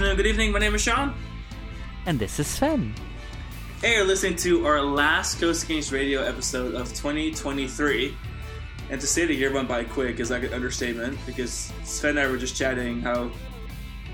afternoon, 0.00 0.16
good 0.16 0.26
evening. 0.28 0.50
My 0.50 0.58
name 0.58 0.74
is 0.74 0.80
Sean. 0.80 1.12
And 2.06 2.18
this 2.18 2.40
is 2.40 2.46
Sven. 2.46 2.94
Hey, 3.82 3.96
you're 3.96 4.06
listening 4.06 4.34
to 4.36 4.66
our 4.66 4.80
last 4.80 5.38
Coaster 5.38 5.66
Kings 5.66 5.92
Radio 5.92 6.22
episode 6.22 6.74
of 6.74 6.88
2023. 6.88 8.16
And 8.88 8.98
to 8.98 9.06
say 9.06 9.26
the 9.26 9.34
year 9.34 9.52
went 9.52 9.68
by 9.68 9.84
quick 9.84 10.18
is 10.18 10.30
like 10.30 10.42
an 10.42 10.54
understatement 10.54 11.18
because 11.26 11.70
Sven 11.84 12.16
and 12.16 12.20
I 12.20 12.28
were 12.28 12.38
just 12.38 12.56
chatting 12.56 13.02
how 13.02 13.30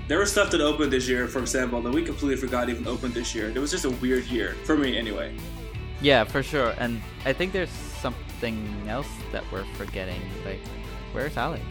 there 0.09 0.19
was 0.19 0.29
stuff 0.29 0.51
that 0.51 0.59
opened 0.59 0.91
this 0.91 1.07
year, 1.07 1.25
for 1.25 1.39
example, 1.39 1.81
that 1.81 1.93
we 1.93 2.03
completely 2.03 2.35
forgot 2.35 2.67
even 2.67 2.85
opened 2.85 3.13
this 3.13 3.33
year. 3.33 3.49
It 3.49 3.57
was 3.57 3.71
just 3.71 3.85
a 3.85 3.91
weird 3.91 4.25
year, 4.25 4.57
for 4.65 4.75
me 4.75 4.97
anyway. 4.97 5.33
Yeah, 6.01 6.25
for 6.25 6.43
sure. 6.43 6.73
And 6.79 7.01
I 7.23 7.31
think 7.31 7.53
there's 7.53 7.69
something 7.69 8.67
else 8.89 9.07
that 9.31 9.49
we're 9.53 9.63
forgetting. 9.75 10.19
Like, 10.43 10.59
where's 11.13 11.37
Alex? 11.37 11.63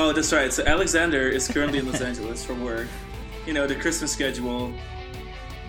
Oh, 0.00 0.12
that's 0.12 0.32
right. 0.32 0.52
So 0.52 0.62
Alexander 0.64 1.28
is 1.28 1.48
currently 1.48 1.80
in 1.80 1.86
Los 1.86 2.00
Angeles 2.10 2.44
for 2.44 2.54
work. 2.54 2.86
You 3.46 3.52
know, 3.52 3.66
the 3.66 3.74
Christmas 3.74 4.12
schedule. 4.12 4.72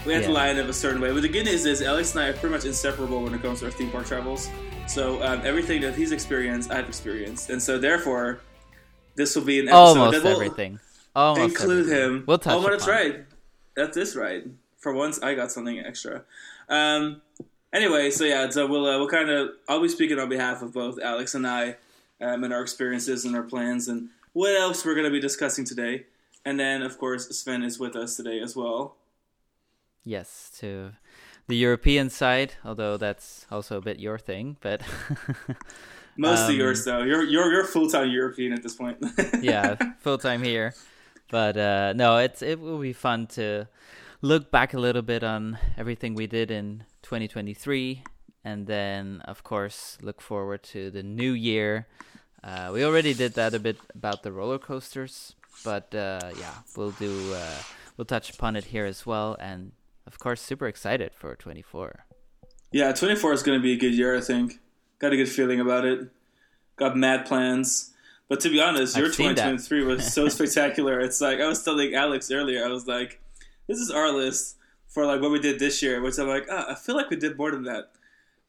We 0.05 0.13
had 0.13 0.23
to 0.25 0.31
line 0.31 0.59
up 0.59 0.67
a 0.67 0.73
certain 0.73 1.01
way. 1.01 1.11
But 1.11 1.23
the 1.23 1.29
good 1.29 1.45
news 1.45 1.65
is, 1.65 1.81
Alex 1.81 2.13
and 2.13 2.23
I 2.23 2.27
are 2.27 2.33
pretty 2.33 2.53
much 2.53 2.63
inseparable 2.63 3.23
when 3.23 3.33
it 3.33 3.41
comes 3.41 3.61
to 3.61 3.65
our 3.65 3.71
theme 3.71 3.89
park 3.89 4.05
travels. 4.05 4.47
So 4.85 5.21
um, 5.23 5.41
everything 5.43 5.81
that 5.81 5.95
he's 5.95 6.11
experienced, 6.11 6.69
I've 6.69 6.87
experienced. 6.87 7.49
And 7.49 7.59
so 7.59 7.79
therefore, 7.79 8.39
this 9.15 9.35
will 9.35 9.45
be 9.45 9.61
an 9.61 9.67
episode 9.67 9.79
Almost 9.79 10.11
that 10.11 10.23
will 10.23 10.35
everything. 10.35 10.79
Almost 11.15 11.49
include 11.49 11.89
everything. 11.89 12.13
him. 12.17 12.23
We'll 12.27 12.37
touch 12.37 12.53
Oh, 12.53 12.61
but 12.61 12.69
that's 12.69 12.87
right. 12.87 13.25
That 13.77 13.97
is 13.97 14.15
right. 14.15 14.43
For 14.77 14.93
once, 14.93 15.19
I 15.23 15.33
got 15.33 15.51
something 15.51 15.79
extra. 15.79 16.23
Um, 16.69 17.23
anyway, 17.73 18.11
so 18.11 18.25
yeah, 18.25 18.47
so 18.51 18.67
we'll 18.67 18.85
uh, 18.85 18.99
we'll 18.99 19.09
kind 19.09 19.31
of 19.31 19.49
I'll 19.67 19.81
be 19.81 19.89
speaking 19.89 20.19
on 20.19 20.29
behalf 20.29 20.61
of 20.61 20.71
both 20.71 20.99
Alex 21.01 21.33
and 21.33 21.47
I, 21.47 21.77
um, 22.21 22.43
and 22.43 22.53
our 22.53 22.61
experiences 22.61 23.25
and 23.25 23.35
our 23.35 23.41
plans 23.41 23.87
and 23.87 24.09
what 24.33 24.55
else 24.55 24.85
we're 24.85 24.95
going 24.95 25.05
to 25.05 25.11
be 25.11 25.19
discussing 25.19 25.65
today. 25.65 26.05
And 26.45 26.59
then, 26.59 26.81
of 26.81 26.97
course, 26.97 27.27
Sven 27.37 27.63
is 27.63 27.79
with 27.79 27.95
us 27.95 28.15
today 28.15 28.39
as 28.39 28.55
well. 28.55 28.95
Yes, 30.03 30.51
to 30.59 30.93
the 31.47 31.57
European 31.57 32.09
side, 32.09 32.53
although 32.63 32.95
that's 32.97 33.45
also 33.51 33.77
a 33.77 33.81
bit 33.81 33.99
your 33.99 34.17
thing, 34.17 34.57
but 34.61 34.81
Mostly 36.17 36.55
Um, 36.55 36.59
yours, 36.59 36.83
though. 36.83 37.03
You're 37.03 37.23
you're 37.23 37.49
you're 37.51 37.63
full 37.63 37.89
time 37.89 38.09
European 38.09 38.51
at 38.51 38.61
this 38.61 38.75
point. 38.75 38.97
yeah, 39.41 39.75
full 39.99 40.17
time 40.17 40.43
here. 40.43 40.73
But 41.31 41.55
uh, 41.55 41.93
no, 41.93 42.17
it's 42.17 42.41
it 42.41 42.59
will 42.59 42.79
be 42.79 42.91
fun 42.91 43.27
to 43.39 43.67
look 44.21 44.51
back 44.51 44.73
a 44.73 44.79
little 44.79 45.01
bit 45.01 45.23
on 45.23 45.57
everything 45.77 46.15
we 46.15 46.27
did 46.27 46.51
in 46.51 46.83
2023, 47.03 48.03
and 48.43 48.67
then 48.67 49.21
of 49.25 49.43
course 49.43 49.97
look 50.01 50.19
forward 50.19 50.63
to 50.63 50.91
the 50.91 51.03
new 51.03 51.31
year. 51.31 51.87
Uh, 52.43 52.71
we 52.73 52.83
already 52.83 53.13
did 53.13 53.33
that 53.33 53.53
a 53.53 53.59
bit 53.59 53.77
about 53.93 54.23
the 54.23 54.31
roller 54.31 54.59
coasters, 54.59 55.35
but 55.63 55.93
uh, 55.93 56.31
yeah, 56.39 56.53
we'll 56.75 56.91
do 56.91 57.33
uh, 57.33 57.61
we'll 57.97 58.05
touch 58.05 58.33
upon 58.33 58.55
it 58.55 58.65
here 58.65 58.85
as 58.85 59.05
well, 59.05 59.35
and 59.39 59.71
of 60.09 60.17
course, 60.17 60.41
super 60.41 60.67
excited 60.67 61.13
for 61.13 61.35
24. 61.35 62.05
Yeah, 62.71 62.91
24 62.93 63.33
is 63.33 63.43
going 63.43 63.59
to 63.59 63.63
be 63.63 63.73
a 63.73 63.77
good 63.77 63.93
year, 63.93 64.17
I 64.17 64.21
think. 64.21 64.59
Got 64.97 65.13
a 65.13 65.17
good 65.17 65.29
feeling 65.29 65.59
about 65.59 65.85
it. 65.85 66.09
Got 66.77 66.97
mad 66.97 67.25
plans. 67.25 67.91
But 68.27 68.39
to 68.41 68.49
be 68.49 68.59
honest, 68.59 68.97
your 68.97 69.07
I've 69.07 69.15
seen 69.15 69.29
2023 69.29 69.83
was 69.83 70.13
so 70.13 70.27
spectacular. 70.37 70.99
It's 70.99 71.21
like, 71.21 71.39
I 71.39 71.47
was 71.47 71.63
telling 71.63 71.93
Alex 71.93 72.31
earlier, 72.31 72.65
I 72.65 72.69
was 72.69 72.87
like, 72.87 73.21
this 73.67 73.77
is 73.77 73.91
our 73.91 74.11
list 74.11 74.57
for 74.87 75.05
like 75.05 75.21
what 75.21 75.31
we 75.31 75.39
did 75.39 75.59
this 75.59 75.81
year, 75.83 76.01
which 76.01 76.17
I'm 76.17 76.27
like, 76.27 76.47
ah, 76.49 76.71
I 76.71 76.75
feel 76.75 76.95
like 76.95 77.09
we 77.11 77.15
did 77.15 77.37
more 77.37 77.51
than 77.51 77.63
that. 77.63 77.91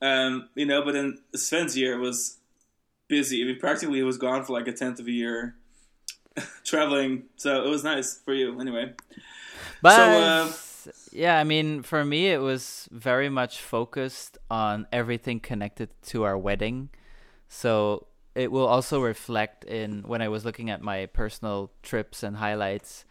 Um, 0.02 0.48
you 0.54 0.64
know, 0.64 0.82
but 0.82 0.92
then 0.92 1.18
Sven's 1.34 1.76
year 1.76 1.98
was 1.98 2.38
busy. 3.10 3.42
I 3.42 3.44
mean, 3.44 3.58
practically 3.58 3.98
he 3.98 4.02
was 4.02 4.16
gone 4.16 4.44
for 4.44 4.54
like 4.54 4.66
a 4.66 4.72
tenth 4.72 5.00
of 5.00 5.06
a 5.06 5.10
year 5.10 5.56
traveling. 6.64 7.24
So 7.36 7.62
it 7.62 7.68
was 7.68 7.84
nice 7.84 8.18
for 8.24 8.32
you 8.32 8.58
anyway. 8.58 8.94
But 9.82 9.98
uh, 9.98 10.52
yeah, 11.12 11.38
I 11.38 11.44
mean, 11.44 11.82
for 11.82 12.04
me, 12.04 12.28
it 12.28 12.40
was 12.40 12.88
very 12.90 13.28
much 13.28 13.60
focused 13.60 14.38
on 14.50 14.86
everything 14.92 15.40
connected 15.40 15.90
to 16.06 16.22
our 16.22 16.38
wedding. 16.38 16.90
So 17.48 18.06
it 18.34 18.52
will 18.52 18.66
also 18.66 19.00
reflect 19.00 19.64
in 19.64 20.02
when 20.06 20.22
I 20.22 20.28
was 20.28 20.44
looking 20.44 20.70
at 20.70 20.80
my 20.80 21.06
personal 21.06 21.72
trips 21.82 22.22
and 22.22 22.36
highlights. 22.36 23.04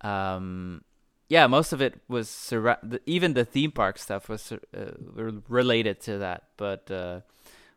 Um, 0.00 0.84
yeah, 1.28 1.46
most 1.46 1.72
of 1.72 1.80
it 1.80 2.00
was 2.08 2.48
the, 2.50 3.00
even 3.06 3.34
the 3.34 3.44
theme 3.44 3.72
park 3.72 3.98
stuff 3.98 4.28
was 4.28 4.52
uh, 4.52 5.36
related 5.48 6.00
to 6.02 6.18
that, 6.18 6.44
but 6.56 6.90
uh, 6.90 7.20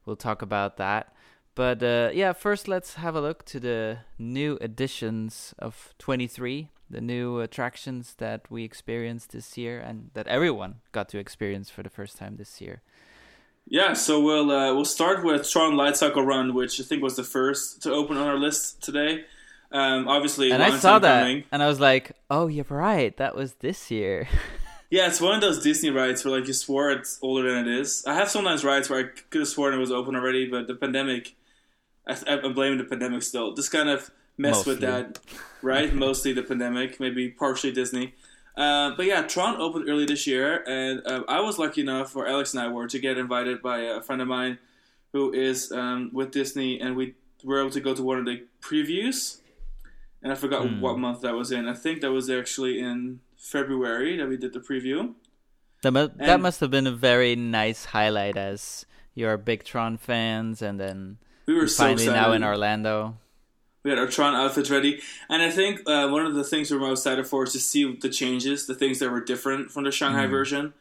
we'll 0.06 0.16
talk 0.16 0.42
about 0.42 0.78
that. 0.78 1.14
But 1.56 1.84
uh, 1.84 2.10
yeah, 2.14 2.34
first 2.34 2.68
let's 2.68 2.96
have 2.96 3.16
a 3.16 3.22
look 3.22 3.46
to 3.46 3.60
the 3.60 4.00
new 4.18 4.58
editions 4.62 5.54
of 5.60 5.94
23, 6.00 6.70
the 6.90 7.02
new 7.02 7.40
attractions 7.42 8.16
that 8.18 8.50
we 8.50 8.64
experienced 8.64 9.32
this 9.34 9.56
year 9.58 9.80
and 9.80 10.10
that 10.16 10.28
everyone 10.28 10.76
got 10.92 11.10
to 11.10 11.20
experience 11.20 11.70
for 11.70 11.84
the 11.84 11.90
first 11.90 12.18
time 12.18 12.38
this 12.38 12.60
year. 12.60 12.82
Yeah, 13.68 13.94
so 13.94 14.20
we'll 14.20 14.52
uh, 14.52 14.74
we'll 14.74 14.84
start 14.86 15.24
with 15.24 15.50
Tron 15.50 15.78
Light 15.78 15.96
Cycle 15.96 16.24
Run, 16.26 16.54
which 16.54 16.82
I 16.82 16.84
think 16.84 17.02
was 17.04 17.16
the 17.16 17.24
first 17.24 17.82
to 17.84 17.94
open 17.94 18.18
on 18.18 18.28
our 18.28 18.38
list 18.38 18.82
today. 18.84 19.24
Um, 19.72 20.08
obviously, 20.08 20.52
And 20.52 20.62
I 20.62 20.78
saw 20.78 21.00
that 21.00 21.22
coming. 21.22 21.44
and 21.52 21.64
I 21.64 21.68
was 21.68 21.80
like, 21.80 22.12
"Oh, 22.30 22.48
you're 22.48 22.66
right. 22.70 23.16
That 23.18 23.36
was 23.36 23.54
this 23.60 23.90
year." 23.92 24.28
Yeah, 24.90 25.08
it's 25.08 25.20
one 25.20 25.34
of 25.34 25.42
those 25.42 25.64
Disney 25.64 25.90
rides 25.90 26.24
where 26.24 26.38
like 26.38 26.46
you 26.46 26.54
swore 26.54 26.92
it's 26.92 27.18
older 27.24 27.52
than 27.52 27.68
it 27.68 27.80
is. 27.80 28.06
I 28.06 28.14
have 28.14 28.30
sometimes 28.30 28.64
rides 28.64 28.92
where 28.92 29.00
I 29.00 29.04
could 29.32 29.40
have 29.42 29.48
sworn 29.48 29.74
it 29.74 29.78
was 29.78 29.92
open 29.92 30.16
already, 30.16 30.48
but 30.48 30.68
the 30.68 30.76
pandemic, 30.76 31.34
I, 32.08 32.18
I'm 32.28 32.54
blaming 32.54 32.78
the 32.78 32.84
pandemic 32.84 33.24
still. 33.24 33.54
Just 33.54 33.72
kind 33.72 33.90
of 33.90 34.12
messed 34.38 34.66
with 34.66 34.80
that, 34.82 35.20
right? 35.62 35.94
Mostly 36.08 36.34
the 36.34 36.44
pandemic, 36.44 37.00
maybe 37.00 37.30
partially 37.30 37.72
Disney. 37.72 38.14
Uh, 38.56 38.92
but 38.96 39.06
yeah, 39.06 39.22
Tron 39.24 39.60
opened 39.60 39.90
early 39.90 40.06
this 40.06 40.28
year, 40.28 40.64
and 40.68 41.02
uh, 41.08 41.24
I 41.28 41.40
was 41.42 41.58
lucky 41.58 41.82
enough, 41.82 42.16
or 42.16 42.28
Alex 42.28 42.54
and 42.54 42.62
I 42.62 42.68
were, 42.68 42.88
to 42.88 43.00
get 43.00 43.18
invited 43.18 43.62
by 43.62 43.80
a 43.80 44.02
friend 44.02 44.22
of 44.22 44.28
mine 44.28 44.60
who 45.12 45.32
is 45.34 45.72
um, 45.72 46.10
with 46.14 46.32
Disney, 46.32 46.80
and 46.80 46.96
we 46.96 47.16
were 47.44 47.60
able 47.60 47.72
to 47.72 47.80
go 47.80 47.96
to 47.96 48.04
one 48.04 48.20
of 48.20 48.26
the 48.26 48.44
previews. 48.62 49.40
And 50.22 50.32
I 50.32 50.36
forgot 50.36 50.68
Hmm. 50.68 50.82
what 50.82 50.98
month 50.98 51.22
that 51.22 51.34
was 51.36 51.52
in. 51.52 51.68
I 51.68 51.74
think 51.74 52.02
that 52.02 52.12
was 52.12 52.30
actually 52.30 52.80
in 52.80 53.20
February 53.38 54.18
that 54.18 54.28
we 54.30 54.38
did 54.38 54.54
the 54.54 54.60
preview. 54.60 55.14
that, 55.82 55.92
mu- 55.92 56.08
that 56.16 56.40
must 56.40 56.60
have 56.62 56.72
been 56.72 56.88
a 56.88 56.92
very 56.92 57.36
nice 57.36 57.86
highlight 57.86 58.38
as 58.38 58.86
you're 59.16 59.36
big 59.38 59.66
Tron 59.66 59.98
fans 59.98 60.62
and 60.62 60.80
then 60.80 61.18
We 61.46 61.56
were 61.56 61.68
so 61.68 61.84
finally 61.84 62.04
excited. 62.04 62.22
now 62.22 62.34
in 62.34 62.44
Orlando. 62.44 63.18
We 63.84 63.90
had 63.90 64.00
our 64.00 64.08
Tron 64.08 64.34
outfits 64.34 64.70
ready, 64.70 65.02
and 65.28 65.42
I 65.42 65.52
think 65.52 65.82
uh, 65.86 66.08
one 66.08 66.26
of 66.26 66.36
the 66.36 66.44
things 66.46 66.72
we 66.72 66.78
we're 66.78 66.88
most 66.88 67.02
excited 67.02 67.28
for 67.28 67.44
is 67.44 67.52
to 67.52 67.60
see 67.60 67.96
the 67.96 68.08
changes, 68.08 68.66
the 68.66 68.76
things 68.76 69.00
that 69.00 69.12
were 69.12 69.20
different 69.20 69.72
from 69.72 69.84
the 69.84 69.92
Shanghai 69.92 70.26
version, 70.26 70.74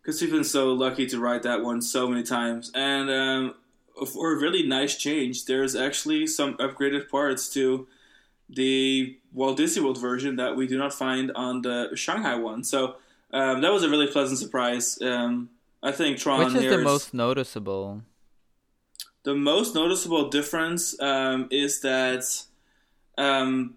because 0.00 0.22
we've 0.22 0.30
been 0.30 0.44
so 0.44 0.72
lucky 0.72 1.06
to 1.08 1.18
ride 1.18 1.42
that 1.42 1.64
one 1.64 1.82
so 1.82 2.08
many 2.08 2.22
times. 2.22 2.70
And 2.76 3.10
um, 3.10 3.54
for 4.06 4.32
a 4.32 4.38
really 4.38 4.62
nice 4.62 4.96
change, 4.96 5.46
there's 5.46 5.74
actually 5.74 6.28
some 6.28 6.56
upgraded 6.58 7.08
parts 7.08 7.48
to 7.54 7.88
the 8.48 9.18
Walt 9.32 9.56
Disney 9.56 9.82
World 9.82 10.00
version 10.00 10.36
that 10.36 10.56
we 10.56 10.66
do 10.66 10.78
not 10.78 10.94
find 10.94 11.32
on 11.34 11.62
the 11.62 11.90
Shanghai 11.94 12.36
one. 12.36 12.62
So 12.64 12.96
um, 13.32 13.60
that 13.60 13.72
was 13.72 13.82
a 13.82 13.88
really 13.88 14.06
pleasant 14.06 14.38
surprise. 14.38 14.98
Um, 15.02 15.50
I 15.82 15.92
think 15.92 16.18
Tron 16.18 16.44
Which 16.44 16.62
is 16.62 16.70
the 16.70 16.78
most 16.78 17.12
noticeable? 17.12 18.02
The 19.28 19.34
most 19.34 19.74
noticeable 19.74 20.30
difference 20.30 20.98
um, 21.02 21.48
is 21.50 21.82
that 21.82 22.24
um, 23.18 23.74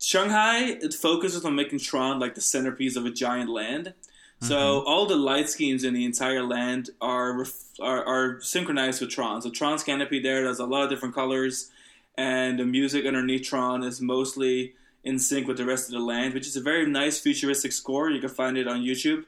Shanghai 0.00 0.78
it 0.80 0.94
focuses 0.94 1.44
on 1.44 1.54
making 1.54 1.80
Tron 1.80 2.18
like 2.18 2.34
the 2.34 2.40
centerpiece 2.40 2.96
of 2.96 3.04
a 3.04 3.10
giant 3.10 3.50
land. 3.50 3.92
So 4.40 4.82
all 4.86 5.06
the 5.06 5.16
light 5.16 5.48
schemes 5.50 5.84
in 5.84 5.92
the 5.92 6.04
entire 6.04 6.42
land 6.42 6.90
are, 7.00 7.38
ref- 7.38 7.78
are 7.80 8.04
are 8.04 8.40
synchronized 8.40 9.02
with 9.02 9.10
Tron. 9.10 9.42
So 9.42 9.50
Tron's 9.50 9.82
canopy 9.82 10.18
there 10.18 10.44
does 10.44 10.60
a 10.60 10.66
lot 10.66 10.84
of 10.84 10.90
different 10.90 11.14
colors, 11.14 11.70
and 12.16 12.58
the 12.58 12.64
music 12.64 13.04
underneath 13.04 13.46
Tron 13.46 13.82
is 13.82 14.00
mostly 14.00 14.74
in 15.02 15.18
sync 15.18 15.46
with 15.46 15.58
the 15.58 15.66
rest 15.66 15.88
of 15.88 15.92
the 15.92 16.00
land, 16.00 16.32
which 16.32 16.46
is 16.46 16.56
a 16.56 16.60
very 16.62 16.86
nice 16.86 17.18
futuristic 17.20 17.72
score. 17.72 18.10
You 18.10 18.20
can 18.20 18.30
find 18.30 18.56
it 18.56 18.66
on 18.66 18.80
YouTube. 18.80 19.24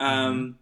Um, 0.00 0.58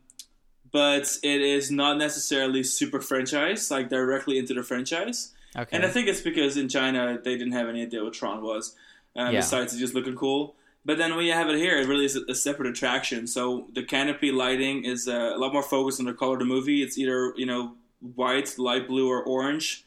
but 0.73 1.17
it 1.23 1.41
is 1.41 1.71
not 1.71 1.99
necessarily 1.99 2.63
super 2.63 3.01
franchise, 3.01 3.71
like 3.71 3.89
directly 3.91 4.39
into 4.39 4.55
the 4.55 4.63
franchise. 4.63 5.33
Okay. 5.55 5.77
And 5.77 5.85
I 5.85 5.89
think 5.89 6.09
it's 6.09 6.23
because 6.23 6.57
in 6.57 6.69
China 6.69 7.19
they 7.23 7.37
didn't 7.37 7.53
have 7.53 7.69
any 7.69 7.83
idea 7.83 8.03
what 8.03 8.15
Tron 8.15 8.43
was, 8.43 8.75
uh, 9.17 9.25
Yeah. 9.31 9.41
besides 9.41 9.75
it 9.75 9.79
just 9.79 9.95
looking 9.95 10.17
cool. 10.17 10.57
But 10.85 10.99
then 10.99 11.15
when 11.15 11.25
you 11.27 11.33
have 11.33 11.49
it 11.49 11.59
here, 11.59 11.77
it 11.79 11.87
really 11.87 12.07
is 12.07 12.17
a, 12.17 12.35
separate 12.35 12.69
attraction. 12.69 13.27
So 13.29 13.69
the 13.73 13.85
canopy 13.85 14.33
lighting 14.33 14.85
is 14.85 15.07
uh, 15.07 15.33
a 15.37 15.39
lot 15.39 15.53
more 15.53 15.63
focused 15.63 16.01
on 16.01 16.07
the 16.07 16.13
color 16.15 16.33
of 16.33 16.39
the 16.41 16.45
movie. 16.45 16.83
It's 16.83 16.99
either 16.99 17.33
you 17.37 17.47
know 17.47 17.75
white, 18.01 18.59
light 18.59 18.89
blue, 18.89 19.09
or 19.09 19.23
orange. 19.23 19.85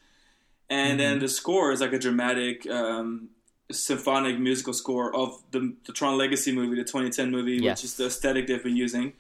And 0.70 1.00
then 1.00 1.20
the 1.20 1.28
score 1.28 1.72
is 1.74 1.82
like 1.82 1.92
a 1.94 2.00
dramatic 2.00 2.66
um, 2.70 3.30
symphonic 3.72 4.40
musical 4.40 4.74
score 4.74 5.14
of 5.16 5.42
the, 5.52 5.76
the 5.86 5.92
Tron 5.92 6.18
Legacy 6.18 6.52
movie, 6.54 6.76
the 6.76 6.84
2010 6.84 7.30
movie, 7.30 7.54
Yes. 7.62 7.80
which 7.80 7.86
is 7.86 7.98
the 7.98 8.06
aesthetic 8.06 8.48
they've 8.48 8.64
been 8.64 8.78
using. 8.78 9.14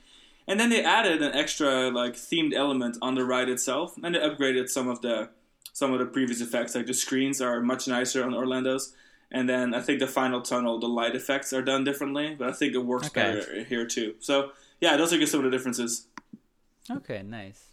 And 0.47 0.59
then 0.59 0.69
they 0.69 0.83
added 0.83 1.21
an 1.23 1.33
extra 1.33 1.89
like 1.89 2.13
themed 2.15 2.53
element 2.53 2.97
on 3.01 3.15
the 3.15 3.25
ride 3.25 3.49
itself, 3.49 3.95
and 4.03 4.13
they 4.15 4.19
upgraded 4.19 4.69
some 4.69 4.87
of 4.87 5.01
the 5.01 5.29
some 5.73 5.91
of 5.91 5.99
the 5.99 6.05
previous 6.05 6.39
effects. 6.41 6.75
Like 6.75 6.85
the 6.85 6.93
screens 6.93 7.41
are 7.41 7.61
much 7.61 7.87
nicer 7.87 8.23
on 8.23 8.33
Orlando's, 8.33 8.93
and 9.31 9.49
then 9.49 9.73
I 9.73 9.81
think 9.81 9.99
the 9.99 10.07
final 10.07 10.41
tunnel, 10.41 10.79
the 10.79 10.87
light 10.87 11.15
effects 11.15 11.51
are 11.51 11.61
done 11.63 11.83
differently, 11.83 12.35
but 12.37 12.47
I 12.49 12.51
think 12.51 12.75
it 12.75 12.85
works 12.85 13.07
Okay. 13.07 13.21
better 13.39 13.63
here 13.63 13.85
too. 13.87 14.15
So 14.19 14.51
yeah, 14.79 14.97
those 14.97 15.11
are 15.13 15.17
just 15.17 15.31
some 15.31 15.39
of 15.43 15.45
the 15.49 15.57
differences. 15.57 16.07
Okay, 16.89 17.23
nice. 17.23 17.63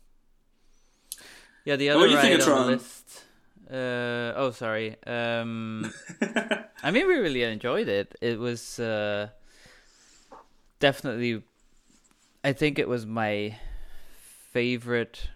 Yeah, 1.64 1.76
the 1.76 1.88
What 1.90 1.96
other 1.96 2.06
do 2.08 2.14
you 2.14 2.20
think 2.20 2.40
ride 2.40 2.48
of 2.48 2.58
on 2.58 2.66
the 2.66 2.72
list. 2.72 3.24
Uh, 3.70 4.32
oh, 4.36 4.50
sorry. 4.50 4.96
Um, 5.06 5.92
I 6.82 6.90
mean, 6.90 7.06
we 7.06 7.14
really 7.14 7.42
enjoyed 7.42 7.88
it. 7.88 8.14
It 8.20 8.38
was 8.38 8.78
uh, 8.80 9.28
definitely. 10.80 11.42
I 12.44 12.52
think 12.52 12.78
it 12.78 12.88
was 12.88 13.06
my 13.06 13.56
favorite 14.52 15.28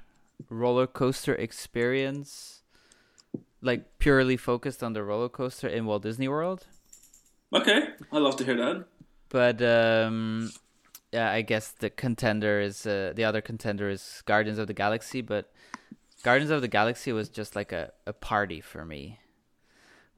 roller 0.50 0.86
coaster 0.86 1.34
experience, 1.34 2.62
like 3.62 3.98
purely 3.98 4.36
focused 4.36 4.82
on 4.82 4.92
the 4.92 5.02
roller 5.02 5.28
coaster 5.28 5.68
in 5.68 5.86
Walt 5.86 6.02
Disney 6.02 6.28
World. 6.28 6.66
okay, 7.52 7.90
I 8.12 8.18
love 8.18 8.36
to 8.36 8.44
hear 8.44 8.56
that. 8.56 8.86
But 9.28 9.62
um, 9.62 10.50
yeah, 11.12 11.30
I 11.30 11.42
guess 11.42 11.70
the 11.70 11.90
contender 11.90 12.60
is 12.60 12.86
uh, 12.86 13.12
the 13.14 13.24
other 13.24 13.40
contender 13.40 13.88
is 13.88 14.22
Guardians 14.26 14.58
of 14.58 14.66
the 14.66 14.74
Galaxy. 14.74 15.20
But 15.20 15.52
Guardians 16.22 16.50
of 16.50 16.60
the 16.60 16.68
Galaxy 16.68 17.12
was 17.12 17.28
just 17.28 17.54
like 17.54 17.72
a, 17.72 17.92
a 18.06 18.12
party 18.12 18.60
for 18.60 18.84
me. 18.84 19.20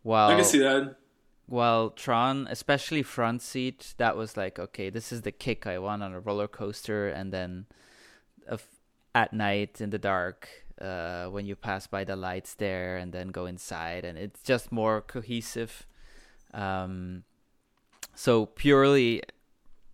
While 0.02 0.30
I 0.30 0.36
can 0.36 0.44
see 0.44 0.60
that. 0.60 0.96
While 1.48 1.90
Tron, 1.90 2.46
especially 2.48 3.02
front 3.02 3.42
seat, 3.42 3.94
that 3.98 4.16
was 4.16 4.36
like 4.36 4.58
okay, 4.58 4.90
this 4.90 5.12
is 5.12 5.22
the 5.22 5.32
kick 5.32 5.66
I 5.66 5.78
want 5.78 6.02
on 6.02 6.12
a 6.12 6.20
roller 6.20 6.48
coaster, 6.48 7.08
and 7.08 7.32
then 7.32 7.66
at 9.14 9.32
night 9.32 9.80
in 9.80 9.90
the 9.90 9.98
dark. 9.98 10.48
Uh, 10.80 11.26
when 11.26 11.44
you 11.44 11.56
pass 11.56 11.88
by 11.88 12.04
the 12.04 12.14
lights 12.14 12.54
there 12.54 12.98
and 12.98 13.12
then 13.12 13.30
go 13.30 13.46
inside 13.46 14.04
and 14.04 14.16
it's 14.16 14.40
just 14.44 14.70
more 14.70 15.00
cohesive 15.00 15.88
um, 16.54 17.24
so 18.14 18.46
purely 18.46 19.22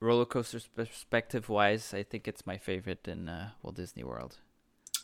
roller 0.00 0.24
coaster 0.24 0.60
perspective 0.74 1.48
wise, 1.48 1.94
I 1.94 2.02
think 2.02 2.28
it's 2.28 2.46
my 2.46 2.58
favorite 2.58 3.06
in 3.08 3.28
uh, 3.28 3.50
Walt 3.62 3.76
Disney 3.76 4.04
World. 4.04 4.38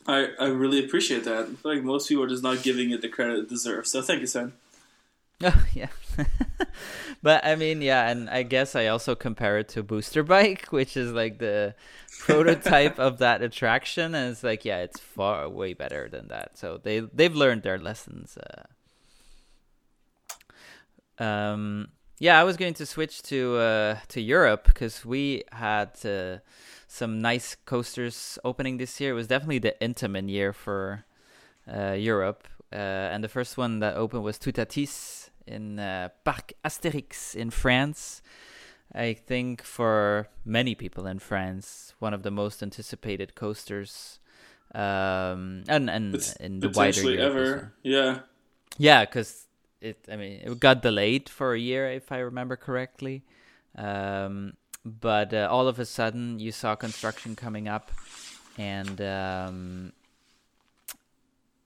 I, 0.06 0.29
I 0.38 0.47
really 0.47 0.85
appreciate 0.85 1.25
that. 1.25 1.44
I 1.44 1.47
feel 1.47 1.75
like 1.75 1.82
most 1.82 2.08
people 2.08 2.25
are 2.25 2.29
just 2.29 2.43
not 2.43 2.62
giving 2.62 2.91
it 2.91 3.02
the 3.02 3.08
credit 3.08 3.38
it 3.38 3.49
deserves. 3.49 3.91
So 3.91 4.00
thank 4.02 4.20
you, 4.20 4.26
Sam. 4.26 4.55
Oh 5.45 5.65
yeah, 5.73 5.89
but 7.23 7.45
I 7.47 7.57
mean, 7.57 7.81
yeah, 7.81 8.11
and 8.11 8.29
I 8.29 8.43
guess 8.43 8.77
I 8.77 8.89
also 8.89 9.15
compare 9.15 9.59
it 9.59 9.69
to 9.71 9.83
Booster 9.83 10.23
Bike, 10.23 10.67
which 10.71 10.99
is 10.99 11.13
like 11.13 11.39
the 11.39 11.75
prototype 12.19 12.99
of 12.99 13.19
that 13.19 13.41
attraction, 13.41 14.15
and 14.15 14.33
it's 14.33 14.45
like, 14.45 14.67
yeah, 14.67 14.81
it's 14.81 15.01
far 15.01 15.49
way 15.49 15.73
better 15.73 16.11
than 16.11 16.29
that. 16.29 16.59
So 16.59 16.79
they 16.83 17.01
they've 17.01 17.35
learned 17.35 17.63
their 17.63 17.79
lessons. 17.79 18.37
Uh, 21.19 21.25
um, 21.25 21.89
yeah, 22.19 22.39
I 22.39 22.45
was 22.45 22.59
going 22.59 22.75
to 22.75 22.85
switch 22.85 23.23
to 23.23 23.57
uh, 23.57 23.97
to 24.09 24.21
Europe 24.21 24.65
because 24.67 25.07
we 25.07 25.45
had 25.53 25.93
uh, 26.05 26.41
some 26.87 27.23
nice 27.23 27.57
coasters 27.65 28.39
opening 28.45 28.77
this 28.77 29.01
year. 29.01 29.13
It 29.13 29.15
was 29.15 29.27
definitely 29.27 29.61
the 29.61 29.75
Intamin 29.81 30.29
year 30.29 30.53
for 30.53 31.07
uh, 31.67 31.93
Europe, 31.93 32.47
uh, 32.71 32.77
and 32.77 33.25
the 33.25 33.29
first 33.29 33.57
one 33.57 33.79
that 33.81 33.97
opened 33.97 34.23
was 34.23 34.39
Toutatis 34.39 35.20
in 35.50 35.79
uh, 35.79 36.08
Parc 36.25 36.52
Astérix 36.64 37.35
in 37.35 37.50
France. 37.50 38.23
I 38.93 39.14
think 39.14 39.62
for 39.62 40.29
many 40.44 40.75
people 40.75 41.06
in 41.06 41.19
France, 41.19 41.94
one 41.99 42.12
of 42.12 42.23
the 42.23 42.31
most 42.31 42.62
anticipated 42.62 43.35
coasters, 43.35 44.19
um, 44.75 45.62
and 45.69 45.88
and 45.91 46.12
Pot- 46.14 46.37
in 46.41 46.61
the 46.61 46.70
wider 46.70 47.02
Europe 47.02 47.31
ever. 47.31 47.73
Yeah. 47.82 48.19
Yeah, 48.79 49.05
because 49.05 49.47
it. 49.81 49.99
I 50.11 50.17
mean, 50.17 50.41
it 50.43 50.61
got 50.61 50.82
delayed 50.82 51.29
for 51.29 51.55
a 51.55 51.58
year, 51.58 51.91
if 51.91 52.11
I 52.11 52.19
remember 52.19 52.56
correctly. 52.56 53.23
Um, 53.76 54.55
but 54.85 55.32
uh, 55.32 55.49
all 55.50 55.69
of 55.69 55.79
a 55.79 55.85
sudden, 55.85 56.41
you 56.41 56.50
saw 56.52 56.75
construction 56.75 57.37
coming 57.37 57.69
up, 57.69 57.93
and 58.58 59.00
um, 59.00 59.93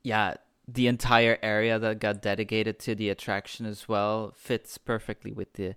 yeah, 0.03 0.35
the 0.67 0.87
entire 0.87 1.39
area 1.43 1.79
that 1.79 1.99
got 2.01 2.23
dedicated 2.23 2.79
to 2.81 2.95
the 2.95 3.11
attraction 3.11 3.67
as 3.67 3.89
well 3.89 4.33
fits 4.37 4.79
perfectly 4.79 5.33
with 5.33 5.53
the. 5.55 5.75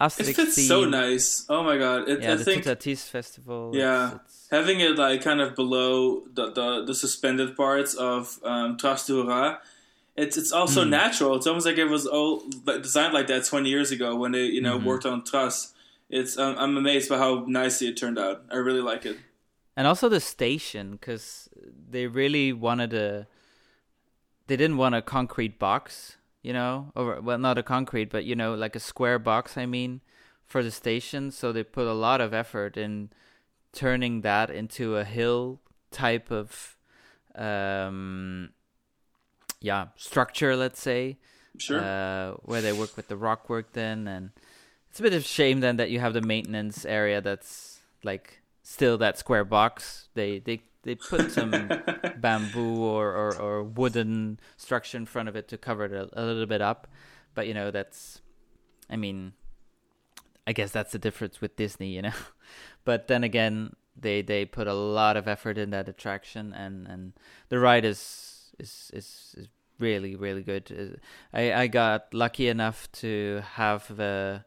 Asterix 0.00 0.28
It 0.30 0.34
fits 0.36 0.66
so 0.66 0.84
nice. 0.84 1.46
Oh 1.48 1.62
my 1.62 1.78
god. 1.78 2.08
It, 2.08 2.20
Yeah, 2.20 2.32
I 2.32 2.36
the 2.36 2.44
think 2.44 2.64
Toutatis 2.64 3.08
festival. 3.08 3.70
Yeah. 3.74 4.06
it's- 4.06 4.12
it's- 4.14 4.48
having 4.50 4.80
it 4.80 4.96
like 4.96 5.22
kind 5.22 5.40
of 5.40 5.54
below 5.54 6.22
the 6.32 6.50
the, 6.52 6.84
the 6.84 6.94
suspended 6.94 7.56
parts 7.56 7.94
of 7.94 8.38
um, 8.44 8.76
Rat, 8.82 9.62
it's 10.16 10.36
it's 10.36 10.52
also 10.52 10.82
Hmm. 10.84 10.90
natural. 10.90 11.36
It's 11.36 11.46
almost 11.46 11.66
like 11.66 11.78
it 11.78 11.84
was 11.88 12.06
all 12.06 12.42
designed 12.82 13.14
like 13.14 13.28
that 13.28 13.44
twenty 13.44 13.70
years 13.70 13.92
ago 13.92 14.16
when 14.16 14.32
they 14.32 14.46
you 14.46 14.60
know 14.60 14.78
Mhm. 14.78 14.84
worked 14.84 15.06
on 15.06 15.22
Trace. 15.24 15.72
It's 16.10 16.36
um, 16.38 16.56
I'm 16.58 16.76
amazed 16.76 17.08
by 17.08 17.18
how 17.18 17.44
nicely 17.46 17.86
it 17.88 17.96
turned 17.96 18.18
out. 18.18 18.42
I 18.50 18.56
really 18.56 18.82
like 18.82 19.06
it. 19.06 19.16
and 19.76 19.86
also 19.86 20.08
the 20.08 20.20
station 20.20 20.92
because 20.92 21.48
they 21.90 22.06
really 22.06 22.52
wanted 22.52 22.92
a 22.94 23.26
they 24.46 24.56
didn't 24.56 24.76
want 24.76 24.94
a 24.94 25.02
concrete 25.02 25.58
box 25.58 26.16
you 26.42 26.52
know 26.52 26.92
or 26.94 27.20
well 27.20 27.38
not 27.38 27.58
a 27.58 27.62
concrete 27.62 28.10
but 28.10 28.24
you 28.24 28.34
know 28.36 28.54
like 28.54 28.76
a 28.76 28.80
square 28.80 29.18
box 29.18 29.56
i 29.56 29.66
mean 29.66 30.00
for 30.46 30.62
the 30.62 30.70
station. 30.70 31.30
So 31.30 31.52
they 31.52 31.64
put 31.64 31.86
a 31.86 31.92
lot 31.92 32.20
of 32.20 32.32
effort 32.32 32.76
in 32.76 33.10
turning 33.72 34.20
that 34.20 34.50
into 34.50 34.96
a 34.96 35.04
hill 35.04 35.60
type 35.90 36.30
of 36.30 36.76
um 37.34 38.50
yeah 39.60 39.86
structure 39.96 40.54
let's 40.54 40.80
say 40.80 41.18
Sure. 41.56 41.80
uh, 41.80 42.32
where 42.42 42.60
they 42.60 42.72
work 42.72 42.96
with 42.96 43.06
the 43.08 43.16
rock 43.16 43.48
work 43.48 43.72
then. 43.72 44.08
And 44.08 44.30
it's 44.90 44.98
a 44.98 45.02
bit 45.02 45.12
of 45.12 45.20
a 45.20 45.26
shame 45.26 45.60
then 45.60 45.76
that 45.76 45.88
you 45.90 46.00
have 46.00 46.12
the 46.12 46.20
maintenance 46.20 46.84
area 46.84 47.20
that's 47.20 47.80
like 48.02 48.42
still 48.62 48.98
that 48.98 49.18
square 49.18 49.44
box. 49.44 50.08
They 50.14 50.40
they 50.40 50.62
they 50.84 50.94
put 50.94 51.30
some 51.30 51.50
bamboo 52.18 52.82
or, 52.84 53.08
or, 53.12 53.36
or 53.36 53.62
wooden 53.62 54.38
structure 54.56 54.96
in 54.96 55.06
front 55.06 55.28
of 55.28 55.36
it 55.36 55.48
to 55.48 55.58
cover 55.58 55.86
it 55.86 55.92
a, 55.92 56.08
a 56.12 56.22
little 56.22 56.46
bit 56.46 56.60
up. 56.62 56.86
But 57.34 57.48
you 57.48 57.54
know 57.54 57.70
that's 57.70 58.20
i 58.88 58.96
mean 58.96 59.32
i 60.46 60.52
guess 60.52 60.70
that's 60.70 60.92
the 60.92 60.98
difference 60.98 61.40
with 61.40 61.56
disney 61.56 61.88
you 61.88 62.02
know? 62.02 62.12
But 62.84 63.08
then 63.08 63.24
again 63.24 63.74
they 63.96 64.22
they 64.22 64.44
put 64.44 64.66
a 64.66 64.74
lot 64.74 65.16
of 65.16 65.26
effort 65.26 65.58
in 65.58 65.70
that 65.70 65.88
attraction 65.88 66.52
and 66.52 66.86
and 66.86 67.12
the 67.48 67.58
ride 67.58 67.84
is 67.84 68.52
is 68.58 68.90
is, 68.92 69.34
is 69.36 69.48
really 69.78 70.14
really 70.14 70.42
good. 70.42 70.70
Uh, 70.70 71.36
i 71.36 71.62
i 71.62 71.66
got 71.66 72.12
lucky 72.12 72.48
enough 72.48 72.90
to 72.92 73.42
have 73.54 73.96
the 73.96 74.44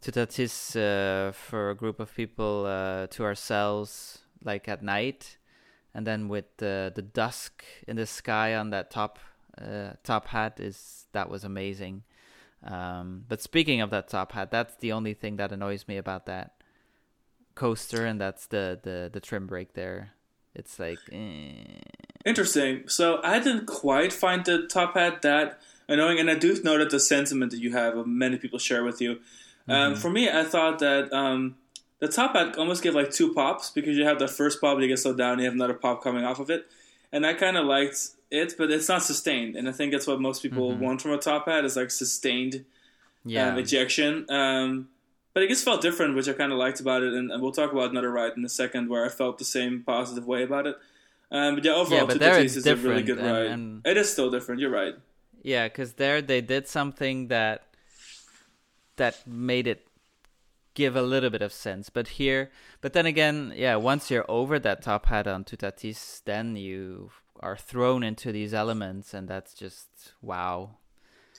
Toutatis 0.00 0.76
uh, 0.76 1.32
for 1.32 1.70
a 1.70 1.74
group 1.74 1.98
of 1.98 2.14
people 2.14 2.66
uh, 2.66 3.08
to 3.08 3.24
ourselves 3.24 4.18
like 4.44 4.68
at 4.68 4.82
night 4.82 5.37
and 5.98 6.06
then 6.06 6.28
with 6.28 6.44
the 6.58 6.92
the 6.94 7.02
dusk 7.02 7.64
in 7.88 7.96
the 7.96 8.06
sky 8.06 8.54
on 8.54 8.70
that 8.70 8.90
top 8.90 9.18
uh, 9.60 9.90
top 10.04 10.26
hat 10.28 10.60
is 10.60 11.06
that 11.12 11.28
was 11.28 11.42
amazing 11.42 12.04
um, 12.62 13.24
but 13.28 13.42
speaking 13.42 13.80
of 13.80 13.90
that 13.90 14.06
top 14.08 14.30
hat 14.32 14.50
that's 14.50 14.76
the 14.76 14.92
only 14.92 15.14
thing 15.14 15.36
that 15.36 15.50
annoys 15.50 15.88
me 15.88 15.96
about 15.96 16.26
that 16.26 16.62
coaster 17.56 18.06
and 18.06 18.20
that's 18.20 18.46
the 18.46 18.78
the 18.82 19.10
the 19.12 19.20
trim 19.20 19.48
brake 19.48 19.72
there 19.74 20.12
it's 20.54 20.78
like 20.78 20.98
eh. 21.10 21.80
Interesting. 22.24 22.88
So 22.88 23.20
I 23.22 23.38
didn't 23.38 23.66
quite 23.66 24.12
find 24.12 24.44
the 24.44 24.66
top 24.66 24.94
hat 24.94 25.22
that 25.22 25.60
annoying, 25.88 26.18
and 26.18 26.30
I 26.30 26.34
do 26.34 26.60
know 26.62 26.76
that 26.78 26.90
the 26.90 27.00
sentiment 27.00 27.52
that 27.52 27.60
you 27.60 27.72
have, 27.72 28.06
many 28.06 28.36
people 28.36 28.58
share 28.58 28.84
with 28.84 29.00
you. 29.00 29.20
Um, 29.68 29.96
for 29.96 30.10
me, 30.10 30.30
I 30.30 30.44
thought 30.44 30.78
that 30.78 31.12
um, 31.12 31.56
the 32.00 32.08
top 32.08 32.34
hat 32.34 32.56
almost 32.56 32.82
gave 32.82 32.94
like 32.94 33.10
two 33.10 33.32
pops 33.34 33.70
because 33.70 33.96
you 33.96 34.04
have 34.04 34.18
the 34.18 34.28
first 34.28 34.60
pop, 34.60 34.78
you 34.80 34.86
get 34.88 34.98
slowed 34.98 35.18
down, 35.18 35.38
you 35.38 35.44
have 35.44 35.54
another 35.54 35.74
pop 35.74 36.02
coming 36.02 36.24
off 36.24 36.38
of 36.38 36.50
it, 36.50 36.66
and 37.12 37.26
I 37.26 37.34
kind 37.34 37.56
of 37.56 37.64
liked 37.66 38.10
it, 38.30 38.54
but 38.58 38.70
it's 38.70 38.88
not 38.88 39.02
sustained, 39.02 39.56
and 39.56 39.68
I 39.68 39.72
think 39.72 39.92
that's 39.92 40.06
what 40.06 40.20
most 40.20 40.42
people 40.42 40.74
want 40.76 41.00
from 41.02 41.12
a 41.12 41.18
top 41.18 41.46
hat 41.46 41.64
is 41.64 41.76
like 41.76 41.90
sustained 41.90 42.64
yeah 43.24 43.48
um, 43.52 43.58
ejection. 43.58 44.26
Um, 44.30 44.88
but 45.34 45.42
it 45.42 45.48
just 45.50 45.64
felt 45.64 45.82
different, 45.82 46.14
which 46.16 46.28
I 46.28 46.32
kind 46.32 46.52
of 46.52 46.58
liked 46.58 46.80
about 46.80 47.02
it, 47.02 47.12
and, 47.14 47.30
and 47.30 47.40
we'll 47.42 47.52
talk 47.52 47.72
about 47.72 47.90
another 47.90 48.10
ride 48.10 48.32
in 48.36 48.44
a 48.44 48.48
second 48.48 48.88
where 48.88 49.04
I 49.04 49.08
felt 49.08 49.38
the 49.38 49.44
same 49.44 49.82
positive 49.86 50.26
way 50.26 50.42
about 50.42 50.66
it. 50.66 50.76
Um, 51.30 51.54
but 51.56 51.64
yeah, 51.64 51.72
overall, 51.72 52.00
Yeah, 52.00 52.06
but 52.06 52.18
there 52.18 52.38
it's 52.40 52.56
is 52.56 52.66
a 52.66 52.74
really 52.76 53.02
good 53.02 53.18
and- 53.18 53.26
ride. 53.26 53.46
and- 53.46 53.86
It 53.86 53.96
is 53.96 54.10
still 54.10 54.30
different. 54.30 54.60
You're 54.60 54.70
right. 54.70 54.94
Yeah, 55.42 55.68
because 55.68 55.92
there 55.94 56.20
they 56.22 56.40
did 56.40 56.66
something 56.68 57.28
that 57.28 57.64
that 58.96 59.26
made 59.26 59.66
it 59.66 59.86
give 60.78 60.94
a 60.96 61.02
little 61.14 61.30
bit 61.36 61.42
of 61.48 61.52
sense. 61.52 61.90
But 61.90 62.06
here, 62.20 62.42
but 62.82 62.92
then 62.96 63.06
again, 63.14 63.36
yeah, 63.64 63.76
once 63.92 64.10
you're 64.10 64.28
over 64.40 64.58
that 64.60 64.82
top 64.88 65.06
hat 65.12 65.26
on 65.26 65.44
Toutatis, 65.44 66.22
then 66.24 66.56
you 66.56 67.10
are 67.40 67.56
thrown 67.70 68.02
into 68.10 68.28
these 68.32 68.52
elements, 68.62 69.14
and 69.16 69.28
that's 69.28 69.52
just 69.64 69.88
wow. 70.22 70.54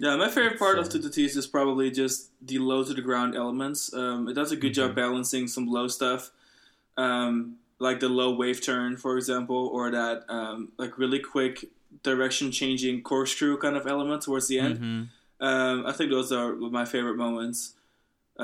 Yeah, 0.01 0.15
my 0.23 0.29
favorite 0.29 0.59
part 0.59 0.79
of 0.79 0.85
So- 0.85 0.91
Toutatis 0.99 1.35
is 1.41 1.47
probably 1.47 1.91
just 1.91 2.31
the 2.49 2.57
low 2.59 2.81
to 2.83 2.93
the 2.93 3.01
ground 3.09 3.35
elements. 3.35 3.93
Um, 3.93 4.27
it 4.29 4.35
does 4.39 4.51
a 4.51 4.55
good 4.63 4.73
Mm-hmm. 4.73 4.87
job 4.87 4.95
balancing 5.03 5.47
some 5.55 5.67
low 5.77 5.87
stuff, 5.89 6.31
um, 6.97 7.57
like 7.79 7.99
the 7.99 8.09
low 8.09 8.29
wave 8.41 8.59
turn, 8.69 8.97
for 8.97 9.17
example, 9.17 9.61
or 9.75 9.91
that 9.91 10.23
um, 10.29 10.71
like 10.81 10.97
really 10.97 11.19
quick 11.19 11.65
direction 12.03 12.51
changing 12.51 13.01
corkscrew 13.11 13.57
kind 13.57 13.75
of 13.75 13.85
element 13.87 14.21
towards 14.23 14.47
the 14.47 14.59
end. 14.67 14.77
hmm 14.77 15.01
Um, 15.41 15.77
I 15.85 15.93
think 15.95 16.09
those 16.11 16.31
are 16.39 16.49
my 16.79 16.85
favorite 16.93 17.15
moments. 17.25 17.59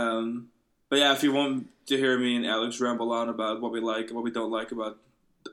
Um, 0.02 0.50
but 0.90 1.00
yeah, 1.00 1.14
if 1.14 1.24
you 1.24 1.32
want 1.32 1.68
to 1.88 1.98
hear 1.98 2.18
me 2.18 2.36
and 2.36 2.46
Alex 2.46 2.80
ramble 2.80 3.12
on 3.12 3.30
about 3.30 3.62
what 3.62 3.72
we 3.72 3.80
like 3.80 4.08
and 4.08 4.16
what 4.16 4.24
we 4.24 4.32
don't 4.32 4.52
like 4.52 4.72
about 4.72 4.98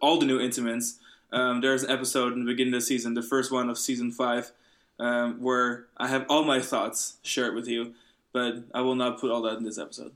all 0.00 0.18
the 0.18 0.26
new 0.26 0.38
Intamins, 0.38 0.98
um, 1.32 1.60
there's 1.60 1.82
an 1.82 1.90
episode 1.90 2.32
in 2.32 2.44
the 2.44 2.50
beginning 2.50 2.74
of 2.74 2.80
the 2.80 2.86
season, 2.86 3.14
the 3.14 3.22
first 3.22 3.50
one 3.50 3.70
of 3.70 3.78
season 3.78 4.12
five, 4.12 4.52
um, 4.98 5.42
where 5.42 5.86
I 5.96 6.08
have 6.08 6.26
all 6.28 6.44
my 6.44 6.60
thoughts 6.60 7.16
shared 7.22 7.54
with 7.54 7.66
you, 7.66 7.94
but 8.32 8.64
I 8.74 8.82
will 8.82 8.94
not 8.94 9.20
put 9.20 9.30
all 9.30 9.42
that 9.42 9.56
in 9.56 9.64
this 9.64 9.78
episode. 9.78 10.12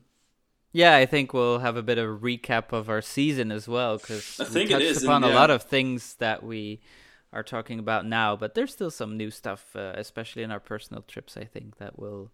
Yeah, 0.71 0.95
I 0.95 1.05
think 1.05 1.33
we'll 1.33 1.59
have 1.59 1.75
a 1.75 1.81
bit 1.81 1.97
of 1.97 2.07
a 2.07 2.17
recap 2.17 2.71
of 2.71 2.89
our 2.89 3.01
season 3.01 3.51
as 3.51 3.67
well 3.67 3.97
because 3.97 4.37
we 4.53 4.67
touched 4.67 4.83
is, 4.83 5.03
upon 5.03 5.23
and 5.23 5.33
a 5.33 5.35
lot 5.35 5.49
of 5.49 5.63
things 5.63 6.15
that 6.15 6.43
we 6.43 6.81
are 7.33 7.43
talking 7.43 7.79
about 7.79 8.05
now, 8.05 8.35
but 8.35 8.53
there's 8.53 8.71
still 8.71 8.91
some 8.91 9.17
new 9.17 9.31
stuff, 9.31 9.75
uh, 9.75 9.93
especially 9.95 10.43
in 10.43 10.51
our 10.51 10.59
personal 10.59 11.01
trips. 11.01 11.35
I 11.35 11.45
think 11.45 11.77
that 11.77 11.97
will 11.97 12.31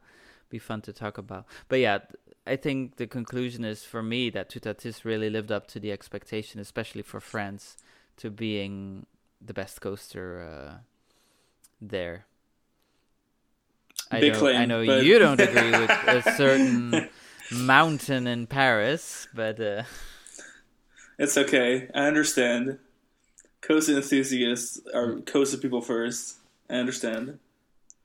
be 0.50 0.60
fun 0.60 0.82
to 0.82 0.94
talk 0.94 1.18
about. 1.18 1.46
But 1.68 1.80
yeah, 1.80 2.00
I 2.46 2.56
think 2.58 2.98
the 2.98 3.08
conclusion 3.08 3.64
is 3.64 3.84
for 3.84 4.04
me 4.04 4.30
that 4.32 4.50
Toutatis 4.50 5.06
really 5.06 5.30
lived 5.30 5.52
up 5.52 5.68
to 5.68 5.80
the 5.80 5.92
expectation, 5.92 6.60
especially 6.60 7.02
for 7.02 7.20
France, 7.22 7.78
to 8.18 8.30
being 8.30 9.06
the 9.42 9.54
best 9.54 9.80
coaster 9.82 10.42
uh, 10.42 10.78
there. 11.82 12.26
I 14.12 14.20
Big 14.20 14.34
know, 14.34 14.40
claim, 14.40 14.56
I 14.62 14.66
know 14.66 14.86
but- 14.86 15.06
you 15.06 15.20
don't 15.20 15.40
agree 15.50 15.72
with 15.72 15.90
a 15.90 16.22
certain 16.36 17.10
mountain 17.52 18.28
in 18.28 18.48
Paris, 18.48 19.28
but 19.34 19.60
uh, 19.60 19.84
It's 21.18 21.38
okay. 21.38 21.90
I 21.94 22.08
understand. 22.08 22.80
Coaster 23.62 23.96
enthusiasts 23.96 24.82
are 24.94 25.22
Coaster 25.22 25.58
people 25.58 25.82
first. 25.82 26.38
I 26.70 26.76
understand. 26.76 27.40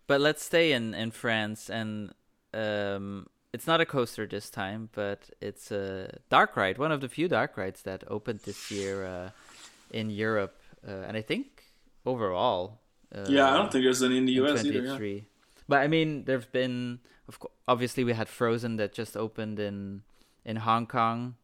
but 0.06 0.20
let's 0.20 0.44
stay 0.44 0.72
in 0.72 0.94
in 0.94 1.10
France 1.10 1.68
and 1.70 2.12
um 2.54 3.26
it's 3.52 3.66
not 3.66 3.80
a 3.80 3.86
coaster 3.86 4.26
this 4.26 4.50
time, 4.50 4.90
but 4.92 5.30
it's 5.40 5.70
a 5.70 6.18
dark 6.28 6.56
ride, 6.56 6.78
one 6.78 6.92
of 6.92 7.00
the 7.00 7.08
few 7.08 7.28
dark 7.28 7.56
rides 7.56 7.82
that 7.82 8.04
opened 8.08 8.40
this 8.40 8.70
year 8.70 9.06
uh, 9.06 9.30
in 9.90 10.10
Europe, 10.10 10.60
uh, 10.86 11.06
and 11.06 11.16
I 11.16 11.22
think 11.22 11.64
overall. 12.04 12.78
Uh, 13.14 13.24
yeah, 13.28 13.50
I 13.50 13.56
don't 13.56 13.72
think 13.72 13.84
there's 13.84 14.02
any 14.02 14.18
in 14.18 14.26
the 14.26 14.36
in 14.36 14.44
US 14.44 14.64
either. 14.64 14.82
Yeah. 14.82 15.20
But 15.66 15.80
I 15.80 15.88
mean, 15.88 16.24
there's 16.24 16.46
been, 16.46 17.00
of 17.26 17.38
course, 17.38 17.52
obviously 17.66 18.04
we 18.04 18.12
had 18.12 18.28
Frozen 18.28 18.76
that 18.76 18.92
just 18.92 19.16
opened 19.16 19.58
in 19.58 20.02
in 20.44 20.56
Hong 20.56 20.86
Kong, 20.86 21.34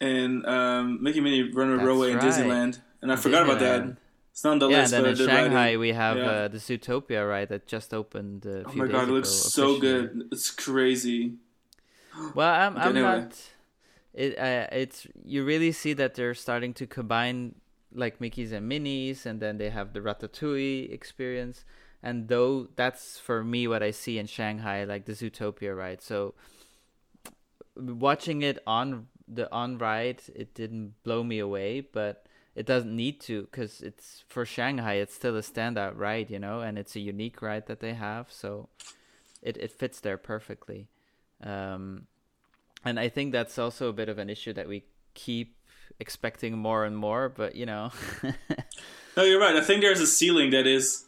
and 0.01 0.47
um, 0.47 1.03
Mickey 1.03 1.21
Minnie 1.21 1.51
Runner 1.53 1.77
That's 1.77 1.87
Railway 1.87 2.13
in. 2.13 2.19
Disneyland, 2.19 2.81
and 3.03 3.13
I 3.13 3.17
forgot 3.17 3.43
about 3.45 3.61
that. 3.61 3.97
It's 4.33 4.45
not 4.45 4.53
on 4.53 4.59
the 4.61 4.69
yeah, 4.71 4.81
list, 4.81 4.95
and 4.95 5.05
then 5.05 5.13
in 5.21 5.27
Shanghai 5.27 5.69
it. 5.69 5.77
we 5.77 5.93
have 5.93 6.17
Yeah. 6.17 6.31
uh, 6.31 6.49
the 6.49 6.57
Zootopia 6.59 7.29
ride 7.29 7.51
that 7.51 7.67
just 7.67 7.93
opened 7.93 8.47
uh, 8.47 8.51
a 8.51 8.65
Oh 8.67 8.73
my 8.75 8.87
god, 8.89 9.09
it 9.09 9.13
looks 9.13 9.29
so 9.29 9.79
good. 9.79 10.29
It's 10.33 10.51
crazy. 10.51 11.35
Well, 12.35 12.49
I'm 12.49 12.77
I'm 12.79 12.97
anyway. 12.97 13.21
not. 13.21 13.39
It 14.15 14.39
uh, 14.39 14.67
it's 14.73 15.07
you 15.25 15.45
really 15.45 15.73
see 15.73 15.93
that 15.95 16.15
they're 16.15 16.35
starting 16.35 16.73
to 16.75 16.87
combine 16.87 17.57
like 17.95 18.21
Mickey's 18.21 18.53
and 18.53 18.67
Minnie's, 18.67 19.27
and 19.27 19.39
then 19.41 19.59
they 19.59 19.69
have 19.69 19.93
the 19.93 20.01
Ratatouille 20.01 20.91
experience, 20.91 21.65
and 22.03 22.29
though 22.29 22.69
that's 22.75 23.19
for 23.19 23.45
me 23.45 23.69
what 23.69 23.83
I 23.83 23.91
see 23.91 24.19
in 24.19 24.27
Shanghai, 24.27 24.85
like 24.85 25.05
the 25.05 25.13
Zootopia 25.13 25.77
ride. 25.77 26.01
So 26.01 26.35
watching 27.77 28.41
it 28.43 28.59
on 28.67 29.09
the 29.29 29.51
on 29.53 29.77
ride, 29.79 30.23
it 30.35 30.55
didn't 30.55 30.95
blow 31.05 31.23
me 31.23 31.39
away, 31.39 31.81
but 31.81 32.27
it 32.55 32.67
doesn't 32.67 32.95
need 32.95 33.21
to 33.23 33.43
because 33.43 33.81
it's 33.81 34.25
for 34.29 34.45
Shanghai. 34.45 34.95
It's 34.95 35.15
still 35.15 35.37
a 35.37 35.43
standout 35.43 35.97
ride, 35.97 36.31
you 36.31 36.39
know, 36.39 36.61
and 36.61 36.79
it's 36.79 36.97
a 36.97 37.01
unique 37.01 37.43
ride 37.43 37.67
that 37.67 37.81
they 37.81 37.95
have, 37.95 38.31
so 38.31 38.69
it 39.43 39.57
it 39.57 39.73
fits 39.73 40.01
there 40.01 40.19
perfectly. 40.19 40.89
Um, 41.43 42.07
and 42.85 42.99
I 42.99 43.09
think 43.09 43.33
that's 43.33 43.59
also 43.59 43.89
a 43.89 43.93
bit 43.93 44.09
of 44.09 44.19
an 44.19 44.31
issue 44.31 44.53
that 44.53 44.69
we 44.69 44.85
keep 45.15 45.57
expecting 46.01 46.59
more 46.59 46.85
and 46.85 46.97
more, 46.97 47.29
but 47.29 47.55
you 47.55 47.67
know, 47.67 47.91
No, 49.17 49.25
you're 49.25 49.41
right. 49.41 49.57
I 49.57 49.61
think 49.61 49.83
there's 49.83 50.01
a 50.01 50.07
ceiling 50.07 50.51
that 50.51 50.67
is 50.67 51.05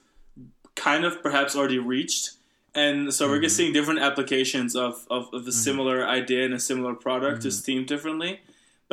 kind 0.75 1.05
of 1.05 1.23
perhaps 1.23 1.57
already 1.57 1.79
reached. 1.79 2.33
And 2.75 3.15
so 3.15 3.29
we're 3.29 3.41
just 3.41 3.55
mm-hmm. 3.55 3.63
seeing 3.63 3.73
different 3.73 4.01
applications 4.01 4.75
of, 4.75 5.07
of, 5.11 5.29
of 5.29 5.33
a 5.33 5.37
mm-hmm. 5.39 5.51
similar 5.51 6.07
idea 6.07 6.45
and 6.45 6.55
a 6.55 6.61
similar 6.61 6.95
product, 6.95 7.43
just 7.43 7.67
mm-hmm. 7.67 7.81
themed 7.81 7.87
differently. 7.87 8.41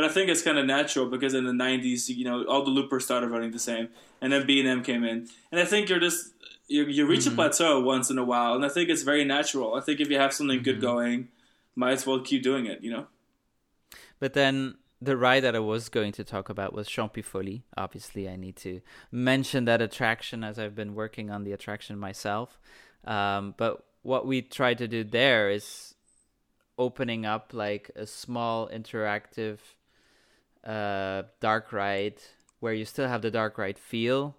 But 0.02 0.10
I 0.10 0.14
think 0.14 0.32
it's 0.32 0.42
kind 0.42 0.58
of 0.58 0.66
natural 0.66 1.06
because 1.06 1.36
in 1.36 1.46
the 1.46 1.52
90s, 1.52 2.10
you 2.10 2.26
know, 2.26 2.44
all 2.46 2.64
the 2.64 2.72
loopers 2.72 3.06
started 3.06 3.30
running 3.30 3.52
the 3.52 3.60
same. 3.60 3.90
And 4.20 4.34
then 4.34 4.48
B&M 4.48 4.82
came 4.82 5.04
in. 5.04 5.28
And 5.52 5.62
I 5.62 5.66
think 5.66 5.90
you're 5.90 6.00
just, 6.00 6.34
you, 6.68 6.86
you 6.86 7.06
reach 7.06 7.28
a 7.28 7.30
plateau 7.32 7.80
once 7.82 8.10
in 8.10 8.18
a 8.18 8.24
while. 8.24 8.56
And 8.56 8.66
I 8.66 8.70
think 8.70 8.90
it's 8.90 9.04
very 9.04 9.24
natural. 9.24 9.76
I 9.76 9.82
think 9.82 10.00
if 10.00 10.10
you 10.10 10.18
have 10.18 10.34
something 10.34 10.64
good 10.64 10.82
going, 10.82 11.28
might 11.76 11.92
as 11.92 12.08
well 12.08 12.20
keep 12.20 12.42
doing 12.42 12.66
it, 12.66 12.82
you 12.82 12.90
know? 12.90 13.06
but 14.20 14.34
then 14.34 14.74
the 15.00 15.16
ride 15.16 15.44
that 15.44 15.56
I 15.56 15.60
was 15.60 15.88
going 15.88 16.14
to 16.14 16.24
talk 16.24 16.50
about 16.50 16.74
was 16.74 16.88
Champifoli. 16.88 17.62
Obviously, 17.78 18.28
I 18.28 18.38
need 18.38 18.56
to 18.56 18.82
mention 19.12 19.66
that 19.66 19.84
attraction 19.84 20.44
as 20.44 20.58
I've 20.58 20.74
been 20.74 20.96
working 20.96 21.30
on 21.30 21.44
the 21.44 21.52
attraction 21.52 22.00
myself. 22.00 22.60
Um, 23.06 23.54
but 23.56 23.86
what 24.02 24.26
we 24.26 24.42
try 24.42 24.74
to 24.74 24.88
do 24.88 25.04
there 25.04 25.52
is 25.52 25.94
opening 26.80 27.24
up 27.24 27.54
like 27.54 27.92
a 27.96 28.08
small 28.08 28.68
interactive 28.68 29.60
uh, 30.64 31.24
dark 31.40 31.72
ride 31.74 32.16
where 32.60 32.74
you 32.74 32.86
still 32.86 33.08
have 33.08 33.22
the 33.22 33.32
dark 33.32 33.58
ride 33.58 33.78
feel, 33.78 34.38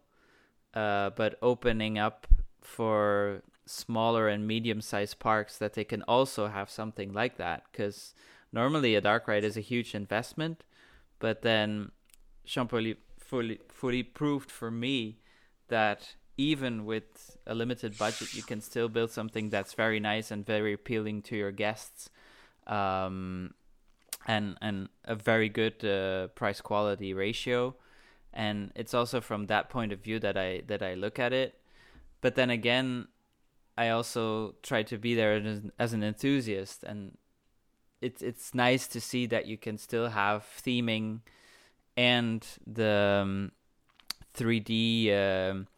uh, 0.74 1.10
but 1.10 1.38
opening 1.42 1.98
up 1.98 2.26
for 2.60 3.42
smaller 3.66 4.28
and 4.28 4.46
medium 4.46 4.80
sized 4.80 5.18
parks 5.18 5.58
that 5.58 5.74
they 5.74 5.84
can 5.84 6.02
also 6.02 6.48
have 6.48 6.70
something 6.70 7.12
like 7.12 7.36
that. 7.36 7.64
Because 7.70 8.14
normally 8.52 8.94
a 8.94 9.00
dark 9.00 9.26
ride 9.26 9.44
is 9.44 9.56
a 9.56 9.60
huge 9.60 9.94
investment, 9.94 10.64
but 11.18 11.42
then 11.42 11.90
Champoli 12.46 12.96
fully, 13.18 13.60
fully 13.68 14.02
proved 14.02 14.50
for 14.50 14.70
me 14.70 15.18
that 15.68 16.14
even 16.36 16.84
with 16.84 17.36
a 17.46 17.54
limited 17.54 17.98
budget, 17.98 18.34
you 18.34 18.42
can 18.42 18.60
still 18.60 18.88
build 18.88 19.10
something 19.10 19.50
that's 19.50 19.74
very 19.74 20.00
nice 20.00 20.30
and 20.30 20.46
very 20.46 20.72
appealing 20.72 21.22
to 21.22 21.36
your 21.36 21.50
guests. 21.50 22.10
Um, 22.66 23.54
and 24.26 24.56
and 24.60 24.88
a 25.04 25.14
very 25.14 25.48
good 25.48 25.84
uh, 25.84 26.28
price 26.28 26.60
quality 26.60 27.14
ratio. 27.14 27.74
And 28.34 28.72
it's 28.74 28.94
also 28.94 29.20
from 29.20 29.46
that 29.46 29.68
point 29.68 29.92
of 29.92 30.00
view 30.00 30.18
that 30.20 30.36
I 30.36 30.62
that 30.66 30.82
I 30.82 30.94
look 30.94 31.18
at 31.18 31.32
it. 31.32 31.58
But 32.20 32.34
then 32.34 32.50
again 32.50 33.08
I 33.76 33.88
also 33.88 34.54
try 34.62 34.82
to 34.84 34.98
be 34.98 35.14
there 35.14 35.34
as, 35.34 35.60
as 35.78 35.92
an 35.92 36.02
enthusiast. 36.02 36.82
And 36.82 37.16
it's 38.00 38.22
it's 38.22 38.54
nice 38.54 38.86
to 38.88 39.00
see 39.00 39.26
that 39.26 39.46
you 39.46 39.56
can 39.56 39.78
still 39.78 40.08
have 40.08 40.44
theming 40.62 41.20
and 41.96 42.46
the 42.66 43.20
um, 43.22 43.52
3D 44.34 45.12
um, 45.14 45.68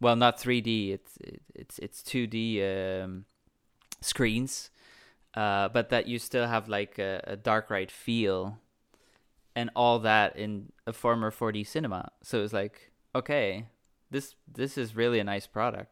well 0.00 0.16
not 0.16 0.38
3D 0.38 0.92
it's 0.92 1.18
it's 1.54 1.78
it's 1.78 2.02
2D 2.02 3.02
um, 3.02 3.24
screens 4.00 4.70
uh, 5.34 5.68
but 5.68 5.90
that 5.90 6.06
you 6.06 6.18
still 6.18 6.46
have 6.46 6.68
like 6.68 6.98
a, 6.98 7.22
a 7.24 7.36
dark 7.36 7.70
ride 7.70 7.90
feel 7.90 8.58
and 9.54 9.70
all 9.76 9.98
that 10.00 10.36
in 10.36 10.72
a 10.86 10.92
former 10.92 11.30
4D 11.30 11.66
cinema. 11.66 12.10
So 12.22 12.42
it's 12.42 12.52
like, 12.52 12.92
okay, 13.14 13.66
this 14.10 14.34
this 14.52 14.78
is 14.78 14.94
really 14.94 15.18
a 15.18 15.24
nice 15.24 15.46
product. 15.46 15.90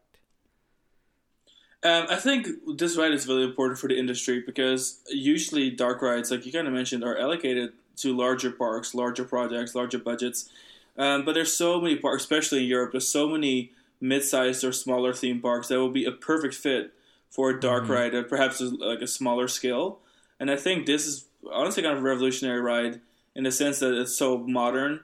Um, 1.83 2.07
I 2.11 2.17
think 2.17 2.47
this 2.77 2.97
ride 2.99 3.13
is 3.13 3.27
really 3.27 3.45
important 3.45 3.79
for 3.79 3.89
the 3.89 3.99
industry 3.99 4.43
because 4.45 5.01
usually 5.09 5.71
dark 5.71 6.03
rides, 6.03 6.31
like 6.31 6.45
you 6.45 6.53
kind 6.53 6.67
of 6.67 6.75
mentioned, 6.75 7.03
are 7.03 7.17
allocated 7.17 7.73
to 7.97 8.15
larger 8.15 8.51
parks, 8.51 8.95
larger 8.95 9.25
projects, 9.25 9.75
larger 9.75 9.99
budgets. 9.99 10.51
Um, 10.99 11.25
but 11.25 11.33
there's 11.33 11.57
so 11.57 11.81
many 11.81 11.97
parks, 11.97 12.23
especially 12.23 12.59
in 12.59 12.69
Europe. 12.69 12.93
There's 12.93 13.09
so 13.09 13.29
many 13.29 13.73
mid-sized 13.99 14.63
or 14.63 14.73
smaller 14.73 15.15
theme 15.15 15.41
parks 15.41 15.69
that 15.69 15.79
will 15.79 15.91
be 15.91 16.05
a 16.05 16.13
perfect 16.13 16.55
fit 16.55 16.93
for 17.31 17.51
a 17.51 17.61
dark 17.61 17.89
ride 17.89 18.15
at 18.15 18.29
perhaps 18.29 18.61
a, 18.61 18.65
like 18.65 19.01
a 19.01 19.07
smaller 19.07 19.49
scale. 19.49 20.01
And 20.39 20.51
I 20.51 20.57
think 20.57 20.87
this 20.87 21.07
is 21.07 21.27
honestly 21.51 21.83
kind 21.83 21.97
of 21.97 22.01
a 22.01 22.07
revolutionary 22.07 22.61
ride 22.61 23.01
in 23.35 23.45
the 23.45 23.53
sense 23.53 23.79
that 23.79 23.99
it's 23.99 24.17
so 24.17 24.39
modern, 24.39 25.01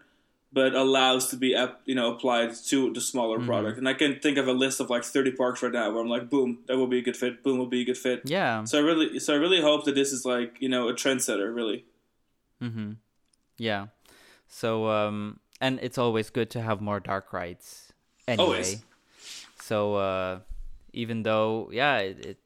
but 0.53 0.75
allows 0.75 1.29
to 1.29 1.37
be 1.37 1.57
you 1.85 1.95
know 1.95 2.13
applied 2.13 2.55
to 2.69 2.93
the 2.93 3.01
smaller 3.01 3.39
product. 3.39 3.79
And 3.79 3.89
I 3.89 3.95
can 3.95 4.19
think 4.19 4.39
of 4.39 4.49
a 4.49 4.53
list 4.53 4.81
of 4.81 4.91
like 4.91 5.05
30 5.05 5.33
parks 5.33 5.63
right 5.63 5.73
now 5.73 5.91
where 5.91 6.03
I'm 6.03 6.09
like, 6.09 6.29
boom, 6.29 6.59
that 6.67 6.77
will 6.77 6.87
be 6.87 6.99
a 6.99 7.03
good 7.03 7.17
fit. 7.17 7.43
Boom, 7.43 7.59
will 7.59 7.67
be 7.67 7.83
a 7.83 7.85
good 7.85 7.99
fit. 7.99 8.23
Yeah. 8.25 8.65
So 8.65 8.79
I 8.79 8.83
really, 8.83 9.19
so 9.21 9.35
I 9.35 9.37
really 9.37 9.61
hope 9.61 9.85
that 9.85 9.95
this 9.95 10.13
is 10.13 10.25
like 10.25 10.57
you 10.61 10.69
know 10.69 10.89
a 10.89 10.95
trendsetter. 10.95 11.55
Really, 11.55 11.85
Mm-hmm. 12.63 12.93
Yeah. 13.59 13.87
So 14.49 14.89
um, 14.89 15.41
and 15.61 15.79
it's 15.83 15.99
always 15.99 16.31
good 16.31 16.51
to 16.51 16.63
have 16.63 16.81
more 16.81 17.01
dark 17.01 17.33
rides. 17.33 17.93
Anyway. 18.29 18.45
Always. 18.45 18.83
So 19.61 19.95
uh, 19.97 20.41
even 20.97 21.23
though, 21.23 21.71
yeah, 21.73 21.99
it, 21.99 22.27
it 22.27 22.39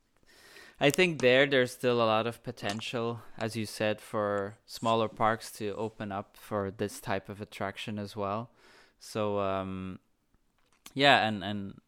I 0.80 0.90
think 0.90 1.20
there 1.20 1.46
there's 1.46 1.72
still 1.72 2.02
a 2.02 2.04
lot 2.04 2.26
of 2.26 2.42
potential, 2.42 3.20
as 3.38 3.54
you 3.54 3.66
said, 3.66 4.00
for 4.00 4.56
smaller 4.66 5.08
parks 5.08 5.50
to 5.52 5.74
open 5.76 6.10
up 6.10 6.36
for 6.36 6.70
this 6.70 7.00
type 7.00 7.28
of 7.28 7.40
attraction 7.40 7.98
as 7.98 8.16
well. 8.16 8.50
So 8.98 9.40
um, 9.40 9.98
yeah, 10.94 11.26
and 11.26 11.44
and 11.44 11.80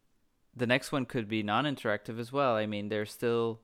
the 0.54 0.66
next 0.66 0.92
one 0.92 1.07
could 1.07 1.28
be 1.28 1.42
non-interactive 1.42 2.19
as 2.19 2.33
well. 2.33 2.54
I 2.57 2.66
mean, 2.66 2.90
there's 2.90 3.11
still 3.11 3.61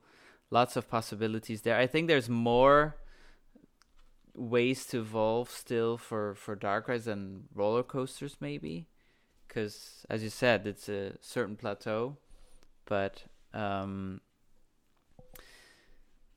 lots 0.49 0.75
of 0.75 0.89
possibilities 0.89 1.61
there. 1.61 1.77
I 1.77 1.85
think 1.87 2.07
there's 2.07 2.29
more 2.29 2.95
ways 4.35 4.85
to 4.87 4.99
evolve 4.99 5.49
still 5.49 5.97
for 5.97 6.33
for 6.35 6.55
dark 6.55 6.87
rides 6.87 7.07
and 7.07 7.43
roller 7.53 7.83
coasters 7.83 8.37
maybe 8.39 8.87
because 9.47 10.05
as 10.09 10.23
you 10.23 10.29
said 10.29 10.65
it's 10.65 10.87
a 10.87 11.11
certain 11.19 11.57
plateau 11.57 12.15
but 12.89 13.23
um 13.53 14.19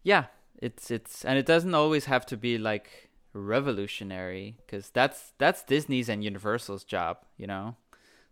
yeah 0.04 0.26
it's 0.58 0.90
it's 0.90 1.24
and 1.24 1.38
it 1.38 1.46
doesn't 1.46 1.74
always 1.74 2.04
have 2.04 2.24
to 2.24 2.36
be 2.36 2.58
like 2.58 3.10
revolutionary 3.32 4.56
because 4.58 4.90
that's 4.90 5.32
that's 5.38 5.64
disney's 5.64 6.08
and 6.08 6.22
universal's 6.22 6.84
job 6.84 7.16
you 7.36 7.46
know? 7.46 7.76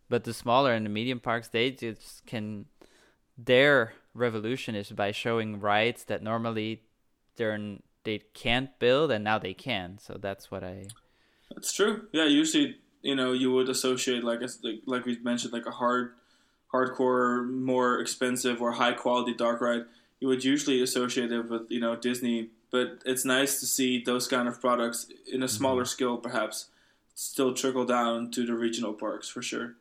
But 0.09 0.25
the 0.25 0.35
smaller 0.35 0.73
and 0.75 0.85
the 0.85 0.91
medium 0.91 1.21
parks 1.21 1.49
they 1.49 1.71
just 1.71 2.27
can 2.27 2.67
their 3.39 3.95
revolution 4.12 4.75
is 4.75 4.91
by 4.91 5.12
showing 5.12 5.61
rides 5.61 6.05
that 6.05 6.23
normally 6.23 6.83
they're 7.37 7.59
they 8.05 8.19
can't 8.35 8.79
build 8.79 9.11
and 9.11 9.25
now 9.25 9.39
they 9.39 9.55
can 9.55 9.99
so 9.99 10.19
that's 10.21 10.50
what 10.50 10.62
i 10.65 10.87
that's 11.55 11.73
true. 11.73 12.09
Yeah 12.12 12.27
usually 12.27 12.77
you 13.03 13.15
know 13.15 13.33
you 13.33 13.53
would 13.53 13.69
associate 13.69 14.23
like 14.25 14.41
a, 14.41 14.49
like, 14.62 14.81
like 14.87 15.05
we 15.07 15.19
mentioned 15.23 15.53
like 15.53 15.67
a 15.67 15.71
hard 15.71 16.15
hardcore 16.73 17.49
more 17.49 18.00
expensive 18.00 18.61
or 18.62 18.73
high 18.73 18.93
quality 18.93 19.35
dark 19.35 19.61
ride 19.61 19.85
you 20.21 20.29
would 20.29 20.45
usually 20.45 20.83
associate 20.83 21.33
it 21.33 21.49
with 21.49 21.62
you 21.71 21.81
know 21.81 21.97
disney 21.97 22.49
but 22.71 23.00
it's 23.05 23.25
nice 23.25 23.59
to 23.59 23.67
see 23.67 24.03
those 24.03 24.29
kind 24.29 24.47
of 24.47 24.61
products 24.61 25.11
in 25.33 25.43
a 25.43 25.49
smaller 25.49 25.83
mm-hmm. 25.83 25.89
scale 25.89 26.17
perhaps 26.17 26.67
still 27.15 27.53
trickle 27.53 27.85
down 27.85 28.31
to 28.31 28.47
the 28.47 28.55
regional 28.55 28.93
parks 28.93 29.29
for 29.29 29.43
sure 29.43 29.75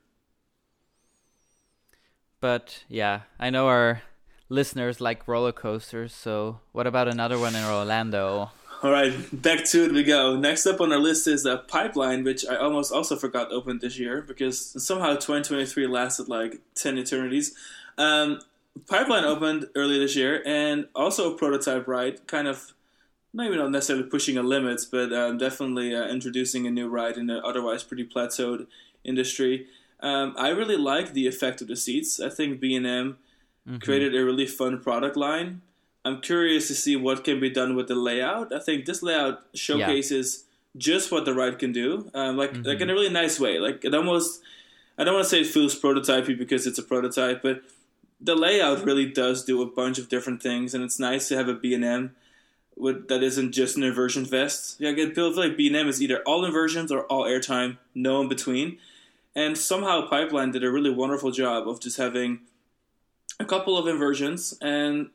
but 2.40 2.84
yeah 2.88 3.22
i 3.40 3.50
know 3.50 3.68
our 3.68 4.02
listeners 4.50 5.00
like 5.00 5.28
roller 5.28 5.52
coasters. 5.52 6.14
So, 6.14 6.60
what 6.72 6.88
about 6.88 7.08
another 7.08 7.40
one 7.40 7.56
in 7.56 7.64
Orlando? 7.64 8.52
All 8.82 8.92
right, 8.92 9.14
back 9.34 9.66
to 9.66 9.84
it 9.84 9.92
we 9.92 10.06
go. 10.06 10.38
Next 10.38 10.66
up 10.66 10.80
on 10.80 10.94
our 10.94 11.00
list 11.00 11.28
is 11.28 11.46
a 11.46 11.58
pipeline, 11.58 12.24
which 12.24 12.46
I 12.46 12.56
almost 12.56 12.94
also 12.94 13.18
forgot 13.18 13.52
opened 13.52 13.82
this 13.82 14.00
year 14.00 14.22
because 14.22 14.82
somehow 14.82 15.16
2023 15.16 15.86
lasted 15.86 16.30
like 16.30 16.62
10 16.76 16.98
eternities. 16.98 17.54
Um, 17.98 18.40
pipeline 18.88 19.26
opened 19.26 19.68
earlier 19.76 20.00
this 20.00 20.16
year 20.16 20.42
and 20.46 20.88
also 20.96 21.34
a 21.34 21.38
prototype 21.38 21.90
ride, 21.90 22.26
kind 22.26 22.48
of 22.48 22.74
not 23.34 23.48
even 23.48 23.70
necessarily 23.70 24.08
pushing 24.08 24.38
a 24.38 24.44
limit, 24.44 24.80
but 24.90 25.12
um, 25.12 25.38
definitely 25.38 25.94
uh, 25.94 26.08
introducing 26.08 26.66
a 26.66 26.72
new 26.72 26.88
ride 26.88 27.18
in 27.18 27.30
an 27.30 27.42
otherwise 27.44 27.84
pretty 27.84 28.08
plateaued 28.08 28.66
industry. 29.04 29.68
Um, 30.00 30.34
I 30.38 30.50
really 30.50 30.78
like 30.78 31.12
the 31.12 31.28
effect 31.28 31.62
of 31.62 31.68
the 31.68 31.76
seats. 31.76 32.22
I 32.22 32.30
think 32.30 32.62
B&M 32.62 32.86
mm-hmm. 32.86 33.78
created 33.80 34.16
a 34.16 34.24
really 34.24 34.46
fun 34.46 34.80
product 34.80 35.18
line. 35.18 35.64
I'm 36.06 36.22
curious 36.22 36.68
to 36.68 36.76
see 36.76 36.96
what 36.96 37.24
can 37.24 37.40
be 37.40 37.50
done 37.50 37.76
with 37.76 37.88
the 37.88 37.96
layout. 37.96 38.54
I 38.54 38.60
think 38.60 38.86
this 38.86 39.04
layout 39.04 39.44
showcases 39.54 40.46
yeah. 40.74 40.80
just 40.80 41.12
what 41.12 41.26
the 41.26 41.34
ride 41.34 41.60
can 41.60 41.72
do, 41.72 42.10
um, 42.14 42.38
like 42.38 42.52
mm-hmm. 42.54 42.64
like 42.64 42.82
in 42.82 42.90
a 42.90 42.94
really 42.94 43.10
nice 43.10 43.40
way. 43.40 43.60
Like 43.60 43.84
it 43.84 43.94
almost, 43.94 44.42
I 44.98 45.04
don't 45.04 45.16
want 45.16 45.26
to 45.26 45.30
say 45.30 45.42
it 45.42 45.48
feels 45.48 45.80
prototypey 45.80 46.38
because 46.38 46.66
it's 46.66 46.80
a 46.80 46.84
prototype, 46.84 47.42
but 47.42 47.62
the 48.22 48.36
layout 48.36 48.84
really 48.86 49.10
does 49.10 49.46
do 49.46 49.62
a 49.62 49.66
bunch 49.66 49.98
of 49.98 50.10
different 50.10 50.42
things, 50.42 50.74
and 50.74 50.84
it's 50.84 51.00
nice 51.00 51.28
to 51.30 51.38
have 51.38 51.48
a 51.48 51.54
B&M 51.54 52.16
with 52.76 53.08
that 53.10 53.22
isn't 53.22 53.52
just 53.52 53.78
an 53.78 53.84
inversion 53.84 54.26
vest. 54.26 54.78
Yeah, 54.80 54.92
it 54.92 55.16
feels 55.16 55.38
like 55.38 55.58
B&M 55.58 55.88
is 55.88 56.02
either 56.02 56.22
all 56.24 56.46
inversions 56.46 56.92
or 56.92 57.04
all 57.04 57.24
airtime, 57.24 57.78
no 57.94 58.22
in 58.22 58.30
between. 58.30 58.78
And 59.36 59.58
somehow 59.58 60.08
Pipeline 60.08 60.52
did 60.52 60.64
a 60.64 60.72
really 60.72 60.90
wonderful 60.90 61.32
job 61.32 61.68
of 61.68 61.80
just 61.80 61.98
having 61.98 62.40
a 63.40 63.46
couple 63.46 63.78
of 63.78 63.88
inversions, 63.88 64.58
and 64.62 65.10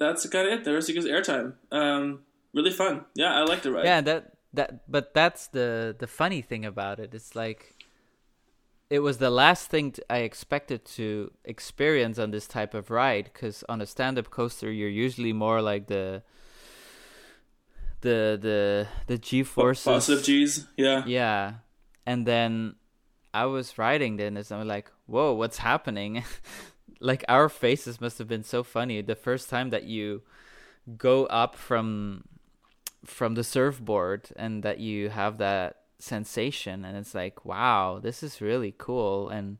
that's 0.00 0.26
kind 0.28 0.48
of 0.48 0.52
it. 0.54 0.64
The 0.64 0.72
rest 0.72 0.90
is 0.90 1.04
airtime. 1.04 1.52
Um, 1.70 2.20
really 2.52 2.72
fun. 2.72 3.04
Yeah, 3.14 3.32
I 3.34 3.44
liked 3.44 3.62
the 3.62 3.70
ride. 3.70 3.84
Yeah, 3.84 4.00
that 4.00 4.32
that. 4.54 4.90
But 4.90 5.14
that's 5.14 5.46
the 5.48 5.94
the 5.96 6.08
funny 6.08 6.42
thing 6.42 6.64
about 6.64 6.98
it. 6.98 7.14
It's 7.14 7.36
like 7.36 7.76
it 8.88 9.00
was 9.00 9.18
the 9.18 9.30
last 9.30 9.68
thing 9.68 9.94
I 10.08 10.18
expected 10.18 10.84
to 10.96 11.30
experience 11.44 12.18
on 12.18 12.32
this 12.32 12.48
type 12.48 12.74
of 12.74 12.90
ride. 12.90 13.30
Because 13.32 13.62
on 13.68 13.80
a 13.80 13.86
stand-up 13.86 14.30
coaster, 14.30 14.72
you're 14.72 14.88
usually 14.88 15.34
more 15.34 15.60
like 15.60 15.86
the 15.86 16.22
the 18.00 18.38
the 18.40 18.88
the 19.06 19.18
G 19.18 19.42
forces, 19.42 19.84
positive 19.84 20.24
G's. 20.24 20.66
Yeah. 20.78 21.04
Yeah, 21.06 21.52
and 22.06 22.26
then 22.26 22.76
I 23.34 23.44
was 23.44 23.76
riding 23.76 24.16
then 24.16 24.38
and 24.38 24.50
I'm 24.50 24.66
like, 24.66 24.90
"Whoa, 25.06 25.34
what's 25.34 25.58
happening?" 25.58 26.24
like 27.00 27.24
our 27.28 27.48
faces 27.48 28.00
must 28.00 28.18
have 28.18 28.28
been 28.28 28.44
so 28.44 28.62
funny 28.62 29.00
the 29.00 29.14
first 29.14 29.48
time 29.48 29.70
that 29.70 29.84
you 29.84 30.22
go 30.96 31.26
up 31.26 31.56
from 31.56 32.24
from 33.04 33.34
the 33.34 33.44
surfboard 33.44 34.28
and 34.36 34.62
that 34.62 34.78
you 34.78 35.08
have 35.08 35.38
that 35.38 35.76
sensation 35.98 36.84
and 36.84 36.96
it's 36.96 37.14
like 37.14 37.44
wow 37.44 37.98
this 38.00 38.22
is 38.22 38.40
really 38.40 38.74
cool 38.76 39.28
and 39.28 39.58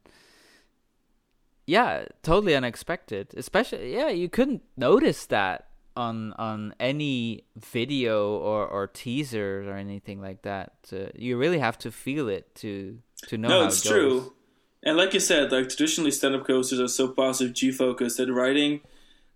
yeah 1.67 2.05
totally 2.23 2.55
unexpected. 2.55 3.33
Especially 3.37 3.95
yeah 3.95 4.09
you 4.09 4.29
couldn't 4.29 4.63
notice 4.77 5.27
that 5.27 5.69
on 5.97 6.33
on 6.35 6.75
any 6.81 7.45
video 7.57 8.37
or 8.39 8.67
or 8.67 8.87
teasers 8.87 9.67
or 9.67 9.75
anything 9.75 10.21
like 10.21 10.43
that 10.43 10.73
uh, 10.93 11.07
you 11.15 11.37
really 11.37 11.59
have 11.59 11.79
to 11.79 11.91
feel 11.91 12.29
it 12.29 12.55
to 12.55 12.99
to 13.27 13.37
know 13.37 13.49
no 13.49 13.67
it's 13.67 13.85
it 13.85 13.89
true 13.89 14.33
and 14.83 14.97
like 14.97 15.15
you 15.15 15.21
said, 15.21 15.53
like 15.53 15.69
traditionally 15.69 16.11
stand-up 16.11 16.47
coasters 16.47 16.81
are 16.81 16.89
so 16.89 17.09
positive 17.09 17.55
G 17.55 17.71
focused 17.71 18.17
that 18.17 18.33
writing 18.33 18.81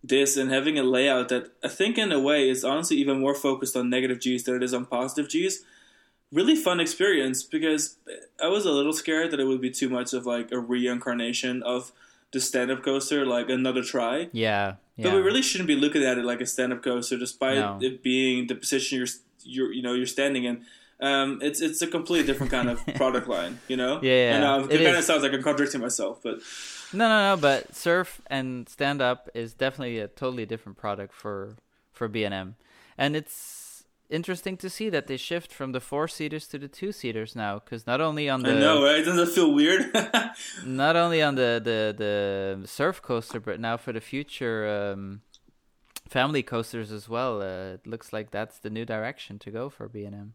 this 0.02 0.36
and 0.36 0.50
having 0.50 0.78
a 0.78 0.82
layout 0.82 1.28
that 1.30 1.52
I 1.62 1.68
think 1.68 1.96
in 1.96 2.12
a 2.12 2.20
way 2.20 2.48
is 2.48 2.64
honestly 2.64 2.96
even 2.98 3.20
more 3.20 3.34
focused 3.34 3.76
on 3.76 3.88
negative 3.88 4.20
G's 4.20 4.44
than 4.44 4.56
it 4.56 4.62
is 4.62 4.74
on 4.74 4.86
positive 4.86 5.30
G's. 5.30 5.64
Really 6.32 6.56
fun 6.56 6.80
experience 6.80 7.42
because 7.42 7.96
I 8.42 8.48
was 8.48 8.66
a 8.66 8.72
little 8.72 8.92
scared 8.92 9.30
that 9.30 9.40
it 9.40 9.44
would 9.44 9.60
be 9.60 9.70
too 9.70 9.88
much 9.88 10.12
of 10.12 10.26
like 10.26 10.50
a 10.50 10.58
reincarnation 10.58 11.62
of 11.62 11.92
the 12.32 12.40
stand-up 12.40 12.82
coaster, 12.82 13.24
like 13.24 13.48
another 13.48 13.82
try. 13.82 14.28
Yeah, 14.32 14.74
yeah. 14.96 15.04
But 15.04 15.14
we 15.14 15.20
really 15.20 15.42
shouldn't 15.42 15.68
be 15.68 15.76
looking 15.76 16.02
at 16.02 16.18
it 16.18 16.24
like 16.24 16.40
a 16.40 16.46
stand-up 16.46 16.82
coaster, 16.82 17.16
despite 17.16 17.58
no. 17.58 17.78
it 17.80 18.02
being 18.02 18.48
the 18.48 18.56
position 18.56 18.98
you're, 18.98 19.06
you're, 19.42 19.72
you 19.72 19.82
know, 19.82 19.94
you're 19.94 20.06
standing 20.06 20.44
in 20.44 20.64
um, 21.00 21.40
it's 21.42 21.60
it's 21.60 21.82
a 21.82 21.86
completely 21.86 22.26
different 22.26 22.50
kind 22.50 22.68
of 22.68 22.84
product 22.96 23.28
line, 23.28 23.58
you 23.68 23.76
know. 23.76 24.00
Yeah, 24.02 24.12
yeah. 24.12 24.34
And, 24.34 24.44
uh, 24.44 24.68
it, 24.68 24.80
it 24.80 24.84
kind 24.84 24.96
of 24.96 25.04
sounds 25.04 25.22
like 25.22 25.32
I'm 25.32 25.42
contradicting 25.42 25.80
myself, 25.80 26.20
but 26.22 26.38
no, 26.92 27.08
no, 27.08 27.34
no. 27.34 27.40
But 27.40 27.74
surf 27.74 28.20
and 28.28 28.68
stand 28.68 29.02
up 29.02 29.28
is 29.34 29.54
definitely 29.54 29.98
a 29.98 30.08
totally 30.08 30.46
different 30.46 30.78
product 30.78 31.14
for 31.14 31.56
for 31.92 32.08
B 32.08 32.24
and 32.24 32.34
M, 32.34 32.56
and 32.96 33.16
it's 33.16 33.84
interesting 34.10 34.56
to 34.58 34.70
see 34.70 34.90
that 34.90 35.06
they 35.06 35.16
shift 35.16 35.52
from 35.52 35.72
the 35.72 35.80
four 35.80 36.06
seaters 36.06 36.46
to 36.48 36.58
the 36.58 36.68
two 36.68 36.92
seaters 36.92 37.34
now. 37.34 37.58
Because 37.58 37.86
not 37.86 38.00
only 38.00 38.28
on 38.28 38.42
the 38.42 38.52
I 38.52 38.60
know, 38.60 38.84
right? 38.84 39.04
Doesn't 39.04 39.28
it 39.28 39.32
feel 39.32 39.52
weird? 39.52 39.90
not 40.64 40.96
only 40.96 41.22
on 41.22 41.34
the 41.34 41.60
the 41.62 41.94
the 41.96 42.68
surf 42.68 43.02
coaster, 43.02 43.40
but 43.40 43.60
now 43.60 43.76
for 43.76 43.92
the 43.92 44.00
future. 44.00 44.92
Um, 44.92 45.22
family 46.08 46.42
coasters 46.42 46.92
as 46.92 47.08
well. 47.08 47.40
Uh, 47.40 47.74
it 47.74 47.86
looks 47.86 48.12
like 48.12 48.30
that's 48.30 48.58
the 48.58 48.70
new 48.70 48.84
direction 48.84 49.38
to 49.40 49.50
go 49.50 49.68
for 49.68 49.88
B 49.88 50.04
and 50.04 50.14
M. 50.14 50.34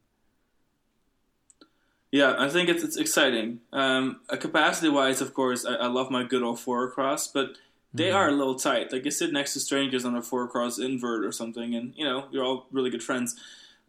Yeah, 2.12 2.36
I 2.38 2.50
think 2.50 2.70
it's 2.70 2.84
it's 2.84 2.98
exciting. 2.98 3.60
Um, 3.72 4.22
capacity 4.30 4.90
wise, 4.90 5.22
of 5.22 5.34
course, 5.34 5.66
I, 5.66 5.76
I, 5.76 5.88
love 5.88 6.10
my 6.10 6.24
good 6.24 6.42
old 6.42 6.60
four 6.60 6.84
across, 6.84 7.28
but 7.28 7.58
they 7.94 8.06
mm-hmm. 8.06 8.18
are 8.18 8.30
a 8.30 8.32
little 8.32 8.56
tight. 8.56 8.92
Like 8.92 9.06
you 9.06 9.12
sit 9.12 9.32
next 9.32 9.54
to 9.54 9.60
strangers 9.60 10.06
on 10.06 10.16
a 10.16 10.22
four 10.22 10.44
across 10.44 10.80
invert 10.80 11.24
or 11.24 11.32
something, 11.32 11.76
and 11.76 11.94
you 11.96 12.04
know 12.04 12.26
you're 12.32 12.44
all 12.44 12.66
really 12.72 12.90
good 12.90 13.04
friends 13.04 13.36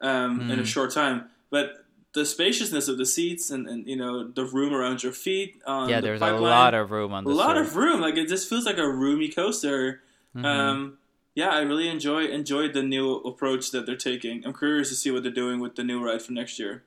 um, 0.03 0.41
mm-hmm. 0.41 0.51
in 0.51 0.59
a 0.59 0.63
mm. 0.63 0.67
short 0.67 0.93
time. 0.93 1.31
But 1.49 1.85
the 2.13 2.27
spaciousness 2.27 2.89
of 2.89 2.99
the 2.99 3.07
seats 3.07 3.51
and, 3.51 3.67
and 3.67 3.87
you 3.87 3.97
know 3.97 4.29
the 4.29 4.45
room 4.45 4.75
around 4.75 5.03
your 5.03 5.13
feet. 5.13 5.61
yeah, 5.67 5.87
the 5.87 6.01
there's 6.03 6.21
pipeline, 6.21 6.43
a 6.43 6.45
lot 6.45 6.75
of 6.75 6.91
room 6.91 7.15
on 7.15 7.25
the. 7.25 7.31
A 7.31 7.33
lot 7.33 7.57
surf. 7.57 7.69
of 7.69 7.77
room. 7.77 8.01
Like 8.03 8.17
it 8.17 8.29
just 8.29 8.51
feels 8.51 8.67
like 8.67 8.79
a 8.79 8.89
roomy 8.89 9.29
coaster. 9.29 10.03
Mm-hmm. 10.37 10.45
Um, 10.45 10.99
yeah, 11.35 11.51
I 11.51 11.61
really 11.61 11.89
enjoy 11.89 12.27
enjoyed 12.27 12.75
the 12.75 12.83
new 12.83 13.17
approach 13.17 13.71
that 13.71 13.87
they're 13.87 13.97
taking. 13.97 14.45
I'm 14.45 14.53
curious 14.53 14.91
to 14.91 14.95
see 14.95 15.11
what 15.11 15.23
they're 15.23 15.33
doing 15.33 15.61
with 15.61 15.77
the 15.77 15.85
new 15.85 16.05
ride 16.05 16.21
for 16.21 16.33
next 16.33 16.59
year. 16.59 16.83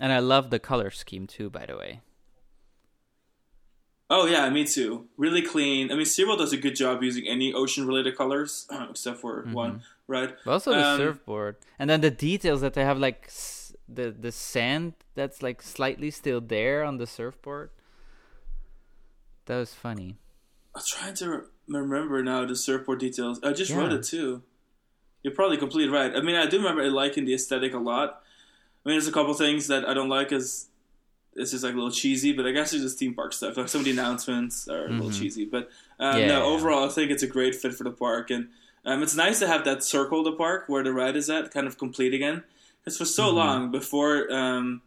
And 0.00 0.12
I 0.12 0.20
love 0.20 0.50
the 0.50 0.58
color 0.58 0.90
scheme 0.90 1.26
too, 1.26 1.50
by 1.50 1.66
the 1.66 1.76
way. 1.76 2.00
Oh 4.10 4.26
yeah, 4.26 4.48
me 4.48 4.64
too. 4.64 5.06
Really 5.18 5.42
clean. 5.42 5.92
I 5.92 5.94
mean, 5.94 6.06
SeaWorld 6.06 6.38
does 6.38 6.52
a 6.52 6.56
good 6.56 6.74
job 6.74 7.02
using 7.02 7.28
any 7.28 7.52
ocean-related 7.52 8.16
colors, 8.16 8.66
except 8.90 9.18
for 9.20 9.42
mm-hmm. 9.42 9.52
one, 9.52 9.82
right? 10.06 10.34
But 10.44 10.52
also 10.52 10.70
the 10.70 10.86
um, 10.86 10.98
surfboard, 10.98 11.56
and 11.78 11.90
then 11.90 12.00
the 12.00 12.10
details 12.10 12.62
that 12.62 12.72
they 12.72 12.84
have, 12.84 12.98
like 12.98 13.24
s- 13.26 13.74
the 13.86 14.10
the 14.10 14.32
sand 14.32 14.94
that's 15.14 15.42
like 15.42 15.60
slightly 15.60 16.10
still 16.10 16.40
there 16.40 16.84
on 16.84 16.96
the 16.96 17.06
surfboard. 17.06 17.70
That 19.44 19.58
was 19.58 19.74
funny. 19.74 20.16
I'm 20.74 20.82
trying 20.86 21.14
to 21.16 21.44
remember 21.66 22.22
now 22.22 22.46
the 22.46 22.56
surfboard 22.56 23.00
details. 23.00 23.40
I 23.42 23.52
just 23.52 23.70
yeah. 23.70 23.78
wrote 23.78 23.92
it 23.92 24.04
too. 24.04 24.42
You're 25.22 25.34
probably 25.34 25.58
completely 25.58 25.92
right. 25.92 26.14
I 26.14 26.22
mean, 26.22 26.36
I 26.36 26.46
do 26.46 26.58
remember 26.58 26.88
liking 26.90 27.26
the 27.26 27.34
aesthetic 27.34 27.74
a 27.74 27.78
lot. 27.78 28.22
I 28.84 28.88
mean, 28.88 28.94
there's 28.94 29.08
a 29.08 29.12
couple 29.12 29.34
things 29.34 29.66
that 29.68 29.88
I 29.88 29.94
don't 29.94 30.08
like. 30.08 30.32
Is 30.32 30.68
it's 31.34 31.50
just 31.52 31.62
like 31.62 31.72
a 31.74 31.76
little 31.76 31.90
cheesy. 31.90 32.32
But 32.32 32.46
I 32.46 32.52
guess 32.52 32.72
it's 32.72 32.82
just 32.82 32.98
theme 32.98 33.14
park 33.14 33.32
stuff. 33.32 33.56
Like 33.56 33.68
some 33.68 33.80
of 33.80 33.84
the 33.84 33.90
announcements 33.92 34.68
are 34.68 34.86
a 34.86 34.90
little 34.90 35.10
Mhm. 35.10 35.18
cheesy, 35.18 35.44
but 35.44 35.70
um, 36.00 36.20
Yeah, 36.20 36.26
no. 36.28 36.44
Overall, 36.44 36.84
I 36.86 36.88
think 36.88 37.10
it's 37.10 37.22
a 37.22 37.26
great 37.28 37.54
fit 37.54 37.74
for 37.74 37.84
the 37.84 37.90
park, 37.90 38.30
and 38.30 38.48
um, 38.84 39.02
it's 39.02 39.14
nice 39.16 39.38
to 39.40 39.46
have 39.46 39.64
that 39.64 39.84
circle 39.84 40.20
of 40.20 40.24
the 40.24 40.32
park 40.32 40.64
where 40.68 40.82
the 40.82 40.92
ride 40.92 41.16
is 41.16 41.28
at, 41.28 41.50
kind 41.52 41.66
of 41.66 41.76
complete 41.78 42.14
again. 42.14 42.44
Because 42.80 42.96
for 42.96 43.04
so 43.04 43.30
Mhm. 43.30 43.34
long 43.34 43.70
before 43.70 44.32
um, 44.32 44.82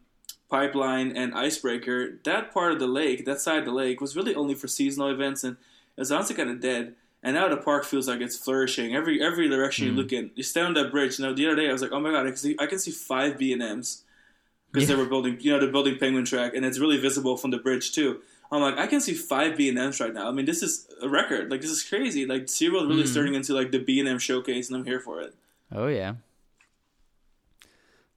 Pipeline 0.49 1.15
and 1.15 1.33
Icebreaker, 1.33 2.19
that 2.23 2.51
part 2.53 2.71
of 2.73 2.79
the 2.79 2.87
lake, 2.87 3.25
that 3.25 3.39
side 3.39 3.59
of 3.59 3.65
the 3.65 3.71
lake, 3.71 4.01
was 4.01 4.15
really 4.15 4.33
only 4.35 4.55
for 4.55 4.67
seasonal 4.67 5.09
events, 5.09 5.43
and 5.43 5.55
it 5.95 6.01
was 6.01 6.11
honestly 6.11 6.35
kind 6.35 6.49
of 6.49 6.59
dead. 6.59 6.95
And 7.23 7.35
now 7.35 7.47
the 7.47 7.57
park 7.57 7.85
feels 7.85 8.07
like 8.07 8.19
it's 8.21 8.35
flourishing. 8.37 8.95
Every 8.95 9.21
every 9.21 9.47
direction 9.47 9.85
you 9.87 9.93
Mm. 9.93 9.97
look 9.97 10.11
in, 10.11 10.31
you 10.35 10.43
stand 10.43 10.67
on 10.67 10.73
that 10.75 10.91
bridge. 10.91 11.19
You 11.19 11.25
know, 11.25 11.33
the 11.33 11.45
other 11.47 11.55
day 11.55 11.69
I 11.69 11.71
was 11.73 11.81
like, 11.81 11.91
oh 11.91 11.99
my 11.99 12.11
god, 12.11 12.25
I 12.25 12.29
can 12.29 12.37
see, 12.37 12.55
I 12.59 12.65
can 12.65 12.79
see 12.79 12.91
five 12.91 13.37
B 13.37 13.53
and 13.53 13.61
M's 13.61 14.03
because 14.71 14.89
Yeah. 14.89 14.95
they 14.95 15.01
were 15.01 15.07
building, 15.07 15.37
you 15.39 15.51
know, 15.51 15.59
they're 15.59 15.71
building 15.71 15.97
Penguin 15.99 16.25
Trek, 16.25 16.53
and 16.55 16.65
it's 16.65 16.79
really 16.79 16.97
visible 16.97 17.37
from 17.37 17.51
the 17.51 17.57
bridge 17.59 17.91
too. 17.93 18.21
I'm 18.51 18.61
like, 18.61 18.77
I 18.77 18.87
can 18.87 18.99
see 19.01 19.13
five 19.13 19.55
B 19.55 19.69
and 19.69 19.77
M's 19.77 19.99
right 19.99 20.13
now. 20.13 20.27
I 20.27 20.31
mean, 20.31 20.45
this 20.45 20.61
is 20.63 20.87
a 21.01 21.07
record. 21.07 21.51
Like, 21.51 21.61
this 21.61 21.69
is 21.69 21.83
crazy. 21.83 22.25
Like, 22.25 22.45
SeaWorld 22.47 22.89
really 22.89 23.03
Mm. 23.03 23.13
turning 23.13 23.35
into 23.35 23.53
like 23.53 23.71
the 23.71 23.79
B 23.79 23.99
and 23.99 24.09
M 24.09 24.17
showcase, 24.19 24.67
and 24.69 24.77
I'm 24.77 24.85
here 24.85 24.99
for 24.99 25.21
it. 25.21 25.35
Oh 25.71 25.87
yeah. 25.87 26.15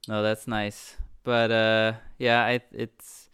No, 0.07 0.21
that's 0.23 0.47
nice. 0.47 0.97
But 1.23 1.51
uh 1.51 1.93
yeah, 2.19 2.43
I 2.43 2.61
it's 2.71 3.29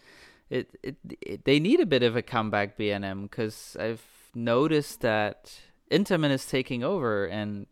it, 0.49 0.69
it, 0.83 0.95
it 1.21 1.45
they 1.45 1.59
need 1.59 1.79
a 1.79 1.85
bit 1.85 2.03
of 2.03 2.15
a 2.15 2.21
comeback 2.21 2.77
B&M 2.77 3.27
cuz 3.29 3.75
I've 3.79 4.03
noticed 4.33 5.01
that 5.01 5.59
Intamin 5.89 6.31
is 6.31 6.45
taking 6.45 6.83
over 6.83 7.25
and 7.25 7.67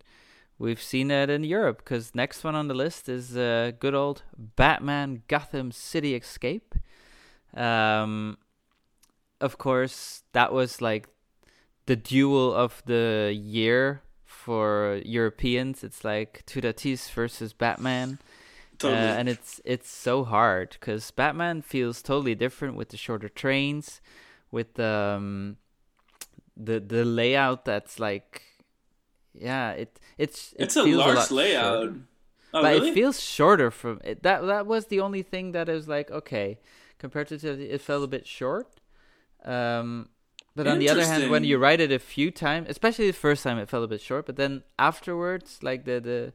we've 0.57 0.81
seen 0.81 1.07
that 1.07 1.29
in 1.29 1.43
Europe 1.43 1.85
cuz 1.85 2.13
next 2.13 2.43
one 2.43 2.55
on 2.55 2.67
the 2.67 2.73
list 2.73 3.07
is 3.07 3.37
uh 3.37 3.71
good 3.79 3.95
old 3.95 4.23
Batman 4.37 5.23
Gotham 5.27 5.71
City 5.71 6.15
Escape. 6.15 6.75
Um 7.53 8.37
of 9.41 9.57
course, 9.57 10.23
that 10.33 10.51
was 10.51 10.81
like 10.81 11.07
the 11.85 11.95
duel 11.95 12.53
of 12.53 12.83
the 12.85 13.33
year 13.35 14.01
for 14.25 15.01
Europeans. 15.05 15.83
It's 15.83 16.03
like 16.03 16.43
Toutatis 16.45 17.09
versus 17.11 17.53
Batman. 17.53 18.19
Totally. 18.77 18.99
Uh, 18.99 19.13
and 19.15 19.29
it's 19.29 19.59
it's 19.65 19.89
so 19.89 20.23
hard 20.23 20.69
because 20.79 21.11
Batman 21.11 21.61
feels 21.61 22.01
totally 22.01 22.35
different 22.35 22.75
with 22.75 22.89
the 22.89 22.97
shorter 22.97 23.27
trains, 23.27 24.01
with 24.51 24.75
the 24.75 25.15
um, 25.17 25.57
the 26.59 26.79
the 26.79 27.05
layout 27.05 27.65
that's 27.65 27.99
like, 27.99 28.43
yeah, 29.33 29.71
it 29.71 29.99
it's 30.17 30.53
it 30.53 30.63
it's 30.63 30.75
a 30.75 30.83
large 30.83 31.15
lot 31.15 31.31
layout. 31.31 31.83
shorter. 31.83 31.95
Oh, 32.51 32.61
but 32.63 32.73
really? 32.73 32.89
it 32.89 32.93
feels 32.93 33.19
shorter 33.19 33.71
from 33.71 34.01
it. 34.03 34.23
That 34.23 34.45
that 34.45 34.65
was 34.65 34.87
the 34.87 34.99
only 34.99 35.23
thing 35.23 35.53
that 35.53 35.69
is 35.69 35.87
like 35.87 36.11
okay, 36.11 36.59
compared 36.97 37.27
to 37.29 37.35
it 37.35 37.81
felt 37.81 38.03
a 38.03 38.07
bit 38.07 38.27
short. 38.27 38.67
Um, 39.45 40.09
but 40.55 40.67
on 40.67 40.79
the 40.79 40.89
other 40.89 41.05
hand, 41.05 41.29
when 41.31 41.45
you 41.45 41.57
write 41.57 41.79
it 41.79 41.91
a 41.91 41.99
few 41.99 42.31
times, 42.31 42.67
especially 42.69 43.07
the 43.07 43.13
first 43.13 43.43
time, 43.43 43.57
it 43.59 43.69
felt 43.69 43.85
a 43.85 43.87
bit 43.87 44.01
short. 44.01 44.25
But 44.25 44.35
then 44.35 44.63
afterwards, 44.77 45.59
like 45.61 45.85
the 45.85 45.99
the 46.01 46.33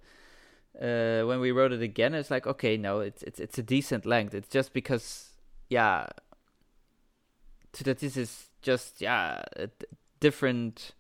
uh, 0.81 1.27
when 1.27 1.41
we 1.41 1.53
wrote 1.53 1.73
it 1.73 1.83
again, 1.83 2.15
it's 2.15 2.31
like 2.31 2.47
okay, 2.47 2.77
no, 2.77 3.01
it's 3.01 3.23
it's 3.25 3.41
it's 3.41 3.59
a 3.59 3.63
decent 3.63 4.07
length. 4.07 4.33
It's 4.33 4.49
just 4.49 4.73
because 4.73 5.31
yeah, 5.69 6.07
Toutatis 7.73 8.17
is 8.17 8.49
just 8.63 9.01
yeah 9.01 9.43
a 9.57 9.69
different 10.25 10.95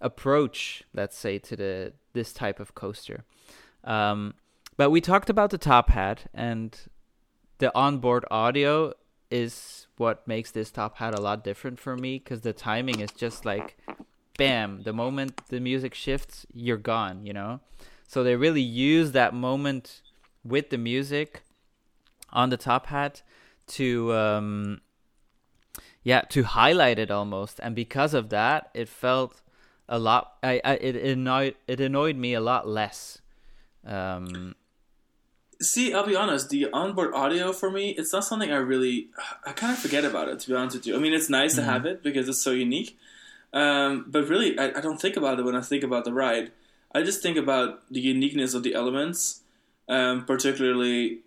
approach, 0.00 0.82
let's 0.94 1.16
say, 1.16 1.38
to 1.38 1.54
the 1.62 1.92
this 2.14 2.32
type 2.32 2.58
of 2.58 2.74
coaster. 2.74 3.24
Um, 3.84 4.34
but 4.78 4.90
we 4.90 5.00
talked 5.00 5.30
about 5.30 5.50
the 5.50 5.58
top 5.58 5.90
hat 5.90 6.18
and 6.32 6.70
the 7.58 7.70
onboard 7.74 8.24
audio 8.30 8.94
is 9.30 9.86
what 9.96 10.26
makes 10.26 10.50
this 10.50 10.70
top 10.70 10.96
hat 10.96 11.14
a 11.18 11.20
lot 11.20 11.44
different 11.44 11.78
for 11.78 11.96
me 11.96 12.18
because 12.18 12.40
the 12.40 12.52
timing 12.52 13.00
is 13.00 13.12
just 13.12 13.44
like 13.44 13.76
bam 14.38 14.82
the 14.82 14.92
moment 14.92 15.32
the 15.48 15.60
music 15.60 15.94
shifts 15.94 16.46
you're 16.52 16.84
gone 16.94 17.24
you 17.26 17.32
know 17.32 17.60
so 18.06 18.24
they 18.24 18.36
really 18.36 18.62
use 18.62 19.12
that 19.12 19.32
moment 19.34 20.00
with 20.44 20.70
the 20.70 20.78
music 20.78 21.42
on 22.30 22.50
the 22.50 22.56
top 22.56 22.86
hat 22.86 23.22
to 23.66 24.12
um 24.12 24.80
yeah 26.02 26.22
to 26.22 26.42
highlight 26.42 26.98
it 26.98 27.10
almost 27.10 27.60
and 27.62 27.74
because 27.74 28.14
of 28.14 28.28
that 28.30 28.70
it 28.74 28.88
felt 28.88 29.42
a 29.88 29.98
lot 29.98 30.34
i, 30.42 30.60
I 30.64 30.74
it 30.74 30.96
annoyed 30.96 31.54
it 31.66 31.80
annoyed 31.80 32.16
me 32.16 32.34
a 32.34 32.40
lot 32.40 32.66
less 32.68 33.20
um 33.84 34.54
See, 35.62 35.94
I'll 35.94 36.06
be 36.06 36.16
honest. 36.16 36.50
The 36.50 36.68
onboard 36.72 37.14
audio 37.14 37.52
for 37.52 37.70
me, 37.70 37.90
it's 37.90 38.12
not 38.12 38.24
something 38.24 38.50
I 38.50 38.56
really. 38.56 39.08
I 39.46 39.52
kind 39.52 39.72
of 39.72 39.78
forget 39.78 40.04
about 40.04 40.28
it. 40.28 40.40
To 40.40 40.48
be 40.48 40.56
honest 40.56 40.76
with 40.76 40.86
you, 40.86 40.96
I 40.96 40.98
mean, 40.98 41.12
it's 41.12 41.30
nice 41.30 41.54
to 41.54 41.62
have 41.62 41.86
it 41.86 42.02
because 42.02 42.28
it's 42.28 42.42
so 42.42 42.50
unique. 42.50 42.98
Um, 43.52 44.06
but 44.08 44.28
really, 44.28 44.58
I, 44.58 44.78
I 44.78 44.80
don't 44.80 45.00
think 45.00 45.16
about 45.16 45.38
it 45.38 45.44
when 45.44 45.54
I 45.54 45.60
think 45.60 45.84
about 45.84 46.04
the 46.04 46.12
ride. 46.12 46.50
I 46.92 47.02
just 47.02 47.22
think 47.22 47.36
about 47.36 47.82
the 47.90 48.00
uniqueness 48.00 48.54
of 48.54 48.64
the 48.64 48.74
elements. 48.74 49.42
Um, 49.88 50.24
particularly, 50.24 51.20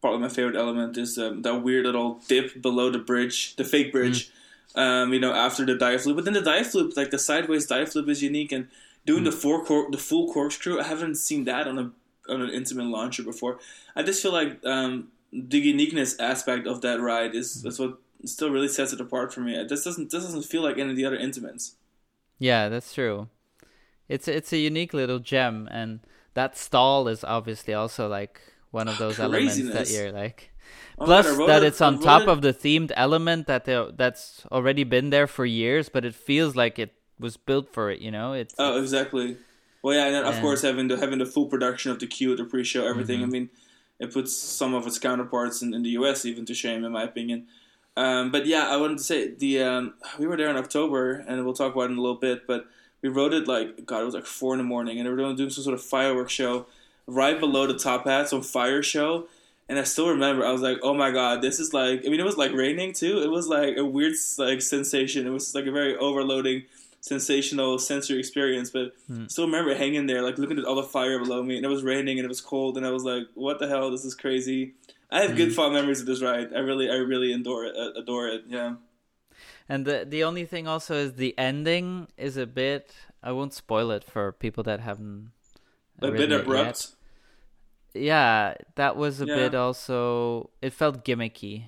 probably 0.00 0.20
my 0.20 0.28
favorite 0.28 0.56
element 0.56 0.96
is 0.96 1.18
um, 1.18 1.42
that 1.42 1.62
weird 1.62 1.86
little 1.86 2.20
dip 2.28 2.60
below 2.60 2.90
the 2.90 2.98
bridge, 2.98 3.56
the 3.56 3.64
fake 3.64 3.92
bridge. 3.92 4.30
Um, 4.74 5.14
you 5.14 5.20
know, 5.20 5.32
after 5.32 5.64
the 5.64 5.74
dive 5.74 6.04
loop. 6.04 6.16
But 6.16 6.26
then 6.26 6.34
the 6.34 6.42
dive 6.42 6.74
loop, 6.74 6.98
like 6.98 7.10
the 7.10 7.18
sideways 7.18 7.64
dive 7.64 7.94
loop, 7.94 8.10
is 8.10 8.22
unique. 8.22 8.52
And 8.52 8.68
doing 9.06 9.24
the 9.24 9.32
four 9.32 9.64
cor- 9.64 9.90
the 9.90 9.96
full 9.96 10.30
corkscrew, 10.30 10.78
I 10.78 10.82
haven't 10.82 11.14
seen 11.14 11.44
that 11.44 11.66
on 11.66 11.78
a 11.78 11.92
on 12.30 12.42
an 12.42 12.50
Intamin 12.50 12.90
launcher 12.90 13.22
before. 13.22 13.58
I 13.94 14.02
just 14.02 14.22
feel 14.22 14.32
like 14.32 14.64
um, 14.66 15.08
the 15.32 15.58
uniqueness 15.58 16.18
aspect 16.18 16.66
of 16.66 16.82
that 16.82 17.00
ride 17.00 17.34
is 17.34 17.62
that's 17.62 17.78
what 17.78 17.98
still 18.24 18.50
really 18.50 18.68
sets 18.68 18.92
it 18.92 19.00
apart 19.00 19.32
for 19.32 19.40
me. 19.40 19.54
It 19.54 19.68
just 19.68 19.84
doesn't 19.84 20.10
this 20.10 20.24
doesn't 20.24 20.44
feel 20.44 20.62
like 20.62 20.78
any 20.78 20.90
of 20.90 20.96
the 20.96 21.04
other 21.04 21.18
Intamins. 21.18 21.72
Yeah, 22.38 22.68
that's 22.68 22.92
true. 22.92 23.28
It's 24.08 24.28
it's 24.28 24.52
a 24.52 24.58
unique 24.58 24.92
little 24.92 25.18
gem, 25.18 25.68
and 25.70 26.00
that 26.34 26.56
stall 26.56 27.08
is 27.08 27.24
obviously 27.24 27.74
also 27.74 28.08
like 28.08 28.40
one 28.70 28.88
of 28.88 28.98
those 28.98 29.18
elements 29.18 29.56
that 29.56 29.62
Craziness. 29.72 29.94
you're 29.94 30.12
like. 30.12 30.50
Oh 30.98 31.04
Plus 31.04 31.36
God, 31.36 31.48
that 31.48 31.62
it- 31.62 31.66
it's 31.66 31.80
on 31.80 32.00
top 32.00 32.22
it- 32.22 32.28
of 32.28 32.40
the 32.42 32.52
themed 32.54 32.90
element 32.96 33.46
that 33.46 33.64
they, 33.66 33.86
that's 33.96 34.44
already 34.50 34.84
been 34.84 35.10
there 35.10 35.26
for 35.26 35.44
years, 35.44 35.88
but 35.88 36.04
it 36.04 36.14
feels 36.14 36.56
like 36.56 36.78
it 36.78 36.94
was 37.18 37.36
built 37.36 37.72
for 37.72 37.90
it. 37.90 38.00
You 38.00 38.10
know, 38.10 38.32
it's 38.32 38.54
Oh, 38.58 38.80
exactly. 38.80 39.36
Well, 39.82 39.94
yeah, 39.94 40.06
and 40.06 40.14
then, 40.14 40.24
of 40.24 40.34
And- 40.34 40.42
course 40.42 40.62
having 40.62 40.88
the 40.88 40.96
having 40.96 41.18
the 41.18 41.26
full 41.26 41.46
production 41.46 41.90
of 41.92 41.98
the 41.98 42.06
queue, 42.06 42.34
the 42.34 42.44
pre-show, 42.44 42.86
everything. 42.86 43.20
Mm-hmm. 43.20 43.28
I 43.28 43.32
mean, 43.32 43.50
it 44.00 44.12
puts 44.12 44.34
some 44.36 44.74
of 44.74 44.86
its 44.86 44.98
counterparts 44.98 45.62
in, 45.62 45.72
in 45.74 45.82
the 45.82 45.90
US 45.90 46.24
even 46.24 46.44
to 46.46 46.54
shame, 46.54 46.84
in 46.84 46.92
my 46.92 47.02
opinion. 47.04 47.46
Um, 47.96 48.30
but 48.30 48.44
yeah, 48.46 48.68
I 48.68 48.76
wanted 48.76 48.98
to 48.98 49.04
say 49.04 49.28
the 49.28 49.62
um, 49.62 49.94
we 50.18 50.26
were 50.26 50.36
there 50.36 50.50
in 50.50 50.56
October, 50.56 51.24
and 51.28 51.44
we'll 51.44 51.54
talk 51.54 51.72
about 51.74 51.88
it 51.88 51.92
in 51.92 51.98
a 51.98 52.00
little 52.02 52.16
bit. 52.18 52.46
But 52.46 52.66
we 53.02 53.08
wrote 53.10 53.32
it 53.32 53.46
like 53.46 53.86
God, 53.86 54.02
it 54.02 54.04
was 54.04 54.14
like 54.14 54.26
four 54.26 54.52
in 54.54 54.58
the 54.58 54.64
morning, 54.64 54.98
and 54.98 55.06
they 55.06 55.10
were 55.10 55.16
doing, 55.16 55.36
doing 55.36 55.50
some 55.50 55.62
sort 55.64 55.74
of 55.74 55.82
fireworks 55.82 56.32
show 56.32 56.66
right 57.06 57.38
below 57.38 57.66
the 57.66 57.78
top 57.78 58.06
hat, 58.06 58.28
some 58.28 58.42
fire 58.42 58.82
show. 58.82 59.28
And 59.68 59.78
I 59.78 59.82
still 59.84 60.08
remember, 60.10 60.44
I 60.46 60.52
was 60.52 60.62
like, 60.62 60.78
"Oh 60.82 60.94
my 60.94 61.10
god, 61.10 61.42
this 61.42 61.58
is 61.58 61.74
like." 61.74 62.04
I 62.06 62.08
mean, 62.08 62.20
it 62.20 62.24
was 62.24 62.36
like 62.36 62.52
raining 62.52 62.92
too. 62.92 63.20
It 63.20 63.30
was 63.30 63.48
like 63.48 63.76
a 63.76 63.84
weird 63.84 64.14
like 64.38 64.62
sensation. 64.62 65.26
It 65.26 65.30
was 65.30 65.54
like 65.56 65.66
a 65.66 65.72
very 65.72 65.96
overloading, 65.96 66.64
sensational 67.00 67.78
sensory 67.78 68.18
experience. 68.18 68.70
But 68.70 68.94
Hmm. 69.08 69.26
still 69.26 69.46
remember 69.46 69.74
hanging 69.74 70.06
there, 70.06 70.22
like 70.22 70.38
looking 70.38 70.58
at 70.58 70.64
all 70.64 70.76
the 70.76 70.84
fire 70.84 71.18
below 71.18 71.42
me, 71.42 71.56
and 71.56 71.64
it 71.64 71.68
was 71.68 71.82
raining 71.82 72.18
and 72.18 72.24
it 72.24 72.28
was 72.28 72.40
cold, 72.40 72.76
and 72.76 72.86
I 72.86 72.90
was 72.90 73.02
like, 73.04 73.26
"What 73.34 73.58
the 73.58 73.66
hell? 73.68 73.90
This 73.90 74.04
is 74.04 74.14
crazy." 74.14 74.74
I 75.10 75.20
have 75.22 75.30
Hmm. 75.32 75.36
good 75.36 75.52
fond 75.54 75.74
memories 75.74 76.00
of 76.00 76.06
this 76.06 76.22
ride. 76.22 76.52
I 76.54 76.58
really, 76.60 76.90
I 76.90 76.96
really 76.96 77.32
adore 77.32 77.64
it. 77.64 77.74
uh, 77.76 77.92
Adore 78.00 78.28
it. 78.28 78.44
Yeah. 78.48 78.74
And 79.68 79.84
the 79.84 80.06
the 80.08 80.22
only 80.24 80.44
thing 80.46 80.68
also 80.68 80.94
is 80.94 81.14
the 81.14 81.34
ending 81.38 82.06
is 82.16 82.36
a 82.36 82.46
bit. 82.46 82.94
I 83.22 83.32
won't 83.32 83.52
spoil 83.54 83.90
it 83.90 84.04
for 84.04 84.30
people 84.32 84.62
that 84.64 84.78
haven't. 84.80 85.30
A 86.00 86.10
bit 86.10 86.30
abrupt. 86.30 86.94
Yeah, 87.96 88.54
that 88.74 88.96
was 88.96 89.20
a 89.20 89.26
Yeah. 89.26 89.34
bit 89.36 89.54
also. 89.54 90.50
It 90.62 90.72
felt 90.72 91.04
gimmicky, 91.04 91.64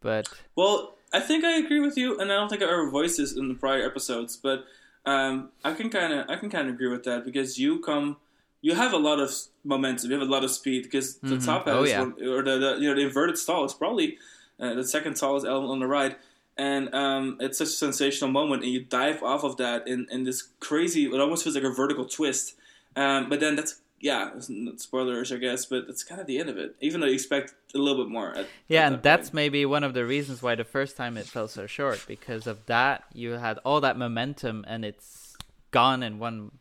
but 0.00 0.26
Well, 0.56 0.94
I 1.12 1.20
think 1.20 1.44
I 1.44 1.52
agree 1.58 1.80
with 1.80 1.96
you, 1.96 2.18
and 2.18 2.32
I 2.32 2.36
don't 2.36 2.48
think 2.48 2.62
I 2.62 2.66
ever 2.66 2.90
voiced 2.90 3.18
this 3.18 3.36
in 3.36 3.48
the 3.48 3.54
prior 3.54 3.84
episodes, 3.84 4.36
but 4.36 4.64
um, 5.04 5.50
I 5.64 5.72
can 5.72 5.88
kind 5.90 6.12
of 6.12 6.28
I 6.28 6.36
can 6.36 6.50
kind 6.50 6.68
of 6.68 6.74
agree 6.74 6.88
with 6.88 7.04
that 7.04 7.24
because 7.24 7.58
you 7.58 7.78
come, 7.80 8.16
you 8.60 8.74
have 8.74 8.92
a 8.92 8.98
lot 8.98 9.20
of 9.20 9.30
momentum, 9.64 10.10
you 10.10 10.18
have 10.18 10.26
a 10.28 10.30
lot 10.30 10.44
of 10.44 10.50
speed 10.50 10.82
because 10.82 11.18
the 11.18 11.36
Mhm. 11.36 11.44
top 11.44 11.66
hat 11.66 11.74
Oh, 11.74 11.84
yeah. 11.84 12.00
one, 12.00 12.12
or 12.22 12.42
the, 12.42 12.58
the 12.58 12.70
you 12.80 12.88
know 12.88 12.94
the 12.94 13.02
inverted 13.06 13.38
stall 13.38 13.64
is 13.64 13.72
probably 13.74 14.18
uh, 14.58 14.74
the 14.74 14.84
second 14.84 15.14
tallest 15.16 15.46
element 15.46 15.70
on 15.70 15.78
the 15.80 15.86
ride. 15.86 16.16
And 16.58 16.92
um, 16.94 17.36
it's 17.38 17.58
such 17.58 17.68
a 17.68 17.70
sensational 17.70 18.30
moment, 18.30 18.62
and 18.64 18.72
you 18.72 18.80
dive 18.82 19.22
off 19.22 19.44
of 19.44 19.58
that 19.58 19.86
in, 19.86 20.06
in 20.10 20.24
this 20.24 20.48
crazy. 20.58 21.04
It 21.04 21.20
almost 21.20 21.44
feels 21.44 21.54
like 21.54 21.64
a 21.64 21.70
vertical 21.70 22.06
twist. 22.06 22.54
Um, 22.96 23.28
but 23.28 23.40
then 23.40 23.56
that's 23.56 23.82
yeah, 24.00 24.30
it's 24.36 24.48
not 24.48 24.80
spoilers, 24.80 25.32
I 25.32 25.36
guess, 25.36 25.66
but 25.66 25.84
it's 25.88 26.04
kind 26.04 26.20
of 26.20 26.26
the 26.26 26.38
end 26.38 26.48
of 26.48 26.58
it. 26.58 26.76
Even 26.80 27.00
though 27.00 27.06
you 27.06 27.14
expect 27.14 27.54
a 27.74 27.78
little 27.78 28.04
bit 28.04 28.10
more. 28.10 28.36
At, 28.36 28.46
yeah, 28.68 28.80
at 28.82 28.86
and 28.86 28.96
that 28.96 29.02
that's 29.02 29.28
point. 29.30 29.34
maybe 29.34 29.66
one 29.66 29.84
of 29.84 29.94
the 29.94 30.04
reasons 30.04 30.42
why 30.42 30.54
the 30.54 30.64
first 30.64 30.96
time 30.96 31.16
it 31.16 31.26
felt 31.26 31.50
so 31.50 31.66
short 31.66 32.04
because 32.06 32.46
of 32.46 32.64
that. 32.66 33.04
You 33.12 33.32
had 33.32 33.58
all 33.64 33.80
that 33.80 33.96
momentum, 33.96 34.64
and 34.68 34.84
it's 34.84 35.36
gone 35.70 36.02
in 36.02 36.18
one. 36.18 36.52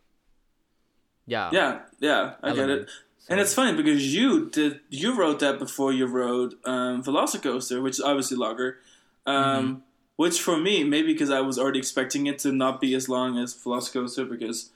Yeah. 1.28 1.50
yeah, 1.52 1.80
yeah, 2.00 2.34
I 2.44 2.50
get 2.50 2.60
element. 2.60 2.82
it. 2.84 2.90
And 3.28 3.40
it's 3.40 3.54
funny 3.54 3.76
because 3.76 4.14
you 4.14 4.50
did 4.50 4.82
you 4.90 5.18
wrote 5.18 5.40
that 5.40 5.58
before 5.58 5.92
you 5.92 6.06
wrote 6.06 6.54
um, 6.66 7.04
Velocicoaster, 7.04 7.82
which 7.82 7.94
is 7.96 8.02
obviously 8.02 8.38
longer. 8.38 8.78
Um, 9.26 9.36
Mm-hmm. 9.36 9.80
Which 10.18 10.40
for 10.40 10.58
me, 10.58 10.86
maybe 10.86 11.12
because 11.12 11.30
I 11.30 11.42
was 11.42 11.60
already 11.60 11.78
expecting 11.80 12.26
it 12.26 12.40
to 12.40 12.54
not 12.54 12.80
be 12.80 12.96
as 12.96 13.10
long 13.10 13.38
as 13.38 13.54
Velocicoaster, 13.54 14.30
because 14.30 14.72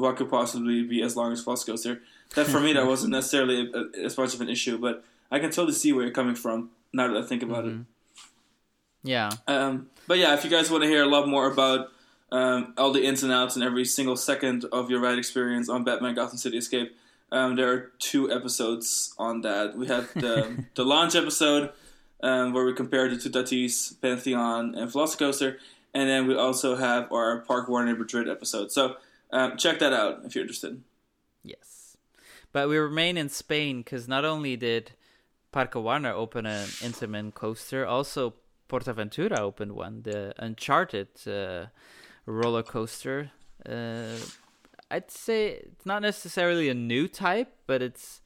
what 0.00 0.16
could 0.16 0.30
possibly 0.30 0.82
be 0.82 1.02
as 1.02 1.16
long 1.16 1.32
as 1.32 1.44
Velocicoaster? 1.44 2.00
That 2.34 2.46
for 2.46 2.60
me, 2.60 2.72
that 2.72 2.86
wasn't 2.86 3.12
necessarily 3.12 3.70
a, 3.72 3.78
a, 3.78 4.04
as 4.04 4.18
much 4.18 4.34
of 4.34 4.40
an 4.40 4.48
issue, 4.48 4.78
but 4.78 5.04
I 5.30 5.38
can 5.38 5.50
totally 5.50 5.72
see 5.72 5.92
where 5.92 6.04
you're 6.04 6.12
coming 6.14 6.34
from 6.34 6.70
now 6.92 7.08
that 7.12 7.22
I 7.22 7.26
think 7.26 7.42
about 7.42 7.64
Mm-hmm. 7.64 7.82
yeah. 9.02 9.30
Um, 9.46 9.88
but 10.06 10.18
yeah, 10.18 10.34
if 10.34 10.44
you 10.44 10.50
guys 10.50 10.70
want 10.70 10.82
to 10.84 10.88
hear 10.88 11.02
a 11.02 11.08
lot 11.08 11.28
more 11.28 11.50
about 11.50 11.92
um, 12.32 12.74
all 12.76 12.92
the 12.92 13.04
ins 13.04 13.22
and 13.22 13.32
outs 13.32 13.56
and 13.56 13.64
every 13.64 13.84
single 13.84 14.16
second 14.16 14.64
of 14.72 14.90
your 14.90 15.00
ride 15.00 15.18
experience 15.18 15.68
on 15.68 15.84
Batman 15.84 16.14
Gotham 16.14 16.38
City 16.38 16.58
Escape, 16.58 16.96
um, 17.32 17.56
there 17.56 17.72
are 17.72 17.92
two 17.98 18.30
episodes 18.30 19.14
on 19.18 19.40
that. 19.42 19.76
We 19.76 19.86
have 19.88 20.12
the 20.14 20.64
the 20.74 20.84
launch 20.84 21.14
episode 21.14 21.72
um, 22.22 22.52
where 22.52 22.64
we 22.64 22.72
compared 22.72 23.10
the 23.12 23.16
Toutatis, 23.16 24.00
Pantheon, 24.00 24.74
and 24.74 24.90
Velocicoaster, 24.90 25.56
and 25.94 26.08
then 26.08 26.26
we 26.26 26.36
also 26.36 26.76
have 26.76 27.10
our 27.12 27.38
Parque 27.40 27.68
Warner 27.68 27.96
Madrid 27.96 28.28
episode. 28.28 28.70
So 28.70 28.96
um, 29.30 29.56
check 29.56 29.78
that 29.78 29.92
out 29.92 30.20
if 30.24 30.34
you're 30.34 30.42
interested. 30.44 30.82
Yes. 31.42 31.96
But 32.52 32.68
we 32.68 32.78
remain 32.78 33.16
in 33.16 33.28
Spain 33.28 33.78
because 33.78 34.08
not 34.08 34.24
only 34.24 34.56
did 34.56 34.92
Parque 35.52 35.74
Warner 35.74 36.12
open 36.12 36.46
an 36.46 36.66
Intamin 36.80 37.32
coaster, 37.32 37.86
also 37.86 38.34
Portaventura 38.68 39.38
opened 39.38 39.72
one, 39.72 40.02
the 40.02 40.34
Uncharted 40.38 41.08
uh, 41.26 41.66
roller 42.24 42.62
coaster. 42.62 43.30
Uh, 43.64 44.16
I'd 44.90 45.10
say 45.10 45.48
it's 45.48 45.86
not 45.86 46.02
necessarily 46.02 46.68
a 46.68 46.74
new 46.74 47.08
type, 47.08 47.52
but 47.66 47.82
it's 47.82 48.20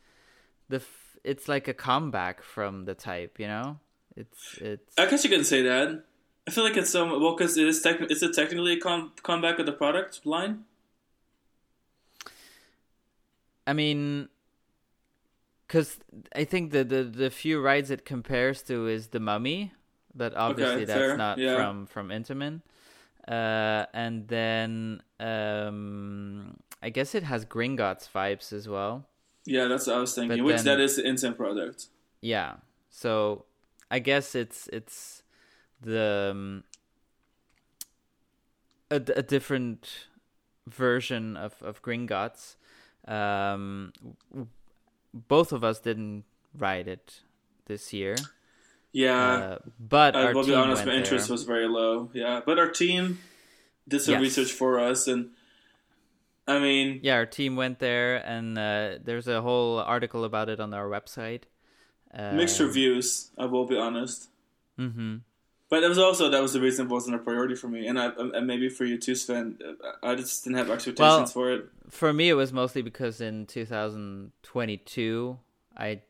the 0.68 0.76
f- 0.76 1.18
it's 1.24 1.48
like 1.48 1.68
a 1.68 1.74
comeback 1.74 2.42
from 2.42 2.84
the 2.84 2.94
type, 2.94 3.38
you 3.38 3.46
know. 3.46 3.78
It's 4.16 4.58
it's 4.60 4.98
I 4.98 5.06
guess 5.06 5.24
you 5.24 5.30
can 5.30 5.44
say 5.44 5.62
that. 5.62 6.04
I 6.46 6.50
feel 6.50 6.64
like 6.64 6.76
it's 6.76 6.94
um 6.94 7.10
well 7.10 7.36
because 7.36 7.56
it 7.56 7.66
is 7.66 7.80
tech- 7.80 8.10
is 8.10 8.22
it 8.22 8.34
technically 8.34 8.74
a 8.74 8.80
com- 8.80 9.12
comeback 9.22 9.58
of 9.58 9.66
the 9.66 9.72
product 9.72 10.26
line? 10.26 10.64
I 13.66 13.72
mean, 13.72 14.28
because 15.66 15.98
I 16.34 16.44
think 16.44 16.72
the, 16.72 16.82
the 16.82 17.04
the 17.04 17.30
few 17.30 17.60
rides 17.60 17.90
it 17.90 18.04
compares 18.04 18.62
to 18.62 18.86
is 18.88 19.08
the 19.08 19.20
Mummy, 19.20 19.72
but 20.14 20.34
obviously 20.36 20.84
that's 20.84 20.98
fair, 20.98 21.16
not 21.16 21.38
yeah. 21.38 21.54
from 21.54 21.86
from 21.86 22.08
Intamin. 22.08 22.62
Uh, 23.28 23.86
and 23.94 24.26
then 24.28 25.02
um, 25.20 26.56
I 26.82 26.90
guess 26.90 27.14
it 27.14 27.22
has 27.22 27.44
Gringotts 27.44 28.08
vibes 28.10 28.52
as 28.52 28.68
well. 28.68 29.06
Yeah, 29.44 29.66
that's 29.66 29.86
what 29.86 29.96
I 29.96 30.00
was 30.00 30.14
thinking. 30.14 30.38
But 30.38 30.44
Which 30.44 30.56
then- 30.56 30.64
that 30.64 30.80
is 30.80 30.96
the 30.96 31.06
instant 31.06 31.36
product. 31.36 31.86
Yeah, 32.20 32.56
so 32.90 33.44
I 33.90 33.98
guess 34.00 34.34
it's 34.34 34.68
it's 34.72 35.22
the 35.80 36.30
um, 36.32 36.64
a, 38.90 38.96
a 38.96 39.22
different 39.22 40.08
version 40.66 41.36
of 41.36 41.62
of 41.62 41.82
Gringotts. 41.82 42.56
Um, 43.10 43.92
both 45.12 45.52
of 45.52 45.64
us 45.64 45.80
didn't 45.80 46.24
ride 46.56 46.86
it 46.86 47.22
this 47.66 47.92
year, 47.92 48.14
Yeah, 48.92 49.18
uh, 49.18 49.58
but 49.78 50.14
I 50.14 50.26
our 50.26 50.34
will 50.34 50.44
team 50.44 50.52
be 50.52 50.54
honest, 50.54 50.86
my 50.86 50.94
interest 50.94 51.26
there. 51.28 51.34
was 51.34 51.42
very 51.44 51.66
low. 51.68 52.10
Yeah, 52.14 52.40
but 52.46 52.58
our 52.58 52.70
team 52.70 53.18
did 53.88 54.00
some 54.02 54.14
Yes. 54.14 54.22
research 54.22 54.52
for 54.52 54.78
us, 54.78 55.08
and 55.08 55.30
I 56.46 56.58
mean, 56.60 57.00
Yeah, 57.02 57.16
our 57.16 57.26
team 57.26 57.56
went 57.56 57.78
there, 57.80 58.16
and 58.24 58.56
uh, 58.58 58.98
there's 59.02 59.26
a 59.28 59.42
whole 59.42 59.78
article 59.78 60.24
about 60.24 60.48
it 60.48 60.60
on 60.60 60.72
our 60.74 60.88
website. 60.88 61.44
Uh, 62.14 62.32
mixed 62.34 62.58
reviews. 62.60 63.30
I 63.38 63.46
will 63.46 63.66
be 63.66 63.76
honest. 63.76 64.28
Mm-hmm. 64.78 65.18
But 65.70 65.84
it 65.84 65.88
was 65.88 65.98
also 65.98 66.28
that 66.28 66.42
was 66.42 66.52
the 66.52 66.60
reason 66.60 66.86
it 66.86 66.90
wasn't 66.90 67.14
a 67.14 67.18
priority 67.20 67.54
for 67.54 67.68
me, 67.68 67.86
and 67.86 67.98
I 67.98 68.10
and 68.16 68.44
maybe 68.46 68.68
for 68.68 68.84
you 68.84 68.98
too, 68.98 69.14
Sven. 69.14 69.56
I 70.02 70.16
just 70.16 70.42
didn't 70.42 70.58
have 70.58 70.68
expectations 70.68 70.98
Well, 71.00 71.26
for 71.26 71.52
it. 71.52 71.68
For 71.88 72.12
me, 72.12 72.28
it 72.28 72.34
was 72.34 72.52
mostly 72.52 72.82
because 72.82 73.20
in 73.20 73.46
2022, 73.46 75.38
I 75.76 76.00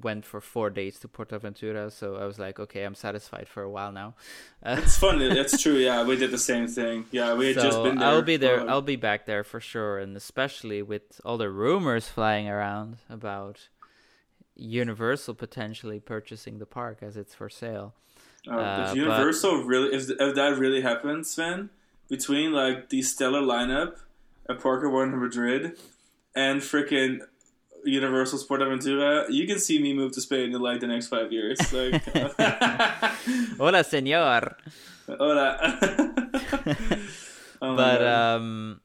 went 0.00 0.24
for 0.24 0.40
four 0.40 0.70
days 0.70 0.98
to 1.00 1.08
Portaventura, 1.08 1.92
so 1.92 2.16
I 2.16 2.24
was 2.24 2.38
like, 2.38 2.58
okay, 2.58 2.84
I'm 2.84 2.94
satisfied 2.94 3.48
for 3.48 3.62
a 3.62 3.70
while 3.70 3.92
now. 3.92 4.14
Uh, 4.62 4.76
It's 4.82 4.96
fun. 4.96 5.18
That's 5.18 5.60
true. 5.60 5.76
Yeah, 5.76 6.04
we 6.04 6.16
did 6.16 6.30
the 6.30 6.38
same 6.38 6.66
thing. 6.66 7.04
Yeah, 7.10 7.34
we 7.34 7.48
had 7.48 7.56
just 7.56 7.82
been 7.82 7.98
there. 7.98 8.08
I'll 8.08 8.22
be 8.22 8.38
there. 8.38 8.60
for- 8.60 8.70
I'll 8.70 8.80
be 8.80 8.96
back 8.96 9.26
there 9.26 9.44
for 9.44 9.60
sure, 9.60 9.98
and 9.98 10.16
especially 10.16 10.80
with 10.80 11.20
all 11.24 11.36
the 11.36 11.50
rumors 11.50 12.08
flying 12.08 12.48
around 12.48 12.96
about 13.10 13.68
Universal 14.54 15.34
potentially 15.34 16.00
purchasing 16.00 16.58
the 16.58 16.66
park 16.66 16.98
as 17.02 17.16
it's 17.16 17.34
for 17.34 17.50
sale. 17.50 17.94
Oh, 18.48 18.58
Uh, 18.58 18.82
if 18.82 18.88
but- 18.88 18.96
Universal 18.96 19.64
really, 19.64 19.94
if, 19.94 20.10
if 20.10 20.34
that 20.34 20.58
really 20.58 20.80
happens, 20.80 21.30
Sven, 21.30 21.70
between 22.08 22.52
like 22.52 22.88
the 22.88 23.02
stellar 23.02 23.40
lineup 23.40 23.96
at 24.48 24.60
Parque 24.60 24.84
Warner 24.90 25.16
Madrid 25.16 25.78
and 26.34 26.60
freaking 26.60 27.20
Universal 27.84 28.38
Sport 28.38 28.60
Sportaventura, 28.60 29.26
you 29.30 29.46
can 29.46 29.58
see 29.58 29.80
me 29.82 29.92
move 29.92 30.12
to 30.12 30.20
Spain 30.20 30.54
in 30.54 30.60
like 30.60 30.80
the 30.80 30.86
next 30.86 31.08
five 31.08 31.32
years. 31.32 31.58
Like, 31.72 32.02
Hola, 33.58 33.82
señor. 33.84 34.54
hola. 35.06 35.58
oh 37.62 37.76
but 37.76 38.02
um 38.02 38.80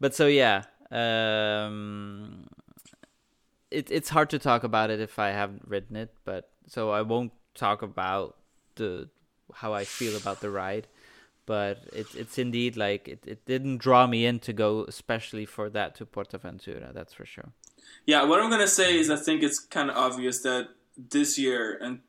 but 0.00 0.14
so 0.14 0.26
yeah 0.26 0.62
um 0.90 2.46
it, 3.70 3.90
it's 3.90 4.08
hard 4.08 4.30
to 4.30 4.38
talk 4.38 4.62
about 4.64 4.90
it 4.90 5.00
if 5.00 5.18
i 5.18 5.28
haven't 5.30 5.62
written 5.66 5.96
it 5.96 6.12
but 6.24 6.50
so 6.66 6.90
i 6.90 7.02
won't 7.02 7.32
talk 7.54 7.82
about 7.82 8.36
the 8.80 9.08
how 9.60 9.72
i 9.72 9.84
feel 9.84 10.16
about 10.16 10.40
the 10.40 10.50
ride 10.50 10.86
but 11.46 11.76
it, 11.92 12.06
it's 12.14 12.38
indeed 12.38 12.76
like 12.76 13.08
it, 13.14 13.22
it 13.26 13.40
didn't 13.52 13.78
draw 13.78 14.06
me 14.06 14.20
in 14.30 14.38
to 14.38 14.52
go 14.52 14.84
especially 14.94 15.46
for 15.46 15.66
that 15.76 15.94
to 15.96 16.06
portaventura 16.16 16.88
that's 16.92 17.14
for 17.14 17.26
sure 17.34 17.50
yeah, 18.06 18.24
what 18.24 18.40
I'm 18.40 18.50
gonna 18.50 18.66
say 18.68 18.98
is 18.98 19.10
I 19.10 19.16
think 19.16 19.42
it's 19.42 19.58
kind 19.58 19.90
of 19.90 19.96
obvious 19.96 20.42
that 20.42 20.68
this 20.96 21.38
year 21.38 21.74
in 21.74 22.00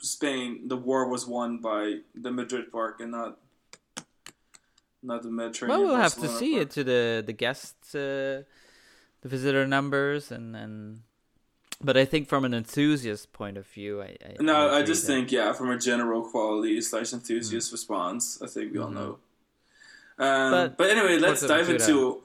Spain 0.00 0.68
the 0.68 0.76
war 0.76 1.08
was 1.08 1.26
won 1.26 1.58
by 1.58 2.00
the 2.14 2.30
Madrid 2.30 2.70
park 2.70 3.00
and 3.00 3.12
not 3.12 3.38
not 5.02 5.22
the 5.22 5.30
Mediterranean. 5.30 5.80
well 5.80 5.88
we'll 5.88 6.00
have 6.00 6.14
to 6.16 6.28
see 6.28 6.52
park. 6.52 6.62
it 6.62 6.70
to 6.72 6.84
the 6.84 7.22
the 7.24 7.32
guest 7.32 7.76
uh, 7.94 8.44
the 9.22 9.28
visitor 9.34 9.66
numbers 9.66 10.30
and 10.30 10.56
and 10.56 11.00
but 11.80 11.96
i 11.96 12.04
think 12.04 12.28
from 12.28 12.44
an 12.44 12.54
enthusiast 12.54 13.32
point 13.32 13.56
of 13.56 13.66
view 13.66 14.00
i, 14.02 14.16
I 14.24 14.36
No, 14.40 14.68
I 14.68 14.78
agree 14.80 14.86
just 14.86 15.06
that- 15.06 15.12
think 15.12 15.32
yeah, 15.32 15.52
from 15.52 15.70
a 15.70 15.78
general 15.78 16.22
quality 16.22 16.80
slash 16.80 17.12
enthusiast 17.12 17.72
response, 17.72 18.40
I 18.42 18.46
think 18.46 18.72
we 18.72 18.78
all 18.78 18.90
know. 18.90 19.18
Um, 20.18 20.50
but, 20.52 20.76
But- 20.78 20.90
anyway, 20.90 21.18
let's 21.18 21.44
dive 21.46 21.68
into 21.68 22.22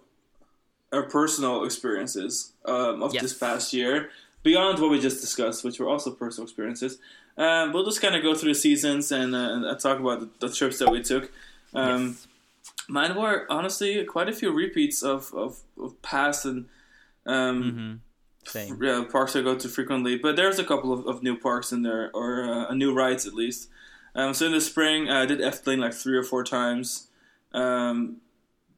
our 0.91 1.03
personal 1.03 1.63
experiences 1.65 2.53
um, 2.65 3.01
of 3.03 3.13
Yes. 3.13 3.23
this 3.23 3.33
past 3.37 3.73
year 3.73 4.09
beyond 4.43 4.79
what 4.79 4.89
we 4.91 4.99
just 4.99 5.21
discussed, 5.21 5.63
which 5.63 5.79
were 5.79 5.87
also 5.89 6.11
personal 6.11 6.45
experiences. 6.47 6.99
Um, 7.37 7.73
we'll 7.73 7.85
just 7.85 8.01
kind 8.01 8.15
of 8.15 8.21
go 8.23 8.33
through 8.35 8.53
the 8.53 8.59
seasons 8.59 9.11
and, 9.11 9.33
uh, 9.35 9.37
and 9.53 9.65
uh, 9.65 9.75
talk 9.75 9.99
about 9.99 10.19
the, 10.21 10.29
the 10.47 10.53
trips 10.53 10.77
that 10.79 10.91
we 10.91 11.01
took. 11.01 11.31
Um, 11.73 12.07
yes. 12.09 12.27
Mine 12.87 13.15
were 13.15 13.45
honestly 13.49 14.03
quite 14.05 14.29
a 14.29 14.33
few 14.33 14.51
repeats 14.51 15.03
of, 15.03 15.31
of, 15.33 15.59
of 15.81 15.99
past 16.01 16.45
and 16.45 16.65
um, 17.25 18.01
yeah, 18.55 19.03
parks 19.11 19.35
I 19.35 19.41
go 19.41 19.55
to 19.55 19.67
frequently, 19.67 20.17
but 20.17 20.35
there's 20.35 20.59
a 20.59 20.63
couple 20.63 20.91
of, 20.91 21.05
of 21.05 21.23
new 21.23 21.37
parks 21.37 21.71
in 21.71 21.83
there, 21.83 22.09
or 22.13 22.43
uh, 22.43 22.73
new 22.73 22.93
rides 22.93 23.27
at 23.27 23.33
least. 23.33 23.69
Um, 24.15 24.33
so 24.33 24.47
in 24.47 24.51
the 24.51 24.61
spring, 24.61 25.09
I 25.09 25.25
did 25.25 25.39
Efteling 25.39 25.79
like 25.79 25.93
three 25.93 26.17
or 26.17 26.23
four 26.23 26.43
times. 26.43 27.07
Um, 27.53 28.17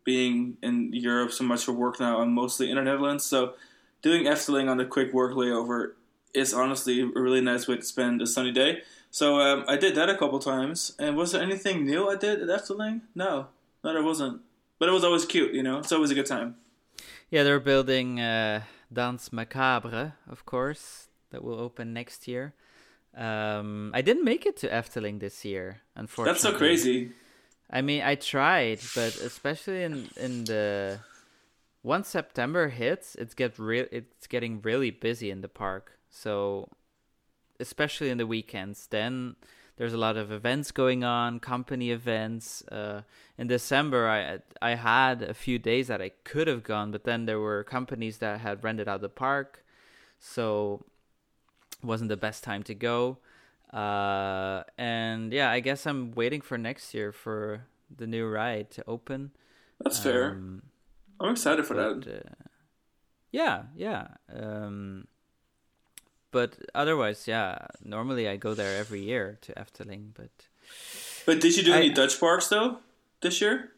being 0.04 0.58
in 0.62 0.92
Europe 0.94 1.32
so 1.32 1.44
much 1.44 1.64
for 1.64 1.74
work 1.74 2.00
now, 2.00 2.22
I'm 2.22 2.34
mostly 2.34 2.70
in 2.70 2.76
the 2.76 2.82
Netherlands, 2.82 3.24
so 3.24 3.54
doing 4.02 4.26
Efteling 4.26 4.70
on 4.70 4.78
the 4.78 4.86
quick 4.86 5.14
work 5.14 5.34
layover 5.34 5.94
is 6.34 6.54
honestly 6.54 7.02
a 7.02 7.20
really 7.20 7.42
nice 7.42 7.68
way 7.68 7.76
to 7.76 7.84
spend 7.84 8.22
a 8.22 8.28
sunny 8.28 8.52
day. 8.52 8.82
So 9.12 9.40
um, 9.42 9.66
I 9.68 9.76
did 9.76 9.96
that 9.96 10.10
a 10.10 10.18
couple 10.18 10.40
times. 10.40 10.96
And 10.98 11.18
was 11.18 11.34
there 11.34 11.42
anything 11.42 11.86
new 11.86 12.10
I 12.10 12.16
did 12.16 12.42
at 12.42 12.48
Efteling? 12.48 13.02
No, 13.14 13.48
no, 13.84 13.94
there 13.94 14.04
wasn't. 14.04 14.42
But 14.80 14.90
it 14.90 14.94
was 14.94 15.04
always 15.04 15.26
cute, 15.26 15.54
you 15.54 15.62
know. 15.62 15.80
It's 15.80 15.92
always 15.92 16.12
a 16.12 16.16
good 16.16 16.26
time. 16.26 16.56
Yeah, 17.30 17.44
they're 17.44 17.60
building 17.60 18.20
uh, 18.20 18.62
Danse 18.92 19.32
Macabre, 19.32 20.14
of 20.30 20.46
course, 20.46 21.08
that 21.32 21.44
will 21.44 21.60
open 21.60 21.94
next 21.94 22.28
year. 22.28 22.54
Um, 23.16 23.92
I 23.94 24.02
didn't 24.02 24.24
make 24.24 24.46
it 24.46 24.58
to 24.58 24.70
Efteling 24.70 25.20
this 25.20 25.44
year, 25.44 25.82
unfortunately. 25.96 26.34
That's 26.34 26.44
so 26.44 26.58
crazy. 26.58 27.12
I 27.70 27.82
mean, 27.82 28.02
I 28.02 28.16
tried, 28.16 28.80
but 28.96 29.16
especially 29.18 29.84
in 29.84 30.10
in 30.18 30.44
the 30.46 31.00
once 31.84 32.10
September 32.10 32.70
hits, 32.70 33.16
it's 33.16 33.34
get 33.34 33.58
real. 33.58 33.86
It's 33.92 34.28
getting 34.28 34.62
really 34.62 34.92
busy 34.92 35.32
in 35.32 35.42
the 35.42 35.50
park. 35.50 35.98
So, 36.10 36.70
especially 37.60 38.10
in 38.10 38.18
the 38.18 38.28
weekends, 38.28 38.88
then 38.88 39.36
there's 39.78 39.94
a 39.94 39.98
lot 39.98 40.18
of 40.18 40.32
events 40.32 40.72
going 40.72 41.04
on, 41.04 41.40
company 41.40 41.92
events. 41.92 42.64
Uh, 42.68 43.02
in 43.38 43.48
December, 43.48 44.08
I 44.08 44.40
I 44.62 44.76
had 44.76 45.22
a 45.22 45.34
few 45.34 45.58
days 45.60 45.88
that 45.88 46.02
I 46.02 46.12
could 46.24 46.48
have 46.48 46.64
gone, 46.64 46.92
but 46.92 47.04
then 47.04 47.26
there 47.26 47.40
were 47.40 47.64
companies 47.64 48.18
that 48.18 48.42
had 48.42 48.64
rented 48.64 48.88
out 48.88 49.02
the 49.02 49.10
park, 49.10 49.64
so 50.20 50.86
wasn't 51.84 52.10
the 52.10 52.18
best 52.18 52.44
time 52.44 52.64
to 52.64 52.76
go. 52.76 53.18
Uh, 53.74 54.64
and 54.78 55.32
yeah, 55.32 55.50
I 55.50 55.62
guess 55.62 55.86
I'm 55.86 56.12
waiting 56.12 56.42
for 56.42 56.58
next 56.58 56.94
year 56.94 57.12
for 57.12 57.66
the 57.96 58.06
new 58.06 58.28
ride 58.28 58.70
to 58.72 58.84
open. 58.88 59.32
That's 59.80 60.00
fair. 60.00 60.32
Um, 60.32 60.64
I'm 61.20 61.32
excited 61.32 61.66
for 61.66 61.76
but, 61.76 62.06
that. 62.06 62.26
uh, 62.28 62.48
yeah, 63.32 63.64
yeah. 63.76 64.08
Um, 64.34 65.08
but 66.32 66.58
otherwise, 66.74 67.28
yeah. 67.28 67.68
Normally, 67.84 68.28
I 68.28 68.38
go 68.38 68.54
there 68.54 68.78
every 68.80 69.02
year 69.02 69.38
to 69.42 69.54
Efteling, 69.54 70.14
but 70.14 70.32
But 71.26 71.42
did 71.42 71.56
you 71.58 71.64
do 71.64 71.74
I- 71.74 71.78
any 71.78 71.90
Dutch 71.90 72.20
parks 72.20 72.48
though 72.48 72.80
this 73.22 73.42
year? 73.42 73.72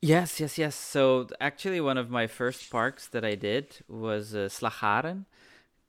yes, 0.00 0.40
yes, 0.40 0.58
yes. 0.58 0.74
So 0.74 1.28
actually, 1.40 1.80
one 1.80 1.98
of 1.98 2.10
my 2.10 2.26
first 2.26 2.70
parks 2.70 3.06
that 3.08 3.24
I 3.24 3.34
did 3.34 3.78
was 3.88 4.34
uh, 4.34 4.48
Slagharen, 4.48 5.24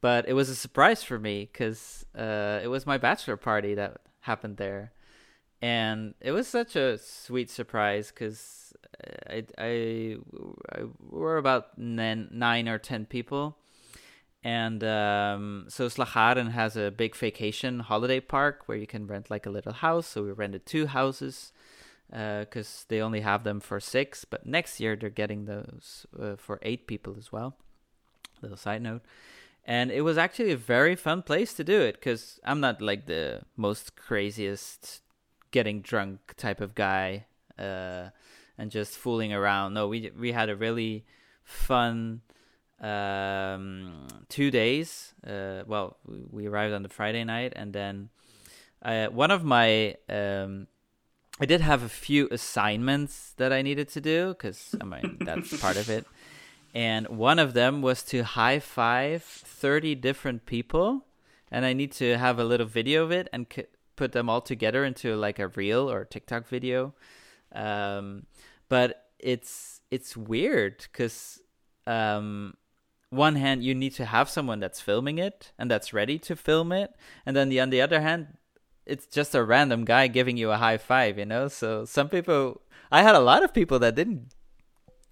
but 0.01 0.27
it 0.27 0.33
was 0.33 0.49
a 0.49 0.55
surprise 0.55 1.03
for 1.03 1.19
me 1.19 1.49
because 1.51 2.05
uh, 2.17 2.59
it 2.63 2.67
was 2.67 2.85
my 2.85 2.97
bachelor 2.97 3.37
party 3.37 3.75
that 3.75 4.01
happened 4.21 4.57
there, 4.57 4.91
and 5.61 6.13
it 6.21 6.31
was 6.31 6.47
such 6.47 6.75
a 6.75 6.97
sweet 6.97 7.49
surprise 7.49 8.11
because 8.11 8.73
I, 9.29 9.43
I, 9.57 10.17
I 10.71 10.79
were 11.09 11.37
about 11.37 11.77
nine, 11.77 12.27
nine 12.31 12.67
or 12.67 12.77
ten 12.77 13.05
people. 13.05 13.57
And 14.43 14.83
um, 14.83 15.65
so 15.67 15.87
Slagharen 15.87 16.51
has 16.51 16.77
a 16.77 16.91
big 16.91 17.15
vacation 17.15 17.81
holiday 17.81 18.19
park 18.19 18.63
where 18.67 18.77
you 18.77 18.87
can 18.87 19.05
rent 19.05 19.29
like 19.29 19.45
a 19.45 19.49
little 19.49 19.73
house. 19.73 20.07
So 20.07 20.23
we 20.23 20.31
rented 20.31 20.65
two 20.65 20.87
houses 20.87 21.51
because 22.09 22.85
they 22.87 23.01
only 23.01 23.21
have 23.21 23.43
them 23.43 23.59
for 23.59 23.79
six. 23.79 24.23
But 24.25 24.45
next 24.45 24.79
year 24.79 24.95
they're 24.95 25.09
getting 25.09 25.45
those 25.45 26.05
uh, 26.17 26.35
for 26.37 26.59
eight 26.61 26.87
people 26.87 27.15
as 27.17 27.31
well. 27.31 27.55
Little 28.41 28.57
side 28.57 28.81
note. 28.81 29.01
And 29.65 29.91
it 29.91 30.01
was 30.01 30.17
actually 30.17 30.51
a 30.51 30.57
very 30.57 30.95
fun 30.95 31.21
place 31.21 31.53
to 31.55 31.63
do 31.63 31.81
it 31.81 31.95
because 31.95 32.39
I'm 32.43 32.61
not 32.61 32.81
like 32.81 33.05
the 33.05 33.41
most 33.57 33.95
craziest 33.95 35.01
getting 35.51 35.81
drunk 35.81 36.33
type 36.37 36.61
of 36.61 36.75
guy 36.75 37.25
uh, 37.57 38.09
and 38.57 38.71
just 38.71 38.97
fooling 38.97 39.33
around. 39.33 39.73
No, 39.73 39.87
we 39.87 40.11
we 40.17 40.31
had 40.31 40.49
a 40.49 40.55
really 40.55 41.05
fun 41.43 42.21
um, 42.81 44.07
two 44.29 44.51
days. 44.51 45.13
Uh, 45.25 45.63
well, 45.67 45.97
we, 46.31 46.47
arrived 46.47 46.73
on 46.73 46.83
the 46.83 46.89
Friday 46.89 47.23
night, 47.23 47.53
and 47.55 47.73
then 47.73 48.09
uh, 48.81 49.07
one 49.07 49.31
of 49.31 49.43
my 49.43 49.95
um, 50.07 50.67
I 51.39 51.45
did 51.45 51.61
have 51.61 51.83
a 51.83 51.89
few 51.89 52.27
assignments 52.31 53.33
that 53.37 53.53
I 53.53 53.61
needed 53.61 53.87
to 53.89 54.01
do 54.01 54.29
because 54.29 54.75
I 54.81 54.85
mean 54.85 55.17
that's 55.21 55.59
part 55.61 55.77
of 55.77 55.89
it. 55.89 56.05
And 56.73 57.07
one 57.07 57.39
of 57.39 57.53
them 57.53 57.81
was 57.81 58.03
to 58.03 58.23
high 58.23 58.59
five 58.59 59.23
30 59.23 59.95
different 59.95 60.45
people. 60.45 61.05
And 61.51 61.65
I 61.65 61.73
need 61.73 61.91
to 61.93 62.17
have 62.17 62.37
a 62.37 62.43
little 62.43 62.67
video 62.67 63.03
of 63.03 63.11
it 63.11 63.27
and 63.33 63.47
c- 63.51 63.65
put 63.95 64.11
them 64.11 64.29
all 64.29 64.41
together 64.41 64.85
into 64.85 65.15
like 65.15 65.39
a 65.39 65.47
reel 65.47 65.89
or 65.89 66.05
TikTok 66.05 66.47
video. 66.47 66.93
Um, 67.53 68.27
but 68.67 69.05
it's 69.17 69.81
it's 69.89 70.15
weird 70.15 70.77
because 70.91 71.41
um, 71.87 72.53
one 73.09 73.35
hand 73.35 73.63
you 73.63 73.73
need 73.73 73.95
to 73.95 74.05
have 74.05 74.29
someone 74.29 74.59
that's 74.59 74.81
filming 74.81 75.17
it 75.17 75.51
and 75.57 75.69
that's 75.69 75.93
ready 75.93 76.19
to 76.19 76.35
film 76.35 76.71
it, 76.71 76.95
and 77.25 77.35
then 77.35 77.49
the 77.49 77.59
on 77.59 77.69
the 77.69 77.81
other 77.81 78.01
hand, 78.01 78.37
it's 78.85 79.07
just 79.07 79.35
a 79.35 79.43
random 79.43 79.85
guy 79.85 80.07
giving 80.07 80.37
you 80.37 80.51
a 80.51 80.57
high 80.57 80.77
five. 80.77 81.17
You 81.17 81.25
know, 81.25 81.47
so 81.47 81.85
some 81.85 82.09
people. 82.09 82.61
I 82.91 83.03
had 83.03 83.13
a 83.13 83.19
lot 83.19 83.43
of 83.43 83.53
people 83.53 83.77
that 83.79 83.93
didn't 83.93 84.31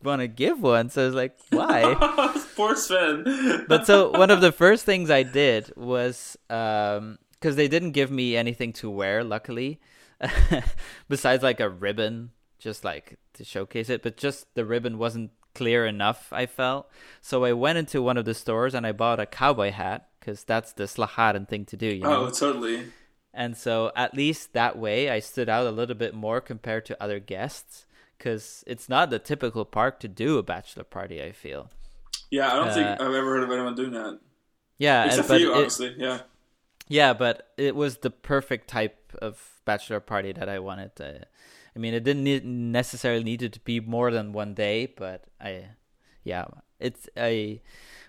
want 0.01 0.21
to 0.21 0.27
give 0.27 0.61
one, 0.61 0.89
so 0.89 1.03
I 1.03 1.05
was 1.05 1.15
like, 1.15 1.37
why? 1.51 2.33
Poor 2.55 2.75
Sven. 2.75 3.65
but 3.67 3.85
so 3.85 4.09
one 4.11 4.31
of 4.31 4.41
the 4.41 4.51
first 4.51 4.83
things 4.83 5.11
I 5.11 5.23
did 5.23 5.71
was 5.75 6.37
um 6.49 7.19
because 7.33 7.55
they 7.55 7.67
didn't 7.67 7.91
give 7.91 8.09
me 8.09 8.35
anything 8.35 8.73
to 8.73 8.89
wear, 8.89 9.23
luckily, 9.23 9.79
besides 11.09 11.43
like 11.43 11.59
a 11.59 11.69
ribbon, 11.69 12.31
just 12.57 12.83
like 12.83 13.17
to 13.33 13.43
showcase 13.43 13.89
it. 13.89 14.01
But 14.01 14.17
just 14.17 14.53
the 14.55 14.65
ribbon 14.65 14.97
wasn't 14.97 15.31
clear 15.57 15.85
enough. 15.85 16.21
I 16.31 16.45
felt 16.45 16.89
so 17.21 17.43
I 17.45 17.53
went 17.53 17.77
into 17.77 18.01
one 18.01 18.17
of 18.17 18.25
the 18.25 18.33
stores 18.33 18.73
and 18.75 18.85
I 18.85 18.91
bought 18.91 19.19
a 19.19 19.25
cowboy 19.25 19.71
hat 19.71 20.09
because 20.19 20.43
that's 20.43 20.71
the 20.73 20.83
Slagharen 20.85 21.47
thing 21.47 21.65
to 21.65 21.77
do. 21.77 21.87
You 21.87 22.03
know? 22.03 22.25
oh, 22.27 22.29
totally. 22.29 22.87
And 23.33 23.55
so 23.55 23.91
at 23.95 24.13
least 24.13 24.53
that 24.53 24.77
way 24.77 25.09
I 25.09 25.19
stood 25.19 25.49
out 25.49 25.67
a 25.67 25.71
little 25.71 25.95
bit 25.95 26.13
more 26.13 26.41
compared 26.41 26.85
to 26.87 27.03
other 27.03 27.19
guests 27.19 27.85
because 28.17 28.63
it's 28.65 28.89
not 28.89 29.09
the 29.09 29.19
typical 29.19 29.63
park 29.65 29.99
to 29.99 30.07
do 30.07 30.37
a 30.37 30.43
bachelor 30.43 30.83
party, 30.83 31.21
I 31.21 31.31
feel. 31.31 31.69
Yeah, 32.31 32.51
I 32.51 32.55
don't 32.55 32.73
think 32.73 32.87
Uh, 32.87 32.93
I've 32.99 33.13
ever 33.13 33.29
heard 33.35 33.43
of 33.43 33.51
anyone 33.51 33.75
doing 33.75 33.91
that. 33.91 34.19
Yeah, 34.79 35.01
and, 35.03 35.11
Except 35.11 35.27
for 35.27 35.33
but 35.35 35.41
you, 35.41 35.53
it- 35.53 35.57
honestly. 35.57 35.95
Yeah. 35.97 36.19
yeah, 36.87 37.13
but 37.13 37.51
it 37.57 37.75
was 37.75 37.97
the 37.97 38.09
perfect 38.09 38.67
type 38.67 38.97
of 39.21 39.61
bachelor 39.65 39.99
party 39.99 40.31
that 40.33 40.49
I 40.49 40.59
wanted. 40.59 40.91
Uh, 40.99 41.25
I 41.77 41.79
mean, 41.79 41.93
it 41.93 42.03
didn't 42.03 42.23
need, 42.23 42.43
necessarily 42.43 43.23
needed 43.23 43.53
to 43.53 43.59
be 43.59 43.79
more 43.79 44.09
than 44.09 44.33
one 44.33 44.55
day, 44.55 44.87
but 44.87 45.25
I, 45.39 45.65
yeah, 46.23 46.45
it's 46.79 47.07
a 47.15 47.61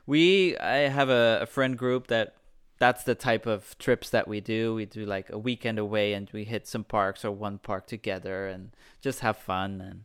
we 0.06 0.56
I 0.56 0.88
have 0.88 1.10
a, 1.10 1.40
a 1.42 1.46
friend 1.46 1.76
group 1.76 2.06
that 2.06 2.36
that's 2.78 3.04
the 3.04 3.14
type 3.14 3.44
of 3.44 3.76
trips 3.78 4.08
that 4.08 4.26
we 4.26 4.40
do. 4.40 4.74
We 4.74 4.86
do 4.86 5.04
like 5.04 5.28
a 5.28 5.36
weekend 5.36 5.78
away 5.78 6.14
and 6.14 6.30
we 6.32 6.44
hit 6.44 6.66
some 6.66 6.82
parks 6.82 7.26
or 7.26 7.30
one 7.30 7.58
park 7.58 7.86
together 7.86 8.46
and 8.46 8.70
just 9.02 9.20
have 9.20 9.36
fun. 9.36 9.82
And 9.82 10.04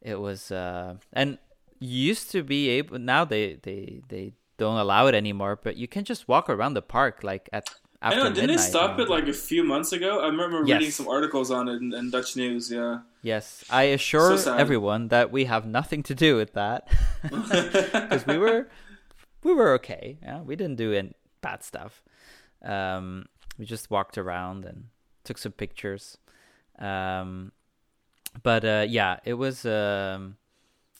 it 0.00 0.20
was 0.20 0.52
uh 0.52 0.94
and 1.12 1.38
used 1.80 2.30
to 2.30 2.44
be 2.44 2.68
able 2.68 3.00
now 3.00 3.24
they 3.24 3.54
they 3.62 4.02
they 4.06 4.32
don't 4.58 4.78
allow 4.78 5.08
it 5.08 5.14
anymore, 5.16 5.58
but 5.60 5.76
you 5.76 5.88
can 5.88 6.04
just 6.04 6.28
walk 6.28 6.48
around 6.48 6.74
the 6.74 6.82
park 6.82 7.24
like 7.24 7.48
at 7.52 7.68
I 8.02 8.08
after 8.08 8.18
know, 8.18 8.24
didn't 8.28 8.36
they 8.36 8.46
midnight 8.54 8.68
stop 8.68 8.98
it 8.98 9.08
like 9.08 9.26
a 9.28 9.32
few 9.32 9.64
months 9.64 9.92
ago? 9.92 10.20
I 10.20 10.26
remember 10.26 10.62
Yes. 10.66 10.78
reading 10.78 10.90
some 10.92 11.08
articles 11.08 11.50
on 11.50 11.68
it 11.68 11.76
in, 11.82 11.94
in 11.94 12.10
Dutch 12.10 12.36
news, 12.36 12.70
yeah. 12.70 13.00
Yes, 13.22 13.64
I 13.70 13.84
assure 13.84 14.36
So 14.38 14.54
everyone 14.54 15.08
that 15.08 15.32
we 15.32 15.46
have 15.46 15.66
nothing 15.66 16.02
to 16.04 16.14
do 16.14 16.36
with 16.36 16.52
that 16.52 16.88
because 17.22 18.26
we 18.26 18.38
were 18.38 18.68
we 19.42 19.52
were 19.54 19.72
okay. 19.74 20.18
Yeah, 20.22 20.42
we 20.42 20.56
didn't 20.56 20.76
do 20.76 20.92
any 20.92 21.14
bad 21.40 21.62
stuff. 21.64 22.02
Um, 22.62 23.26
we 23.58 23.64
just 23.64 23.90
walked 23.90 24.18
around 24.18 24.64
and 24.64 24.86
took 25.24 25.38
some 25.38 25.52
pictures. 25.52 26.18
Um, 26.78 27.52
but 28.42 28.64
uh, 28.64 28.86
yeah, 28.88 29.18
it 29.24 29.34
was 29.34 29.64
um, 29.64 30.36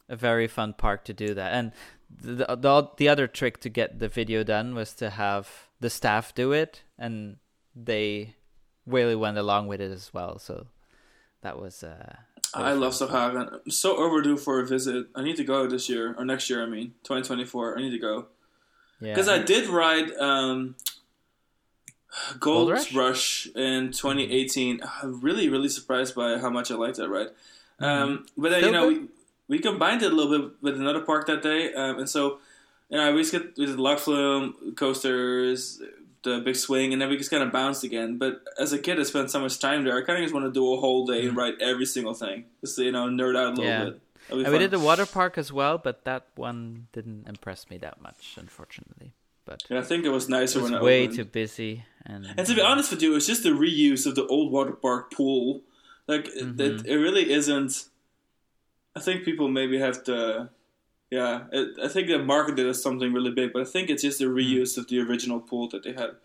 a 0.09 0.16
very 0.16 0.46
fun 0.48 0.72
park 0.72 1.04
to 1.04 1.12
do 1.12 1.35
that. 1.35 1.52
And 1.52 1.72
the, 2.11 2.56
the 2.56 2.88
the 2.96 3.09
other 3.09 3.26
trick 3.26 3.61
to 3.61 3.68
get 3.68 3.98
the 3.98 4.09
video 4.09 4.42
done 4.42 4.74
was 4.74 4.94
to 4.94 5.11
have 5.11 5.65
the 5.81 5.91
staff 5.91 6.35
do 6.35 6.53
it, 6.53 6.83
and 6.99 7.37
they 7.75 8.35
really 8.87 9.17
went 9.17 9.39
along 9.39 9.67
with 9.67 9.81
it 9.81 9.91
as 9.91 10.12
well. 10.15 10.39
So 10.39 10.67
that 11.43 11.61
was. 11.61 11.83
Uh, 11.83 12.17
I 12.55 12.73
love. 12.73 12.95
Sahara. 12.95 13.61
I'm 13.65 13.71
so 13.71 13.97
overdue 13.97 14.37
for 14.37 14.61
a 14.61 14.67
visit. 14.67 15.07
I 15.15 15.23
need 15.23 15.37
to 15.37 15.45
go 15.45 15.67
this 15.67 15.89
year, 15.89 16.15
or 16.17 16.25
next 16.25 16.49
year, 16.49 16.62
I 16.62 16.67
mean, 16.67 16.95
2024. 17.03 17.79
I 17.79 17.83
need 17.83 17.91
to 17.91 17.99
go. 17.99 18.27
Yeah. 19.01 19.12
Because 19.12 19.29
I 19.29 19.39
did 19.43 19.69
ride 19.69 20.11
um, 20.12 20.75
Gold, 22.41 22.69
Gold 22.69 22.71
Rush? 22.71 22.95
Rush? 22.95 23.47
in 23.55 23.93
2018. 23.93 24.81
I'm 25.03 25.20
really, 25.20 25.49
really 25.49 25.68
surprised 25.68 26.14
by 26.14 26.39
how 26.39 26.49
much 26.51 26.70
I 26.70 26.74
liked 26.77 26.97
that 26.97 27.09
ride. 27.09 27.29
Um, 27.79 28.27
but 28.37 28.51
then, 28.51 28.62
Mm-hmm. 28.62 28.66
Still 28.66 28.66
you 28.66 28.72
know, 28.72 28.89
good? 28.89 29.09
we, 29.49 29.57
we 29.57 29.59
combined 29.59 30.03
it 30.03 30.12
a 30.12 30.14
little 30.14 30.39
bit 30.39 30.53
with 30.62 30.81
another 30.81 31.01
park 31.01 31.27
that 31.27 31.43
day. 31.43 31.74
Um, 31.74 31.99
and 31.99 32.09
so, 32.09 32.39
you 32.91 32.97
know, 32.99 33.12
we 33.14 33.20
just 33.22 33.32
get 33.32 33.57
we 33.57 33.66
did 33.66 33.78
log 33.78 33.99
flume, 33.99 34.74
coasters, 34.76 35.80
the 36.22 36.41
big 36.41 36.57
swing, 36.57 36.93
and 36.93 37.01
then 37.01 37.09
we 37.09 37.16
just 37.16 37.30
kind 37.30 37.43
of 37.43 37.53
bounced 37.53 37.84
again. 37.84 38.18
But 38.18 38.43
as 38.59 38.72
a 38.72 38.78
kid, 38.78 38.99
I 38.99 39.03
spent 39.05 39.30
so 39.30 39.41
much 39.41 39.59
time 39.59 39.84
there. 39.84 39.97
I 39.97 40.03
kind 40.03 40.18
of 40.18 40.24
just 40.24 40.34
want 40.34 40.47
to 40.47 40.53
do 40.53 40.72
a 40.74 40.78
whole 40.80 41.07
day 41.07 41.26
and 41.26 41.37
ride 41.37 41.55
every 41.61 41.87
single 41.87 42.14
thing. 42.14 42.45
Just 42.61 42.78
you 42.78 42.93
know, 42.93 43.07
nerd 43.07 43.37
out 43.37 43.59
a 43.59 43.61
little 43.61 43.64
Mm-hmm. 43.64 43.64
Yeah. 43.64 43.84
bit. 43.84 44.01
And 44.45 44.53
we 44.53 44.59
did 44.59 44.72
the 44.72 44.80
water 44.80 45.07
park 45.07 45.39
as 45.39 45.53
well, 45.53 45.78
but 45.78 46.05
that 46.05 46.26
one 46.34 46.89
didn't 46.93 47.28
impress 47.28 47.70
me 47.70 47.78
that 47.78 48.01
much, 48.03 48.34
unfortunately. 48.37 49.12
But 49.45 49.62
Yeah, 49.70 49.78
I 49.78 49.82
think 49.82 50.05
it 50.05 50.09
was 50.09 50.28
nicer 50.28 50.59
it 50.59 50.62
was 50.62 50.70
when 50.72 50.80
it 50.80 50.84
way 50.84 51.03
opened. 51.05 51.16
too 51.16 51.24
busy. 51.26 51.84
And, 52.05 52.26
And 52.37 52.45
to 52.45 52.55
be 52.55 52.61
honest 52.61 52.91
with 52.91 53.03
you, 53.03 53.14
it's 53.14 53.26
just 53.28 53.45
the 53.45 53.51
reuse 53.51 54.05
of 54.05 54.16
the 54.16 54.26
old 54.26 54.51
water 54.51 54.72
park 54.72 55.12
pool. 55.12 55.62
Like 56.09 56.24
Mm-hmm. 56.26 56.61
it, 56.61 56.87
it 56.87 56.97
really 56.97 57.30
isn't. 57.32 57.84
I 58.97 59.01
think 59.01 59.24
people 59.24 59.49
maybe 59.49 59.78
have 59.78 60.03
to. 60.05 60.49
Yeah, 61.11 61.44
it, 61.52 61.78
I 61.82 61.88
think 61.88 62.09
they 62.09 62.18
marketed 62.18 62.66
it 62.66 62.70
as 62.70 62.82
something 62.82 63.12
really 63.12 63.30
big, 63.30 63.52
but 63.52 63.62
I 63.62 63.64
think 63.64 63.90
it's 63.90 64.02
just 64.02 64.20
a 64.20 64.24
reuse 64.24 64.76
of 64.76 64.88
the 64.88 65.00
original 65.00 65.40
pool 65.40 65.68
that 65.68 65.84
they 65.84 65.92
had. 65.92 66.16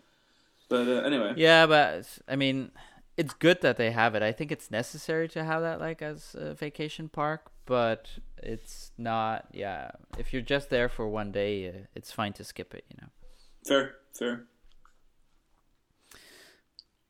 But 0.68 0.88
uh, 0.88 1.02
anyway, 1.02 1.34
yeah, 1.36 1.66
but 1.66 2.06
I 2.26 2.34
mean, 2.34 2.72
it's 3.16 3.34
good 3.34 3.60
that 3.60 3.76
they 3.76 3.90
have 3.92 4.14
it. 4.14 4.22
I 4.22 4.32
think 4.32 4.50
it's 4.50 4.70
necessary 4.70 5.28
to 5.28 5.44
have 5.44 5.62
that 5.62 5.80
like 5.80 6.02
as 6.02 6.34
a 6.36 6.54
vacation 6.54 7.08
park, 7.08 7.50
but 7.66 8.08
it's 8.38 8.90
not. 8.98 9.46
Yeah, 9.52 9.92
if 10.18 10.32
you're 10.32 10.42
just 10.42 10.70
there 10.70 10.88
for 10.88 11.08
one 11.08 11.30
day, 11.30 11.68
uh, 11.68 11.72
it's 11.94 12.10
fine 12.10 12.32
to 12.34 12.44
skip 12.44 12.74
it. 12.74 12.84
You 12.90 12.96
know. 13.02 13.08
fair, 13.64 13.94
fair. 14.12 14.46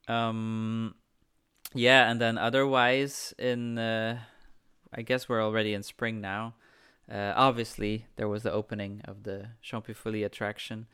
Um, 0.08 0.94
yeah, 1.74 2.10
and 2.10 2.20
then 2.20 2.36
otherwise, 2.36 3.32
in 3.38 3.78
uh, 3.78 4.18
I 4.92 5.02
guess 5.02 5.28
we're 5.28 5.42
already 5.42 5.72
in 5.72 5.82
spring 5.82 6.20
now. 6.20 6.54
Uh, 7.10 7.32
obviously, 7.36 8.06
there 8.16 8.28
was 8.28 8.42
the 8.42 8.52
opening 8.52 9.02
of 9.04 9.24
the 9.24 9.48
Champifoli 9.62 10.24
attraction, 10.24 10.86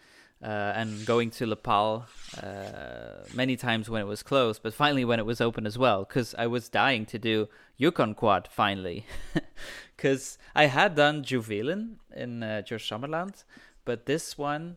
uh, 0.43 0.73
and 0.77 1.05
going 1.05 1.31
to 1.31 1.47
Le 1.47 1.57
Pal 1.57 2.07
uh, 2.43 3.25
many 3.35 3.57
times 3.57 3.91
when 3.91 4.01
it 4.01 4.07
was 4.07 4.23
closed, 4.23 4.63
but 4.63 4.73
finally 4.73 5.05
when 5.05 5.19
it 5.19 5.27
was 5.27 5.41
open 5.41 5.67
as 5.67 5.77
well, 5.77 6.05
because 6.05 6.35
I 6.37 6.47
was 6.47 6.69
dying 6.69 7.07
to 7.07 7.19
do 7.19 7.49
Yukon 7.77 8.15
Quad 8.15 8.49
finally, 8.51 9.05
because 9.97 10.39
I 10.55 10.67
had 10.67 10.95
done 10.95 11.25
Juwelen 11.25 11.97
in 12.15 12.43
uh, 12.43 12.63
Sommerland, 12.67 13.45
but 13.85 14.07
this 14.07 14.39
one, 14.39 14.77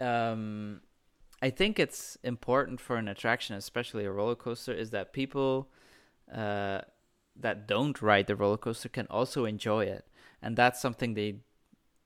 um, 0.00 0.82
I 1.40 1.50
think 1.50 1.78
it's 1.78 2.18
important 2.22 2.80
for 2.80 2.96
an 2.96 3.08
attraction, 3.08 3.56
especially 3.56 4.04
a 4.04 4.12
roller 4.12 4.34
coaster, 4.34 4.72
is 4.72 4.90
that 4.90 5.12
people 5.12 5.68
uh, 6.34 6.82
that 7.36 7.66
don't 7.66 8.02
ride 8.02 8.26
the 8.26 8.36
roller 8.36 8.58
coaster 8.58 8.88
can 8.88 9.06
also 9.08 9.46
enjoy 9.46 9.84
it, 9.84 10.04
and 10.42 10.56
that's 10.56 10.80
something 10.80 11.14
they 11.14 11.36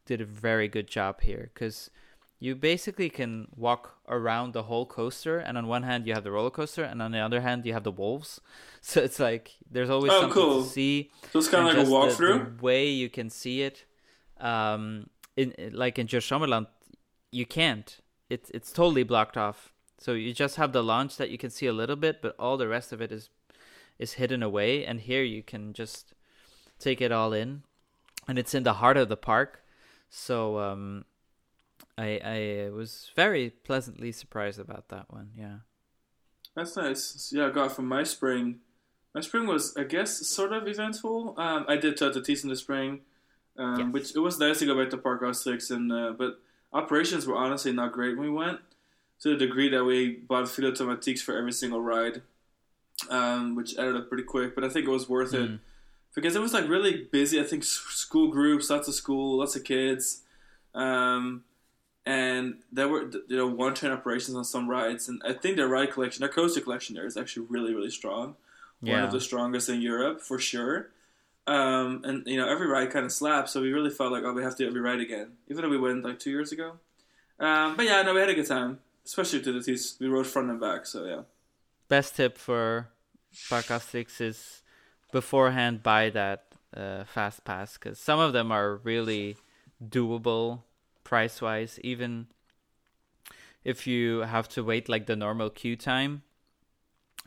did 0.07 0.21
a 0.21 0.25
very 0.25 0.69
good 0.69 0.89
job 0.89 1.21
here, 1.21 1.51
because 1.53 1.91
you 2.43 2.57
basically 2.57 3.09
can 3.09 3.47
walk 3.55 3.99
around 4.09 4.53
the 4.53 4.65
whole 4.65 4.85
coaster 4.85 5.39
and 5.39 5.57
on 5.57 5.69
one 5.69 5.85
hand 5.85 6.09
you 6.09 6.13
have 6.13 6.25
the 6.25 6.33
roller 6.33 6.51
coaster 6.51 6.83
and 6.83 7.01
on 7.01 7.13
the 7.13 7.19
other 7.21 7.41
hand 7.41 7.65
you 7.65 7.73
have 7.73 7.85
the 7.85 7.93
wolves. 7.93 8.41
So 8.85 9.01
it's 9.01 9.21
like 9.21 9.53
there's 9.71 9.91
always 9.91 10.11
oh, 10.11 10.23
something 10.23 10.43
cool. 10.43 10.65
to 10.65 10.69
see 10.69 11.13
so 11.31 11.39
it's 11.39 11.49
kind 11.49 11.69
of 11.69 11.77
like 11.77 11.87
a 11.87 11.89
walkthrough 11.89 12.57
the 12.59 12.63
way 12.65 12.89
you 12.89 13.09
can 13.09 13.31
see 13.31 13.63
it 13.63 13.85
um 14.41 15.07
in 15.37 15.55
like 15.73 16.01
in 16.01 16.09
Djurs 16.09 16.27
Sommerland 16.27 16.67
you 17.31 17.47
can't. 17.47 18.01
It's 18.29 18.51
it's 18.51 18.73
totally 18.73 19.05
blocked 19.05 19.37
off. 19.37 19.73
So 19.99 20.15
you 20.15 20.35
just 20.35 20.57
have 20.57 20.73
the 20.73 20.83
launch 20.83 21.17
that 21.19 21.31
you 21.31 21.39
can 21.39 21.51
see 21.51 21.67
a 21.67 21.73
little 21.73 21.95
bit 21.95 22.21
but 22.21 22.35
all 22.41 22.57
the 22.57 22.67
rest 22.67 22.93
of 22.93 23.01
it 23.01 23.13
is 23.13 23.31
is 24.01 24.15
hidden 24.15 24.43
away 24.43 24.85
and 24.85 24.99
here 25.03 25.23
you 25.23 25.45
can 25.45 25.73
just 25.73 26.13
take 26.81 27.01
it 27.01 27.13
all 27.13 27.33
in 27.33 27.63
and 28.29 28.39
it's 28.39 28.55
in 28.55 28.63
the 28.63 28.75
heart 28.75 28.97
of 28.97 29.09
the 29.09 29.17
park 29.17 29.65
so 30.11 30.59
um 30.59 31.05
I 31.99 32.21
I 32.25 32.71
was 32.71 33.11
very 33.15 33.51
pleasantly 33.51 34.13
surprised 34.13 34.59
about 34.59 34.89
that 34.89 35.13
one. 35.13 35.31
Yeah, 35.37 35.59
that's 36.55 36.77
nice. 36.77 37.33
Yeah, 37.35 37.47
I 37.47 37.51
got 37.51 37.73
from 37.73 37.87
my 37.87 38.03
spring. 38.03 38.61
My 39.15 39.21
spring 39.21 39.47
was, 39.47 39.77
I 39.77 39.85
guess, 39.85 40.27
sort 40.27 40.55
of 40.55 40.67
eventful. 40.67 41.35
Um, 41.37 41.67
I 41.69 41.77
did 41.77 41.99
Toutatis 41.99 42.45
in 42.45 42.49
the 42.49 42.57
spring, 42.57 43.01
um, 43.59 43.79
yes. 43.79 43.93
which 43.93 44.17
it 44.17 44.21
was 44.21 44.39
nice 44.39 44.61
to 44.61 44.67
go 44.67 44.79
back 44.79 44.89
to 44.91 44.97
Parc 44.97 45.23
Asterix, 45.23 45.71
and 45.71 45.93
uh, 45.93 46.13
but 46.17 46.41
operations 46.73 47.27
were 47.27 47.37
honestly 47.37 47.73
not 47.73 47.93
great 47.93 48.17
when 48.17 48.29
we 48.29 48.35
went. 48.35 48.61
To 49.21 49.29
the 49.31 49.37
degree 49.37 49.69
that 49.69 49.85
we 49.85 50.17
bought 50.17 50.49
Fil 50.49 50.67
Automatiques 50.67 51.23
for 51.23 51.37
every 51.37 51.53
single 51.53 51.81
ride, 51.81 52.23
um, 53.09 53.55
which 53.55 53.79
added 53.79 53.95
up 53.95 54.09
pretty 54.09 54.25
quick. 54.25 54.55
But 54.55 54.65
I 54.65 54.69
think 54.69 54.87
it 54.87 54.91
was 54.91 55.09
worth 55.09 55.33
mm. 55.33 55.45
it 55.45 55.61
because 56.15 56.37
it 56.37 56.43
was 56.43 56.53
like 56.53 56.69
really 56.69 57.09
busy. 57.11 57.41
I 57.41 57.45
think 57.45 57.65
school 57.65 58.29
groups, 58.29 58.71
lots 58.71 58.89
of 58.89 58.95
school, 58.95 59.39
lots 59.39 59.57
of 59.57 59.65
kids. 59.65 60.23
Um, 60.75 61.45
and 62.05 62.57
there 62.73 62.89
were 62.89 63.11
you 63.29 63.37
know 63.37 63.47
one 63.47 63.75
train 63.75 63.93
operations 63.93 64.37
on 64.37 64.45
some 64.45 64.69
rides, 64.69 65.09
and 65.09 65.23
I 65.25 65.33
think 65.33 65.57
their 65.57 65.69
ride 65.69 65.93
collection, 65.93 66.21
their 66.21 66.29
coaster 66.29 66.61
collection 66.61 66.95
there 66.95 67.07
is 67.07 67.17
actually 67.17 67.47
really 67.49 67.75
really 67.75 67.91
strong. 67.91 68.37
Yeah. 68.83 68.95
One 68.95 69.05
of 69.05 69.13
the 69.13 69.21
strongest 69.21 69.69
in 69.69 69.81
Europe 69.81 70.21
for 70.21 70.39
sure. 70.39 70.91
Um, 71.47 72.03
and 72.05 72.27
you 72.27 72.37
know 72.37 72.49
every 72.49 72.67
ride 72.67 72.91
kind 72.91 73.05
of 73.05 73.13
slaps, 73.13 73.53
so 73.53 73.61
we 73.61 73.73
really 73.73 73.91
felt 73.91 74.13
like 74.13 74.25
oh 74.25 74.33
we 74.33 74.43
have 74.43 74.57
to 74.57 74.65
do 74.65 74.69
every 74.69 74.81
ride 74.81 75.01
again, 75.01 75.33
even 75.49 75.63
though 75.63 75.69
we 75.69 75.79
went 75.79 76.05
like 76.05 76.19
two 76.19 76.31
years 76.31 76.53
ago. 76.53 76.79
Um, 77.39 77.77
but 77.77 77.85
yeah, 77.85 78.03
no, 78.03 78.15
we 78.15 78.21
had 78.21 78.29
a 78.29 78.35
good 78.35 78.47
time, 78.47 78.79
especially 79.05 79.41
Toutatis. 79.41 79.99
We 80.01 80.09
rode 80.09 80.27
front 80.27 80.51
and 80.51 80.61
back, 80.61 80.87
so 80.87 81.05
yeah. 81.05 81.23
Best 81.89 82.17
tip 82.17 82.39
for 82.39 82.89
Parc 83.49 83.67
Asterix 83.67 84.21
is 84.21 84.62
beforehand 85.13 85.83
buy 85.83 86.11
that 86.11 86.47
uh, 86.77 87.05
fast 87.05 87.45
pass 87.45 87.75
because 87.75 87.99
some 87.99 88.19
of 88.19 88.33
them 88.33 88.51
are 88.51 88.77
really 88.77 89.37
doable 89.89 90.63
price 91.05 91.41
wise 91.41 91.79
even 91.85 92.27
if 93.63 93.87
you 93.87 94.21
have 94.21 94.49
to 94.49 94.65
wait 94.65 94.89
like 94.89 95.07
the 95.07 95.15
normal 95.15 95.51
queue 95.51 95.77
time 95.77 96.23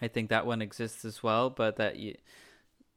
i 0.01 0.07
think 0.07 0.29
that 0.29 0.45
one 0.45 0.61
exists 0.61 1.05
as 1.05 1.23
well 1.23 1.49
but 1.49 1.77
that 1.77 1.97
you 1.97 2.15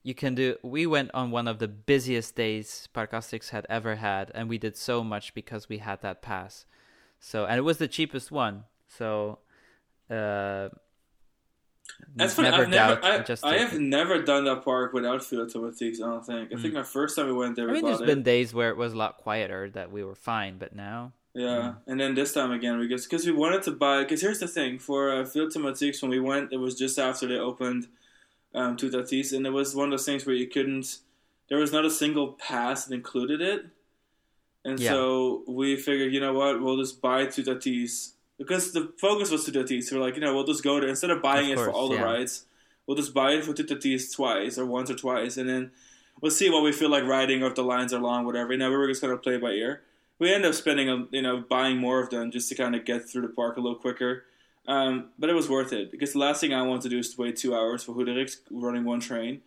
you 0.03 0.14
can 0.14 0.34
do 0.34 0.57
we 0.62 0.86
went 0.86 1.11
on 1.12 1.30
one 1.30 1.47
of 1.47 1.59
the 1.59 1.68
busiest 1.68 2.34
days 2.34 2.89
Parc 2.95 3.12
Asterix 3.12 3.51
had 3.51 3.66
ever 3.68 3.97
had 3.97 4.30
and 4.34 4.49
we 4.49 4.57
did 4.57 4.74
so 4.74 5.05
much 5.05 5.34
because 5.34 5.68
we 5.68 5.78
had 5.78 6.01
that 6.01 6.22
pass. 6.22 6.64
So 7.20 7.45
and 7.45 7.59
it 7.59 7.62
was 7.62 7.76
the 7.76 7.89
cheapest 7.89 8.30
one. 8.30 8.64
So 8.86 9.41
uh 10.09 10.70
that's 12.14 12.34
funny. 12.34 12.51
Never 12.51 12.62
I've 12.64 12.68
never, 12.68 13.05
I, 13.05 13.55
I 13.55 13.59
have 13.59 13.78
never 13.78 14.22
done 14.22 14.45
that 14.45 14.64
park 14.64 14.93
without 14.93 15.24
Fil 15.24 15.43
Automatiques. 15.43 16.01
I 16.01 16.07
don't 16.07 16.24
think. 16.24 16.53
I 16.53 16.57
mm. 16.57 16.62
think 16.62 16.74
my 16.74 16.82
first 16.82 17.16
time 17.16 17.26
we 17.26 17.32
went 17.32 17.57
there. 17.57 17.68
I 17.68 17.72
mean, 17.72 17.84
there's 17.84 18.01
it. 18.01 18.07
been 18.07 18.22
days 18.22 18.53
where 18.53 18.70
it 18.70 18.76
was 18.76 18.93
a 18.93 18.97
lot 18.97 19.18
quieter 19.18 19.70
that 19.70 19.93
we 19.93 20.03
were 20.03 20.14
fine, 20.14 20.59
but 20.59 20.74
now. 20.74 21.12
Yeah, 21.34 21.47
mm. 21.47 21.76
and 21.86 22.01
then 22.01 22.14
this 22.14 22.32
time 22.32 22.51
again, 22.51 22.78
we 22.78 22.89
just 22.89 23.09
because 23.09 23.26
we 23.26 23.32
wanted 23.32 23.62
to 23.64 23.72
buy. 23.72 24.03
Because 24.03 24.20
here's 24.20 24.41
the 24.41 24.49
thing: 24.49 24.78
for 24.78 25.12
uh, 25.12 25.26
Automatiques, 25.36 26.03
when 26.03 26.11
we 26.11 26.20
went, 26.20 26.53
it 26.53 26.57
was 26.57 26.74
just 26.74 26.99
after 26.99 27.26
they 27.26 27.39
opened 27.39 27.86
um, 28.55 28.76
Toutatis, 28.76 29.32
and 29.32 29.47
it 29.47 29.51
was 29.51 29.74
one 29.74 29.86
of 29.86 29.91
those 29.93 30.07
things 30.07 30.26
where 30.26 30.36
you 30.36 30.49
couldn't. 30.49 30.99
There 31.49 31.59
was 31.59 31.72
not 31.72 31.84
a 31.84 31.91
single 31.91 32.32
pass 32.32 32.86
that 32.86 32.95
included 32.95 33.41
it, 33.41 33.66
and 34.64 34.78
yeah. 34.78 34.91
so 34.91 35.45
we 35.47 35.76
figured, 35.76 36.12
you 36.12 36.20
know 36.20 36.34
what, 36.34 36.61
we'll 36.61 36.76
just 36.76 37.01
buy 37.01 37.26
two 37.26 37.43
Tatis 37.43 38.12
because 38.39 38.72
the 38.72 38.93
focus 38.99 39.30
was 39.30 39.45
to 39.45 39.53
Toutatis. 39.53 39.84
So 39.84 39.97
we're 39.97 40.03
like, 40.03 40.14
you 40.14 40.20
know, 40.20 40.34
we'll 40.34 40.45
just 40.45 40.62
go 40.64 40.80
to 40.80 40.86
instead 40.86 41.11
of 41.11 41.20
buying 41.20 41.51
of 41.51 41.57
course, 41.57 41.68
it 41.68 41.70
for 41.70 41.76
all 41.76 41.93
yeah. 41.93 41.99
the 41.99 42.05
rides, 42.05 42.45
we'll 42.86 42.97
just 42.97 43.12
buy 43.12 43.32
it 43.32 43.45
for 43.45 43.53
Toutatis 43.53 44.14
twice 44.14 44.57
or 44.57 44.64
once 44.64 44.91
or 44.91 44.95
twice, 44.95 45.36
and 45.36 45.49
then 45.49 45.70
we'll 46.20 46.30
see 46.30 46.49
what 46.49 46.62
we 46.62 46.72
feel 46.72 46.89
like 46.89 47.05
riding 47.05 47.43
or 47.43 47.49
if 47.49 47.55
the 47.55 47.62
lines 47.62 47.93
are 47.93 48.01
long, 48.01 48.24
whatever. 48.24 48.53
You 48.53 48.59
know, 48.59 48.70
we 48.70 48.76
were 48.76 48.89
just 48.89 49.03
gonna 49.03 49.16
play 49.16 49.36
by 49.36 49.51
ear. 49.51 49.82
We 50.18 50.32
end 50.32 50.45
up 50.45 50.55
spending, 50.55 50.89
a, 50.89 51.07
you 51.11 51.22
know, 51.22 51.45
buying 51.49 51.76
more 51.78 52.01
of 52.01 52.11
them 52.11 52.30
just 52.30 52.49
to 52.49 52.55
kind 52.55 52.74
of 52.74 52.84
get 52.84 53.09
through 53.09 53.22
the 53.22 53.28
park 53.28 53.57
a 53.57 53.61
little 53.61 53.78
quicker. 53.78 54.24
Um, 54.66 55.11
but 55.18 55.30
it 55.30 55.34
was 55.34 55.49
worth 55.49 55.72
it 55.72 55.91
because 55.91 56.12
the 56.12 56.18
last 56.18 56.41
thing 56.41 56.53
I 56.53 56.62
want 56.62 56.82
to 56.82 56.89
do 56.89 56.99
is 56.99 57.14
to 57.14 57.22
wait 57.22 57.36
two 57.36 57.55
hours 57.55 57.84
for 57.84 57.95
Goudurix 57.95 58.36
running 58.51 58.84
one 58.84 59.01
train. 59.01 59.41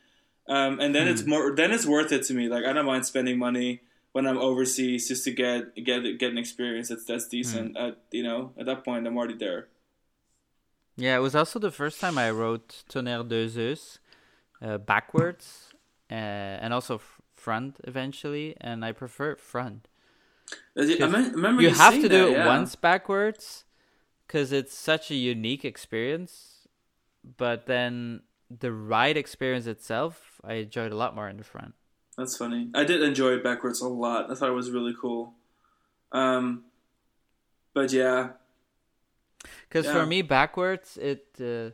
Um, 0.48 0.80
and 0.80 0.96
then 0.96 1.06
hmm. 1.06 1.14
it's 1.14 1.26
more, 1.26 1.56
then 1.56 1.72
it's 1.72 1.86
worth 1.86 2.12
it 2.12 2.24
to 2.24 2.34
me. 2.34 2.50
Like 2.50 2.66
I 2.66 2.74
don't 2.74 2.86
mind 2.86 3.06
spending 3.06 3.38
money 3.38 3.82
when 4.12 4.28
I'm 4.28 4.38
overseas 4.38 5.08
just 5.08 5.24
to 5.26 5.32
get 5.32 5.76
get 5.76 6.20
get 6.20 6.32
an 6.32 6.38
experience 6.38 6.90
that's 6.90 7.06
that's 7.06 7.28
decent. 7.28 7.76
Mm. 7.76 7.88
At 7.88 7.98
you 8.12 8.24
know, 8.24 8.52
at 8.58 8.66
that 8.66 8.84
point, 8.84 9.08
I'm 9.08 9.18
already 9.18 9.38
there. 9.38 9.68
Yeah, 10.98 11.16
it 11.16 11.20
was 11.22 11.36
also 11.36 11.58
the 11.58 11.72
first 11.72 12.00
time 12.00 12.18
I 12.18 12.30
wrote 12.32 12.84
Tonnerre 12.90 13.28
de 13.28 13.48
Zeus 13.48 14.00
uh, 14.62 14.78
backwards 14.78 15.74
uh, 16.12 16.14
and 16.14 16.74
also 16.74 16.96
f- 16.96 17.22
front 17.34 17.78
eventually, 17.86 18.56
and 18.60 18.84
I 18.84 18.92
prefer 18.92 19.36
front. 19.36 19.88
I 20.78 20.82
remember 20.82 21.62
you, 21.62 21.70
you 21.70 21.76
have 21.76 21.94
to 21.94 22.10
do 22.10 22.28
it 22.28 22.32
yeah. 22.34 22.46
once 22.46 22.76
backwards 22.76 23.64
because 24.28 24.52
it's 24.52 24.76
such 24.76 25.10
a 25.10 25.16
unique 25.16 25.64
experience, 25.64 26.68
but 27.38 27.66
then 27.66 28.22
the 28.50 28.72
ride 28.72 29.16
experience 29.16 29.66
itself, 29.66 30.42
I 30.44 30.56
enjoyed 30.56 30.92
a 30.92 30.96
lot 30.96 31.16
more 31.16 31.30
in 31.30 31.38
the 31.38 31.44
front. 31.44 31.74
That's 32.22 32.38
funny. 32.38 32.70
I 32.76 32.84
did 32.84 33.02
enjoy 33.02 33.40
backwards 33.40 33.82
a 33.82 33.88
lot. 33.88 34.30
I 34.30 34.36
thought 34.36 34.50
it 34.50 34.54
was 34.54 34.70
really 34.70 34.94
cool. 34.94 35.34
Um, 36.12 36.66
but 37.74 37.92
yeah. 37.92 38.34
Because 39.68 39.88
yeah. 39.88 39.94
for 39.94 40.06
me, 40.06 40.22
backwards, 40.22 41.00
it 41.02 41.26
uh, 41.42 41.72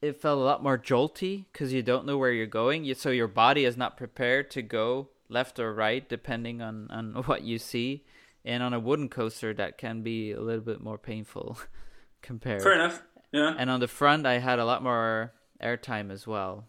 it 0.00 0.22
felt 0.22 0.38
a 0.38 0.42
lot 0.42 0.62
more 0.62 0.78
jolty 0.78 1.44
because 1.52 1.70
you 1.70 1.82
don't 1.82 2.06
know 2.06 2.16
where 2.16 2.32
you're 2.32 2.46
going. 2.46 2.86
You, 2.86 2.94
so 2.94 3.10
your 3.10 3.28
body 3.28 3.66
is 3.66 3.76
not 3.76 3.98
prepared 3.98 4.50
to 4.52 4.62
go 4.62 5.08
left 5.28 5.58
or 5.58 5.74
right 5.74 6.08
depending 6.08 6.62
on 6.62 6.90
on 6.90 7.12
what 7.26 7.42
you 7.42 7.58
see. 7.58 8.06
And 8.42 8.62
on 8.62 8.72
a 8.72 8.80
wooden 8.80 9.10
coaster, 9.10 9.52
that 9.52 9.76
can 9.76 10.00
be 10.00 10.32
a 10.32 10.40
little 10.40 10.64
bit 10.64 10.80
more 10.80 10.96
painful 10.96 11.58
compared. 12.22 12.62
Fair 12.62 12.72
enough. 12.72 13.02
Yeah. 13.32 13.54
And 13.58 13.68
on 13.68 13.80
the 13.80 13.88
front, 13.88 14.24
I 14.24 14.38
had 14.38 14.58
a 14.58 14.64
lot 14.64 14.82
more 14.82 15.34
airtime 15.62 16.10
as 16.10 16.26
well. 16.26 16.64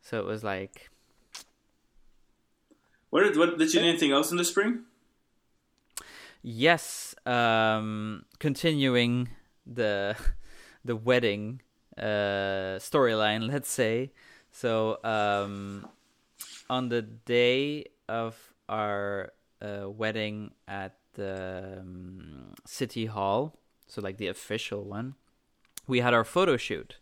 So 0.00 0.18
it 0.18 0.24
was 0.24 0.42
like 0.42 0.90
what 3.10 3.22
did, 3.22 3.36
what 3.36 3.58
did 3.58 3.72
you 3.72 3.80
do 3.80 3.86
anything 3.86 4.12
else 4.12 4.30
in 4.30 4.36
the 4.36 4.44
spring? 4.44 4.84
Yes, 6.42 7.14
um, 7.26 8.24
continuing 8.38 9.30
the 9.66 10.16
the 10.84 10.96
wedding 10.96 11.60
uh, 11.96 12.78
storyline, 12.78 13.48
let's 13.48 13.70
say. 13.70 14.12
So 14.50 14.98
um, 15.04 15.88
on 16.70 16.88
the 16.88 17.02
day 17.02 17.86
of 18.08 18.36
our 18.68 19.32
uh, 19.60 19.90
wedding 19.90 20.52
at 20.66 20.96
the 21.14 21.78
um, 21.80 22.54
city 22.64 23.06
hall, 23.06 23.58
so 23.86 24.00
like 24.00 24.16
the 24.18 24.28
official 24.28 24.84
one, 24.84 25.14
we 25.86 26.00
had 26.00 26.14
our 26.14 26.24
photo 26.24 26.56
shoot, 26.56 26.96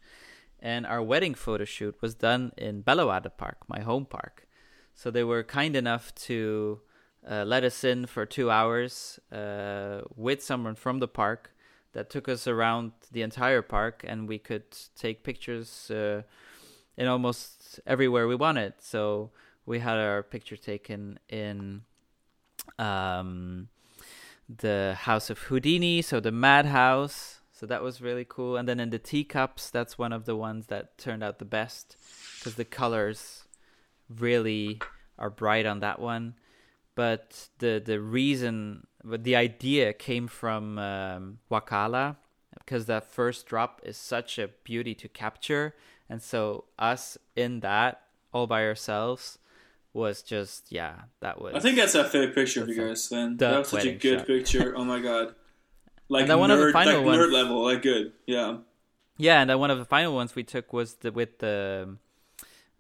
and 0.61 0.87
our 0.87 1.03
wedding 1.03 1.35
photo 1.35 1.65
shoot 1.65 1.97
was 2.01 2.15
done 2.15 2.53
in 2.57 2.83
Bellewaerde 2.83 3.37
Park, 3.37 3.59
my 3.69 3.81
home 3.81 4.07
park. 4.07 4.46
So 4.97 5.11
they 5.11 5.23
were 5.23 5.45
kind 5.45 5.77
enough 5.77 6.15
to 6.27 6.81
uh, 7.31 7.45
let 7.45 7.65
us 7.65 7.85
in 7.85 8.07
for 8.07 8.25
two 8.25 8.51
hours 8.51 9.21
uh, 9.31 10.01
with 10.17 10.43
someone 10.43 10.75
from 10.75 11.01
the 11.01 11.09
park 11.09 11.53
that 11.93 12.09
took 12.09 12.29
us 12.29 12.47
around 12.47 12.93
the 13.13 13.23
entire 13.23 13.63
park, 13.63 14.05
and 14.07 14.27
we 14.27 14.39
could 14.39 14.65
take 14.97 15.23
pictures 15.23 15.91
uh, 15.91 16.23
in 16.97 17.07
almost 17.09 17.79
everywhere 17.87 18.27
we 18.27 18.35
wanted. 18.35 18.75
So 18.81 19.31
we 19.67 19.81
had 19.81 19.99
our 19.99 20.23
picture 20.23 20.57
taken 20.57 21.19
in 21.29 21.83
um, 22.79 23.69
the 24.49 24.97
House 25.01 25.29
of 25.29 25.39
Houdini, 25.39 26.01
so 26.01 26.21
the 26.21 26.33
Madhouse. 26.33 27.41
So 27.53 27.67
that 27.67 27.83
was 27.83 28.03
really 28.03 28.27
cool. 28.29 28.57
And 28.57 28.69
then 28.69 28.81
in 28.81 28.91
the 28.91 28.99
teacups, 28.99 29.71
that's 29.71 29.99
one 29.99 30.13
of 30.13 30.27
the 30.27 30.37
ones 30.37 30.67
that 30.67 30.99
turned 30.99 31.23
out 31.23 31.39
the 31.39 31.47
best 31.47 31.97
because 32.39 32.55
the 32.57 32.67
colors 32.67 33.46
really 34.09 34.81
are 35.19 35.31
bright 35.31 35.67
on 35.67 35.81
that 35.81 36.01
one. 36.01 36.35
But 36.95 37.49
the 37.59 37.83
the 37.85 38.01
reason 38.01 38.87
but 39.05 39.23
the 39.25 39.37
idea 39.37 39.93
came 39.93 40.27
from 40.27 40.79
um, 40.79 41.39
Wakala 41.51 42.17
because 42.59 42.87
that 42.87 43.05
first 43.05 43.47
drop 43.47 43.81
is 43.85 43.97
such 43.97 44.39
a 44.39 44.49
beauty 44.65 44.95
to 44.95 45.09
capture, 45.09 45.75
and 46.09 46.23
so 46.23 46.65
us 46.79 47.19
in 47.37 47.61
that 47.61 48.03
all 48.33 48.47
by 48.47 48.65
ourselves 48.65 49.39
was 49.93 50.23
just 50.23 50.73
yeah 50.73 51.03
that 51.21 51.41
was. 51.41 51.55
I 51.55 51.61
think 51.61 51.77
that's 51.77 51.95
a 51.95 52.05
favorite 52.05 52.35
picture 52.35 52.63
of 52.63 52.69
you 52.69 52.77
guys, 52.77 53.05
Sven. 53.05 53.37
That 53.37 53.59
was 53.59 53.69
such 53.69 53.85
a 53.85 53.93
good 53.93 54.21
shot. 54.21 54.27
picture. 54.27 54.75
Oh 54.77 54.85
my 54.85 55.01
god, 55.01 55.35
like 56.09 56.27
nerd, 56.27 56.39
one 56.39 56.51
of 56.51 56.59
the 56.59 56.73
final 56.73 56.99
like 56.99 57.07
ones, 57.07 57.19
nerd 57.19 57.33
level, 57.33 57.65
like 57.65 57.83
good, 57.83 58.13
yeah. 58.27 58.59
Yeah, 59.19 59.41
and 59.41 59.49
then 59.49 59.59
one 59.59 59.71
of 59.71 59.79
the 59.79 59.87
final 59.87 60.15
ones 60.15 60.35
we 60.35 60.45
took 60.45 60.73
was 60.73 60.95
the 60.97 61.13
with 61.13 61.39
the 61.39 61.97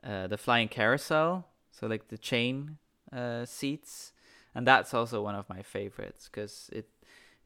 uh, 0.06 0.26
the 0.26 0.38
flying 0.38 0.68
carousel, 0.68 1.48
so 1.70 1.86
like 1.86 2.08
the 2.08 2.18
chain 2.18 2.78
uh, 3.12 3.44
seats 3.44 4.12
and 4.56 4.66
that's 4.66 4.94
also 4.94 5.22
one 5.22 5.34
of 5.34 5.48
my 5.50 5.60
favorites 5.60 6.30
because 6.32 6.70
it 6.72 6.88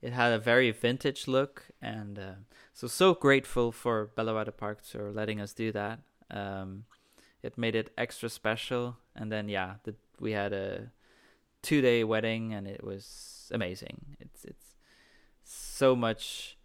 it 0.00 0.12
had 0.14 0.32
a 0.32 0.38
very 0.38 0.70
vintage 0.70 1.28
look, 1.28 1.64
and 1.82 2.18
uh, 2.18 2.38
so 2.72 2.86
so 2.86 3.12
grateful 3.12 3.70
for 3.72 4.10
Bellewaerde 4.16 4.56
Park 4.56 4.82
for 4.82 5.10
letting 5.10 5.40
us 5.40 5.52
do 5.52 5.72
that. 5.72 5.98
Um, 6.30 6.84
it 7.42 7.58
made 7.58 7.74
it 7.74 7.92
extra 7.98 8.30
special, 8.30 8.96
and 9.14 9.30
then 9.30 9.48
yeah, 9.48 9.74
the, 9.82 9.94
we 10.20 10.32
had 10.32 10.52
a 10.52 10.92
two 11.62 11.82
day 11.82 12.04
wedding, 12.04 12.54
and 12.54 12.66
it 12.66 12.84
was 12.84 13.50
amazing. 13.52 14.16
It's 14.20 14.44
it's 14.44 14.76
so 15.44 15.96
much 15.96 16.56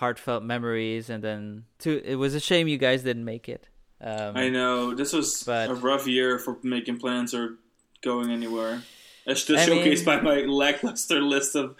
heartfelt 0.00 0.42
memories, 0.42 1.10
and 1.10 1.22
then 1.22 1.64
two. 1.78 2.00
It 2.02 2.16
was 2.16 2.34
a 2.34 2.40
shame 2.40 2.66
you 2.66 2.78
guys 2.78 3.02
didn't 3.02 3.26
make 3.26 3.46
it. 3.46 3.68
Um, 4.00 4.36
I 4.36 4.48
know 4.48 4.94
this 4.94 5.12
was 5.12 5.42
but, 5.44 5.70
a 5.70 5.74
rough 5.74 6.06
year 6.06 6.38
for 6.38 6.58
making 6.62 6.98
plans 6.98 7.32
or 7.32 7.56
going 8.02 8.30
anywhere. 8.30 8.82
Just 9.26 9.48
showcased 9.48 10.04
by 10.04 10.20
my 10.20 10.40
lackluster 10.42 11.20
list 11.20 11.56
of 11.56 11.76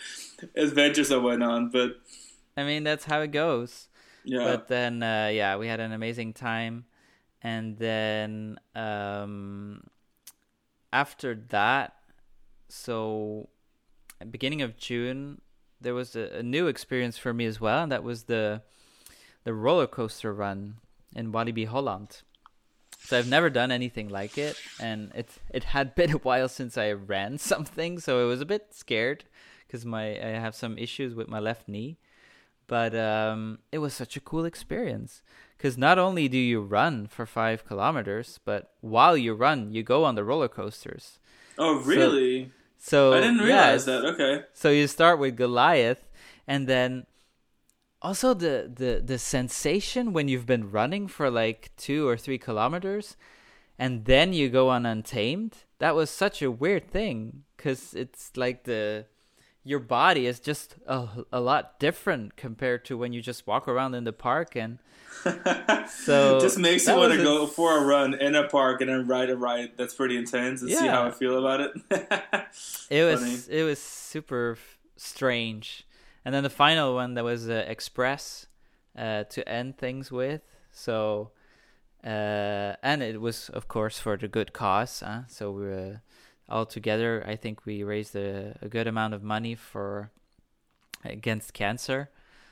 adventures 0.57 1.13
I 1.13 1.19
went 1.19 1.43
on. 1.43 1.71
But 1.71 2.01
I 2.57 2.65
mean, 2.65 2.83
that's 2.85 3.05
how 3.05 3.21
it 3.21 3.31
goes. 3.31 3.89
Yeah. 4.25 4.45
But 4.45 4.69
then, 4.69 5.03
uh, 5.03 5.31
yeah, 5.33 5.57
we 5.57 5.69
had 5.69 5.79
an 5.79 5.93
amazing 5.93 6.33
time, 6.33 6.87
and 7.43 7.79
then 7.79 8.59
um, 8.75 9.85
after 10.93 11.37
that, 11.51 11.95
so 12.69 13.49
beginning 14.31 14.63
of 14.63 14.77
June, 14.77 15.41
there 15.81 15.95
was 15.95 16.17
a, 16.17 16.39
a, 16.39 16.43
new 16.43 16.67
experience 16.67 17.17
for 17.17 17.33
me 17.33 17.45
as 17.47 17.61
well, 17.61 17.85
and 17.85 17.93
that 17.93 18.03
was 18.03 18.25
the 18.25 18.63
the 19.45 19.55
roller 19.55 19.87
coaster 19.87 20.35
run 20.35 20.79
in 21.17 21.33
Walibi 21.33 21.67
Holland. 21.67 22.23
So 23.01 23.19
I've 23.19 23.29
never 23.29 23.51
done 23.51 23.71
anything 23.73 24.09
like 24.09 24.37
it, 24.39 24.57
and 24.79 25.11
it 25.15 25.31
it 25.51 25.65
had 25.65 25.95
been 25.99 26.13
a 26.13 26.19
while 26.19 26.49
since 26.49 26.79
I 26.79 26.93
ran 26.93 27.39
something, 27.53 27.99
so 27.99 28.23
I 28.23 28.25
was 28.25 28.41
a 28.41 28.47
bit 28.47 28.69
scared 28.71 29.25
because 29.67 29.85
my 29.85 30.11
I 30.11 30.39
have 30.39 30.55
some 30.55 30.79
issues 30.79 31.15
with 31.15 31.29
my 31.29 31.41
left 31.41 31.69
knee. 31.69 31.99
But 32.69 32.97
um, 32.97 33.61
it 33.71 33.79
was 33.79 33.95
such 33.95 34.17
a 34.17 34.21
cool 34.21 34.45
experience 34.45 35.23
because 35.57 35.79
not 35.79 35.99
only 35.99 36.29
do 36.29 36.37
you 36.37 36.61
run 36.61 37.07
for 37.07 37.25
five 37.25 37.65
kilometers, 37.65 38.41
but 38.45 38.73
while 38.81 39.17
you 39.17 39.35
run, 39.35 39.73
you 39.73 39.85
go 39.85 40.03
on 40.05 40.17
the 40.17 40.25
roller 40.25 40.49
coasters. 40.49 41.21
Oh, 41.59 41.81
really? 41.83 42.51
So, 42.77 43.13
so 43.13 43.17
I 43.17 43.21
didn't 43.21 43.39
realize 43.39 43.85
that. 43.85 44.05
Okay. 44.05 44.45
So 44.53 44.71
you 44.71 44.89
start 44.89 45.21
with 45.21 45.37
Goliath, 45.37 46.09
and 46.47 46.67
then 46.67 47.07
also 48.03 48.35
the 48.35 48.71
the 48.73 49.03
the 49.05 49.19
sensation 49.19 50.13
when 50.13 50.29
you've 50.29 50.47
been 50.47 50.71
running 50.71 51.09
for 51.09 51.31
like 51.31 51.71
two 51.77 52.07
or 52.07 52.17
three 52.17 52.39
kilometers 52.39 53.17
and 53.79 54.05
then 54.05 54.33
you 54.33 54.49
go 54.49 54.69
on 54.69 54.87
untamed 54.87 55.65
that 55.79 55.95
was 55.95 56.11
such 56.11 56.43
a 56.43 56.51
weird 56.51 56.91
thing 56.91 57.43
because 57.57 57.95
it's 57.95 58.37
like 58.37 58.65
the 58.65 59.07
your 59.65 59.81
body 59.81 60.27
is 60.27 60.39
just 60.39 60.77
a, 60.87 61.09
a 61.33 61.41
lot 61.41 61.81
different 61.81 62.37
compared 62.37 62.85
to 62.85 62.97
when 62.97 63.13
you 63.13 63.21
just 63.21 63.47
walk 63.49 63.67
around 63.67 63.95
in 63.95 64.05
the 64.05 64.13
park 64.13 64.55
and 64.55 64.79
so 65.89 66.39
just 66.41 66.59
makes 66.59 66.87
you 66.87 66.95
want 66.95 67.13
to 67.13 67.19
go 67.19 67.47
for 67.47 67.79
a 67.79 67.85
run 67.85 68.15
in 68.15 68.35
a 68.35 68.47
park 68.47 68.81
and 68.81 68.91
then 68.91 69.07
ride 69.09 69.31
a 69.31 69.37
ride 69.37 69.73
that's 69.77 69.95
pretty 69.95 70.17
intense 70.17 70.61
and 70.61 70.71
yeah. 70.71 70.79
see 70.79 70.87
how 70.87 71.05
I 71.05 71.11
feel 71.11 71.39
about 71.39 71.61
it. 71.61 71.73
it 72.91 73.05
was 73.05 73.21
Funny. 73.21 73.59
it 73.59 73.65
was 73.65 73.81
super 73.81 74.57
strange 74.97 75.86
and 76.27 76.35
then 76.35 76.43
the 76.43 76.51
final 76.51 76.93
one 76.97 77.15
that 77.15 77.23
was 77.23 77.49
uh, 77.49 77.65
Express 77.69 78.47
uh, 78.99 79.23
to 79.31 79.49
end 79.49 79.79
things 79.79 80.11
with. 80.11 80.43
So, 80.73 81.31
uh, 82.03 82.75
and 82.83 83.01
it 83.01 83.21
was 83.21 83.49
of 83.51 83.69
course 83.69 84.01
for 84.01 84.17
the 84.17 84.27
good 84.27 84.53
cause. 84.53 85.05
Huh? 85.07 85.21
So 85.29 85.53
we 85.53 85.63
were 85.67 86.03
all 86.49 86.67
together. 86.67 87.25
I 87.29 87.37
think 87.37 87.65
we 87.65 87.85
raised 87.85 88.17
a, 88.17 88.59
a 88.61 88.69
good 88.69 88.89
amount 88.89 89.15
of 89.15 89.23
money 89.23 89.55
for 89.55 90.11
against 91.05 91.55
cancer. 91.55 92.11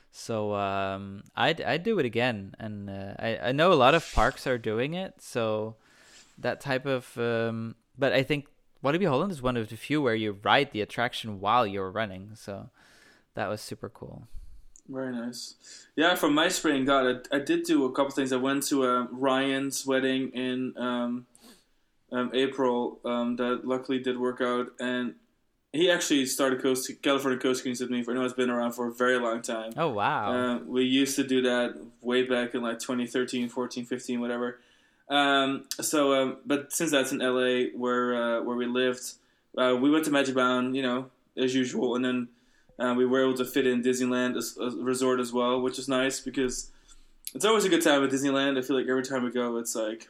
So 0.09 0.55
um, 0.55 1.25
I'd 1.35 1.59
I'd 1.59 1.83
do 1.83 1.99
it 1.99 2.05
again, 2.05 2.55
and 2.57 2.89
uh, 2.89 3.15
I 3.19 3.49
I 3.49 3.51
know 3.51 3.73
a 3.73 3.81
lot 3.85 3.93
of 3.93 4.09
parks 4.13 4.47
are 4.47 4.57
doing 4.57 4.93
it. 4.93 5.15
So 5.19 5.75
that 6.37 6.61
type 6.61 6.85
of 6.85 7.17
um, 7.17 7.75
but 7.97 8.13
I 8.13 8.23
think 8.23 8.47
Walibi 8.81 9.05
Holland 9.05 9.33
is 9.33 9.41
one 9.41 9.57
of 9.57 9.67
the 9.67 9.75
few 9.75 10.01
where 10.01 10.15
you 10.15 10.39
ride 10.43 10.71
the 10.71 10.79
attraction 10.79 11.41
while 11.41 11.67
you're 11.67 11.91
running. 11.91 12.31
So 12.35 12.69
that 13.35 13.47
was 13.47 13.61
super 13.61 13.89
cool. 13.89 14.27
Very 14.87 15.11
nice. 15.11 15.55
Yeah, 15.95 16.15
from 16.15 16.33
my 16.35 16.47
spring, 16.47 16.85
God, 16.85 17.27
I, 17.31 17.37
I 17.37 17.39
did 17.39 17.63
do 17.63 17.85
a 17.85 17.91
couple 17.91 18.11
things. 18.11 18.31
I 18.31 18.37
went 18.37 18.63
to 18.67 18.83
uh, 18.83 19.07
Ryan's 19.11 19.85
wedding 19.85 20.29
in 20.29 20.73
um, 20.77 21.25
um, 22.11 22.31
April. 22.33 22.99
Um, 23.03 23.35
that 23.37 23.65
luckily 23.65 23.99
did 23.99 24.19
work 24.19 24.41
out, 24.41 24.73
and 24.79 25.15
he 25.73 25.89
actually 25.89 26.25
started 26.27 26.61
coast 26.61 26.91
California 27.01 27.39
Coast 27.39 27.63
Kings 27.63 27.81
with 27.81 27.89
me. 27.89 28.03
For 28.03 28.11
I 28.11 28.15
know 28.15 28.25
it's 28.25 28.33
been 28.33 28.51
around 28.51 28.73
for 28.73 28.87
a 28.87 28.93
very 28.93 29.19
long 29.19 29.41
time. 29.41 29.71
Oh 29.75 29.89
wow! 29.89 30.31
Uh, 30.31 30.59
we 30.59 30.83
used 30.83 31.15
to 31.15 31.23
do 31.23 31.41
that 31.41 31.75
way 32.01 32.23
back 32.23 32.53
in 32.53 32.61
like 32.61 32.79
2013, 32.79 33.49
14, 33.49 33.85
15, 33.85 34.21
whatever. 34.21 34.59
Um, 35.09 35.65
so, 35.81 36.13
um, 36.13 36.37
but 36.45 36.71
since 36.71 36.91
that's 36.91 37.11
in 37.11 37.19
LA, 37.19 37.71
where 37.75 38.15
uh, 38.15 38.43
where 38.43 38.55
we 38.55 38.67
lived, 38.67 39.13
uh, 39.57 39.75
we 39.79 39.89
went 39.89 40.05
to 40.05 40.11
Magic 40.11 40.35
Mountain, 40.35 40.75
you 40.75 40.83
know, 40.83 41.09
as 41.35 41.55
usual, 41.55 41.95
and 41.95 42.05
then 42.05 42.27
uh, 42.79 42.93
we 42.95 43.05
were 43.05 43.21
able 43.21 43.37
to 43.37 43.45
fit 43.45 43.67
in 43.67 43.81
Disneyland 43.81 44.35
as, 44.35 44.57
a 44.57 44.69
resort 44.83 45.19
as 45.19 45.31
well, 45.31 45.61
which 45.61 45.79
is 45.79 45.87
nice 45.87 46.19
because 46.19 46.71
it's 47.33 47.45
always 47.45 47.65
a 47.65 47.69
good 47.69 47.83
time 47.83 48.03
at 48.03 48.09
Disneyland. 48.09 48.57
I 48.57 48.61
feel 48.61 48.77
like 48.77 48.87
every 48.87 49.03
time 49.03 49.23
we 49.23 49.31
go, 49.31 49.57
it's 49.57 49.75
like, 49.75 50.07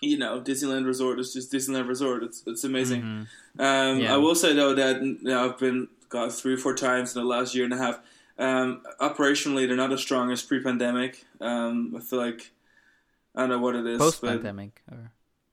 you 0.00 0.18
know, 0.18 0.40
Disneyland 0.40 0.86
Resort 0.86 1.18
is 1.18 1.32
just 1.32 1.52
Disneyland 1.52 1.88
Resort. 1.88 2.22
It's 2.22 2.42
it's 2.46 2.64
amazing. 2.64 3.02
Mm-hmm. 3.02 3.60
Um, 3.60 4.00
yeah. 4.00 4.14
I 4.14 4.16
will 4.18 4.34
say 4.34 4.52
though 4.52 4.74
that 4.74 5.02
you 5.02 5.18
know, 5.22 5.44
I've 5.44 5.58
been 5.58 5.88
got 6.08 6.32
three 6.32 6.54
or 6.54 6.58
four 6.58 6.74
times 6.74 7.14
in 7.14 7.22
the 7.22 7.28
last 7.28 7.54
year 7.54 7.64
and 7.64 7.72
a 7.72 7.78
half. 7.78 8.00
Um, 8.38 8.82
operationally, 9.00 9.66
they're 9.66 9.76
not 9.76 9.92
as 9.92 10.00
strong 10.00 10.32
as 10.32 10.42
pre-pandemic. 10.42 11.24
Um, 11.40 11.94
I 11.96 12.00
feel 12.00 12.18
like 12.18 12.50
I 13.34 13.40
don't 13.40 13.50
know 13.50 13.58
what 13.60 13.76
it 13.76 13.86
is. 13.86 13.98
Post-pandemic, 13.98 14.82
or 14.90 15.12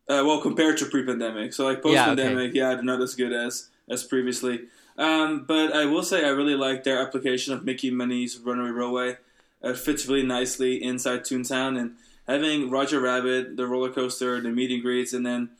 uh, 0.09 0.23
well, 0.25 0.41
compared 0.41 0.77
to 0.77 0.85
pre-pandemic. 0.85 1.53
So 1.53 1.65
like 1.65 1.81
post-pandemic, 1.81 2.53
yeah, 2.53 2.69
okay. 2.69 2.71
yeah, 2.71 2.75
they're 2.75 2.83
not 2.83 3.01
as 3.01 3.15
good 3.15 3.33
as 3.33 3.69
as 3.89 4.03
previously. 4.03 4.61
Um, 4.97 5.45
but 5.47 5.73
I 5.73 5.85
will 5.85 6.03
say 6.03 6.25
I 6.25 6.29
really 6.29 6.55
like 6.55 6.83
their 6.83 6.99
application 6.99 7.53
of 7.53 7.63
Mickey 7.63 7.89
Minnie's 7.91 8.37
Runaway 8.37 8.69
Railway. 8.69 9.17
It 9.63 9.77
fits 9.77 10.07
really 10.07 10.25
nicely 10.25 10.83
inside 10.83 11.21
Toontown, 11.21 11.79
and 11.79 11.95
having 12.27 12.69
Roger 12.69 12.99
Rabbit, 12.99 13.57
the 13.57 13.67
roller 13.67 13.91
coaster, 13.91 14.41
the 14.41 14.49
meet 14.49 14.71
and 14.71 14.81
greets, 14.81 15.13
and 15.13 15.25
then 15.25 15.51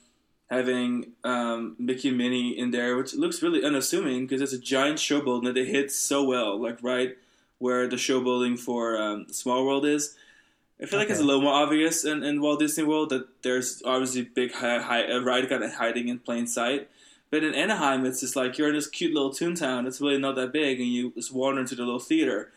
having 0.49 1.13
um, 1.23 1.75
Mickey 1.79 2.09
and 2.09 2.17
Minnie 2.17 2.57
in 2.57 2.71
there, 2.71 2.97
which 2.97 3.13
looks 3.13 3.41
really 3.41 3.63
unassuming 3.63 4.27
because 4.27 4.41
it's 4.41 4.53
a 4.53 4.59
giant 4.59 4.99
show 4.99 5.21
building 5.21 5.45
that 5.45 5.53
they 5.53 5.65
hit 5.65 5.91
so 5.91 6.23
well, 6.23 6.59
like 6.61 6.77
right 6.83 7.15
where 7.59 7.87
the 7.87 7.97
show 7.97 8.21
building 8.21 8.57
for 8.57 9.01
um, 9.01 9.27
Small 9.31 9.65
World 9.65 9.85
is. 9.85 10.15
I 10.81 10.87
feel 10.87 10.99
okay. 10.99 11.05
like 11.05 11.09
it's 11.11 11.19
a 11.21 11.23
little 11.23 11.43
more 11.43 11.53
obvious 11.53 12.03
in, 12.03 12.23
in 12.23 12.41
Walt 12.41 12.59
Disney 12.59 12.83
World 12.83 13.11
that 13.11 13.43
there's 13.43 13.83
obviously 13.85 14.23
big 14.23 14.51
high, 14.51 14.81
high, 14.81 15.15
ride 15.17 15.47
kind 15.47 15.63
of 15.63 15.75
hiding 15.75 16.07
in 16.07 16.17
plain 16.17 16.47
sight. 16.47 16.89
But 17.31 17.43
in 17.43 17.55
Anaheim, 17.55 18.05
it's 18.05 18.19
just 18.19 18.35
like 18.35 18.57
you're 18.57 18.67
in 18.67 18.75
this 18.75 18.87
cute 18.87 19.13
little 19.13 19.31
toontown. 19.31 19.87
It's 19.87 20.01
really 20.01 20.19
not 20.19 20.35
that 20.35 20.51
big, 20.51 20.79
and 20.79 20.89
you 20.89 21.11
just 21.11 21.33
wander 21.33 21.61
into 21.61 21.75
the 21.75 21.83
little 21.83 21.99
theater. 21.99 22.51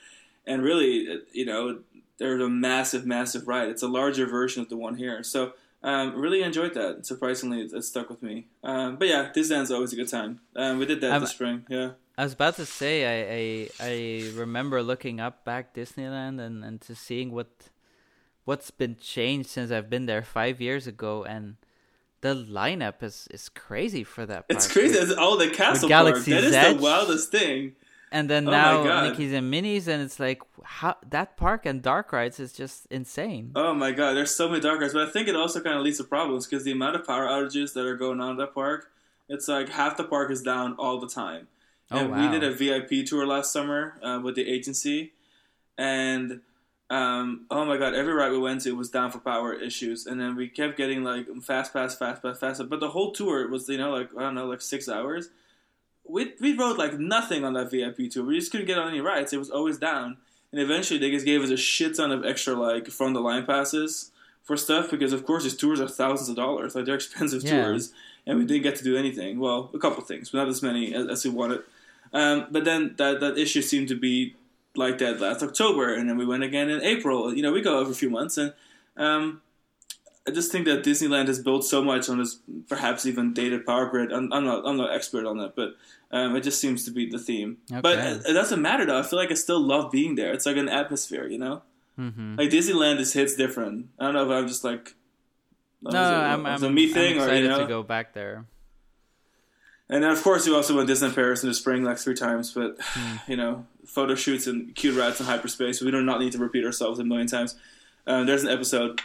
And 0.46 0.62
really, 0.62 1.20
you 1.32 1.46
know, 1.46 1.78
there's 2.18 2.42
a 2.42 2.48
massive, 2.48 3.06
massive 3.06 3.48
ride. 3.48 3.68
It's 3.68 3.82
a 3.82 3.88
larger 3.88 4.26
version 4.26 4.62
of 4.62 4.68
the 4.68 4.76
one 4.76 4.96
here. 4.96 5.22
So 5.22 5.52
um, 5.82 6.16
really 6.16 6.42
enjoyed 6.42 6.74
that. 6.74 7.06
Surprisingly, 7.06 7.62
it, 7.62 7.72
it 7.72 7.84
stuck 7.84 8.10
with 8.10 8.22
me. 8.22 8.46
Um, 8.62 8.96
but 8.96 9.06
yeah, 9.08 9.30
Disneyland's 9.34 9.70
always 9.70 9.92
a 9.92 9.96
good 9.96 10.08
time. 10.08 10.40
Um, 10.56 10.78
we 10.78 10.86
did 10.86 11.00
that 11.02 11.12
um, 11.12 11.20
this 11.20 11.30
spring. 11.30 11.64
Yeah. 11.68 11.92
I 12.16 12.24
was 12.24 12.32
about 12.32 12.56
to 12.56 12.66
say 12.66 13.68
I, 13.80 13.82
I 13.82 13.90
I 13.90 14.36
remember 14.36 14.82
looking 14.82 15.18
up 15.18 15.44
back 15.44 15.74
Disneyland 15.74 16.40
and, 16.40 16.64
and 16.64 16.80
to 16.82 16.94
seeing 16.94 17.32
what 17.32 17.70
what's 18.44 18.70
been 18.70 18.96
changed 18.96 19.48
since 19.48 19.70
I've 19.70 19.90
been 19.90 20.06
there 20.06 20.22
five 20.22 20.60
years 20.60 20.86
ago 20.86 21.24
and 21.24 21.56
the 22.24 22.34
lineup 22.34 23.02
is, 23.02 23.28
is 23.30 23.50
crazy 23.50 24.02
for 24.02 24.24
that 24.24 24.48
park. 24.48 24.56
It's 24.56 24.66
crazy. 24.72 24.98
It's 24.98 25.12
all 25.12 25.36
the 25.36 25.50
castle 25.50 25.90
park. 25.90 26.24
That 26.24 26.44
is 26.44 26.54
Edge. 26.54 26.76
the 26.78 26.82
wildest 26.82 27.30
thing. 27.30 27.74
And 28.10 28.30
then 28.30 28.48
oh 28.48 28.50
now 28.50 29.02
Mickey's 29.02 29.34
and 29.34 29.50
Minnie's, 29.50 29.88
and 29.88 30.00
it's 30.00 30.18
like 30.18 30.40
how 30.62 30.96
that 31.10 31.36
park 31.36 31.66
and 31.66 31.82
dark 31.82 32.12
rides 32.12 32.40
is 32.40 32.54
just 32.54 32.86
insane. 32.86 33.52
Oh 33.54 33.74
my 33.74 33.92
god, 33.92 34.14
there's 34.14 34.34
so 34.34 34.48
many 34.48 34.62
dark 34.62 34.80
rides, 34.80 34.94
but 34.94 35.06
I 35.06 35.10
think 35.10 35.28
it 35.28 35.36
also 35.36 35.60
kind 35.60 35.76
of 35.76 35.82
leads 35.82 35.98
to 35.98 36.04
problems 36.04 36.46
because 36.46 36.64
the 36.64 36.72
amount 36.72 36.96
of 36.96 37.06
power 37.06 37.26
outages 37.26 37.74
that 37.74 37.84
are 37.84 37.96
going 37.96 38.22
on 38.22 38.30
in 38.30 38.36
that 38.38 38.54
park, 38.54 38.86
it's 39.28 39.46
like 39.46 39.68
half 39.68 39.98
the 39.98 40.04
park 40.04 40.30
is 40.30 40.40
down 40.40 40.76
all 40.78 40.98
the 40.98 41.08
time. 41.08 41.48
Oh, 41.90 42.06
wow. 42.06 42.22
we 42.22 42.38
did 42.38 42.42
a 42.42 42.54
VIP 42.54 43.04
tour 43.04 43.26
last 43.26 43.52
summer 43.52 43.98
uh, 44.02 44.18
with 44.22 44.34
the 44.34 44.48
agency, 44.48 45.12
and 45.76 46.40
um, 46.90 47.46
oh 47.50 47.64
my 47.64 47.78
god, 47.78 47.94
every 47.94 48.12
ride 48.12 48.30
we 48.30 48.38
went 48.38 48.60
to 48.62 48.72
was 48.72 48.90
down 48.90 49.10
for 49.10 49.18
power 49.18 49.54
issues, 49.54 50.06
and 50.06 50.20
then 50.20 50.36
we 50.36 50.48
kept 50.48 50.76
getting 50.76 51.02
like 51.02 51.26
fast 51.42 51.72
pass, 51.72 51.96
fast 51.96 52.22
pass, 52.22 52.38
fast 52.38 52.58
pass. 52.58 52.68
But 52.68 52.80
the 52.80 52.90
whole 52.90 53.12
tour 53.12 53.48
was 53.48 53.68
you 53.68 53.78
know 53.78 53.90
like 53.90 54.10
I 54.16 54.20
don't 54.20 54.34
know 54.34 54.46
like 54.46 54.60
six 54.60 54.88
hours. 54.88 55.30
We 56.06 56.34
we 56.40 56.54
rode 56.54 56.76
like 56.76 56.98
nothing 56.98 57.44
on 57.44 57.54
that 57.54 57.70
VIP 57.70 58.10
tour. 58.10 58.24
We 58.24 58.38
just 58.38 58.52
couldn't 58.52 58.66
get 58.66 58.78
on 58.78 58.88
any 58.88 59.00
rides. 59.00 59.32
It 59.32 59.38
was 59.38 59.50
always 59.50 59.78
down, 59.78 60.18
and 60.52 60.60
eventually 60.60 61.00
they 61.00 61.10
just 61.10 61.24
gave 61.24 61.42
us 61.42 61.50
a 61.50 61.56
shit 61.56 61.96
ton 61.96 62.12
of 62.12 62.24
extra 62.24 62.54
like 62.54 62.88
from 62.88 63.14
the 63.14 63.20
line 63.20 63.46
passes 63.46 64.10
for 64.42 64.56
stuff 64.56 64.90
because 64.90 65.14
of 65.14 65.24
course 65.24 65.44
these 65.44 65.56
tours 65.56 65.80
are 65.80 65.88
thousands 65.88 66.28
of 66.28 66.36
dollars. 66.36 66.74
Like 66.74 66.84
they're 66.84 66.94
expensive 66.96 67.42
yeah. 67.42 67.64
tours, 67.64 67.94
and 68.26 68.38
we 68.38 68.44
didn't 68.44 68.62
get 68.62 68.76
to 68.76 68.84
do 68.84 68.94
anything. 68.98 69.38
Well, 69.38 69.70
a 69.72 69.78
couple 69.78 70.04
things, 70.04 70.30
but 70.30 70.38
not 70.38 70.48
as 70.48 70.62
many 70.62 70.94
as, 70.94 71.08
as 71.08 71.24
we 71.24 71.30
wanted. 71.30 71.62
Um, 72.12 72.46
but 72.50 72.66
then 72.66 72.94
that 72.98 73.20
that 73.20 73.38
issue 73.38 73.62
seemed 73.62 73.88
to 73.88 73.98
be 73.98 74.36
like 74.76 74.98
that 74.98 75.20
last 75.20 75.42
October, 75.42 75.94
and 75.94 76.08
then 76.08 76.16
we 76.16 76.26
went 76.26 76.42
again 76.42 76.68
in 76.68 76.82
April. 76.82 77.34
You 77.34 77.42
know, 77.42 77.52
we 77.52 77.60
go 77.60 77.80
every 77.80 77.94
few 77.94 78.10
months, 78.10 78.36
and 78.36 78.52
um, 78.96 79.42
I 80.26 80.30
just 80.30 80.50
think 80.50 80.66
that 80.66 80.84
Disneyland 80.84 81.28
has 81.28 81.38
built 81.38 81.64
so 81.64 81.82
much 81.82 82.08
on 82.08 82.18
this 82.18 82.38
perhaps 82.68 83.06
even 83.06 83.34
dated 83.34 83.66
power 83.66 83.86
grid. 83.86 84.12
I'm, 84.12 84.32
I'm 84.32 84.44
not 84.44 84.66
I'm 84.66 84.76
not 84.76 84.92
expert 84.92 85.26
on 85.26 85.38
that, 85.38 85.54
but 85.54 85.74
um, 86.10 86.34
it 86.36 86.42
just 86.42 86.60
seems 86.60 86.84
to 86.86 86.90
be 86.90 87.08
the 87.08 87.18
theme. 87.18 87.58
Okay. 87.70 87.80
But 87.80 87.98
it, 87.98 88.22
it, 88.28 88.32
doesn't 88.32 88.62
matter 88.62 88.86
though. 88.86 88.98
I 88.98 89.02
feel 89.02 89.18
like 89.18 89.30
I 89.30 89.34
still 89.34 89.60
love 89.60 89.92
being 89.92 90.14
there. 90.14 90.32
It's 90.32 90.46
like 90.46 90.56
an 90.56 90.68
atmosphere, 90.68 91.26
you 91.26 91.38
know. 91.38 91.62
Mm-hmm. 91.98 92.36
Like 92.36 92.50
Disneyland 92.50 92.98
just 92.98 93.14
hits 93.14 93.34
different. 93.36 93.88
I 93.98 94.04
don't 94.04 94.14
know 94.14 94.24
if 94.24 94.30
I'm 94.30 94.48
just 94.48 94.64
like. 94.64 94.94
No, 95.82 96.00
I'm, 96.00 96.46
I'm, 96.46 96.64
a 96.64 96.70
me 96.70 96.88
thing, 96.88 97.18
I'm 97.18 97.24
excited 97.24 97.40
or, 97.40 97.42
you 97.42 97.48
know? 97.48 97.60
to 97.60 97.66
go 97.66 97.82
back 97.82 98.14
there. 98.14 98.46
And 99.88 100.02
then, 100.02 100.10
of 100.10 100.22
course, 100.22 100.46
we 100.46 100.54
also 100.54 100.74
went 100.74 100.88
to 100.88 100.94
Disneyland 100.94 101.14
Paris 101.14 101.42
in 101.42 101.48
the 101.48 101.54
spring 101.54 101.84
like 101.84 101.98
three 101.98 102.14
times. 102.14 102.52
But 102.52 102.78
mm. 102.78 103.20
you 103.28 103.36
know, 103.36 103.66
photo 103.86 104.14
shoots 104.14 104.46
and 104.46 104.74
cute 104.74 104.96
rides 104.96 105.20
in 105.20 105.26
hyperspace. 105.26 105.80
We 105.80 105.90
do 105.90 106.02
not 106.02 106.20
need 106.20 106.32
to 106.32 106.38
repeat 106.38 106.64
ourselves 106.64 106.98
a 106.98 107.04
million 107.04 107.26
times. 107.26 107.56
Um, 108.06 108.26
there's 108.26 108.42
an 108.42 108.50
episode, 108.50 109.00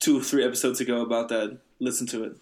two, 0.00 0.18
or 0.18 0.22
three 0.22 0.44
episodes 0.44 0.80
ago 0.80 1.02
about 1.02 1.28
that. 1.28 1.58
Listen 1.78 2.06
to 2.08 2.24
it. 2.24 2.36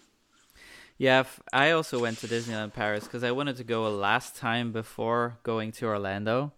Yeah, 0.97 1.23
I 1.51 1.71
also 1.71 1.99
went 1.99 2.19
to 2.19 2.27
Disneyland 2.27 2.73
Paris 2.73 3.05
because 3.05 3.23
I 3.23 3.31
wanted 3.31 3.57
to 3.57 3.63
go 3.63 3.87
a 3.87 3.89
last 3.89 4.35
time 4.35 4.71
before 4.71 5.39
going 5.41 5.71
to 5.73 5.87
Orlando. 5.87 6.53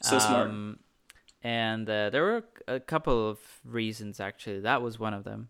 So 0.00 0.14
um, 0.14 0.20
smart. 0.20 0.78
And 1.42 1.90
uh, 1.90 2.10
there 2.10 2.22
were 2.22 2.44
a 2.68 2.78
couple 2.78 3.28
of 3.28 3.38
reasons 3.64 4.20
actually. 4.20 4.60
That 4.60 4.82
was 4.82 4.98
one 4.98 5.14
of 5.14 5.24
them. 5.24 5.48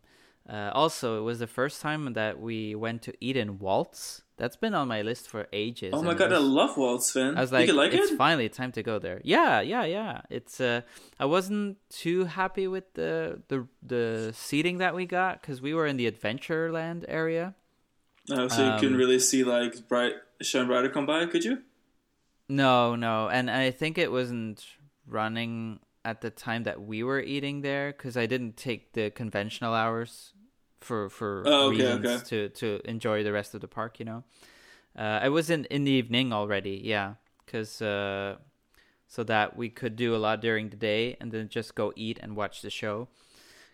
Uh, 0.49 0.71
also, 0.73 1.19
it 1.19 1.23
was 1.23 1.39
the 1.39 1.47
first 1.47 1.81
time 1.81 2.13
that 2.15 2.41
we 2.41 2.75
went 2.75 3.03
to 3.03 3.15
Eden 3.21 3.59
Waltz. 3.59 4.23
That's 4.41 4.57
been 4.57 4.73
on 4.73 4.89
my 4.89 5.03
list 5.03 5.29
for 5.29 5.49
ages. 5.53 5.93
Oh 5.95 6.01
my 6.01 6.15
god, 6.15 6.31
was, 6.31 6.39
I 6.39 6.43
love 6.43 6.79
Walt's, 6.79 7.13
Sven. 7.13 7.37
I 7.37 7.43
was 7.43 7.53
like, 7.53 7.71
like 7.75 7.93
it's 7.93 8.13
it? 8.13 8.17
finally 8.17 8.49
time 8.49 8.73
to 8.73 8.83
go 8.83 8.99
there. 8.99 9.21
Yeah, 9.23 9.61
yeah, 9.61 9.85
yeah. 9.85 10.23
It's 10.31 10.63
uh, 10.63 10.81
I 11.19 11.27
wasn't 11.27 11.77
too 11.91 12.25
happy 12.25 12.67
with 12.67 12.95
the 12.95 13.43
the 13.49 13.69
the 13.83 14.31
seating 14.33 14.79
that 14.79 14.95
we 14.95 15.05
got 15.05 15.43
because 15.43 15.61
we 15.61 15.75
were 15.75 15.87
in 15.87 15.99
the 15.99 16.11
Adventureland 16.11 17.05
area. 17.07 17.55
Oh, 18.31 18.49
so 18.49 18.65
um, 18.65 18.73
you 18.73 18.81
couldn't 18.81 18.97
really 18.97 19.19
see 19.19 19.45
like 19.45 19.87
bright 19.89 20.15
Shaun 20.41 20.69
Ryder 20.69 20.89
come 20.89 21.05
by, 21.05 21.27
could 21.27 21.45
you? 21.45 21.59
No, 22.49 22.97
no, 22.97 23.29
and 23.29 23.51
I 23.51 23.71
think 23.71 23.99
it 23.99 24.11
wasn't 24.11 24.65
running 25.07 25.81
at 26.03 26.23
the 26.23 26.31
time 26.31 26.63
that 26.63 26.81
we 26.81 27.03
were 27.03 27.21
eating 27.21 27.61
there 27.61 27.93
because 27.93 28.17
I 28.17 28.25
didn't 28.25 28.57
take 28.57 28.95
the 28.95 29.11
conventional 29.11 29.75
hours 29.75 30.33
for 30.81 31.09
for 31.09 31.43
oh, 31.47 31.69
okay, 31.69 31.77
reasons 31.77 32.07
okay. 32.07 32.25
to 32.25 32.49
to 32.49 32.81
enjoy 32.85 33.23
the 33.23 33.33
rest 33.33 33.55
of 33.55 33.61
the 33.61 33.69
park. 33.69 33.99
You 33.99 34.05
know, 34.07 34.25
uh, 34.97 35.21
I 35.23 35.29
was 35.29 35.51
in 35.51 35.65
in 35.67 35.85
the 35.85 35.93
evening 35.93 36.33
already. 36.33 36.81
Yeah, 36.83 37.15
because 37.45 37.83
uh, 37.83 38.37
so 39.07 39.25
that 39.25 39.57
we 39.57 39.69
could 39.69 39.97
do 39.97 40.15
a 40.15 40.19
lot 40.19 40.41
during 40.41 40.71
the 40.71 40.77
day 40.77 41.17
and 41.21 41.33
then 41.33 41.49
just 41.49 41.75
go 41.75 41.93
eat 41.97 42.19
and 42.23 42.37
watch 42.37 42.63
the 42.63 42.71
show. 42.71 43.09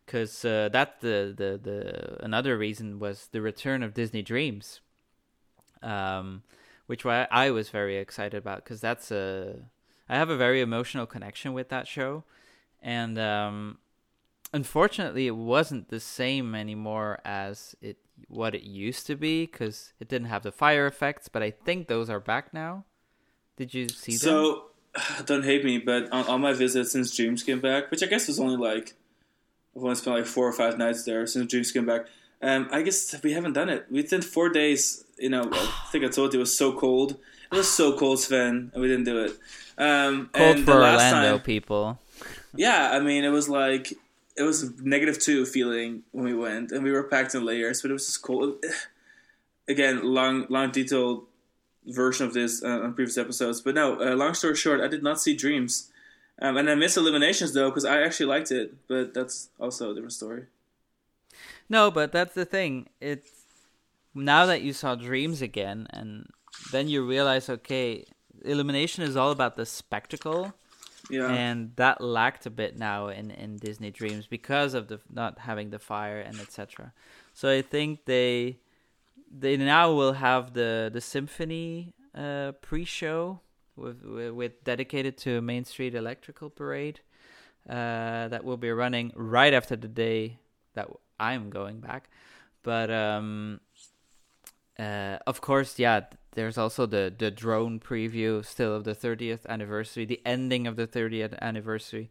Because 0.04 0.44
uh, 0.44 0.68
that 0.72 1.00
the, 1.00 1.34
the 1.36 1.58
the 1.62 2.24
another 2.24 2.56
reason 2.56 2.98
was 2.98 3.28
the 3.32 3.42
return 3.42 3.82
of 3.82 3.92
Disney 3.92 4.22
Dreams, 4.22 4.80
um, 5.82 6.42
which 6.86 7.04
I, 7.04 7.26
I 7.30 7.50
was 7.50 7.70
very 7.70 7.96
excited 7.96 8.36
about 8.36 8.64
because 8.64 8.80
that's 8.80 9.10
a 9.10 9.56
I 10.08 10.16
have 10.16 10.30
a 10.30 10.36
very 10.36 10.60
emotional 10.60 11.06
connection 11.06 11.52
with 11.52 11.68
that 11.70 11.88
show, 11.88 12.22
and 12.80 13.18
um, 13.18 13.78
unfortunately, 14.56 15.26
it 15.26 15.36
wasn't 15.36 15.88
the 15.88 16.00
same 16.00 16.54
anymore 16.54 17.20
as 17.24 17.76
it 17.80 17.98
what 18.28 18.54
it 18.54 18.62
used 18.62 19.06
to 19.06 19.14
be 19.14 19.44
because 19.44 19.92
it 20.00 20.08
didn't 20.08 20.28
have 20.28 20.42
the 20.42 20.50
fire 20.50 20.86
effects. 20.86 21.28
But 21.28 21.42
I 21.42 21.50
think 21.50 21.86
those 21.86 22.10
are 22.10 22.18
back 22.18 22.52
now. 22.52 22.84
Did 23.56 23.74
you 23.74 23.88
see 23.88 24.12
so, 24.12 24.64
them? 24.94 25.24
don't 25.26 25.44
hate 25.44 25.64
me, 25.64 25.78
but 25.78 26.10
on, 26.10 26.26
on 26.26 26.40
my 26.40 26.54
visit 26.54 26.86
since 26.86 27.14
Dreams 27.14 27.42
came 27.42 27.60
back, 27.60 27.90
which 27.90 28.02
I 28.02 28.06
guess 28.06 28.26
was 28.26 28.40
only 28.40 28.56
like 28.56 28.94
I've 29.76 29.84
only 29.84 29.94
spent 29.94 30.16
like 30.16 30.26
four 30.26 30.48
or 30.48 30.52
five 30.52 30.78
nights 30.78 31.04
there 31.04 31.26
since 31.26 31.50
Dreams 31.50 31.70
came 31.70 31.86
back. 31.86 32.06
Um, 32.42 32.68
I 32.72 32.82
guess 32.82 33.14
we 33.22 33.32
haven't 33.32 33.52
done 33.52 33.68
it. 33.68 33.86
We 33.90 34.02
did 34.02 34.24
four 34.24 34.48
days. 34.48 35.04
You 35.18 35.28
know, 35.28 35.48
I 35.52 35.88
think 35.92 36.04
I 36.04 36.08
told 36.08 36.32
you 36.32 36.40
it 36.40 36.42
was 36.42 36.56
so 36.56 36.72
cold. 36.72 37.18
It 37.52 37.56
was 37.56 37.70
so 37.70 37.96
cold, 37.96 38.18
Sven, 38.18 38.72
and 38.72 38.82
we 38.82 38.88
didn't 38.88 39.04
do 39.04 39.24
it. 39.24 39.32
Um, 39.78 40.30
cold 40.32 40.60
for 40.60 40.72
Orlando 40.72 41.36
time, 41.36 41.40
people. 41.40 42.00
Yeah, 42.56 42.90
I 42.92 43.00
mean, 43.00 43.24
it 43.24 43.28
was 43.28 43.48
like 43.48 43.92
it 44.36 44.42
was 44.42 44.78
negative 44.80 45.18
two 45.18 45.46
feeling 45.46 46.02
when 46.12 46.24
we 46.24 46.34
went, 46.34 46.72
and 46.72 46.84
we 46.84 46.92
were 46.92 47.04
packed 47.04 47.34
in 47.34 47.44
layers, 47.44 47.82
but 47.82 47.90
it 47.90 47.94
was 47.94 48.06
just 48.06 48.22
cold. 48.22 48.64
Again, 49.68 50.04
long, 50.04 50.46
long, 50.48 50.70
detailed 50.70 51.26
version 51.86 52.26
of 52.26 52.34
this 52.34 52.62
uh, 52.62 52.82
on 52.82 52.94
previous 52.94 53.18
episodes. 53.18 53.60
But 53.60 53.74
no, 53.74 54.00
uh, 54.00 54.14
long 54.14 54.34
story 54.34 54.54
short, 54.54 54.80
I 54.80 54.88
did 54.88 55.02
not 55.02 55.20
see 55.20 55.34
Dreams, 55.34 55.90
um, 56.40 56.56
and 56.56 56.70
I 56.70 56.74
missed 56.74 56.96
Illuminations 56.96 57.52
though 57.52 57.70
because 57.70 57.84
I 57.84 58.02
actually 58.02 58.26
liked 58.26 58.52
it, 58.52 58.74
but 58.88 59.14
that's 59.14 59.48
also 59.58 59.90
a 59.90 59.94
different 59.94 60.12
story. 60.12 60.44
No, 61.68 61.90
but 61.90 62.12
that's 62.12 62.34
the 62.34 62.44
thing. 62.44 62.88
It's 63.00 63.28
now 64.14 64.46
that 64.46 64.62
you 64.62 64.72
saw 64.72 64.94
Dreams 64.94 65.42
again, 65.42 65.88
and 65.90 66.28
then 66.70 66.88
you 66.88 67.04
realize, 67.04 67.48
okay, 67.48 68.04
Illumination 68.44 69.02
is 69.02 69.16
all 69.16 69.32
about 69.32 69.56
the 69.56 69.66
spectacle 69.66 70.54
yeah. 71.10 71.28
And 71.28 71.72
that 71.76 72.00
lacked 72.00 72.46
a 72.46 72.50
bit 72.50 72.78
now 72.78 73.08
in, 73.08 73.30
in 73.30 73.56
Disney 73.56 73.90
Dreams 73.90 74.26
because 74.26 74.74
of 74.74 74.88
the 74.88 75.00
not 75.12 75.38
having 75.38 75.70
the 75.70 75.78
fire 75.78 76.20
and 76.20 76.40
etc. 76.40 76.92
So 77.34 77.48
I 77.48 77.62
think 77.62 78.04
they 78.04 78.58
they 79.30 79.56
now 79.56 79.92
will 79.92 80.14
have 80.14 80.52
the 80.52 80.90
the 80.92 81.00
symphony 81.00 81.94
uh, 82.14 82.52
pre-show 82.62 83.40
with, 83.76 84.02
with, 84.02 84.32
with 84.32 84.64
dedicated 84.64 85.18
to 85.18 85.40
Main 85.40 85.64
Street 85.64 85.94
Electrical 85.94 86.50
Parade 86.50 87.00
uh, 87.68 88.28
that 88.28 88.44
will 88.44 88.56
be 88.56 88.70
running 88.70 89.12
right 89.14 89.52
after 89.52 89.76
the 89.76 89.88
day 89.88 90.38
that 90.74 90.88
I'm 91.20 91.50
going 91.50 91.80
back. 91.80 92.08
But 92.62 92.90
um, 92.90 93.60
uh, 94.78 95.18
of 95.26 95.40
course, 95.40 95.78
yeah, 95.78 96.00
there's 96.36 96.58
also 96.58 96.86
the 96.86 97.12
the 97.16 97.30
drone 97.30 97.80
preview 97.80 98.44
still 98.44 98.74
of 98.74 98.84
the 98.84 98.94
30th 98.94 99.46
anniversary, 99.46 100.04
the 100.04 100.20
ending 100.24 100.66
of 100.66 100.76
the 100.76 100.86
30th 100.86 101.36
anniversary, 101.40 102.10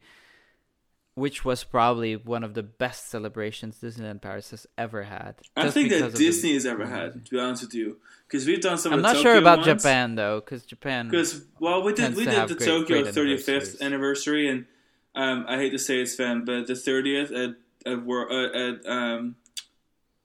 which 1.14 1.46
was 1.46 1.64
probably 1.64 2.16
one 2.16 2.44
of 2.44 2.56
the 2.56 2.64
best 2.64 3.10
celebrations 3.10 3.78
Disneyland 3.82 4.22
Paris 4.22 4.50
has 4.50 4.66
ever 4.78 5.04
had. 5.04 5.36
I 5.56 5.70
think 5.70 5.90
that 5.92 6.16
Disney 6.16 6.50
the... 6.50 6.56
has 6.56 6.66
ever 6.66 6.88
had, 6.88 7.24
to 7.26 7.32
be 7.32 7.40
honest 7.40 7.64
with 7.64 7.76
you, 7.76 7.98
because 8.28 8.48
we've 8.48 8.62
done 8.62 8.80
some. 8.80 8.94
I'm 8.94 9.04
not 9.04 9.14
Tokyo 9.14 9.32
sure 9.32 9.38
about 9.38 9.60
ones. 9.60 9.84
Japan 9.84 10.16
though, 10.16 10.40
because 10.42 10.66
Japan. 10.66 11.08
Because 11.08 11.46
well, 11.60 11.84
we 11.84 11.94
did 11.94 12.16
we 12.16 12.26
did 12.26 12.50
the 12.50 12.56
great, 12.56 12.68
Tokyo 12.68 13.04
great 13.04 13.14
35th 13.14 13.80
anniversary, 13.80 14.50
and 14.50 14.66
um, 15.14 15.46
I 15.48 15.58
hate 15.58 15.70
to 15.70 15.80
say 15.80 16.02
it's 16.02 16.16
fan, 16.16 16.46
but 16.46 16.66
the 16.66 16.74
30th 16.74 17.32
at 17.32 17.56
at, 17.86 18.00
at, 18.00 18.56
at 18.56 18.92
um, 18.92 19.36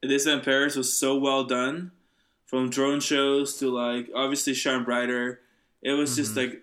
Disneyland 0.02 0.42
Paris 0.42 0.74
was 0.74 0.98
so 0.98 1.18
well 1.18 1.44
done 1.44 1.92
from 2.50 2.68
drone 2.68 2.98
shows 2.98 3.56
to 3.58 3.70
like 3.70 4.10
obviously 4.12 4.54
shine 4.54 4.82
brighter. 4.82 5.40
It 5.82 5.92
was 5.92 6.10
mm-hmm. 6.10 6.16
just 6.16 6.36
like 6.36 6.62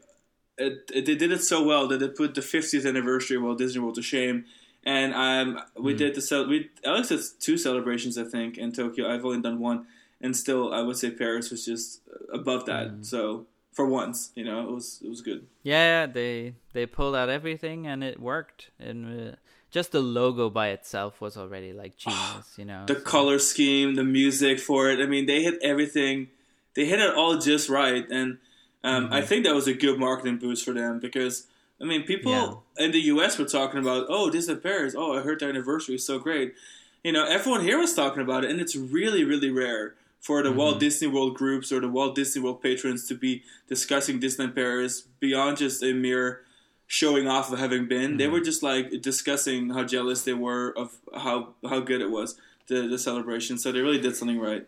it, 0.58 0.92
it, 0.94 1.06
they 1.06 1.16
did 1.16 1.32
it 1.32 1.42
so 1.42 1.64
well 1.64 1.88
that 1.88 2.00
they 2.00 2.10
put 2.10 2.36
the 2.36 2.42
50th 2.42 2.86
anniversary 2.86 3.38
of 3.38 3.44
Walt 3.44 3.58
Disney 3.58 3.80
World 3.80 3.96
to 3.96 4.02
shame. 4.02 4.44
And 4.84 5.14
um, 5.14 5.62
we 5.80 5.94
mm. 5.94 5.98
did 5.98 6.16
the 6.16 6.22
cel- 6.22 6.48
we 6.48 6.70
Alex 6.86 7.08
did 7.08 7.22
two 7.40 7.58
celebrations 7.58 8.18
I 8.18 8.26
think 8.26 8.58
in 8.58 8.74
Tokyo. 8.74 9.10
I've 9.10 9.24
only 9.24 9.42
done 9.42 9.60
one, 9.60 9.86
and 10.20 10.36
still 10.36 10.74
I 10.74 10.82
would 10.82 10.98
say 10.98 11.10
Paris 11.10 11.52
was 11.52 11.64
just 11.66 12.02
above 12.34 12.66
that. 12.66 12.88
Mm. 12.88 13.06
So 13.06 13.48
for 13.72 13.86
once. 13.86 14.32
You 14.36 14.44
know, 14.44 14.62
it 14.68 14.72
was 14.72 15.00
it 15.02 15.08
was 15.08 15.22
good. 15.22 15.46
Yeah, 15.64 16.06
they 16.08 16.56
they 16.74 16.86
pulled 16.86 17.16
out 17.16 17.30
everything 17.30 17.88
and 17.88 18.04
it 18.04 18.20
worked. 18.20 18.72
And 18.78 19.30
uh, 19.30 19.36
just 19.72 19.92
the 19.92 20.00
logo 20.00 20.50
by 20.50 20.70
itself 20.70 21.20
was 21.22 21.38
already 21.38 21.74
like 21.74 21.98
genius. 21.98 22.54
you 22.58 22.66
know, 22.66 22.86
the 22.86 22.96
so. 22.96 23.02
color 23.02 23.40
scheme, 23.40 23.96
the 23.96 24.04
music 24.04 24.60
for 24.60 24.90
it. 24.90 25.00
I 25.00 25.06
mean, 25.06 25.26
they 25.26 25.44
hit 25.44 25.60
everything. 25.62 26.30
They 26.76 26.86
hit 26.86 27.00
it 27.00 27.14
all 27.14 27.38
just 27.38 27.70
right, 27.70 28.06
and 28.10 28.38
um, 28.84 29.06
mm-hmm. 29.06 29.14
I 29.14 29.22
think 29.22 29.46
that 29.46 29.56
was 29.56 29.68
a 29.68 29.74
good 29.74 30.00
marketing 30.00 30.38
boost 30.38 30.66
for 30.66 30.74
them 30.74 31.00
because. 31.00 31.48
I 31.80 31.84
mean, 31.86 32.06
people 32.06 32.32
yeah. 32.32 32.86
in 32.86 32.92
the 32.92 33.00
U.S. 33.02 33.38
were 33.38 33.46
talking 33.46 33.80
about, 33.80 34.08
"Oh, 34.10 34.32
Disney 34.32 34.56
Paris! 34.56 34.96
Oh, 34.98 35.16
I 35.16 35.22
heard 35.22 35.42
the 35.42 35.46
anniversary 35.46 35.94
is 35.94 36.04
so 36.04 36.18
great." 36.18 36.56
You 37.04 37.12
know, 37.12 37.24
everyone 37.24 37.62
here 37.62 37.78
was 37.78 37.94
talking 37.94 38.24
about 38.24 38.44
it, 38.44 38.50
and 38.50 38.60
it's 38.60 38.76
really, 38.76 39.24
really 39.24 39.52
rare 39.52 39.94
for 40.20 40.42
the 40.42 40.50
mm-hmm. 40.50 40.58
Walt 40.58 40.80
Disney 40.80 41.08
World 41.08 41.36
groups 41.36 41.72
or 41.72 41.80
the 41.80 41.88
Walt 41.88 42.16
Disney 42.16 42.42
World 42.42 42.62
patrons 42.62 43.08
to 43.08 43.16
be 43.16 43.44
discussing 43.70 44.20
Disneyland 44.20 44.56
Paris 44.56 45.02
beyond 45.20 45.58
just 45.58 45.84
a 45.84 45.94
mere 45.94 46.42
showing 46.88 47.28
off 47.28 47.52
of 47.52 47.60
having 47.60 47.88
been. 47.88 48.12
Mm-hmm. 48.12 48.18
They 48.18 48.28
were 48.28 48.40
just 48.40 48.64
like 48.64 49.02
discussing 49.02 49.72
how 49.72 49.84
jealous 49.84 50.24
they 50.24 50.34
were 50.34 50.74
of 50.78 50.98
how 51.14 51.54
how 51.70 51.82
good 51.82 52.02
it 52.02 52.10
was 52.10 52.40
the 52.68 52.88
the 52.88 52.98
celebration. 52.98 53.58
So 53.58 53.72
they 53.72 53.82
really 53.82 54.00
did 54.00 54.16
something 54.16 54.40
right. 54.40 54.66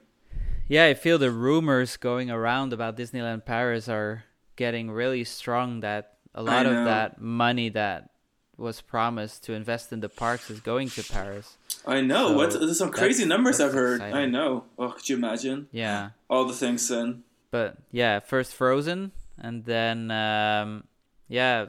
Yeah, 0.67 0.85
I 0.85 0.93
feel 0.93 1.17
the 1.17 1.31
rumors 1.31 1.97
going 1.97 2.29
around 2.29 2.73
about 2.73 2.95
Disneyland 2.95 3.45
Paris 3.45 3.89
are 3.89 4.25
getting 4.55 4.91
really 4.91 5.23
strong. 5.23 5.79
That 5.79 6.17
a 6.35 6.43
lot 6.43 6.65
of 6.65 6.85
that 6.85 7.19
money 7.19 7.69
that 7.69 8.09
was 8.57 8.81
promised 8.81 9.43
to 9.45 9.53
invest 9.53 9.91
in 9.93 10.01
the 10.01 10.09
parks 10.09 10.51
is 10.51 10.59
going 10.59 10.89
to 10.89 11.03
Paris. 11.03 11.57
I 11.87 12.01
know. 12.01 12.27
So 12.27 12.33
what? 12.35 12.51
There's 12.51 12.77
some 12.77 12.91
crazy 12.91 13.25
numbers 13.25 13.59
I've 13.59 13.73
heard. 13.73 14.01
Exciting. 14.01 14.15
I 14.15 14.25
know. 14.25 14.65
Oh, 14.77 14.89
could 14.89 15.07
you 15.07 15.15
imagine? 15.15 15.69
Yeah. 15.71 16.09
All 16.29 16.45
the 16.45 16.53
things 16.53 16.87
then. 16.87 17.23
But 17.51 17.77
yeah, 17.91 18.19
first 18.19 18.53
Frozen, 18.53 19.11
and 19.39 19.65
then 19.65 20.11
um, 20.11 20.83
yeah. 21.27 21.67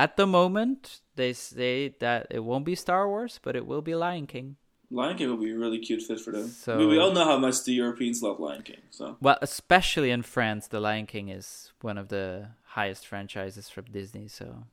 At 0.00 0.16
the 0.16 0.26
moment, 0.26 1.02
they 1.16 1.34
say 1.34 1.94
that 2.00 2.28
it 2.30 2.38
won't 2.38 2.64
be 2.64 2.74
Star 2.74 3.06
Wars, 3.06 3.38
but 3.42 3.54
it 3.54 3.66
will 3.66 3.82
be 3.82 3.94
Lion 3.94 4.26
King. 4.26 4.56
Lion 4.90 5.14
King 5.18 5.28
will 5.28 5.36
be 5.36 5.50
a 5.50 5.58
really 5.58 5.78
cute 5.78 6.00
fit 6.00 6.18
for 6.18 6.30
them. 6.30 6.48
So 6.48 6.72
I 6.72 6.78
mean, 6.78 6.88
we 6.88 6.98
all 6.98 7.12
know 7.12 7.26
how 7.26 7.36
much 7.36 7.64
the 7.64 7.74
Europeans 7.74 8.22
love 8.22 8.40
Lion 8.40 8.62
King. 8.62 8.80
So 8.88 9.18
well, 9.20 9.36
especially 9.42 10.10
in 10.10 10.22
France, 10.22 10.68
the 10.68 10.80
Lion 10.80 11.04
King 11.04 11.28
is 11.28 11.74
one 11.82 11.98
of 11.98 12.08
the 12.08 12.48
highest 12.76 13.06
franchises 13.06 13.68
from 13.68 13.84
Disney. 13.92 14.26
So 14.26 14.64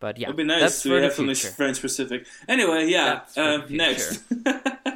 but 0.00 0.18
yeah, 0.18 0.26
it'd 0.26 0.36
be 0.36 0.42
nice 0.42 0.82
to 0.82 0.90
have 0.94 1.12
something 1.12 1.36
French 1.36 1.76
specific. 1.76 2.26
Anyway, 2.48 2.88
yeah. 2.88 3.20
Uh, 3.36 3.60
next. 3.70 4.24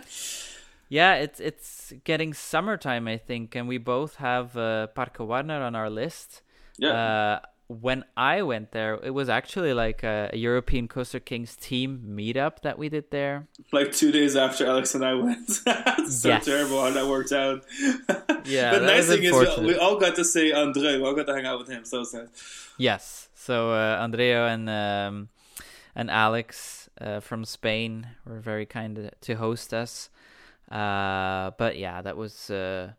yeah, 0.89 1.14
it's 1.14 1.39
it's 1.39 1.93
getting 2.03 2.35
summertime, 2.35 3.07
I 3.07 3.16
think, 3.16 3.55
and 3.55 3.68
we 3.68 3.78
both 3.78 4.16
have 4.16 4.57
uh, 4.57 4.89
Parque 4.89 5.20
Warner 5.20 5.62
on 5.62 5.76
our 5.76 5.89
list. 5.89 6.43
Yeah. 6.78 6.91
Uh, 6.91 7.41
when 7.69 8.05
I 8.17 8.43
went 8.43 8.73
there, 8.73 8.99
it 9.03 9.11
was 9.11 9.29
actually 9.29 9.73
like 9.73 10.03
a, 10.03 10.31
a, 10.33 10.37
European 10.37 10.89
Coaster 10.89 11.21
Kings 11.21 11.57
team 11.57 12.03
meetup 12.07 12.61
that 12.63 12.79
we 12.79 12.89
did 12.89 13.11
there. 13.11 13.49
Like 13.73 13.93
two 13.93 14.13
days 14.13 14.37
after 14.37 14.67
Alex 14.67 14.95
and 14.95 15.05
I 15.05 15.15
went. 15.15 15.49
so 15.51 16.29
yes. 16.29 16.45
terrible 16.45 16.83
how 16.83 16.91
that 16.91 17.07
worked 17.07 17.33
out. 17.33 17.65
yeah. 18.45 18.75
the 18.79 18.87
nice 18.87 19.09
thing 19.09 19.23
is, 19.23 19.33
we, 19.33 19.67
we, 19.67 19.77
all 19.77 19.99
got 19.99 20.17
to 20.17 20.25
see 20.25 20.53
Andre. 20.53 20.99
We 20.99 21.05
all 21.05 21.15
got 21.15 21.27
to 21.27 21.35
hang 21.35 21.47
out 21.47 21.59
with 21.59 21.69
him. 21.69 21.85
So 21.85 22.05
sad. 22.05 22.29
Yes. 22.77 23.29
So 23.35 23.73
uh, 23.73 23.99
Andrea 24.01 24.47
and 24.49 24.69
um, 24.69 25.29
and 25.95 26.11
Alex 26.11 26.89
uh, 27.01 27.21
from 27.21 27.45
Spain 27.45 28.07
were 28.25 28.41
very 28.41 28.67
kind 28.67 29.11
to 29.21 29.35
host 29.35 29.73
us. 29.73 30.11
Uh, 30.71 31.51
but 31.59 31.77
yeah, 31.77 32.03
that 32.03 32.17
was 32.17 32.51
uh, 32.51 32.93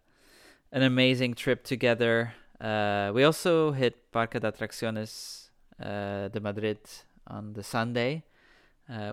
an 0.71 0.83
amazing 0.83 1.33
trip 1.33 1.63
together. 1.63 2.33
Uh, 2.63 3.11
we 3.13 3.25
also 3.25 3.71
hit 3.71 4.11
Parque 4.11 4.39
de 4.39 4.51
Atracciones 4.51 5.49
uh, 5.81 6.29
de 6.29 6.39
Madrid 6.39 6.79
on 7.27 7.53
the 7.53 7.63
Sunday, 7.63 8.23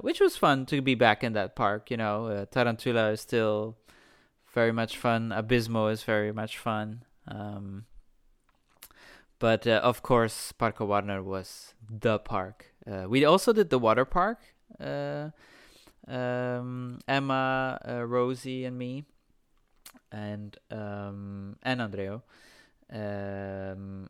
which 0.03 0.21
was 0.21 0.37
fun 0.37 0.67
to 0.67 0.81
be 0.81 0.95
back 0.95 1.25
in 1.25 1.33
that 1.33 1.57
park. 1.57 1.91
You 1.91 1.97
know, 1.97 2.47
Tarantula 2.51 3.11
is 3.11 3.21
still 3.21 3.77
very 4.55 4.73
much 4.73 4.97
fun. 4.97 5.31
Abismo 5.31 5.91
is 5.91 6.05
very 6.05 6.33
much 6.33 6.59
fun. 6.59 7.03
Um, 7.27 7.87
but 9.41 9.67
uh, 9.67 9.81
of 9.83 10.03
course, 10.03 10.53
Parque 10.53 10.81
Warner 10.81 11.23
was 11.23 11.75
the 11.89 12.19
park. 12.19 12.67
Uh, 12.87 13.07
we 13.09 13.25
also 13.25 13.53
did 13.53 13.71
the 13.71 13.79
water 13.79 14.05
park. 14.05 14.39
Uh, 14.79 15.31
um, 16.07 16.99
Emma, 17.09 17.81
uh, 17.89 18.05
Rosie, 18.07 18.65
and 18.65 18.79
me, 18.79 19.05
and 20.13 20.57
um, 20.71 21.57
and 21.63 21.81
Andreo. 21.81 22.23
Because 22.91 23.73
um, 23.73 24.09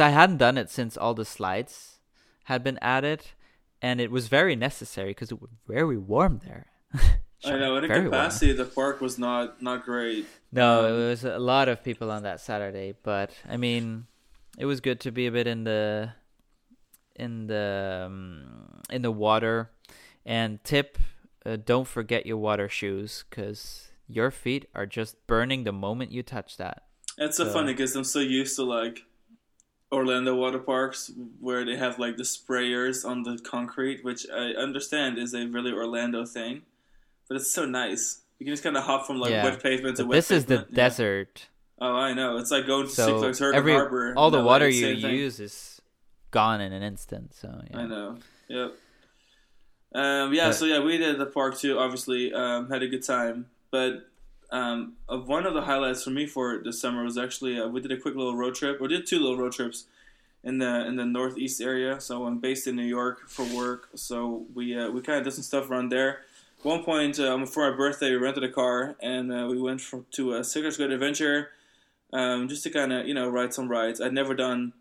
I 0.00 0.08
hadn't 0.08 0.38
done 0.38 0.56
it 0.56 0.70
since 0.70 0.96
all 0.96 1.14
the 1.14 1.24
slides 1.24 1.98
had 2.44 2.64
been 2.64 2.78
added, 2.80 3.26
and 3.82 4.00
it 4.00 4.10
was 4.10 4.28
very 4.28 4.56
necessary 4.56 5.10
because 5.10 5.30
it 5.30 5.40
was 5.40 5.50
very 5.66 5.98
warm 5.98 6.40
there. 6.44 6.66
I 7.44 7.58
know. 7.58 7.76
In 7.76 7.86
capacity, 7.86 8.46
warm. 8.54 8.56
the 8.56 8.64
park 8.64 9.00
was 9.00 9.18
not 9.18 9.62
not 9.62 9.84
great. 9.84 10.26
No, 10.50 10.86
um, 10.86 11.00
it 11.00 11.08
was 11.08 11.24
a 11.24 11.38
lot 11.38 11.68
of 11.68 11.84
people 11.84 12.10
on 12.10 12.22
that 12.22 12.40
Saturday, 12.40 12.94
but 13.02 13.32
I 13.48 13.56
mean, 13.56 14.06
it 14.58 14.64
was 14.64 14.80
good 14.80 15.00
to 15.00 15.12
be 15.12 15.26
a 15.26 15.30
bit 15.30 15.46
in 15.46 15.64
the 15.64 16.12
in 17.14 17.46
the 17.46 18.04
um, 18.06 18.80
in 18.90 19.02
the 19.02 19.12
water. 19.12 19.70
And 20.24 20.62
tip: 20.64 20.98
uh, 21.46 21.56
don't 21.56 21.86
forget 21.86 22.26
your 22.26 22.38
water 22.38 22.68
shoes 22.68 23.24
because 23.28 23.90
your 24.08 24.30
feet 24.30 24.66
are 24.74 24.86
just 24.86 25.26
burning 25.26 25.64
the 25.64 25.72
moment 25.72 26.12
you 26.12 26.22
touch 26.22 26.56
that. 26.56 26.87
It's 27.18 27.36
so, 27.36 27.44
so 27.44 27.52
funny 27.52 27.72
because 27.72 27.94
I'm 27.94 28.04
so 28.04 28.20
used 28.20 28.56
to 28.56 28.62
like 28.62 29.04
Orlando 29.92 30.34
water 30.34 30.58
parks 30.58 31.10
where 31.40 31.64
they 31.64 31.76
have 31.76 31.98
like 31.98 32.16
the 32.16 32.22
sprayers 32.22 33.04
on 33.04 33.24
the 33.24 33.38
concrete, 33.38 34.04
which 34.04 34.26
I 34.32 34.50
understand 34.50 35.18
is 35.18 35.34
a 35.34 35.46
really 35.46 35.72
Orlando 35.72 36.24
thing 36.24 36.62
but 37.28 37.36
it's 37.36 37.50
so 37.50 37.66
nice. 37.66 38.22
You 38.38 38.46
can 38.46 38.52
just 38.52 38.62
kind 38.62 38.76
of 38.76 38.84
hop 38.84 39.06
from 39.06 39.18
like 39.20 39.30
yeah. 39.30 39.44
wet 39.44 39.62
pavement 39.62 39.96
to 39.98 40.04
but 40.04 40.08
wet 40.08 40.16
this 40.16 40.28
pavement. 40.28 40.48
This 40.48 40.58
is 40.58 40.66
the 40.66 40.72
yeah. 40.72 40.88
desert. 40.88 41.48
Oh, 41.80 41.94
I 41.94 42.14
know. 42.14 42.38
It's 42.38 42.50
like 42.50 42.66
going 42.66 42.86
to 42.86 42.92
so 42.92 43.06
Six 43.06 43.38
Flags 43.38 43.62
Harbor. 43.62 44.14
All 44.16 44.30
the 44.30 44.42
water 44.42 44.68
you 44.68 44.88
use 44.88 45.38
is 45.38 45.80
gone 46.30 46.60
in 46.60 46.72
an 46.72 46.82
instant. 46.82 47.34
So 47.34 47.62
yeah. 47.70 47.78
I 47.78 47.86
know. 47.86 48.18
Yep. 48.48 48.74
Um, 49.94 50.34
yeah. 50.34 50.48
But, 50.48 50.52
so 50.54 50.64
yeah, 50.64 50.80
we 50.80 50.98
did 50.98 51.18
the 51.18 51.26
park 51.26 51.58
too. 51.58 51.78
Obviously, 51.78 52.32
um, 52.32 52.70
had 52.70 52.82
a 52.82 52.88
good 52.88 53.04
time. 53.04 53.46
But 53.70 54.08
um, 54.50 54.94
one 55.06 55.46
of 55.46 55.54
the 55.54 55.62
highlights 55.62 56.04
for 56.04 56.10
me 56.10 56.26
for 56.26 56.60
this 56.62 56.80
summer 56.80 57.04
was 57.04 57.18
actually 57.18 57.60
uh, 57.60 57.68
we 57.68 57.80
did 57.80 57.92
a 57.92 57.96
quick 57.96 58.14
little 58.14 58.36
road 58.36 58.54
trip. 58.54 58.80
We 58.80 58.88
did 58.88 59.06
two 59.06 59.18
little 59.18 59.38
road 59.38 59.52
trips 59.52 59.86
in 60.42 60.58
the 60.58 60.86
in 60.86 60.96
the 60.96 61.04
northeast 61.04 61.60
area. 61.60 62.00
So 62.00 62.26
I'm 62.26 62.38
based 62.38 62.66
in 62.66 62.76
New 62.76 62.82
York 62.84 63.28
for 63.28 63.44
work. 63.44 63.88
So 63.94 64.46
we 64.54 64.78
uh, 64.78 64.90
we 64.90 65.00
kind 65.02 65.18
of 65.18 65.24
did 65.24 65.34
some 65.34 65.42
stuff 65.42 65.70
around 65.70 65.90
there 65.90 66.20
one 66.62 66.82
point 66.82 67.20
um, 67.20 67.46
for 67.46 67.70
my 67.70 67.76
birthday, 67.76 68.10
we 68.10 68.16
rented 68.16 68.42
a 68.42 68.48
car 68.48 68.96
and 69.00 69.32
uh, 69.32 69.46
we 69.48 69.60
went 69.60 69.80
from, 69.80 70.06
to 70.12 70.34
a 70.34 70.44
Six 70.44 70.76
Good 70.76 70.90
Adventure 70.90 71.50
um, 72.12 72.48
just 72.48 72.64
to 72.64 72.70
kind 72.70 72.92
of 72.92 73.06
you 73.06 73.14
know 73.14 73.28
ride 73.28 73.54
some 73.54 73.68
rides. 73.68 74.00
I'd 74.00 74.12
never 74.12 74.34
done 74.34 74.72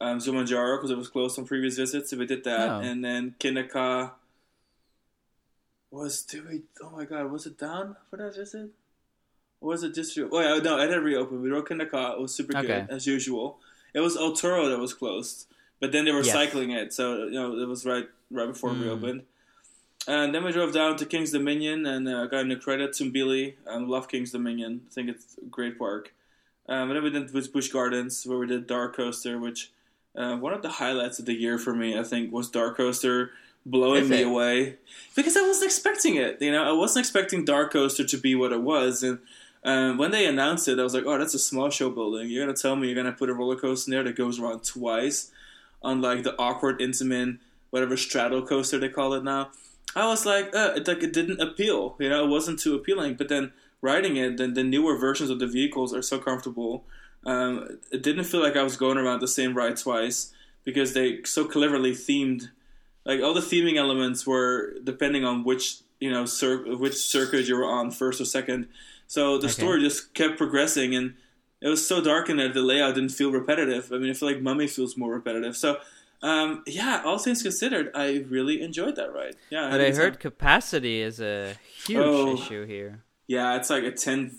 um, 0.00 0.18
Zumanjaro 0.18 0.78
because 0.78 0.90
it 0.90 0.96
was 0.96 1.08
closed 1.08 1.38
on 1.38 1.46
previous 1.46 1.76
visits, 1.76 2.10
so 2.10 2.16
we 2.16 2.26
did 2.26 2.44
that. 2.44 2.68
Oh. 2.70 2.80
And 2.80 3.04
then 3.04 3.34
Kina 3.38 4.12
was 5.90 6.22
do 6.22 6.46
we? 6.48 6.62
Oh 6.82 6.90
my 6.90 7.04
god, 7.04 7.30
was 7.30 7.46
it 7.46 7.58
down 7.58 7.96
for 8.08 8.16
that 8.16 8.34
visit? 8.34 8.70
Was 9.60 9.82
it 9.82 9.94
just? 9.94 10.18
Oh 10.18 10.40
yeah, 10.40 10.58
no, 10.62 10.78
it 10.78 10.90
had 10.90 11.02
reopened. 11.02 11.42
We 11.42 11.50
rode 11.50 11.66
Kingda 11.66 11.90
Ka. 11.90 12.12
It 12.12 12.20
was 12.20 12.34
super 12.34 12.56
okay. 12.56 12.66
good 12.66 12.90
as 12.90 13.06
usual. 13.06 13.58
It 13.92 14.00
was 14.00 14.16
El 14.16 14.34
Toro 14.34 14.68
that 14.68 14.78
was 14.78 14.94
closed, 14.94 15.46
but 15.80 15.92
then 15.92 16.04
they 16.04 16.12
were 16.12 16.22
yes. 16.22 16.32
cycling 16.32 16.70
it, 16.70 16.92
so 16.92 17.24
you 17.24 17.32
know 17.32 17.58
it 17.58 17.68
was 17.68 17.84
right 17.84 18.08
right 18.30 18.46
before 18.46 18.70
mm. 18.70 18.80
it 18.80 18.84
reopened. 18.84 19.22
And 20.08 20.34
then 20.34 20.44
we 20.44 20.52
drove 20.52 20.72
down 20.72 20.96
to 20.96 21.06
Kings 21.06 21.30
Dominion 21.30 21.84
and 21.84 22.08
uh, 22.08 22.26
got 22.26 22.40
into 22.40 22.56
credit 22.56 22.96
Billy. 23.12 23.56
I 23.70 23.76
love 23.76 24.08
Kings 24.08 24.32
Dominion. 24.32 24.80
I 24.90 24.94
think 24.94 25.10
it's 25.10 25.36
a 25.38 25.44
great 25.44 25.78
park. 25.78 26.14
Um, 26.68 26.90
and 26.90 26.96
then 26.96 27.02
we 27.02 27.10
did 27.10 27.34
with 27.34 27.52
Busch 27.52 27.68
Gardens, 27.68 28.26
where 28.26 28.38
we 28.38 28.46
did 28.46 28.66
DarKoaster, 28.66 29.40
which 29.40 29.72
uh, 30.16 30.36
one 30.36 30.54
of 30.54 30.62
the 30.62 30.68
highlights 30.68 31.18
of 31.18 31.26
the 31.26 31.34
year 31.34 31.58
for 31.58 31.74
me, 31.74 31.98
I 31.98 32.02
think, 32.02 32.32
was 32.32 32.50
DarKoaster 32.50 33.30
blowing 33.66 34.08
me 34.08 34.22
away 34.22 34.76
because 35.14 35.36
I 35.36 35.42
wasn't 35.42 35.66
expecting 35.66 36.16
it. 36.16 36.40
You 36.40 36.52
know, 36.52 36.64
I 36.64 36.72
wasn't 36.72 37.04
expecting 37.04 37.44
DarKoaster 37.44 38.08
to 38.08 38.16
be 38.16 38.34
what 38.34 38.52
it 38.52 38.62
was, 38.62 39.02
and 39.02 39.18
um, 39.64 39.98
when 39.98 40.10
they 40.10 40.26
announced 40.26 40.68
it, 40.68 40.78
I 40.78 40.82
was 40.82 40.94
like, 40.94 41.04
"Oh, 41.06 41.18
that's 41.18 41.34
a 41.34 41.38
small 41.38 41.70
show 41.70 41.90
building. 41.90 42.28
You're 42.28 42.44
gonna 42.44 42.56
tell 42.56 42.76
me 42.76 42.88
you're 42.88 42.96
gonna 42.96 43.12
put 43.12 43.30
a 43.30 43.34
roller 43.34 43.56
coaster 43.56 43.90
in 43.90 43.92
there 43.94 44.04
that 44.04 44.16
goes 44.16 44.40
around 44.40 44.64
twice, 44.64 45.30
on 45.82 46.00
like 46.00 46.22
the 46.22 46.38
awkward 46.38 46.80
Intamin, 46.80 47.38
whatever 47.70 47.96
straddle 47.96 48.46
coaster 48.46 48.78
they 48.78 48.88
call 48.88 49.14
it 49.14 49.24
now." 49.24 49.50
I 49.94 50.06
was 50.06 50.24
like, 50.24 50.54
uh, 50.54 50.74
it, 50.76 50.86
like 50.86 51.02
it 51.02 51.12
didn't 51.12 51.40
appeal. 51.40 51.96
You 51.98 52.08
know, 52.08 52.24
it 52.24 52.28
wasn't 52.28 52.58
too 52.60 52.74
appealing. 52.74 53.14
But 53.14 53.28
then 53.28 53.52
riding 53.80 54.16
it, 54.16 54.36
then 54.36 54.54
the 54.54 54.62
newer 54.62 54.96
versions 54.96 55.30
of 55.30 55.38
the 55.38 55.46
vehicles 55.46 55.92
are 55.94 56.02
so 56.02 56.18
comfortable. 56.18 56.84
Um, 57.26 57.78
it 57.90 58.02
didn't 58.02 58.24
feel 58.24 58.40
like 58.40 58.56
I 58.56 58.62
was 58.62 58.76
going 58.76 58.98
around 58.98 59.20
the 59.20 59.28
same 59.28 59.54
ride 59.54 59.76
twice 59.76 60.32
because 60.64 60.94
they 60.94 61.22
so 61.24 61.44
cleverly 61.44 61.92
themed. 61.92 62.50
Like 63.04 63.20
all 63.20 63.34
the 63.34 63.40
theming 63.40 63.76
elements 63.76 64.26
were 64.26 64.74
depending 64.84 65.24
on 65.24 65.44
which 65.44 65.78
you 65.98 66.10
know 66.10 66.24
cir- 66.24 66.76
which 66.76 66.94
circuit 66.94 67.48
you 67.48 67.56
were 67.56 67.64
on, 67.64 67.90
first 67.90 68.20
or 68.20 68.24
second. 68.24 68.68
So 69.14 69.38
the 69.38 69.46
okay. 69.46 69.52
story 69.60 69.80
just 69.80 70.14
kept 70.14 70.38
progressing, 70.38 70.94
and 70.94 71.14
it 71.60 71.68
was 71.68 71.84
so 71.84 72.00
dark 72.00 72.28
in 72.30 72.36
there. 72.36 72.52
The 72.52 72.62
layout 72.62 72.94
didn't 72.94 73.10
feel 73.20 73.32
repetitive. 73.32 73.90
I 73.92 73.98
mean, 73.98 74.10
I 74.10 74.14
feel 74.14 74.28
like 74.30 74.40
Mummy 74.40 74.66
feels 74.68 74.96
more 74.96 75.12
repetitive. 75.12 75.56
So. 75.56 75.78
Um, 76.22 76.62
yeah, 76.66 77.00
all 77.02 77.16
things 77.16 77.42
considered, 77.42 77.90
I 77.94 78.26
really 78.28 78.60
enjoyed 78.60 78.94
that 78.96 79.10
ride. 79.14 79.36
Yeah, 79.48 79.70
But 79.70 79.80
I 79.80 79.88
good 79.88 79.96
heard 79.96 80.12
time. 80.12 80.20
capacity 80.20 81.00
is 81.00 81.18
a 81.18 81.54
huge 81.86 81.96
Oh. 81.98 82.34
issue 82.34 82.66
here. 82.66 83.02
Yeah, 83.26 83.56
it's 83.56 83.70
like 83.70 83.84
a 83.84 83.90
10 83.90 84.36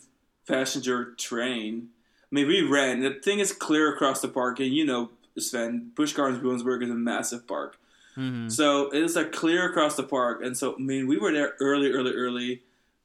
passenger 0.48 1.16
train. 1.18 1.90
I 2.24 2.28
mean, 2.36 2.46
we 2.48 2.62
ran. 2.62 3.00
The 3.00 3.16
thing 3.16 3.40
is 3.40 3.52
clear 3.52 3.92
across 3.92 4.22
the 4.22 4.28
park, 4.28 4.60
and 4.60 4.72
you 4.72 4.86
know, 4.86 5.10
Sven, 5.40 5.92
Busch 5.96 6.14
Gardens 6.14 6.44
Williamsburg 6.44 6.84
is 6.84 6.92
a 6.92 6.94
massive 6.94 7.48
park. 7.48 7.80
hmm 8.14 8.48
So 8.48 8.92
it 8.92 9.02
is 9.02 9.16
like 9.16 9.32
clear 9.32 9.68
across 9.68 9.96
the 9.96 10.04
park. 10.04 10.44
And 10.44 10.56
so, 10.56 10.76
I 10.76 10.78
mean, 10.78 11.08
we 11.08 11.18
were 11.18 11.32
there 11.34 11.56
early, 11.60 11.92
early, 11.92 12.12
early. 12.14 12.62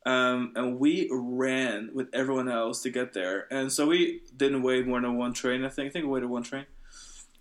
Um, 0.07 0.53
and 0.55 0.79
we 0.79 1.09
ran 1.11 1.91
with 1.93 2.07
everyone 2.13 2.49
else 2.49 2.81
to 2.83 2.91
get 2.91 3.13
there. 3.13 3.49
And 3.51 3.73
so 3.73 3.87
we 3.87 4.23
didn't 4.37 4.63
wait 4.63 4.87
more 4.87 5.01
than 5.01 5.19
one 5.19 5.33
train, 5.33 5.65
I 5.65 5.69
think. 5.69 5.89
I 5.89 5.93
think 5.93 6.05
we 6.05 6.13
waited 6.13 6.31
one 6.31 6.45
train. 6.45 6.67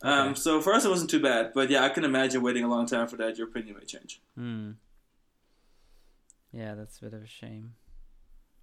Um, 0.01 0.35
so 0.35 0.59
for 0.61 0.73
us, 0.73 0.83
it 0.83 0.89
wasn't 0.89 1.11
too 1.11 1.21
bad. 1.21 1.51
But 1.53 1.69
yeah, 1.69 1.83
I 1.83 1.89
can 1.89 2.03
imagine 2.03 2.41
waiting 2.41 2.63
a 2.63 2.67
long 2.67 2.87
time 2.87 3.07
for 3.07 3.17
that. 3.17 3.37
Your 3.37 3.47
opinion 3.47 3.77
may 3.79 3.85
change. 3.85 4.19
Hmm. 4.35 4.71
Yeah, 6.51 6.73
that's 6.73 6.97
a 6.97 7.01
bit 7.01 7.13
of 7.13 7.21
a 7.21 7.27
shame. 7.27 7.73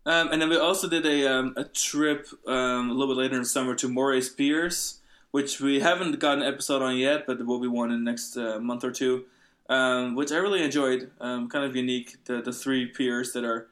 Um, 0.05 0.33
and 0.33 0.43
then 0.43 0.49
we 0.49 0.57
also 0.57 0.89
did 0.89 1.07
a 1.07 1.33
um, 1.33 1.55
a 1.57 1.65
trip 1.65 2.27
um, 2.47 2.91
a 2.91 2.93
little 2.93 3.15
bit 3.15 3.21
later 3.21 3.35
in 3.35 3.43
the 3.43 3.49
summer 3.49 3.77
to 3.77 3.89
Morey's 3.89 4.29
Piers, 4.29 5.01
which 5.31 5.61
we 5.61 5.79
haven't 5.79 6.19
got 6.19 6.39
an 6.39 6.45
episode 6.45 6.83
on 6.83 6.97
yet, 6.97 7.25
but 7.25 7.45
will 7.47 7.61
be 7.61 7.69
one 7.69 7.93
in 7.93 8.05
the 8.05 8.11
next 8.11 8.37
uh, 8.37 8.59
month 8.59 8.83
or 8.83 8.91
two. 8.91 9.27
Um, 9.69 10.17
which 10.17 10.33
I 10.33 10.39
really 10.39 10.63
enjoyed. 10.63 11.13
Um, 11.21 11.49
kind 11.49 11.65
of 11.65 11.77
unique. 11.77 12.25
The 12.25 12.43
the 12.43 12.53
three 12.53 12.87
piers 12.87 13.33
that 13.33 13.45
are 13.45 13.69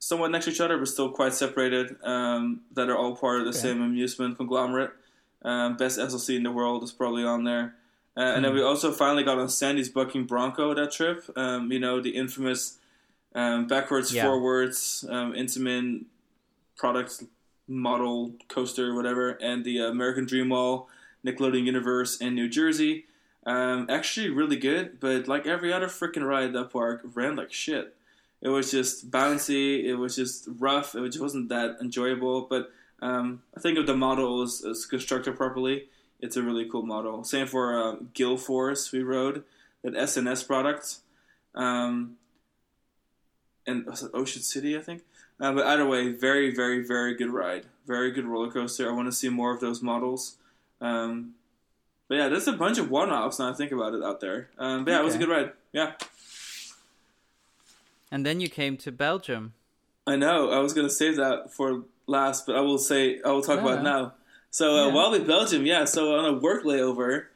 somewhat 0.00 0.30
next 0.32 0.46
to 0.46 0.50
each 0.50 0.60
other, 0.60 0.76
but 0.78 0.88
still 0.88 1.10
quite 1.10 1.32
separated. 1.34 1.94
Um, 2.02 2.62
that 2.72 2.88
are 2.88 2.96
all 2.96 3.14
part 3.14 3.38
of 3.40 3.44
the 3.44 3.50
Okay. 3.50 3.58
same 3.60 3.82
amusement 3.82 4.36
conglomerate. 4.36 4.90
Um, 5.42 5.76
best 5.76 5.98
SLC 5.98 6.36
in 6.36 6.42
the 6.42 6.50
world 6.50 6.82
is 6.82 6.90
probably 6.90 7.22
on 7.22 7.44
there. 7.44 7.76
Uh, 8.16 8.20
and 8.34 8.44
then 8.44 8.50
Hmm. 8.52 8.58
we 8.58 8.62
also 8.64 8.90
finally 8.92 9.22
got 9.22 9.38
on 9.38 9.48
Sandy's 9.48 9.88
Bucking 9.88 10.24
Bronco 10.24 10.74
that 10.74 10.90
trip. 10.90 11.24
Um, 11.36 11.70
you 11.70 11.78
know 11.78 12.00
the 12.00 12.10
infamous 12.16 12.78
um, 13.32 13.68
backwards, 13.68 14.12
Yeah. 14.12 14.24
forwards, 14.24 15.04
um, 15.08 15.32
Intamin 15.34 16.06
product 16.76 17.22
model 17.68 18.32
coaster, 18.48 18.92
whatever, 18.92 19.30
and 19.40 19.64
the 19.64 19.78
American 19.78 20.26
Dream 20.26 20.48
Mall, 20.48 20.88
Nickelodeon 21.24 21.64
Universe 21.64 22.16
in 22.16 22.34
New 22.34 22.48
Jersey. 22.48 23.06
Um, 23.46 23.86
actually, 23.88 24.30
really 24.30 24.56
good, 24.56 24.98
but 24.98 25.28
like 25.28 25.46
every 25.46 25.72
other 25.72 25.86
freaking 25.86 26.26
ride 26.26 26.46
at 26.46 26.52
that 26.54 26.70
park, 26.70 27.02
ran 27.14 27.36
like 27.36 27.52
shit. 27.52 27.94
It 28.42 28.48
was 28.48 28.70
just 28.70 29.10
bouncy. 29.10 29.84
It 29.84 29.96
was 29.96 30.16
just 30.16 30.48
rough. 30.58 30.94
It 30.94 31.04
just 31.06 31.20
wasn't 31.20 31.48
that 31.50 31.76
enjoyable. 31.80 32.42
But 32.42 32.70
um, 33.02 33.42
I 33.56 33.60
think 33.60 33.78
if 33.78 33.86
the 33.86 33.96
model 33.96 34.42
is, 34.42 34.62
is 34.62 34.86
constructed 34.86 35.36
properly, 35.36 35.88
it's 36.20 36.36
a 36.36 36.42
really 36.42 36.68
cool 36.68 36.82
model. 36.82 37.24
Same 37.24 37.46
for 37.46 37.78
uh, 37.78 37.96
GaleForce 38.14 38.92
we 38.92 39.02
rode, 39.02 39.44
that 39.82 39.96
S&S 39.96 40.42
product. 40.42 40.96
Um, 41.54 42.16
and 43.66 43.86
was 43.86 44.02
it 44.02 44.10
Ocean 44.14 44.42
City, 44.42 44.76
I 44.76 44.80
think. 44.80 45.02
Uh, 45.38 45.52
but 45.52 45.66
either 45.66 45.86
way, 45.86 46.12
very, 46.12 46.54
very, 46.54 46.84
very 46.84 47.14
good 47.14 47.30
ride. 47.30 47.64
Very 47.86 48.10
good 48.10 48.26
roller 48.26 48.50
coaster. 48.50 48.88
I 48.88 48.92
want 48.92 49.08
to 49.08 49.12
see 49.12 49.28
more 49.28 49.54
of 49.54 49.60
those 49.60 49.82
models. 49.82 50.36
Um, 50.80 51.34
but 52.08 52.16
yeah, 52.16 52.28
there's 52.28 52.48
a 52.48 52.52
bunch 52.52 52.78
of 52.78 52.90
one-offs 52.90 53.38
now 53.38 53.50
I 53.50 53.54
think 53.54 53.72
about 53.72 53.94
it 53.94 54.02
out 54.02 54.20
there. 54.20 54.48
Um, 54.58 54.84
but 54.84 54.90
yeah, 54.90 55.00
it 55.00 55.04
was 55.04 55.14
a 55.14 55.18
good 55.18 55.28
ride. 55.28 55.52
Yeah, 55.72 55.92
And 58.10 58.26
then 58.26 58.40
you 58.40 58.48
came 58.48 58.76
to 58.78 58.92
Belgium. 58.92 59.54
I 60.06 60.16
know. 60.16 60.50
I 60.50 60.58
was 60.58 60.72
gonna 60.72 60.90
save 60.90 61.16
that 61.16 61.52
for 61.52 61.84
last, 62.06 62.46
but 62.46 62.56
I 62.56 62.60
will 62.60 62.78
say 62.78 63.20
I 63.24 63.30
will 63.30 63.42
talk 63.42 63.60
about 63.60 63.78
it 63.78 63.82
now. 63.82 64.14
So 64.50 64.74
uh, 64.76 64.86
Yeah. 64.88 64.94
while 64.94 65.10
we 65.12 65.20
Belgium, 65.20 65.64
yeah. 65.66 65.84
So 65.84 66.16
on 66.18 66.24
a 66.24 66.32
work 66.38 66.64
layover, 66.64 67.26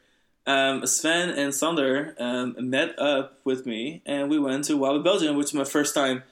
um, 0.45 0.85
Sven 0.85 1.29
and 1.29 1.53
Sander 1.55 2.15
um, 2.19 2.55
met 2.59 2.99
up 2.99 3.39
with 3.45 3.65
me, 3.65 4.01
and 4.05 4.29
we 4.29 4.37
went 4.37 4.65
to 4.65 4.77
Walibi 4.77 5.03
Belgium, 5.03 5.37
which 5.37 5.47
is 5.47 5.53
my 5.53 5.63
first 5.63 5.95
time 5.95 6.23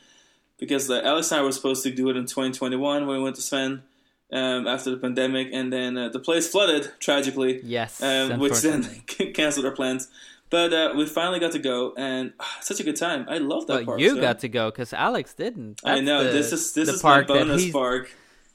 because 0.59 0.89
uh, 0.89 1.01
Alex 1.03 1.31
and 1.31 1.41
I 1.41 1.43
were 1.43 1.51
supposed 1.51 1.83
to 1.83 1.91
do 1.91 2.09
it 2.09 2.17
in 2.17 2.23
2021 2.25 3.07
when 3.07 3.17
we 3.17 3.23
went 3.23 3.35
to 3.37 3.41
Sven 3.41 3.83
um, 4.31 4.67
after 4.67 4.89
the 4.91 4.97
pandemic, 4.97 5.49
and 5.53 5.71
then 5.71 5.97
uh, 5.97 6.09
the 6.09 6.19
place 6.19 6.47
flooded 6.49 6.91
tragically, 6.99 7.61
Yes. 7.63 8.01
um, 8.03 8.39
which 8.39 8.61
then 8.61 8.83
canceled 9.33 9.65
our 9.65 9.71
plans. 9.71 10.09
But 10.53 10.69
uh, 10.79 10.93
we 10.97 11.03
finally 11.07 11.39
got 11.45 11.53
to 11.53 11.63
go, 11.71 11.77
and 11.97 12.33
ah, 12.39 12.57
such 12.61 12.79
a 12.79 12.83
good 12.87 12.95
time. 13.07 13.21
I 13.35 13.37
love 13.39 13.65
that 13.67 13.73
But 13.77 13.85
park. 13.85 13.99
you 14.03 14.09
Sven. 14.11 14.21
got 14.27 14.37
to 14.45 14.49
go 14.59 14.69
because 14.71 14.93
Alex 14.93 15.33
didn't. 15.33 15.81
I 15.83 15.99
know 16.07 16.19
the- 16.23 16.29
this 16.37 16.51
is 16.53 16.73
this 16.77 16.89
is 16.89 17.03
my 17.03 17.09
park 17.09 17.27
bonus 17.27 17.61
he's- 17.61 17.73
park. 17.73 18.05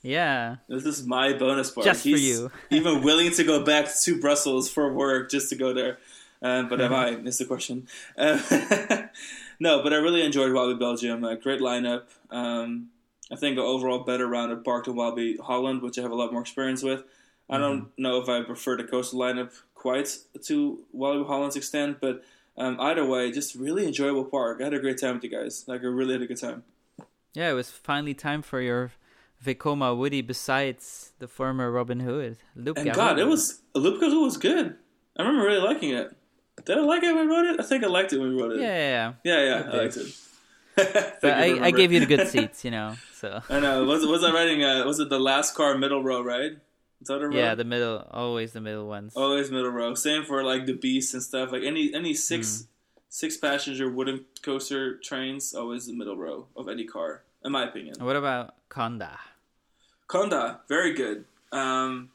Yeah. 0.02 0.56
This 0.68 0.84
is 0.92 1.04
my 1.06 1.32
bonus 1.42 1.72
part. 1.72 1.84
Just 1.90 2.02
for 2.04 2.10
you. 2.30 2.52
even 2.78 3.02
willing 3.02 3.30
to 3.38 3.42
go 3.52 3.64
back 3.64 3.86
to 4.04 4.10
Brussels 4.20 4.70
for 4.70 4.84
work 4.94 5.28
just 5.28 5.48
to 5.50 5.56
go 5.64 5.74
there. 5.74 5.98
Um, 6.40 6.68
but 6.68 6.78
have 6.78 6.92
I 6.92 7.16
missed 7.16 7.40
the 7.40 7.46
question? 7.46 7.88
Uh, 8.16 8.38
no, 9.66 9.82
but 9.82 9.92
I 9.92 9.96
really 9.96 10.22
enjoyed 10.24 10.52
Walibi 10.52 10.78
Belgium. 10.78 11.24
A 11.24 11.34
great 11.36 11.60
lineup. 11.60 12.04
Um, 12.30 12.90
I 13.32 13.36
think 13.42 13.58
overall 13.58 14.04
better 14.04 14.26
rounded 14.28 14.62
park 14.64 14.84
than 14.84 14.94
Walibi 14.94 15.38
Holland, 15.40 15.82
which 15.82 15.98
I 15.98 16.02
have 16.02 16.12
a 16.12 16.20
lot 16.22 16.30
more 16.32 16.42
experience 16.42 16.82
with. 16.84 17.02
I 17.50 17.58
don't 17.58 17.80
Mm-hmm. 17.80 18.02
know 18.04 18.20
if 18.22 18.28
I 18.28 18.42
prefer 18.42 18.76
the 18.76 18.84
coastal 18.84 19.18
lineup 19.18 19.50
quite 19.78 20.18
to 20.44 20.84
Walibi 20.94 21.26
Holland's 21.26 21.56
extent, 21.56 21.98
but 22.00 22.22
um, 22.56 22.78
either 22.80 23.06
way, 23.06 23.30
just 23.30 23.54
really 23.54 23.86
enjoyable 23.86 24.24
park. 24.24 24.60
I 24.60 24.64
had 24.64 24.74
a 24.74 24.80
great 24.80 25.00
time 25.00 25.14
with 25.14 25.24
you 25.24 25.30
guys. 25.30 25.64
Like 25.66 25.82
I 25.82 25.86
really 25.86 26.12
had 26.14 26.22
a 26.22 26.26
good 26.26 26.40
time. 26.40 26.64
Yeah, 27.34 27.50
it 27.50 27.54
was 27.54 27.70
finally 27.70 28.14
time 28.14 28.42
for 28.42 28.60
your 28.60 28.92
Vekoma 29.44 29.96
Woody 29.96 30.22
besides 30.22 31.12
the 31.20 31.28
former 31.28 31.70
Robin 31.70 32.00
Hood. 32.00 32.38
Luke 32.56 32.78
And. 32.78 32.92
God, 32.92 33.18
it 33.18 33.26
was 33.26 33.60
Loup-Garou 33.74 34.22
was 34.24 34.36
good. 34.36 34.76
I 35.16 35.22
remember 35.22 35.46
really 35.46 35.62
liking 35.62 35.90
it. 35.90 36.14
Did 36.64 36.78
I 36.78 36.80
like 36.80 37.02
it 37.04 37.14
when 37.14 37.28
we 37.28 37.34
wrote 37.34 37.46
it? 37.46 37.60
I 37.60 37.62
think 37.62 37.84
I 37.84 37.86
liked 37.86 38.12
it 38.12 38.18
when 38.18 38.34
we 38.34 38.42
wrote 38.42 38.52
it. 38.52 38.60
Yeah, 38.60 38.66
yeah, 38.76 39.12
yeah. 39.24 39.34
yeah, 39.38 39.44
yeah, 39.44 39.70
I 39.72 39.76
liked 39.76 39.96
it. 39.96 40.06
But 41.20 41.32
I, 41.32 41.66
I 41.66 41.70
gave 41.72 41.90
you 41.90 41.98
the 41.98 42.06
good 42.06 42.28
seats, 42.34 42.64
you 42.64 42.70
know. 42.70 42.94
So 43.14 43.42
I 43.50 43.58
know. 43.58 43.84
Was 43.84 44.06
was 44.06 44.22
I 44.22 44.32
writing? 44.32 44.62
Uh, 44.62 44.84
was 44.86 45.00
it 45.00 45.08
the 45.08 45.18
last 45.18 45.56
car 45.56 45.76
middle 45.76 46.04
row? 46.04 46.22
Right? 46.22 46.52
Is 47.00 47.08
that 47.08 47.20
a 47.22 47.28
row? 47.28 47.34
yeah, 47.36 47.54
the 47.54 47.64
middle, 47.64 48.06
always 48.10 48.52
the 48.52 48.60
middle 48.60 48.86
ones. 48.88 49.14
always 49.16 49.50
middle 49.50 49.70
row. 49.70 49.94
Same 49.94 50.24
for 50.24 50.42
like 50.42 50.66
the 50.66 50.72
Beast 50.74 51.14
and 51.14 51.22
stuff. 51.22 51.52
Like 51.52 51.62
any 51.62 51.94
any 51.94 52.14
six 52.14 52.66
six 53.08 53.36
passenger 53.36 53.88
wooden 53.90 54.24
coaster 54.42 54.96
trains, 54.98 55.54
always 55.54 55.86
the 55.86 55.92
middle 55.94 56.16
row 56.16 56.46
of 56.56 56.68
any 56.68 56.84
car, 56.84 57.22
in 57.44 57.52
my 57.52 57.64
opinion. 57.68 57.94
What 58.00 58.16
about 58.16 58.54
Kondaa? 58.68 59.16
Kondaa, 60.08 60.58
very 60.68 60.92
good. 60.92 61.24
Um, 61.52 62.10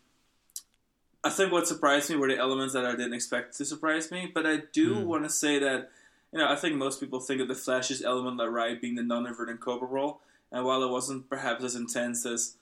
I 1.23 1.29
think 1.29 1.51
what 1.51 1.67
surprised 1.67 2.09
me 2.09 2.15
were 2.17 2.27
the 2.27 2.37
elements 2.37 2.73
that 2.73 2.85
I 2.85 2.91
didn't 2.91 3.13
expect 3.13 3.55
to 3.57 3.65
surprise 3.65 4.11
me, 4.11 4.29
but 4.33 4.45
I 4.45 4.63
do 4.73 4.95
Hmm. 4.95 5.05
want 5.05 5.23
to 5.23 5.29
say 5.29 5.57
that, 5.59 5.89
you 6.31 6.39
know, 6.39 6.47
I 6.49 6.55
think 6.55 6.75
most 6.75 6.99
people 6.99 7.19
think 7.19 7.39
of 7.41 7.47
the 7.47 7.53
flashiest 7.53 8.03
element 8.03 8.37
the 8.37 8.49
ride 8.49 8.81
being 8.81 8.95
the 8.95 9.03
non-inverted 9.03 9.59
cobra 9.61 9.87
roll, 9.87 10.19
and 10.51 10.65
while 10.65 10.83
it 10.83 10.89
wasn't 10.89 11.29
perhaps 11.29 11.63
as 11.63 11.75
intense 11.75 12.25
as 12.25 12.57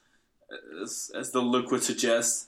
as, 0.82 1.12
as 1.16 1.32
the 1.32 1.42
look 1.42 1.72
would 1.72 1.84
suggest, 1.84 2.48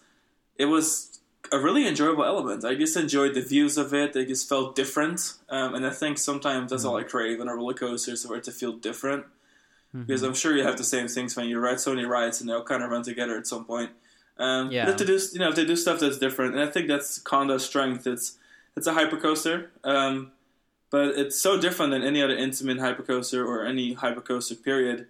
it 0.57 0.65
was 0.65 1.19
a 1.51 1.59
really 1.59 1.87
enjoyable 1.87 2.23
element. 2.23 2.63
I 2.65 2.75
just 2.75 2.95
enjoyed 2.97 3.33
the 3.33 3.41
views 3.41 3.77
of 3.77 3.93
it. 3.93 4.13
They 4.13 4.25
just 4.25 4.47
felt 4.47 4.75
different, 4.75 5.33
um, 5.49 5.75
and 5.75 5.85
I 5.85 5.89
think 5.89 6.17
sometimes 6.17 6.71
that's 6.71 6.85
all 6.85 6.97
I 6.97 7.03
crave 7.03 7.41
on 7.41 7.47
a 7.49 7.55
roller 7.55 7.73
coaster 7.73 8.13
is 8.13 8.25
for 8.25 8.35
it 8.37 8.43
to 8.45 8.51
feel 8.51 8.73
different 8.73 9.25
because 9.95 10.23
I'm 10.23 10.33
sure 10.33 10.57
you 10.57 10.63
have 10.63 10.77
the 10.77 10.83
same 10.83 11.07
things 11.07 11.35
when 11.35 11.47
you 11.47 11.59
ride 11.59 11.79
so 11.79 11.93
many 11.93 12.05
rides 12.05 12.41
and 12.41 12.49
they'll 12.49 12.63
kind 12.63 12.81
of 12.81 12.89
run 12.89 13.03
together 13.03 13.37
at 13.37 13.45
some 13.45 13.63
point. 13.65 13.91
Um, 14.39 14.71
Yeah. 14.71 14.89
They 14.89 15.05
do, 15.05 15.19
you 15.33 15.39
know, 15.39 15.49
if 15.49 15.55
they 15.55 15.65
do 15.65 15.75
stuff 15.75 15.99
that's 15.99 16.17
different, 16.17 16.55
and 16.55 16.63
I 16.63 16.67
think 16.67 16.87
that's 16.87 17.19
Kondaa's 17.19 17.63
strength. 17.63 18.07
It's 18.07 18.37
it's 18.75 18.87
a 18.87 18.93
hypercoaster, 18.93 19.67
um, 19.83 20.31
but 20.89 21.09
it's 21.09 21.39
so 21.39 21.59
different 21.61 21.91
than 21.91 22.01
any 22.01 22.23
other 22.23 22.35
Intamin 22.35 22.79
hypercoaster 22.79 23.45
or 23.45 23.65
any 23.65 23.95
hypercoaster 23.95 24.63
period. 24.63 25.05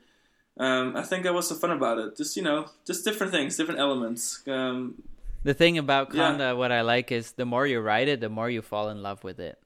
Um, 0.57 0.95
I 0.95 1.01
think 1.01 1.23
that 1.23 1.33
was 1.33 1.49
the 1.49 1.55
fun 1.55 1.71
about 1.71 1.97
it. 1.97 2.15
Just 2.17 2.35
you 2.37 2.43
know, 2.43 2.67
just 2.85 3.03
different 3.03 3.31
things, 3.31 3.57
different 3.57 3.79
elements. 3.79 4.43
Um, 4.47 5.01
The 5.43 5.53
thing 5.53 5.77
about 5.77 6.13
Yeah. 6.13 6.31
Kondaa, 6.31 6.55
what 6.55 6.71
I 6.71 6.81
like 6.81 7.11
is 7.11 7.31
the 7.33 7.45
more 7.45 7.65
you 7.67 7.79
ride 7.81 8.07
it, 8.07 8.21
the 8.21 8.29
more 8.29 8.49
you 8.49 8.61
fall 8.61 8.89
in 8.89 9.01
love 9.01 9.23
with 9.23 9.39
it. 9.39 9.57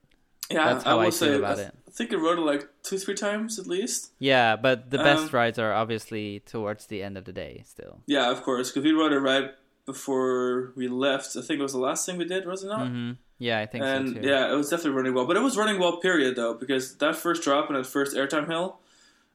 yeah, 0.49 0.73
That's 0.73 0.85
how 0.85 0.91
I 0.99 1.03
will 1.03 1.11
feel 1.11 1.11
say, 1.11 1.35
about 1.35 1.59
I, 1.59 1.63
it. 1.63 1.73
I 1.87 1.91
think 1.91 2.13
I 2.13 2.15
rode 2.15 2.39
it 2.39 2.41
like 2.53 2.67
two, 2.83 2.97
three 2.97 3.15
times 3.15 3.59
at 3.59 3.67
least. 3.67 4.11
Yeah, 4.17 4.55
but 4.55 4.89
the 4.89 4.97
best 4.97 5.23
Um, 5.25 5.29
rides 5.39 5.59
are 5.59 5.73
obviously 5.73 6.39
towards 6.39 6.85
the 6.87 7.03
end 7.03 7.17
of 7.17 7.25
the 7.25 7.33
day 7.33 7.63
still. 7.65 8.01
Yeah, 8.07 8.31
of 8.31 8.41
course, 8.43 8.69
because 8.71 8.83
we 8.85 8.93
rode 8.93 9.11
it 9.13 9.19
right 9.19 9.51
before 9.85 10.71
we 10.75 10.87
left. 10.87 11.35
I 11.35 11.41
think 11.41 11.59
it 11.59 11.63
was 11.63 11.73
the 11.73 11.79
last 11.79 12.05
thing 12.05 12.17
we 12.17 12.25
did, 12.25 12.45
was 12.45 12.63
it 12.63 12.67
not? 12.67 12.87
hmm 12.87 13.11
Yeah, 13.39 13.59
I 13.59 13.65
think 13.65 13.83
and 13.83 14.09
so 14.09 14.13
too. 14.21 14.27
yeah, 14.27 14.51
it 14.51 14.55
was 14.55 14.69
definitely 14.69 14.95
running 14.99 15.13
well. 15.13 15.25
But 15.25 15.37
it 15.37 15.43
was 15.43 15.57
running 15.57 15.79
well, 15.79 15.97
period, 15.97 16.35
though, 16.35 16.53
because 16.53 16.95
that 16.97 17.15
first 17.15 17.43
drop 17.43 17.67
and 17.69 17.75
that 17.77 17.85
first 17.85 18.15
airtime 18.15 18.47
hill, 18.47 18.79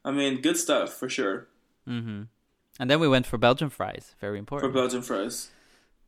I 0.05 0.11
mean, 0.11 0.41
good 0.41 0.57
stuff 0.57 0.93
for 0.93 1.09
sure 1.09 1.47
Mm-hmm. 1.87 2.23
And 2.79 2.89
then 2.89 2.99
we 2.99 3.07
went 3.07 3.25
for 3.27 3.37
Belgian 3.37 3.69
fries. 3.69 4.15
Very 4.21 4.39
important. 4.39 4.71
for. 4.71 4.79
Belgian 4.79 5.01
fries. 5.01 5.49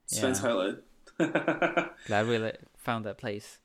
Sven's 0.07 0.39
Yeah. 0.41 0.47
highlight. 0.47 0.77
Glad 2.07 2.27
we 2.27 2.51
found 2.77 3.05
that 3.05 3.17
place. 3.17 3.59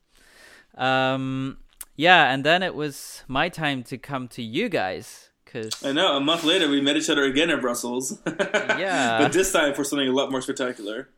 Um, 0.77 1.59
yeah, 1.97 2.33
and 2.33 2.45
then 2.45 2.63
it 2.63 2.75
was 2.75 3.23
my 3.29 3.49
time 3.49 3.83
to 3.85 3.97
come 3.99 4.29
to 4.29 4.43
you 4.43 4.69
guys 4.69 5.31
Cause 5.47 5.85
I 5.85 5.91
know. 5.91 6.17
A 6.17 6.21
month 6.21 6.45
later, 6.45 6.69
we 6.69 6.81
met 6.81 6.97
each 6.97 7.11
other 7.11 7.25
again 7.25 7.51
in 7.51 7.61
Brussels. 7.61 8.21
Yeah. 8.27 9.19
but 9.19 9.33
this 9.33 9.51
time 9.51 9.75
for 9.75 9.83
something 9.83 10.07
a 10.07 10.13
lot 10.13 10.31
more 10.31 10.41
spectacular. 10.41 11.09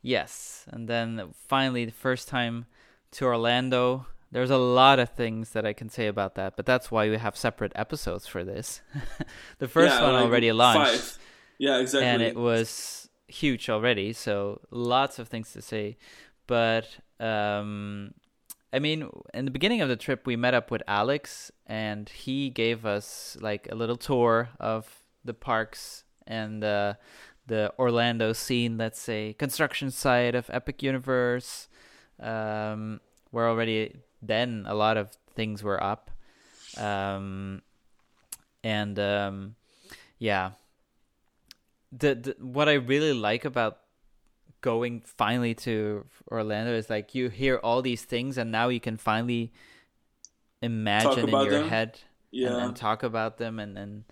Yes, 0.00 0.64
and 0.68 0.86
then 0.88 1.34
finally 1.48 1.84
the 1.84 1.90
first 1.92 2.28
time 2.28 2.66
to 3.12 3.24
Orlando. 3.24 4.06
There's 4.34 4.50
a 4.50 4.58
lot 4.58 4.98
of 4.98 5.10
things 5.10 5.50
that 5.50 5.64
I 5.64 5.72
can 5.72 5.88
say 5.88 6.08
about 6.08 6.34
that, 6.34 6.56
but 6.56 6.66
that's 6.66 6.90
why 6.90 7.08
we 7.08 7.18
have 7.18 7.36
separate 7.36 7.70
episodes 7.76 8.26
for 8.26 8.42
this. 8.42 8.82
the 9.60 9.68
first 9.68 9.94
Yeah, 9.94 10.02
one 10.02 10.14
like 10.14 10.24
already 10.24 10.50
launched, 10.50 10.90
Five. 11.00 11.18
Yeah, 11.56 11.78
exactly. 11.78 12.08
and 12.08 12.20
it 12.20 12.34
was 12.34 13.08
huge 13.28 13.70
already, 13.70 14.12
so 14.12 14.60
lots 14.72 15.20
of 15.20 15.28
things 15.28 15.52
to 15.52 15.62
say. 15.62 15.98
But 16.48 16.98
um, 17.20 18.14
I 18.72 18.80
mean, 18.80 19.08
in 19.32 19.44
the 19.44 19.52
beginning 19.52 19.82
of 19.82 19.88
the 19.88 19.94
trip, 19.94 20.26
we 20.26 20.34
met 20.34 20.52
up 20.52 20.68
with 20.72 20.82
Alex, 20.88 21.52
and 21.64 22.08
he 22.08 22.50
gave 22.50 22.84
us 22.84 23.36
like 23.40 23.68
a 23.70 23.76
little 23.76 23.94
tour 23.96 24.48
of 24.58 25.04
the 25.24 25.32
parks 25.34 26.02
and 26.26 26.64
uh, 26.64 26.94
the 27.46 27.72
Orlando 27.78 28.32
scene. 28.32 28.78
Let's 28.78 29.00
say 29.00 29.34
construction 29.34 29.92
site 29.92 30.34
of 30.34 30.50
Epic 30.52 30.82
Universe. 30.82 31.68
Um, 32.18 33.00
we're 33.30 33.48
already 33.48 33.94
then 34.26 34.64
a 34.66 34.74
lot 34.74 34.96
of 34.96 35.10
things 35.34 35.62
were 35.62 35.82
up, 35.82 36.10
um, 36.76 37.62
and 38.62 38.98
um, 38.98 39.54
yeah. 40.18 40.52
The, 41.92 42.14
the 42.16 42.36
what 42.40 42.68
I 42.68 42.74
really 42.74 43.12
like 43.12 43.44
about 43.44 43.78
going 44.60 45.02
finally 45.04 45.54
to 45.54 46.06
Orlando 46.32 46.72
is 46.74 46.88
like 46.88 47.14
you 47.14 47.28
hear 47.28 47.58
all 47.58 47.82
these 47.82 48.02
things 48.02 48.38
and 48.38 48.50
now 48.50 48.68
you 48.68 48.80
can 48.80 48.96
finally 48.96 49.52
imagine 50.62 51.28
in 51.28 51.30
your 51.30 51.50
them. 51.50 51.68
head 51.68 52.00
yeah. 52.30 52.48
and, 52.48 52.56
and 52.56 52.76
talk 52.76 53.02
about 53.02 53.36
them 53.36 53.58
and 53.58 53.76
and 53.76 54.04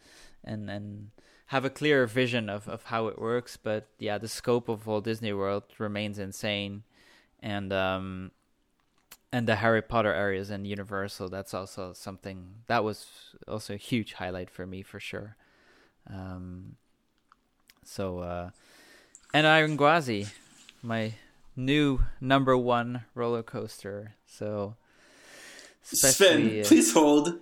and 0.45 0.71
and 0.71 1.11
have 1.47 1.65
a 1.65 1.71
clearer 1.71 2.07
vision 2.07 2.49
of, 2.49 2.69
of 2.69 2.85
how 2.85 3.09
it 3.09 3.19
works. 3.19 3.57
But 3.57 3.89
yeah, 3.99 4.19
the 4.19 4.29
scope 4.29 4.69
of 4.69 4.87
Walt 4.87 5.05
Disney 5.05 5.33
World 5.33 5.65
remains 5.79 6.19
insane, 6.19 6.83
and 7.41 7.73
um, 7.73 8.31
and 9.33 9.49
the 9.49 9.57
Harry 9.57 9.83
Potter 9.83 10.13
areas 10.13 10.51
and 10.51 10.67
Universal. 10.67 11.31
That's 11.31 11.55
also 11.55 11.93
something 11.93 12.57
that 12.67 12.85
was 12.85 13.07
also 13.49 13.75
a 13.75 13.79
huge 13.79 14.15
highlight 14.15 14.51
for 14.51 14.67
me 14.67 14.83
for 14.83 15.01
sure. 15.01 15.37
Um, 16.09 16.77
so 17.85 18.19
uh, 18.21 18.51
and 19.33 19.47
Iron 19.47 19.77
Gwazi, 19.77 20.29
my 20.83 21.15
new 21.57 22.01
number 22.21 22.57
one 22.57 23.05
roller 23.15 23.43
coaster. 23.43 24.15
So 24.27 24.77
Sven, 25.83 26.41
especially, 26.41 26.61
uh, 26.61 26.65
please 26.65 26.93
hold. 26.93 27.41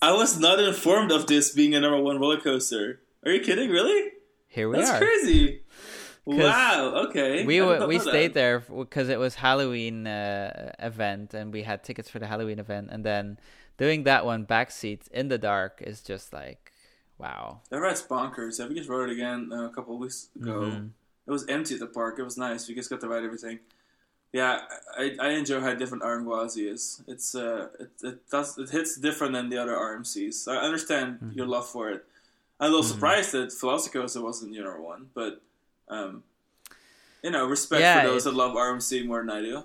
I 0.00 0.12
was 0.12 0.38
not 0.38 0.60
informed 0.60 1.10
of 1.10 1.26
this 1.26 1.50
being 1.50 1.74
a 1.74 1.80
number 1.80 2.00
one 2.00 2.18
roller 2.18 2.40
coaster. 2.40 3.00
Are 3.24 3.32
you 3.32 3.40
kidding? 3.40 3.68
Really? 3.70 4.12
here 4.48 4.68
we 4.68 4.76
That's 4.76 4.90
are. 4.90 5.00
That's 5.00 5.04
crazy. 5.04 5.60
Wow. 6.36 7.04
Okay. 7.08 7.44
we 7.46 7.56
I 7.56 7.58
did 7.60 7.64
w- 7.64 7.78
not 7.80 7.88
we 7.88 7.98
know 7.98 8.04
that. 8.04 8.10
stayed 8.10 8.34
there 8.34 8.60
because 8.60 9.08
it 9.08 9.18
was 9.18 9.34
Halloween 9.36 10.06
uh, 10.06 10.72
event 10.78 11.32
and 11.34 11.52
we 11.52 11.62
had 11.62 11.82
tickets 11.84 12.10
for 12.10 12.18
the 12.18 12.26
Halloween 12.26 12.58
event 12.58 12.88
and 12.90 13.04
then 13.04 13.38
doing 13.78 14.04
that 14.04 14.24
one 14.26 14.44
back 14.44 14.70
seats 14.70 15.08
in 15.08 15.28
the 15.28 15.38
dark 15.38 15.82
is 15.84 16.02
just 16.02 16.32
like 16.32 16.72
wow. 17.18 17.60
That 17.70 17.80
ride's 17.80 18.02
bonkers. 18.02 18.58
Yeah, 18.58 18.68
we 18.68 18.74
just 18.74 18.88
rode 18.88 19.08
it 19.10 19.12
again 19.12 19.50
uh, 19.52 19.64
a 19.64 19.70
couple 19.70 19.94
of 19.94 20.00
weeks 20.00 20.28
ago. 20.40 20.60
Mhm. 20.62 20.90
It 21.26 21.30
was 21.30 21.44
empty 21.48 21.74
at 21.74 21.80
the 21.80 21.86
park. 21.86 22.18
It 22.18 22.22
was 22.22 22.36
nice. 22.38 22.68
We 22.68 22.74
just 22.74 22.88
got 22.90 23.00
to 23.00 23.08
ride 23.08 23.24
everything. 23.24 23.58
Yeah, 24.32 24.60
I, 24.98 25.16
I 25.20 25.28
enjoy 25.30 25.60
how 25.60 25.74
different 25.74 26.04
Iron 26.04 26.24
Gwazi 26.24 26.68
is. 26.70 27.02
It's 27.08 27.34
uh, 27.34 27.68
it, 27.80 27.90
it 28.02 28.28
does 28.30 28.56
it 28.58 28.68
hits 28.70 28.96
different 28.96 29.32
than 29.32 29.48
the 29.48 29.56
other 29.58 29.74
RMCs. 29.74 30.46
I 30.48 30.56
understand 30.58 31.08
Mm-hmm. 31.20 31.32
your 31.38 31.46
love 31.46 31.66
for 31.66 31.90
it. 31.90 32.04
I'm 32.60 32.66
a 32.68 32.70
little 32.74 32.82
surprised 32.94 33.32
that 33.32 33.48
Velocicoaster 33.50 34.22
wasn't 34.22 34.52
your 34.52 34.80
one, 34.82 35.08
but 35.14 35.40
um, 35.88 36.22
you 37.22 37.30
know, 37.30 37.46
respect 37.46 37.80
Yeah, 37.80 38.02
for 38.02 38.08
those 38.08 38.26
it- 38.26 38.30
that 38.30 38.36
love 38.36 38.54
RMC 38.56 39.06
more 39.06 39.20
than 39.20 39.30
I 39.30 39.40
do. 39.40 39.64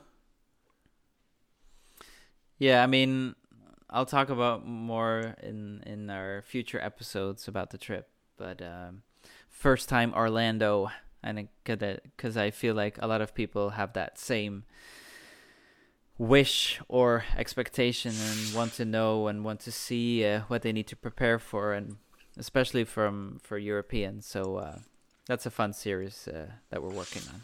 Yeah, 2.60 2.84
I 2.84 2.88
mean, 2.88 3.36
I'll 3.90 4.06
talk 4.06 4.30
about 4.30 4.66
more 4.66 5.36
in 5.42 5.84
in 5.86 6.10
our 6.10 6.42
future 6.42 6.80
episodes 6.80 7.48
about 7.48 7.72
the 7.72 7.78
trip, 7.78 8.08
but 8.38 8.62
um, 8.62 9.04
first 9.50 9.90
time 9.90 10.14
Orlando, 10.14 10.90
and 11.22 11.40
a 11.40 11.48
because 11.66 12.38
I 12.38 12.52
feel 12.52 12.76
like 12.76 12.98
a 13.02 13.08
lot 13.08 13.22
of 13.22 13.34
people 13.36 13.72
have 13.72 13.94
that 13.94 14.18
same 14.18 14.64
wish 16.18 16.80
or 16.88 17.26
expectation 17.36 18.14
and 18.14 18.54
want 18.56 18.74
to 18.74 18.86
know 18.86 19.28
and 19.28 19.44
want 19.44 19.60
to 19.62 19.72
see 19.72 20.24
uh, 20.26 20.42
what 20.48 20.62
they 20.62 20.72
need 20.72 20.88
to 20.88 20.96
prepare 20.96 21.40
for, 21.40 21.74
and 21.74 21.98
especially 22.38 22.84
from 22.84 23.40
for 23.44 23.58
Europeans. 23.58 24.26
So 24.26 24.58
uh, 24.58 24.78
that's 25.28 25.46
a 25.46 25.52
fun 25.52 25.74
series 25.74 26.28
uh, 26.28 26.48
that 26.70 26.82
we're 26.84 26.90
working 26.90 27.22
on. 27.34 27.42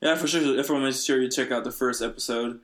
Yeah, 0.00 0.16
for 0.16 0.26
sure. 0.26 0.40
If 0.58 0.58
everyone 0.66 0.84
make 0.84 0.94
sure 0.94 1.20
you 1.20 1.30
check 1.30 1.50
out 1.50 1.64
the 1.64 1.70
first 1.72 2.02
episode, 2.02 2.60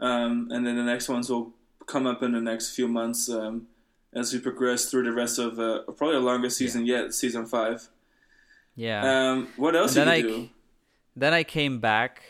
um, 0.00 0.48
and 0.50 0.66
then 0.66 0.76
the 0.76 0.82
next 0.82 1.08
ones 1.08 1.30
will 1.30 1.52
come 1.86 2.06
up 2.06 2.22
in 2.22 2.32
the 2.32 2.40
next 2.40 2.74
few 2.74 2.88
months 2.88 3.28
um, 3.30 3.66
as 4.12 4.32
we 4.32 4.38
progress 4.40 4.90
through 4.90 5.04
the 5.04 5.12
rest 5.12 5.38
of 5.38 5.58
uh, 5.58 5.82
probably 5.96 6.16
the 6.16 6.20
longest 6.20 6.56
season 6.58 6.84
yet, 6.86 7.14
season 7.14 7.46
five. 7.46 7.88
Yeah. 8.76 9.30
Um, 9.30 9.48
what 9.56 9.76
else 9.76 9.96
And 9.96 10.08
did 10.10 10.24
then 10.24 10.30
you 10.30 10.34
I- 10.34 10.38
do? 10.40 10.48
then 11.16 11.32
I 11.34 11.44
came 11.44 11.78
back 11.80 12.22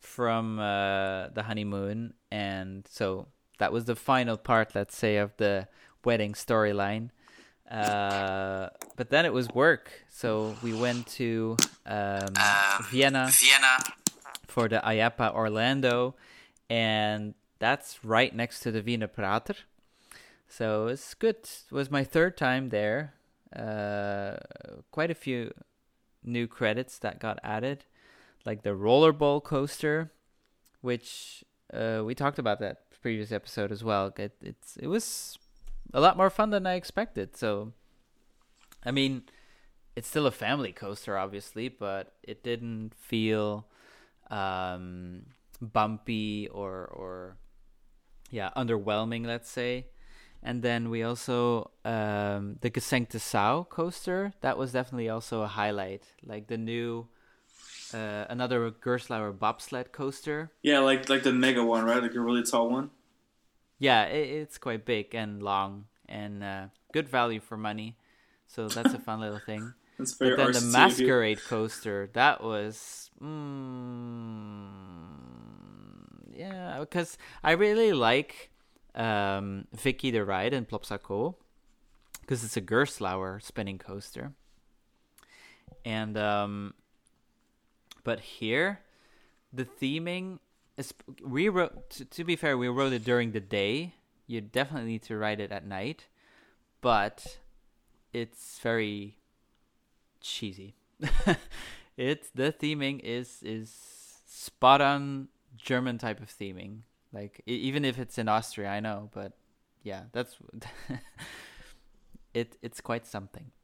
from 0.00 0.58
uh, 0.58 1.28
the 1.28 1.44
honeymoon, 1.44 2.14
and 2.30 2.86
so 2.90 3.28
that 3.58 3.72
was 3.72 3.84
the 3.84 3.94
final 3.96 4.36
part, 4.36 4.74
let's 4.74 4.96
say, 4.96 5.16
of 5.18 5.36
the 5.36 5.68
wedding 6.04 6.32
storyline. 6.32 7.10
Uh, 7.70 8.68
but 8.96 9.10
then 9.10 9.26
it 9.26 9.32
was 9.32 9.48
work, 9.50 9.90
so 10.08 10.56
we 10.62 10.72
went 10.72 11.06
to 11.06 11.56
um, 11.84 12.32
Vienna 12.90 13.28
Vienna. 13.30 13.78
for 14.46 14.68
the 14.68 14.80
IAAPA 14.84 15.34
Orlando, 15.34 16.14
and 16.70 17.34
that's 17.58 18.02
right 18.04 18.34
next 18.34 18.60
to 18.60 18.70
the 18.70 18.80
Wiener 18.80 19.06
Prater. 19.06 19.54
So 20.48 20.86
it's 20.86 21.12
good. 21.12 21.36
It 21.36 21.72
was 21.72 21.90
my 21.90 22.04
third 22.04 22.36
time 22.38 22.70
there. 22.70 23.12
Uh, 23.54 24.36
quite 24.90 25.10
a 25.10 25.14
few 25.14 25.52
new 26.24 26.46
credits 26.46 26.98
that 26.98 27.20
got 27.20 27.38
added, 27.42 27.84
like 28.46 28.62
the 28.62 28.70
rollerball 28.70 29.42
coaster, 29.44 30.10
which 30.80 31.44
uh, 31.72 32.02
we 32.04 32.14
talked 32.14 32.38
about 32.38 32.60
that 32.60 32.84
previous 33.02 33.30
episode 33.30 33.70
as 33.70 33.84
well. 33.84 34.12
It, 34.16 34.36
it's 34.42 34.76
it 34.76 34.86
was 34.86 35.38
a 35.92 36.00
lot 36.00 36.16
more 36.16 36.30
fun 36.30 36.50
than 36.50 36.66
I 36.66 36.74
expected. 36.74 37.36
So, 37.36 37.72
I 38.84 38.90
mean, 38.90 39.22
it's 39.96 40.08
still 40.08 40.26
a 40.26 40.30
family 40.30 40.72
coaster, 40.72 41.16
obviously, 41.16 41.68
but 41.68 42.14
it 42.22 42.42
didn't 42.44 42.94
feel 42.94 43.66
um, 44.30 45.22
bumpy 45.60 46.48
or 46.48 46.86
or 46.86 47.36
yeah 48.30 48.50
underwhelming, 48.56 49.26
let's 49.26 49.50
say. 49.50 49.86
And 50.40 50.62
then 50.62 50.88
we 50.88 51.02
also 51.02 51.72
um, 51.84 52.58
the 52.60 52.70
Gesenkte 52.70 53.20
Sau 53.20 53.64
coaster. 53.64 54.32
That 54.40 54.56
was 54.56 54.72
definitely 54.72 55.08
also 55.08 55.42
a 55.42 55.48
highlight, 55.48 56.04
like 56.24 56.46
the 56.46 56.58
new 56.58 57.08
uh, 57.92 58.26
another 58.28 58.70
Gerstlauer 58.70 59.36
bobsled 59.36 59.92
coaster. 59.92 60.52
Yeah, 60.62 60.78
like 60.80 61.08
like 61.08 61.22
the 61.22 61.32
mega 61.32 61.64
one, 61.64 61.84
right? 61.84 62.02
Like 62.02 62.14
a 62.14 62.20
really 62.20 62.44
tall 62.44 62.70
one. 62.70 62.90
Yeah, 63.78 64.04
it, 64.04 64.28
it's 64.28 64.58
quite 64.58 64.84
big 64.84 65.14
and 65.14 65.42
long 65.42 65.86
and 66.08 66.42
uh, 66.42 66.66
good 66.92 67.08
value 67.08 67.40
for 67.40 67.56
money. 67.56 67.96
So 68.46 68.68
that's 68.68 68.94
a 68.94 68.98
fun 68.98 69.20
little 69.20 69.40
thing. 69.40 69.74
That's 69.98 70.14
very 70.14 70.36
But 70.36 70.52
then 70.52 70.52
the 70.52 70.60
RCT 70.60 70.72
masquerade 70.72 71.40
coaster, 71.44 72.08
that 72.12 72.40
was, 72.40 73.10
mm, 73.20 75.08
yeah, 76.32 76.78
because 76.78 77.18
I 77.42 77.50
really 77.52 77.92
like 77.92 78.50
um, 78.94 79.66
Vicky 79.74 80.12
the 80.12 80.24
ride 80.24 80.54
in 80.54 80.66
Plopsa 80.66 81.02
Coo 81.02 81.34
because 82.20 82.44
it's 82.44 82.56
a 82.56 82.60
Gerstlauer 82.60 83.42
spinning 83.42 83.78
coaster, 83.78 84.34
and 85.84 86.16
um, 86.16 86.74
but 88.04 88.20
here, 88.20 88.80
the 89.52 89.64
theming 89.64 90.38
we 91.24 91.48
wrote. 91.48 91.90
To, 91.90 92.04
to 92.04 92.24
be 92.24 92.36
fair, 92.36 92.56
we 92.56 92.68
wrote 92.68 92.92
it 92.92 93.04
during 93.04 93.32
the 93.32 93.40
day. 93.40 93.94
You 94.26 94.40
definitely 94.40 94.90
need 94.90 95.02
to 95.04 95.16
write 95.16 95.40
it 95.40 95.50
at 95.50 95.66
night, 95.66 96.06
but 96.80 97.38
it's 98.12 98.58
very 98.60 99.16
cheesy. 100.20 100.76
it's 101.96 102.30
the 102.30 102.52
theming 102.52 103.00
is 103.00 103.42
is 103.42 103.72
spot 104.26 104.80
on 104.80 105.28
German 105.56 105.98
type 105.98 106.20
of 106.20 106.28
theming. 106.28 106.80
Like 107.12 107.42
even 107.46 107.84
if 107.84 107.98
it's 107.98 108.18
in 108.18 108.28
Austria, 108.28 108.68
I 108.68 108.80
know, 108.80 109.10
but 109.14 109.32
yeah, 109.82 110.02
that's 110.12 110.36
it. 112.34 112.56
It's 112.62 112.80
quite 112.80 113.06
something. 113.06 113.50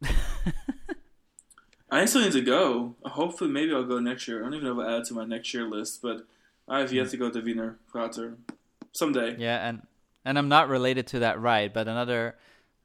I 1.90 2.06
still 2.06 2.22
need 2.22 2.32
to 2.32 2.40
go. 2.40 2.96
Hopefully, 3.04 3.50
maybe 3.50 3.72
I'll 3.72 3.84
go 3.84 4.00
next 4.00 4.26
year. 4.26 4.40
I 4.40 4.44
don't 4.44 4.54
even 4.54 4.64
know 4.64 4.80
if 4.80 4.86
I'll 4.86 4.94
add 4.96 5.02
it 5.02 5.08
to 5.08 5.14
my 5.14 5.24
next 5.24 5.54
year 5.54 5.68
list, 5.68 6.02
but 6.02 6.26
I 6.68 6.80
have 6.80 6.92
yet 6.92 7.10
to 7.10 7.16
go 7.16 7.30
to 7.30 7.40
Wiener 7.40 7.78
Prater 7.88 8.36
someday. 8.92 9.36
yeah, 9.38 9.68
and 9.68 9.86
and 10.24 10.38
I'm 10.38 10.48
not 10.48 10.68
related 10.68 11.06
to 11.08 11.18
that 11.20 11.40
ride, 11.40 11.72
but 11.72 11.88
another 11.88 12.36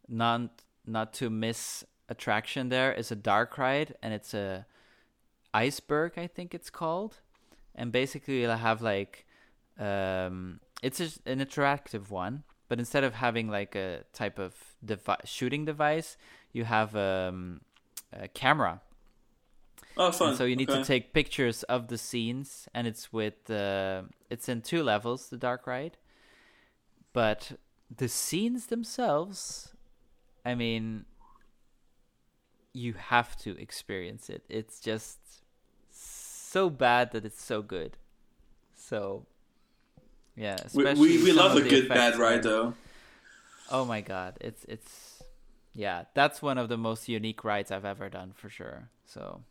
non 0.08 0.50
not 0.86 1.14
to 1.14 1.30
miss 1.30 1.84
attraction 2.10 2.70
there 2.70 2.92
is 2.92 3.12
a 3.12 3.16
dark 3.16 3.58
ride, 3.58 3.96
and 4.02 4.14
it's 4.14 4.34
a 4.34 4.66
iceberg, 5.54 6.14
I 6.18 6.28
think 6.28 6.54
it's 6.54 6.70
called, 6.70 7.18
and 7.76 7.92
basically 7.92 8.42
you'll 8.42 8.56
have 8.56 8.82
like 8.82 9.26
um, 9.80 10.60
it's 10.82 11.00
an 11.00 11.40
interactive 11.40 12.10
one, 12.10 12.44
but 12.68 12.80
instead 12.80 13.04
of 13.04 13.16
having 13.16 13.48
like 13.50 13.76
a 13.76 14.04
type 14.14 14.40
of 14.40 14.56
devi- 14.84 15.26
shooting 15.26 15.66
device, 15.66 16.18
you 16.52 16.66
have 16.66 16.96
um, 16.96 17.62
a 18.12 18.28
camera. 18.28 18.82
Oh, 20.00 20.12
fun! 20.12 20.30
And 20.30 20.38
so 20.38 20.45
you 20.45 20.56
need 20.56 20.70
okay. 20.70 20.80
to 20.80 20.86
take 20.86 21.14
pictures 21.14 21.64
of 21.64 21.89
the 21.89 21.97
scenes, 21.97 22.70
and 22.74 22.88
it's 22.88 23.12
with 23.12 23.50
uh, 23.52 24.04
it's 24.30 24.47
in 24.47 24.62
two 24.62 24.82
levels, 24.82 25.28
the 25.28 25.38
dark 25.38 25.68
ride, 25.68 25.97
but 27.12 27.52
the 27.93 28.08
scenes 28.08 28.68
themselves, 28.68 29.74
I 30.45 30.56
mean, 30.56 31.04
you 32.72 32.93
have 32.93 33.36
to 33.39 33.60
experience 33.60 34.30
it. 34.30 34.45
It's 34.47 34.80
just 34.80 35.20
so 35.91 36.70
bad 36.70 37.12
that 37.12 37.26
it's 37.26 37.43
so 37.43 37.62
good. 37.62 37.97
So, 38.76 39.26
yeah, 40.36 40.58
We, 40.74 40.86
especially 40.86 41.18
we, 41.18 41.24
we 41.26 41.32
love 41.34 41.58
a 41.58 41.62
the 41.62 41.70
good 41.70 41.89
bad 41.89 42.18
ride 42.18 42.43
though. 42.43 42.74
Oh 43.70 43.84
my 43.84 44.00
god, 44.00 44.38
it's 44.39 44.64
it's 44.64 45.24
yeah, 45.74 46.06
that's 46.14 46.41
one 46.41 46.58
of 46.58 46.70
the 46.70 46.78
most 46.78 47.10
unique 47.10 47.43
rides 47.43 47.70
I've 47.70 47.86
ever 47.86 48.08
done 48.08 48.32
for 48.34 48.50
sure. 48.50 48.89
So, 49.06 49.43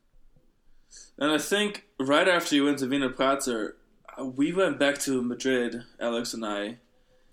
And 1.18 1.30
I 1.30 1.38
think 1.38 1.84
right 1.98 2.28
after 2.28 2.54
you 2.54 2.64
went 2.64 2.78
to 2.78 2.86
Wiener 2.86 3.08
Prater, 3.08 3.76
uh, 4.18 4.24
we 4.24 4.52
went 4.52 4.78
back 4.78 4.98
to 5.00 5.22
Madrid, 5.22 5.84
Alex 6.00 6.34
and 6.34 6.44
I, 6.44 6.76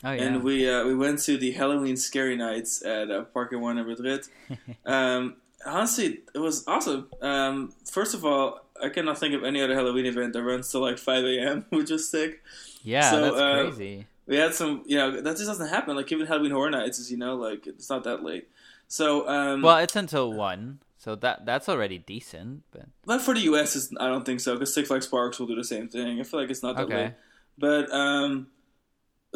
oh 0.03 0.11
yeah, 0.11 0.23
and 0.23 0.43
we 0.43 0.69
uh, 0.69 0.85
we 0.85 0.95
went 0.95 1.19
to 1.23 1.37
the 1.37 1.51
Halloween 1.51 1.97
Scary 1.97 2.35
Nights 2.35 2.83
at 2.83 3.11
uh, 3.11 3.23
Parque 3.25 3.53
Warner 3.53 3.81
in 3.81 3.87
Madrid. 3.87 4.27
um, 4.85 5.35
honestly, 5.65 6.21
it 6.33 6.39
was 6.39 6.67
awesome. 6.67 7.07
Um, 7.21 7.73
first 7.89 8.13
of 8.13 8.25
all, 8.25 8.65
I 8.81 8.89
cannot 8.89 9.17
think 9.17 9.33
of 9.33 9.43
any 9.43 9.61
other 9.61 9.75
Halloween 9.75 10.05
event 10.05 10.33
that 10.33 10.43
runs 10.43 10.71
till 10.71 10.81
like 10.81 10.97
5 10.97 11.23
a.m., 11.23 11.65
which 11.69 11.89
was 11.89 12.09
sick. 12.09 12.43
yeah, 12.83 13.09
so, 13.11 13.21
that's 13.21 13.37
uh, 13.37 13.63
crazy. 13.63 14.07
We 14.27 14.37
had 14.37 14.55
some, 14.55 14.83
you 14.85 14.97
know, 14.97 15.21
that 15.21 15.37
just 15.37 15.45
doesn't 15.45 15.69
happen. 15.69 15.95
Like 15.95 16.11
even 16.11 16.25
Halloween 16.25 16.51
Horror 16.51 16.71
Nights 16.71 16.97
is, 16.97 17.11
you 17.11 17.17
know, 17.17 17.35
like 17.35 17.67
it's 17.67 17.89
not 17.89 18.03
that 18.05 18.23
late. 18.23 18.47
So, 18.87 19.27
um, 19.27 19.61
Well, 19.61 19.77
it's 19.77 19.95
until 19.95 20.33
one, 20.33 20.79
so 21.05 21.13
that 21.17 21.45
that's 21.45 21.69
already 21.69 21.99
decent. 21.99 22.63
But 22.71 22.87
But 23.05 23.21
for 23.21 23.35
the 23.35 23.41
US, 23.41 23.75
it's, 23.75 23.93
I 23.99 24.07
don't 24.07 24.25
think 24.25 24.39
so 24.39 24.53
because 24.53 24.73
Six 24.73 24.87
Flags 24.87 25.05
Sparks 25.05 25.39
will 25.39 25.45
do 25.45 25.55
the 25.55 25.63
same 25.63 25.87
thing. 25.87 26.19
I 26.19 26.23
feel 26.23 26.39
like 26.39 26.49
it's 26.49 26.63
not 26.63 26.75
that 26.77 26.85
Okay. 26.85 26.95
late. 26.95 27.13
But 27.59 27.93
um, 27.93 28.47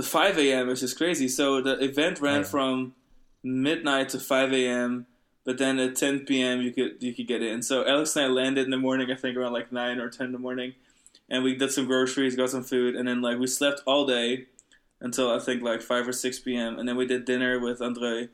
5 0.01 0.39
a.m. 0.39 0.69
is 0.69 0.79
just 0.79 0.97
crazy. 0.97 1.27
So 1.27 1.61
the 1.61 1.77
event 1.77 2.21
ran 2.21 2.39
yeah. 2.41 2.47
from 2.47 2.95
midnight 3.43 4.09
to 4.09 4.19
5 4.19 4.51
a.m. 4.51 5.05
But 5.45 5.59
then 5.59 5.77
at 5.77 5.95
10 5.95 6.21
p.m. 6.21 6.59
you 6.61 6.71
could 6.73 7.03
you 7.03 7.13
could 7.13 7.27
get 7.27 7.43
in. 7.43 7.61
So 7.61 7.87
Alex 7.87 8.15
and 8.15 8.25
I 8.25 8.29
landed 8.29 8.65
in 8.65 8.71
the 8.71 8.77
morning. 8.77 9.11
I 9.11 9.15
think 9.15 9.37
around 9.37 9.53
like 9.53 9.71
nine 9.71 9.99
or 9.99 10.09
10 10.09 10.25
in 10.25 10.31
the 10.31 10.39
morning, 10.39 10.73
and 11.29 11.43
we 11.43 11.55
did 11.55 11.71
some 11.71 11.85
groceries, 11.85 12.35
got 12.35 12.49
some 12.49 12.63
food, 12.63 12.95
and 12.95 13.07
then 13.07 13.21
like 13.21 13.37
we 13.37 13.45
slept 13.45 13.81
all 13.85 14.07
day 14.07 14.47
until 15.01 15.31
I 15.31 15.37
think 15.37 15.61
like 15.61 15.83
5 15.83 16.07
or 16.07 16.13
6 16.13 16.39
p.m. 16.39 16.79
And 16.79 16.89
then 16.89 16.97
we 16.97 17.05
did 17.05 17.25
dinner 17.25 17.59
with 17.59 17.79
Andre. 17.79 18.29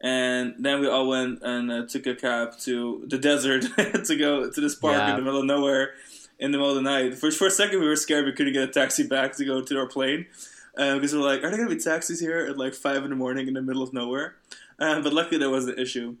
And 0.00 0.54
then 0.58 0.80
we 0.80 0.86
all 0.88 1.06
went 1.08 1.42
and 1.42 1.70
uh, 1.70 1.86
took 1.86 2.06
a 2.06 2.14
cab 2.14 2.58
to 2.60 3.04
the 3.06 3.18
desert 3.18 3.64
to 4.06 4.16
go 4.16 4.50
to 4.50 4.60
this 4.60 4.74
park 4.74 4.96
Yeah. 4.96 5.10
in 5.10 5.16
the 5.16 5.22
middle 5.22 5.40
of 5.40 5.46
nowhere 5.46 5.90
in 6.38 6.52
the 6.52 6.58
middle 6.58 6.70
of 6.70 6.76
the 6.76 6.82
night. 6.82 7.18
For, 7.18 7.30
for 7.30 7.48
a 7.48 7.50
second, 7.50 7.80
we 7.80 7.86
were 7.86 7.96
scared 7.96 8.24
we 8.24 8.32
couldn't 8.32 8.54
get 8.54 8.62
a 8.62 8.72
taxi 8.72 9.06
back 9.06 9.36
to 9.36 9.44
go 9.44 9.60
to 9.60 9.78
our 9.78 9.86
plane 9.86 10.24
uh, 10.78 10.94
because 10.94 11.12
we 11.12 11.18
are 11.20 11.22
like, 11.22 11.40
are 11.40 11.50
there 11.50 11.58
going 11.58 11.68
to 11.68 11.74
be 11.74 11.80
taxis 11.80 12.18
here 12.18 12.46
at 12.48 12.56
like 12.56 12.72
5 12.74 13.04
in 13.04 13.10
the 13.10 13.16
morning 13.16 13.46
in 13.46 13.52
the 13.54 13.60
middle 13.62 13.82
of 13.82 13.92
nowhere? 13.92 14.36
Um, 14.78 15.02
but 15.02 15.12
luckily, 15.12 15.36
that 15.38 15.50
wasn't 15.50 15.76
an 15.76 15.82
issue. 15.82 16.16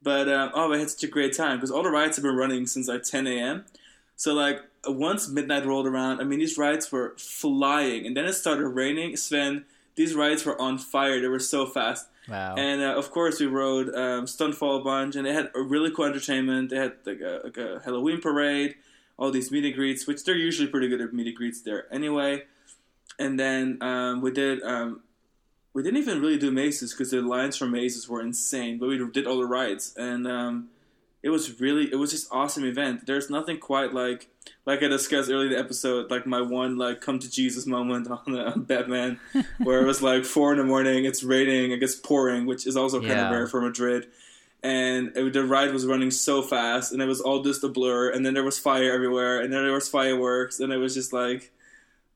But 0.00 0.28
um, 0.28 0.52
oh, 0.54 0.70
we 0.70 0.78
had 0.78 0.90
such 0.90 1.02
a 1.02 1.08
great 1.08 1.36
time 1.36 1.56
because 1.56 1.72
all 1.72 1.82
the 1.82 1.90
rides 1.90 2.16
have 2.16 2.22
been 2.22 2.36
running 2.36 2.66
since 2.68 2.86
like 2.86 3.02
10 3.02 3.26
a.m. 3.26 3.64
So 4.16 4.32
like 4.32 4.60
once 4.86 5.28
midnight 5.28 5.66
rolled 5.66 5.88
around, 5.88 6.20
I 6.20 6.24
mean 6.24 6.38
these 6.38 6.56
rides 6.56 6.92
were 6.92 7.14
flying, 7.18 8.06
and 8.06 8.16
then 8.16 8.26
it 8.26 8.34
started 8.34 8.68
raining. 8.68 9.16
Sven, 9.16 9.64
these 9.96 10.14
rides 10.14 10.44
were 10.44 10.60
on 10.60 10.78
fire. 10.78 11.20
They 11.20 11.26
were 11.26 11.40
so 11.40 11.66
fast. 11.66 12.06
Wow, 12.28 12.54
And 12.56 12.82
uh, 12.82 12.94
of 12.96 13.10
course, 13.10 13.40
we 13.40 13.46
rode 13.46 13.88
um, 13.88 14.26
Stuntfall 14.26 14.80
a 14.80 14.84
bunch, 14.84 15.16
and 15.16 15.26
they 15.26 15.32
had 15.32 15.50
a 15.54 15.60
really 15.60 15.90
cool 15.90 16.06
entertainment. 16.06 16.70
They 16.70 16.76
had 16.76 16.94
like 17.04 17.20
a, 17.20 17.40
like 17.44 17.56
a 17.56 17.80
Halloween 17.84 18.20
parade, 18.20 18.74
all 19.18 19.30
these 19.30 19.50
meet 19.50 19.64
and 19.64 19.74
greets, 19.74 20.06
which 20.06 20.24
they're 20.24 20.36
usually 20.36 20.68
pretty 20.68 20.88
good 20.88 21.00
at 21.00 21.12
meet 21.12 21.26
and 21.26 21.36
greets 21.36 21.62
there 21.62 21.92
anyway. 21.92 22.44
And 23.18 23.38
then 23.38 23.78
um, 23.80 24.20
we 24.20 24.30
did. 24.30 24.62
Um, 24.62 25.02
we 25.72 25.82
didn't 25.82 25.98
even 25.98 26.20
really 26.20 26.38
do 26.38 26.52
mazes 26.52 26.92
because 26.92 27.10
the 27.10 27.20
lines 27.20 27.56
for 27.56 27.66
mazes 27.66 28.08
were 28.08 28.20
insane, 28.20 28.78
but 28.78 28.88
we 28.88 29.10
did 29.10 29.26
all 29.26 29.38
the 29.38 29.46
rides, 29.46 29.92
and 29.96 30.26
um, 30.26 30.68
it 31.24 31.30
was 31.30 31.58
really 31.60 31.84
it 31.90 31.96
was 31.96 32.10
just 32.12 32.28
awesome 32.30 32.64
event. 32.64 33.06
There's 33.06 33.28
nothing 33.30 33.58
quite 33.58 33.92
like 33.94 34.28
like 34.66 34.82
I 34.82 34.88
discussed 34.88 35.30
earlier 35.30 35.46
in 35.48 35.52
the 35.54 35.58
episode, 35.58 36.10
like 36.10 36.26
my 36.26 36.40
one 36.40 36.76
like 36.76 37.00
come 37.00 37.18
to 37.18 37.30
Jesus 37.30 37.66
moment 37.66 38.06
on 38.16 38.36
uh, 38.36 38.52
Batman, 38.56 39.18
where 39.58 39.80
it 39.82 39.86
was 39.86 40.00
like 40.02 40.24
four 40.24 40.52
in 40.52 40.58
the 40.58 40.64
morning, 40.64 41.04
it's 41.04 41.22
raining, 41.24 41.72
it 41.72 41.78
gets 41.78 41.94
pouring, 41.96 42.46
which 42.46 42.66
is 42.66 42.76
also 42.76 42.98
kind 43.00 43.10
Yeah. 43.12 43.26
of 43.26 43.32
rare 43.32 43.46
for 43.46 43.60
Madrid. 43.60 44.06
And 44.62 45.12
it, 45.14 45.32
the 45.34 45.44
ride 45.44 45.72
was 45.74 45.84
running 45.84 46.10
so 46.10 46.40
fast, 46.40 46.90
and 46.92 47.02
it 47.02 47.06
was 47.06 47.20
all 47.20 47.42
just 47.42 47.62
a 47.64 47.68
blur. 47.68 48.08
And 48.10 48.24
then 48.24 48.32
there 48.32 48.42
was 48.44 48.58
fire 48.58 48.90
everywhere, 48.92 49.40
and 49.42 49.52
then 49.52 49.62
there 49.62 49.74
was 49.74 49.90
fireworks, 49.90 50.58
and 50.60 50.72
it 50.72 50.78
was 50.78 50.94
just 50.94 51.12
like 51.12 51.52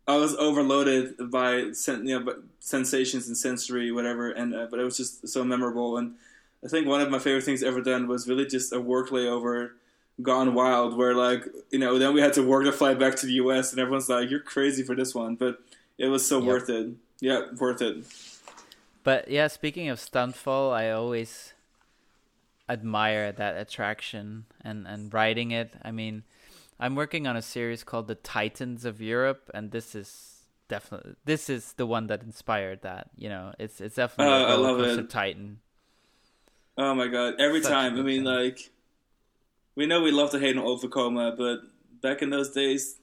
I 0.06 0.16
was 0.16 0.34
overloaded 0.36 1.30
by 1.30 1.72
sen- 1.72 2.06
you 2.08 2.18
know, 2.18 2.24
by 2.24 2.32
sensations 2.60 3.28
and 3.28 3.36
sensory 3.36 3.92
whatever. 3.92 4.30
And 4.30 4.54
uh, 4.54 4.66
but 4.70 4.80
it 4.80 4.84
was 4.84 4.96
just 4.96 5.28
so 5.28 5.44
memorable. 5.44 5.98
And 5.98 6.14
I 6.64 6.68
think 6.68 6.86
one 6.86 7.00
of 7.00 7.10
my 7.10 7.18
favorite 7.18 7.44
things 7.44 7.62
ever 7.62 7.80
done 7.80 8.08
was 8.08 8.28
really 8.28 8.46
just 8.46 8.72
a 8.72 8.80
work 8.80 9.10
layover 9.10 9.72
gone 10.20 10.54
wild, 10.54 10.96
where 10.96 11.14
like 11.14 11.44
you 11.70 11.78
know 11.78 11.98
then 11.98 12.14
we 12.14 12.20
had 12.20 12.32
to 12.34 12.42
work 12.42 12.64
the 12.64 12.72
flight 12.72 12.98
back 12.98 13.14
to 13.16 13.26
the 13.26 13.32
U.S. 13.34 13.72
and 13.72 13.80
everyone's 13.80 14.08
like, 14.08 14.30
"You're 14.30 14.40
crazy 14.40 14.82
for 14.82 14.94
this 14.96 15.14
one," 15.14 15.36
but 15.36 15.60
it 15.98 16.08
was 16.08 16.26
so 16.26 16.40
Yep. 16.40 16.44
worth 16.44 16.68
it. 16.70 16.90
Yeah, 17.20 17.42
worth 17.58 17.82
it. 17.82 18.04
But 19.02 19.28
yeah, 19.28 19.48
speaking 19.48 19.88
of 19.88 19.98
stuntfall, 19.98 20.72
I 20.72 20.90
always 20.90 21.52
admire 22.68 23.32
that 23.32 23.56
attraction 23.56 24.44
and 24.62 24.86
and 24.86 25.12
riding 25.12 25.50
it. 25.50 25.74
I 25.82 25.90
mean, 25.90 26.22
I'm 26.80 26.94
working 26.94 27.26
on 27.26 27.36
a 27.36 27.42
series 27.42 27.84
called 27.84 28.08
The 28.08 28.14
Titans 28.14 28.84
of 28.84 29.00
Europe, 29.00 29.50
and 29.54 29.70
this 29.70 29.94
is 29.94 30.44
definitely 30.68 31.14
this 31.24 31.48
is 31.50 31.74
the 31.74 31.86
one 31.86 32.06
that 32.08 32.22
inspired 32.22 32.82
that. 32.82 33.10
You 33.16 33.28
know, 33.28 33.54
it's 33.58 33.80
it's 33.80 33.96
definitely 33.96 34.44
Uh, 34.44 34.54
a 34.54 34.56
love 34.56 34.76
roller 34.76 34.76
coaster 34.84 35.02
it. 35.02 35.10
titan. 35.10 35.60
Oh 36.78 36.94
my 36.94 37.08
god! 37.08 37.34
Every 37.38 37.60
Such 37.60 37.72
time. 37.72 37.98
I 37.98 38.02
mean, 38.02 38.24
time. 38.24 38.34
like 38.34 38.70
we 39.74 39.86
know 39.86 40.00
we 40.00 40.10
love 40.12 40.30
to 40.30 40.38
hate 40.38 40.56
on 40.56 40.64
Vekoma, 40.64 41.36
but 41.36 41.60
back 42.00 42.22
in 42.22 42.30
those 42.30 42.50
days, 42.50 42.96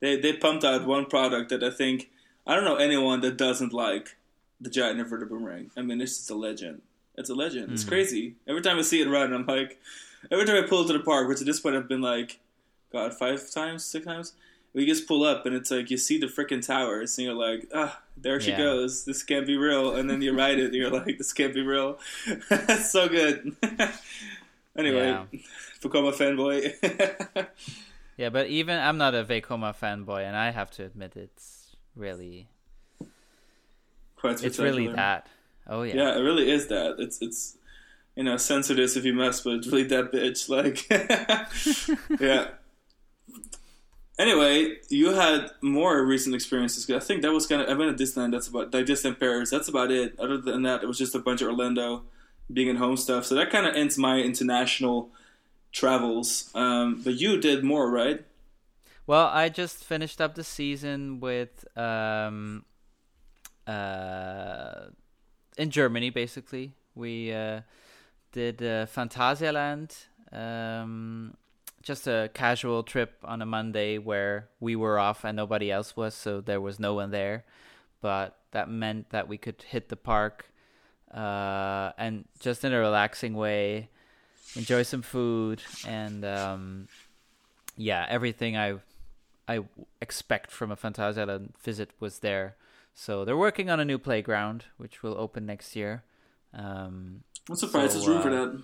they 0.00 0.16
they 0.20 0.34
pumped 0.34 0.64
out 0.64 0.86
one 0.86 1.06
product 1.06 1.50
that 1.50 1.62
I 1.64 1.70
think 1.70 2.10
I 2.46 2.54
don't 2.54 2.64
know 2.64 2.76
anyone 2.76 3.20
that 3.22 3.36
doesn't 3.38 3.72
like 3.72 4.16
the 4.60 4.70
giant 4.70 5.00
inverted 5.00 5.28
boomerang. 5.28 5.70
I 5.76 5.82
mean, 5.82 6.00
it's 6.00 6.16
just 6.18 6.30
a 6.30 6.34
legend. 6.34 6.82
It's 7.16 7.30
a 7.30 7.34
legend. 7.34 7.72
It's 7.72 7.84
Mhm. 7.84 7.88
crazy. 7.88 8.34
Every 8.46 8.62
time 8.62 8.78
I 8.78 8.82
see 8.82 9.00
it 9.00 9.08
run, 9.08 9.32
I'm 9.32 9.46
like, 9.46 9.80
every 10.30 10.44
time 10.46 10.62
I 10.62 10.66
pull 10.66 10.86
to 10.86 10.92
the 10.92 11.00
park, 11.00 11.28
which 11.28 11.40
at 11.40 11.46
this 11.46 11.60
point 11.60 11.74
I've 11.76 11.88
been 11.88 12.00
like, 12.00 12.38
God, 12.92 13.12
five 13.14 13.50
times, 13.50 13.84
six 13.84 14.04
times. 14.06 14.34
We 14.74 14.86
just 14.86 15.06
pull 15.06 15.24
up 15.24 15.44
and 15.46 15.54
it's 15.54 15.70
like 15.70 15.90
you 15.90 15.96
see 15.98 16.16
the 16.18 16.26
freaking 16.28 16.64
towers 16.64 17.18
and 17.18 17.26
you're 17.26 17.34
like, 17.34 17.68
ah, 17.74 18.00
there 18.16 18.40
she 18.40 18.50
Yeah. 18.50 18.58
goes. 18.58 19.04
This 19.04 19.22
can't 19.22 19.46
be 19.46 19.56
real. 19.56 19.94
And 19.96 20.08
then 20.08 20.22
you 20.22 20.36
write 20.36 20.58
it 20.58 20.66
and 20.66 20.74
you're 20.74 20.90
like, 20.90 21.18
this 21.18 21.32
can't 21.32 21.54
be 21.54 21.62
real. 21.62 21.98
That's 22.48 22.90
so 22.92 23.08
good. 23.08 23.56
anyway, 24.76 25.06
Yeah. 25.06 25.24
become 25.82 26.04
a 26.06 26.12
fanboy. 26.12 26.74
Yeah, 28.18 28.28
but 28.28 28.46
even 28.48 28.78
I'm 28.78 28.98
not 28.98 29.14
a 29.14 29.24
Vekoma 29.24 29.74
fanboy, 29.74 30.24
and 30.26 30.36
I 30.36 30.50
have 30.50 30.70
to 30.72 30.84
admit 30.84 31.16
it's 31.16 31.74
really 31.96 32.46
Quite 34.16 34.44
it's 34.44 34.58
really 34.58 34.86
that. 34.88 35.26
Oh 35.66 35.82
yeah. 35.82 35.94
Yeah, 35.96 36.16
it 36.18 36.20
really 36.20 36.50
is 36.50 36.66
that. 36.68 36.96
It's 36.98 37.20
it's 37.22 37.56
you 38.14 38.22
know, 38.22 38.36
censor 38.36 38.74
this 38.74 38.96
if 38.96 39.06
you 39.06 39.14
must, 39.14 39.42
but 39.44 39.54
it's 39.54 39.66
really 39.66 39.84
that 39.84 40.12
bitch. 40.12 40.48
Like 40.50 40.86
Yeah. 42.20 42.48
Anyway, 44.18 44.76
you 44.88 45.14
had 45.14 45.50
more 45.62 46.04
recent 46.04 46.34
experiences. 46.34 46.88
I 46.90 46.98
think 46.98 47.22
that 47.22 47.32
was 47.32 47.46
kind 47.46 47.62
of. 47.62 47.68
I've 47.68 47.78
been 47.78 47.96
to 47.96 48.04
Disneyland. 48.04 48.32
That's 48.32 48.48
about 48.48 48.72
like 48.72 48.86
Disneyland 48.86 49.18
Paris. 49.18 49.50
That's 49.50 49.68
about 49.68 49.90
it. 49.90 50.18
Other 50.18 50.36
than 50.36 50.62
that, 50.62 50.82
it 50.82 50.86
was 50.86 50.98
just 50.98 51.14
a 51.14 51.18
bunch 51.18 51.40
of 51.40 51.48
Orlando, 51.48 52.04
being 52.52 52.68
at 52.68 52.76
home 52.76 52.96
stuff. 52.96 53.24
So 53.24 53.34
that 53.34 53.50
kind 53.50 53.66
of 53.66 53.74
ends 53.74 53.96
my 53.96 54.18
international 54.18 55.10
travels. 55.72 56.50
Um, 56.54 57.00
but 57.02 57.14
you 57.14 57.40
did 57.40 57.64
more, 57.64 57.90
right? 57.90 58.24
Well, 59.06 59.26
I 59.26 59.48
just 59.48 59.84
finished 59.84 60.20
up 60.20 60.34
the 60.34 60.44
season 60.44 61.20
with 61.20 61.66
um 61.76 62.64
uh 63.66 64.86
in 65.56 65.70
Germany 65.70 66.10
basically. 66.10 66.74
We 66.94 67.32
uh 67.32 67.62
did 68.32 68.62
uh, 68.62 68.86
Phantasialand 68.86 70.06
um 70.32 71.34
just 71.82 72.06
a 72.06 72.30
casual 72.34 72.82
trip 72.82 73.18
on 73.24 73.42
a 73.42 73.46
Monday 73.46 73.98
where 73.98 74.48
we 74.60 74.76
were 74.76 74.98
off 74.98 75.24
and 75.24 75.36
nobody 75.36 75.70
else 75.70 75.96
was, 75.96 76.14
so 76.14 76.40
there 76.40 76.60
was 76.60 76.78
no 76.78 76.94
one 76.94 77.10
there. 77.10 77.44
But 78.00 78.36
that 78.52 78.70
meant 78.70 79.10
that 79.10 79.28
we 79.28 79.38
could 79.38 79.62
hit 79.62 79.88
the 79.88 79.96
park 79.96 80.52
uh, 81.12 81.92
and 81.98 82.24
just 82.40 82.64
in 82.64 82.72
a 82.72 82.78
relaxing 82.78 83.34
way, 83.34 83.90
enjoy 84.56 84.82
some 84.82 85.02
food, 85.02 85.62
and 85.86 86.24
um, 86.24 86.88
yeah, 87.76 88.06
everything 88.08 88.56
I 88.56 88.76
I 89.46 89.60
expect 90.00 90.50
from 90.50 90.70
a 90.70 90.76
Phantasialand 90.76 91.56
visit 91.62 91.90
was 92.00 92.20
there. 92.20 92.56
So 92.94 93.24
they're 93.24 93.36
working 93.36 93.68
on 93.68 93.80
a 93.80 93.84
new 93.84 93.98
playground, 93.98 94.64
which 94.78 95.02
will 95.02 95.16
open 95.18 95.44
next 95.46 95.76
year. 95.76 96.04
Um, 96.54 97.24
I'm 97.48 97.56
surprised 97.56 97.92
so, 97.92 97.98
there's 97.98 98.08
room 98.08 98.22
for 98.22 98.30
uh, 98.30 98.46
that. 98.46 98.62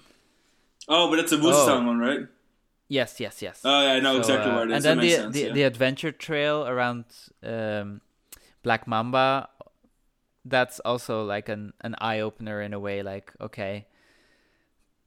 Oh, 0.88 1.10
but 1.10 1.18
it's 1.18 1.32
a 1.32 1.36
Wuze 1.36 1.66
Town 1.66 1.86
one, 1.86 1.98
right? 1.98 2.20
Yes, 2.88 3.20
yes, 3.20 3.42
yes. 3.42 3.60
Oh, 3.64 3.82
yeah, 3.82 3.92
I 3.92 4.00
know 4.00 4.14
So, 4.14 4.18
exactly 4.18 4.50
uh, 4.50 4.54
where 4.54 4.64
it 4.64 4.70
is. 4.70 4.76
And 4.76 4.84
then 4.84 5.06
the 5.06 5.10
sense, 5.10 5.34
the, 5.34 5.42
yeah. 5.42 5.52
the 5.52 5.62
adventure 5.62 6.12
trail 6.12 6.66
around 6.66 7.04
um, 7.42 8.00
Black 8.62 8.86
Mamba, 8.86 9.48
that's 10.44 10.80
also 10.80 11.24
like 11.24 11.48
an 11.48 11.72
an 11.82 11.94
eye 11.98 12.20
opener 12.20 12.60
in 12.62 12.72
a 12.72 12.80
way. 12.80 13.02
Like, 13.02 13.32
okay, 13.40 13.86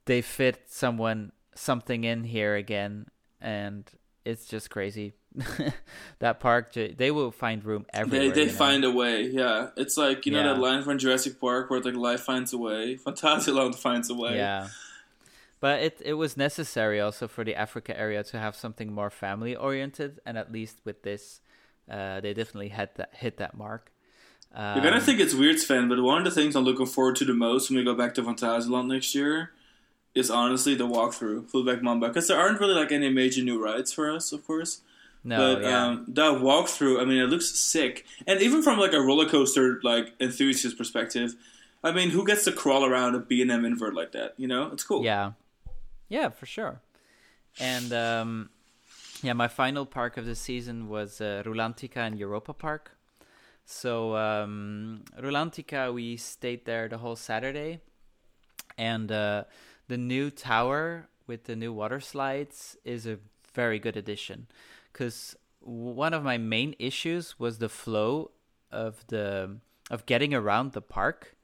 they 0.04 0.22
fit 0.22 0.62
someone 0.68 1.32
something 1.54 2.04
in 2.04 2.24
here 2.24 2.54
again, 2.54 3.06
and 3.40 3.90
it's 4.24 4.46
just 4.46 4.70
crazy. 4.70 5.14
that 6.18 6.40
park, 6.40 6.74
they 6.74 7.10
will 7.10 7.30
find 7.30 7.64
room 7.64 7.86
everywhere. 7.92 8.28
They, 8.28 8.30
they 8.30 8.40
you 8.42 8.46
know? 8.48 8.52
find 8.52 8.84
a 8.84 8.90
way, 8.90 9.22
yeah. 9.22 9.68
It's 9.76 9.96
like, 9.96 10.26
you 10.26 10.32
know 10.32 10.42
that 10.42 10.60
line 10.60 10.82
from 10.82 10.98
Jurassic 10.98 11.40
Park 11.40 11.70
where 11.70 11.80
like 11.80 11.94
life 11.94 12.20
finds 12.20 12.52
a 12.52 12.58
way? 12.58 12.96
Phantasialand 12.96 13.74
finds 13.74 14.10
a 14.10 14.14
way. 14.14 14.36
Yeah. 14.36 14.68
But 15.62 15.80
it 15.80 16.02
it 16.04 16.14
was 16.14 16.36
necessary 16.36 16.98
also 17.00 17.28
for 17.28 17.44
the 17.44 17.54
Africa 17.54 17.96
area 17.96 18.24
to 18.24 18.36
have 18.36 18.56
something 18.56 18.92
more 18.92 19.10
family 19.10 19.54
oriented, 19.54 20.18
and 20.26 20.36
at 20.36 20.50
least 20.50 20.80
with 20.84 21.04
this, 21.04 21.40
uh, 21.88 22.20
they 22.20 22.34
definitely 22.34 22.70
had 22.70 22.90
that 22.96 23.10
hit 23.14 23.36
that 23.36 23.56
mark. 23.56 23.92
Um, 24.52 24.74
You're 24.74 24.90
gonna 24.90 25.00
think 25.00 25.20
it's 25.20 25.34
weird, 25.34 25.60
Sven, 25.60 25.88
but 25.88 26.02
one 26.02 26.18
of 26.18 26.24
the 26.24 26.32
things 26.32 26.56
I'm 26.56 26.64
looking 26.64 26.86
forward 26.86 27.14
to 27.16 27.24
the 27.24 27.32
most 27.32 27.70
when 27.70 27.78
we 27.78 27.84
go 27.84 27.94
back 27.94 28.12
to 28.14 28.24
Phantasialand 28.24 28.88
next 28.88 29.14
year 29.14 29.52
is 30.16 30.32
honestly 30.32 30.74
the 30.74 30.88
walkthrough, 30.88 31.48
Fullback 31.48 31.80
Mamba, 31.80 32.08
because 32.08 32.26
there 32.26 32.40
aren't 32.40 32.58
really 32.58 32.74
like 32.74 32.90
any 32.90 33.08
major 33.08 33.44
new 33.44 33.62
rides 33.62 33.92
for 33.92 34.10
us, 34.10 34.32
of 34.32 34.44
course. 34.44 34.80
no, 35.22 35.36
but 35.54 35.62
yeah, 35.62 35.86
um, 35.86 36.06
that 36.08 36.42
walkthrough, 36.42 37.00
I 37.00 37.04
mean, 37.04 37.18
it 37.18 37.30
looks 37.30 37.48
sick, 37.54 38.04
and 38.26 38.40
even 38.40 38.64
from 38.64 38.80
like 38.80 38.94
a 38.94 39.00
roller 39.00 39.28
coaster 39.28 39.78
like 39.84 40.12
enthusiast 40.18 40.76
perspective, 40.76 41.36
I 41.84 41.92
mean, 41.92 42.10
who 42.10 42.26
gets 42.26 42.42
to 42.46 42.52
crawl 42.52 42.84
around 42.84 43.14
a 43.14 43.20
B 43.20 43.40
and 43.42 43.50
M 43.52 43.64
invert 43.64 43.94
like 43.94 44.10
that? 44.10 44.34
You 44.36 44.48
know, 44.48 44.70
it's 44.72 44.82
cool. 44.82 45.04
yeah, 45.04 45.32
yeah, 46.12 46.28
for 46.28 46.44
sure. 46.44 46.82
And 47.58 47.90
um, 47.92 48.50
yeah, 49.22 49.32
my 49.32 49.48
final 49.48 49.86
park 49.86 50.18
of 50.18 50.26
the 50.26 50.34
season 50.34 50.90
was 50.90 51.22
uh, 51.22 51.42
Rulantica 51.46 51.96
and 51.96 52.18
Europa 52.18 52.52
Park. 52.52 52.98
So 53.64 54.14
um, 54.16 55.04
Rulantica, 55.18 55.92
we 55.92 56.18
stayed 56.18 56.66
there 56.66 56.86
the 56.86 56.98
whole 56.98 57.16
Saturday, 57.16 57.80
and 58.76 59.10
uh, 59.10 59.44
the 59.88 59.96
new 59.96 60.28
tower 60.30 61.08
with 61.26 61.44
the 61.44 61.56
new 61.56 61.72
water 61.72 62.00
slides 62.00 62.76
is 62.84 63.06
a 63.06 63.18
very 63.54 63.78
good 63.78 63.96
addition. 63.96 64.48
Because 64.92 65.34
one 65.60 66.12
of 66.12 66.22
my 66.22 66.36
main 66.36 66.74
issues 66.78 67.38
was 67.38 67.56
the 67.56 67.70
flow 67.70 68.32
of 68.70 69.06
the 69.06 69.56
of 69.90 70.04
getting 70.04 70.34
around 70.34 70.72
the 70.72 70.82
park. 70.82 71.36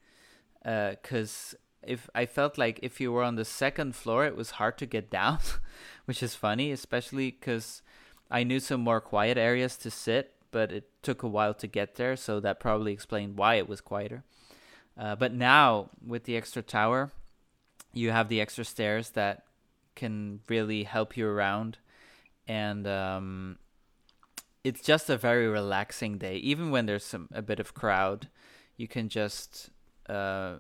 Because 0.63 1.55
if 1.83 2.09
I 2.15 2.27
felt 2.27 2.59
like 2.59 2.81
if 2.83 3.01
you 3.01 3.13
were 3.13 3.23
on 3.23 3.37
the 3.37 3.45
second 3.45 3.95
floor, 3.95 4.27
it 4.27 4.37
was 4.37 4.53
hard 4.53 4.79
to 4.79 4.87
get 4.87 5.11
down, 5.11 5.39
which 6.05 6.23
is 6.23 6.35
funny, 6.35 6.73
especially 6.73 7.31
because 7.31 7.83
I 8.31 8.45
knew 8.45 8.61
some 8.61 8.81
more 8.81 9.01
quiet 9.01 9.39
areas 9.39 9.77
to 9.79 9.91
sit, 9.91 10.35
but 10.51 10.73
it 10.73 10.91
took 11.03 11.23
a 11.23 11.29
while 11.29 11.55
to 11.55 11.67
get 11.67 11.95
there, 11.95 12.17
so 12.17 12.41
that 12.41 12.61
probably 12.61 12.93
explained 12.93 13.37
why 13.37 13.55
it 13.55 13.69
was 13.69 13.81
quieter. 13.81 14.25
Uh, 14.99 15.15
but 15.15 15.33
now 15.33 15.91
with 16.05 16.25
the 16.25 16.37
extra 16.37 16.63
tower, 16.63 17.13
you 17.93 18.11
have 18.11 18.29
the 18.29 18.41
extra 18.41 18.65
stairs 18.65 19.11
that 19.11 19.45
can 19.95 20.41
really 20.49 20.85
help 20.85 21.17
you 21.17 21.27
around, 21.27 21.79
and 22.47 22.87
um, 22.87 23.59
it's 24.65 24.83
just 24.83 25.09
a 25.09 25.17
very 25.17 25.47
relaxing 25.47 26.19
day. 26.19 26.37
Even 26.37 26.71
when 26.71 26.87
there's 26.87 27.05
some 27.05 27.29
a 27.33 27.43
bit 27.43 27.61
of 27.61 27.75
crowd, 27.75 28.29
you 28.77 28.89
can 28.89 29.09
just 29.09 29.71
uh, 30.09 30.57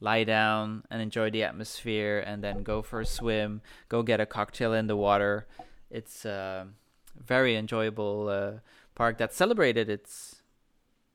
lie 0.00 0.24
down 0.24 0.84
and 0.90 1.00
enjoy 1.02 1.30
the 1.30 1.44
atmosphere, 1.44 2.22
and 2.26 2.42
then 2.42 2.62
go 2.62 2.82
for 2.82 3.00
a 3.00 3.06
swim, 3.06 3.60
go 3.88 4.02
get 4.02 4.20
a 4.20 4.26
cocktail 4.26 4.72
in 4.72 4.86
the 4.86 4.96
water. 4.96 5.46
It's 5.90 6.24
a 6.24 6.68
very 7.16 7.56
enjoyable 7.56 8.28
uh, 8.28 8.60
park 8.94 9.18
that 9.18 9.34
celebrated 9.34 9.88
its 9.88 10.42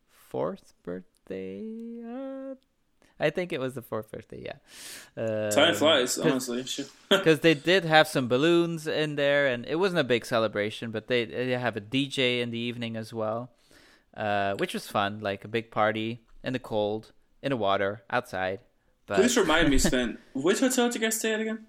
fourth 0.09 0.73
birthday. 0.83 1.63
Uh, 2.05 2.55
I 3.19 3.29
think 3.29 3.53
it 3.53 3.59
was 3.59 3.73
the 3.73 3.81
fourth 3.81 4.11
birthday. 4.11 4.43
Yeah, 4.45 5.23
uh, 5.23 5.49
Time 5.49 5.73
flies, 5.73 6.17
honestly. 6.25 6.65
Because 7.09 7.39
they 7.39 7.53
did 7.53 7.85
have 7.85 8.07
some 8.07 8.27
balloons 8.27 8.87
in 8.87 9.15
there, 9.15 9.47
and 9.47 9.65
it 9.65 9.75
wasn't 9.75 9.99
a 9.99 10.03
big 10.03 10.25
celebration, 10.25 10.91
but 10.91 11.07
they 11.07 11.25
they 11.25 11.51
have 11.51 11.77
a 11.77 11.81
DJ 11.81 12.41
in 12.41 12.51
the 12.51 12.59
evening 12.59 12.97
as 12.97 13.13
well, 13.13 13.51
uh, 14.17 14.55
which 14.57 14.73
was 14.73 14.87
fun, 14.87 15.21
like 15.21 15.45
a 15.45 15.47
big 15.47 15.71
party 15.71 16.21
in 16.43 16.51
the 16.53 16.59
cold, 16.59 17.13
in 17.41 17.51
the 17.51 17.57
water, 17.57 18.03
outside. 18.09 18.59
But 19.07 19.17
Please 19.17 19.37
remind 19.37 19.69
me, 19.69 19.77
Sven, 19.77 20.17
which 20.33 20.59
hotel 20.59 20.89
did 20.89 20.95
you 20.95 21.01
guys 21.01 21.17
stay 21.19 21.33
at 21.33 21.39
again? 21.39 21.67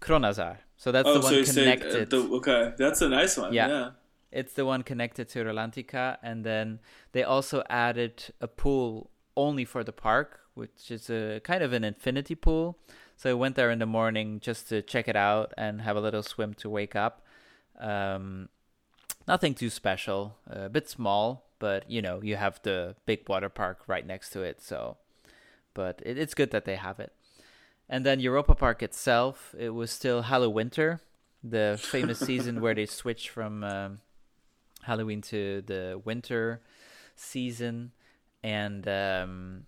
Krønasår, 0.00 0.56
so 0.76 0.92
that's 0.92 1.08
oh, 1.08 1.14
the 1.14 1.22
so 1.22 1.26
one 1.26 1.34
you 1.34 1.44
stayed 1.44 1.80
connected. 1.80 2.10
the 2.10 2.18
okay. 2.36 2.72
That's 2.76 3.00
a 3.00 3.08
nice 3.08 3.36
one. 3.36 3.52
Yeah. 3.52 3.68
Yeah. 3.68 3.90
It's 4.30 4.54
the 4.54 4.64
one 4.66 4.82
connected 4.82 5.28
to 5.30 5.44
Rulantica, 5.44 6.18
and 6.22 6.44
then 6.44 6.80
they 7.12 7.22
also 7.22 7.62
added 7.70 8.24
a 8.40 8.48
pool 8.48 9.10
only 9.36 9.64
for 9.64 9.84
the 9.84 9.92
park, 9.92 10.40
which 10.54 10.90
is 10.90 11.08
a 11.08 11.40
kind 11.44 11.62
of 11.62 11.72
an 11.72 11.84
infinity 11.84 12.34
pool. 12.34 12.76
So 13.16 13.30
I 13.30 13.34
went 13.34 13.54
there 13.54 13.70
in 13.70 13.78
the 13.78 13.86
morning 13.86 14.40
just 14.40 14.68
to 14.70 14.82
check 14.82 15.06
it 15.06 15.16
out 15.16 15.54
and 15.56 15.80
have 15.82 15.96
a 15.96 16.00
little 16.00 16.22
swim 16.22 16.54
to 16.54 16.68
wake 16.68 16.96
up. 16.96 17.24
Um, 17.78 18.48
nothing 19.28 19.54
too 19.54 19.70
special, 19.70 20.36
a 20.48 20.68
bit 20.68 20.88
small, 20.88 21.46
but 21.58 21.88
you 21.88 22.02
know 22.02 22.20
you 22.22 22.36
have 22.36 22.60
the 22.62 22.96
big 23.06 23.28
water 23.28 23.48
park 23.48 23.82
right 23.86 24.06
next 24.06 24.30
to 24.30 24.42
it. 24.42 24.60
So, 24.60 24.96
but 25.74 26.00
it, 26.04 26.16
it's 26.18 26.34
good 26.34 26.50
that 26.52 26.64
they 26.64 26.76
have 26.76 27.00
it. 27.00 27.12
And 27.88 28.06
then 28.06 28.20
Europa 28.20 28.54
Park 28.54 28.82
itself, 28.82 29.54
it 29.58 29.70
was 29.70 29.90
still 29.90 30.22
Hallowinter, 30.22 31.00
the 31.42 31.78
famous 31.80 32.18
season 32.18 32.60
where 32.60 32.74
they 32.74 32.86
switch 32.86 33.28
from 33.28 33.62
um, 33.62 34.00
Halloween 34.82 35.20
to 35.22 35.62
the 35.62 36.00
winter 36.04 36.62
season, 37.16 37.92
and 38.42 38.88
um, 38.88 39.66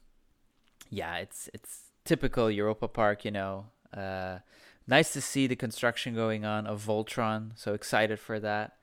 yeah, 0.90 1.16
it's 1.16 1.50
it's 1.52 1.92
typical 2.04 2.50
Europa 2.50 2.88
Park, 2.88 3.24
you 3.24 3.30
know. 3.30 3.66
Uh, 3.94 4.38
nice 4.86 5.12
to 5.12 5.20
see 5.20 5.46
the 5.46 5.56
construction 5.56 6.14
going 6.14 6.44
on 6.44 6.66
of 6.66 6.84
Voltron, 6.84 7.52
so 7.54 7.74
excited 7.74 8.18
for 8.18 8.40
that. 8.40 8.76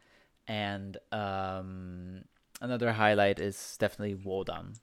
And 0.48 0.98
um, 1.12 2.26
another 2.62 2.92
highlight 2.94 3.40
is 3.40 3.78
definitely 3.80 4.16
Wodan. 4.16 4.76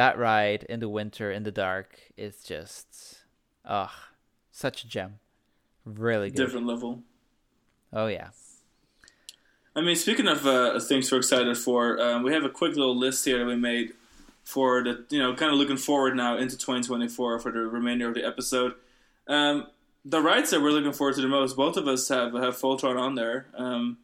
That 0.00 0.16
ride 0.16 0.64
in 0.66 0.80
the 0.80 0.88
winter 0.88 1.30
in 1.30 1.42
the 1.42 1.50
dark 1.50 2.00
is 2.16 2.42
just, 2.42 3.18
ah, 3.66 4.08
such 4.50 4.82
a 4.82 4.88
gem. 4.88 5.18
Really 5.84 6.30
good. 6.30 6.38
Different 6.38 6.66
level. 6.66 7.02
Oh 7.92 8.06
yeah. 8.06 8.30
I 9.76 9.82
mean, 9.82 9.96
speaking 9.96 10.26
of 10.26 10.46
uh, 10.46 10.80
things 10.80 11.12
we're 11.12 11.18
excited 11.18 11.54
for, 11.58 12.00
um, 12.00 12.22
we 12.22 12.32
have 12.32 12.44
a 12.44 12.48
quick 12.48 12.76
little 12.76 12.96
list 12.96 13.26
here 13.26 13.40
that 13.40 13.44
we 13.44 13.56
made 13.56 13.92
for 14.42 14.82
the, 14.82 15.04
you 15.10 15.18
know, 15.18 15.34
kind 15.34 15.52
of 15.52 15.58
looking 15.58 15.76
forward 15.76 16.16
now 16.16 16.38
into 16.38 16.56
2024 16.56 17.38
for 17.38 17.52
the 17.52 17.58
remainder 17.58 18.08
of 18.08 18.14
the 18.14 18.24
episode. 18.24 18.72
Um, 19.28 19.66
the 20.06 20.22
rides 20.22 20.48
that 20.48 20.62
we're 20.62 20.70
looking 20.70 20.94
forward 20.94 21.16
to 21.16 21.20
the 21.20 21.28
most, 21.28 21.58
both 21.58 21.76
of 21.76 21.86
us 21.86 22.08
have 22.08 22.32
have 22.32 22.56
Voltron 22.56 22.98
on 22.98 23.16
there. 23.16 23.48
Um, 23.54 23.98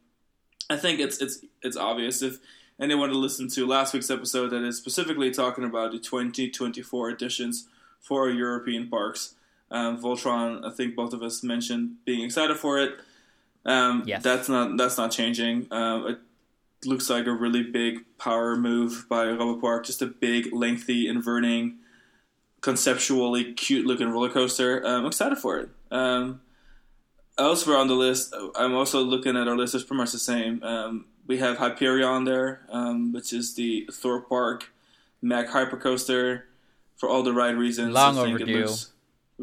I 0.68 0.76
think 0.76 1.00
it's 1.00 1.22
it's 1.22 1.42
it's 1.62 1.78
obvious 1.78 2.20
if 2.20 2.38
anyone 2.80 3.08
to 3.08 3.16
listen 3.16 3.48
to 3.48 3.66
last 3.66 3.94
week's 3.94 4.10
episode 4.10 4.48
that 4.50 4.62
is 4.62 4.76
specifically 4.76 5.30
talking 5.30 5.64
about 5.64 5.92
the 5.92 5.98
2024 5.98 7.10
editions 7.10 7.68
for 8.00 8.28
European 8.28 8.88
parks. 8.88 9.34
Um, 9.70 10.00
Voltron, 10.00 10.64
I 10.64 10.70
think 10.74 10.94
both 10.94 11.12
of 11.12 11.22
us 11.22 11.42
mentioned 11.42 11.96
being 12.04 12.24
excited 12.24 12.56
for 12.56 12.78
it. 12.78 12.94
Um, 13.64 14.04
Yes. 14.06 14.22
That's 14.22 14.48
not 14.48 14.76
that's 14.76 14.96
not 14.96 15.10
changing. 15.10 15.66
Um, 15.72 16.06
it 16.06 16.18
looks 16.86 17.10
like 17.10 17.26
a 17.26 17.32
really 17.32 17.64
big 17.64 18.04
power 18.18 18.56
move 18.56 19.06
by 19.08 19.26
Robert 19.26 19.60
Park. 19.60 19.86
Just 19.86 20.02
a 20.02 20.06
big, 20.06 20.52
lengthy, 20.52 21.08
inverting, 21.08 21.78
conceptually 22.60 23.54
cute 23.54 23.86
looking 23.86 24.08
roller 24.08 24.28
coaster. 24.30 24.86
Um, 24.86 25.00
I'm 25.00 25.06
excited 25.06 25.38
for 25.38 25.58
it. 25.58 25.68
Um, 25.90 26.40
elsewhere 27.38 27.76
on 27.76 27.88
the 27.88 27.94
list, 27.94 28.34
I'm 28.54 28.74
also 28.74 29.02
looking 29.02 29.36
at 29.36 29.48
our 29.48 29.56
list. 29.56 29.74
It's 29.74 29.82
pretty 29.82 29.98
much 29.98 30.12
the 30.12 30.18
same. 30.18 30.62
We 31.26 31.38
have 31.38 31.58
Hyperion 31.58 32.24
there, 32.24 32.62
um, 32.70 33.12
which 33.12 33.32
is 33.32 33.54
the 33.54 33.88
Thor 33.92 34.20
Park 34.20 34.70
Mack 35.20 35.48
Hypercoaster 35.48 36.42
for 36.96 37.08
all 37.08 37.22
the 37.22 37.32
right 37.32 37.56
reasons. 37.56 37.92
Long 37.92 38.18
I 38.18 38.24
think 38.24 38.36
overdue. 38.36 38.58
It 38.58 38.60
looks 38.66 38.92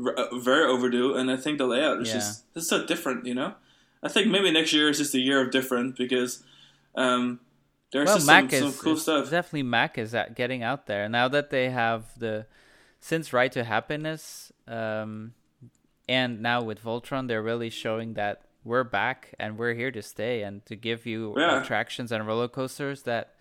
r- 0.02 0.14
uh, 0.14 0.40
very 0.40 0.66
overdue, 0.66 1.16
and 1.16 1.30
I 1.30 1.38
think 1.38 1.58
the 1.58 1.68
layout 1.68 2.02
is 2.02 2.08
Yeah. 2.10 2.16
just 2.16 2.44
it's 2.56 2.68
so 2.68 2.86
different. 2.86 3.26
You 3.26 3.36
know, 3.36 3.56
I 4.02 4.10
think 4.10 4.28
maybe 4.28 4.52
next 4.52 4.74
year 4.74 4.90
is 4.90 4.98
just 4.98 5.14
a 5.14 5.20
year 5.20 5.42
of 5.42 5.52
different 5.52 5.98
because 5.98 6.44
um, 6.96 7.40
there's 7.92 8.08
well, 8.08 8.16
just 8.18 8.28
Mack 8.28 8.52
some, 8.52 8.64
is 8.64 8.76
some 8.76 8.84
cool 8.84 8.98
stuff. 8.98 9.30
Definitely, 9.30 9.64
Mack 9.64 9.98
is 9.98 10.16
at 10.16 10.36
getting 10.36 10.64
out 10.64 10.88
there 10.88 11.08
now 11.10 11.28
that 11.28 11.50
they 11.50 11.70
have 11.70 12.18
the 12.18 12.46
since 13.00 13.34
Ride 13.34 13.52
to 13.54 13.64
Happiness, 13.66 14.52
um, 14.68 15.34
and 16.08 16.42
now 16.42 16.62
with 16.62 16.82
Voltron, 16.84 17.28
they're 17.28 17.44
really 17.44 17.70
showing 17.70 18.14
that 18.14 18.44
we're 18.64 18.84
back 18.84 19.34
and 19.40 19.58
we're 19.58 19.74
here 19.74 19.92
to 19.92 20.02
stay 20.02 20.42
and 20.44 20.66
to 20.66 20.76
give 20.76 21.06
you 21.06 21.34
Yeah. 21.38 21.62
attractions 21.62 22.12
and 22.12 22.26
roller 22.26 22.48
coasters 22.48 23.04
that 23.04 23.34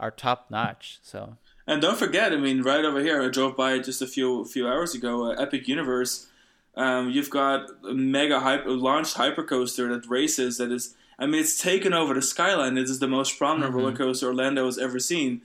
are 0.00 0.10
top 0.10 0.50
notch. 0.50 0.98
So 1.02 1.36
And 1.66 1.80
don't 1.80 1.96
forget, 1.96 2.32
I 2.32 2.36
mean, 2.36 2.62
right 2.62 2.84
over 2.84 3.00
here, 3.00 3.22
I 3.22 3.28
drove 3.28 3.56
by 3.56 3.78
just 3.78 4.02
a 4.02 4.06
few 4.06 4.44
few 4.44 4.66
hours 4.66 4.94
ago. 4.94 5.30
Uh, 5.30 5.34
Epic 5.40 5.68
Universe, 5.68 6.26
um, 6.74 7.10
you've 7.10 7.30
got 7.30 7.68
a 7.88 7.94
mega 7.94 8.40
hyper, 8.40 8.70
launched 8.70 9.16
hypercoaster 9.16 9.88
that 9.88 10.08
races. 10.10 10.58
That 10.58 10.72
is, 10.72 10.96
I 11.20 11.26
mean, 11.26 11.40
it's 11.40 11.56
taken 11.60 11.92
over 11.94 12.14
the 12.14 12.22
skyline. 12.22 12.76
It 12.78 12.84
is 12.90 12.98
the 12.98 13.06
most 13.06 13.38
prominent 13.38 13.72
Mhm. 13.72 13.76
roller 13.76 13.92
coaster 13.96 14.26
Orlando 14.26 14.64
has 14.66 14.76
ever 14.78 14.98
seen. 14.98 15.42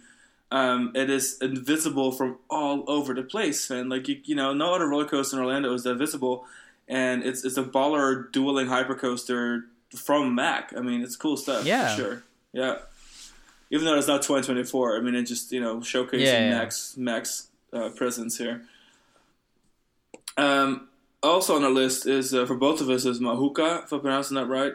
Um, 0.49 0.91
it 0.95 1.09
is 1.09 1.37
invisible 1.39 2.11
from 2.13 2.39
all 2.49 2.83
over 2.87 3.13
the 3.13 3.21
place, 3.21 3.69
and 3.69 3.89
like 3.89 4.07
you, 4.07 4.19
you 4.23 4.33
know, 4.35 4.53
no 4.53 4.73
other 4.73 4.87
roller 4.87 5.05
coaster 5.05 5.35
in 5.37 5.43
Orlando 5.43 5.71
is 5.73 5.83
that 5.83 5.95
visible. 5.95 6.45
And 6.87 7.23
it's 7.23 7.43
it's 7.43 7.57
a 7.57 7.63
baller 7.63 8.31
dueling 8.31 8.67
hypercoaster 8.67 9.63
from 9.95 10.35
Mack. 10.35 10.73
I 10.75 10.81
mean, 10.81 11.01
it's 11.01 11.15
cool 11.15 11.37
stuff. 11.37 11.65
Yeah. 11.65 11.95
for 11.95 12.01
sure. 12.01 12.23
Yeah 12.53 12.77
even 13.69 13.85
though 13.85 13.97
it's 13.97 14.07
not 14.07 14.21
2024 14.21 14.95
i 14.97 15.01
mean 15.01 15.13
it 15.13 15.23
just 15.23 15.51
you 15.51 15.59
know 15.59 15.77
showcasing 15.79 16.21
Yeah, 16.21 16.39
yeah. 16.39 16.49
max 16.57 16.95
max 16.95 17.47
uh, 17.73 17.89
presence 17.89 18.37
here 18.37 18.61
um, 20.37 20.87
also 21.21 21.55
on 21.55 21.63
our 21.63 21.69
list 21.69 22.05
is 22.05 22.33
uh, 22.33 22.45
for 22.45 22.55
both 22.55 22.79
of 22.79 22.89
us 22.89 23.03
is 23.05 23.19
mahuka 23.19 23.83
if 23.83 23.91
i'm 23.91 23.99
pronouncing 23.99 24.35
that 24.35 24.45
right 24.47 24.73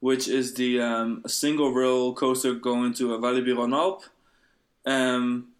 which 0.00 0.28
is 0.28 0.54
the 0.54 0.80
um, 0.80 1.22
single 1.26 1.72
rail 1.72 2.12
coaster 2.14 2.54
going 2.54 2.92
to 2.94 3.14
a 3.14 3.18
Walibi 3.20 3.54
Rhône-Alpes. 3.54 4.08
Um, 4.84 5.51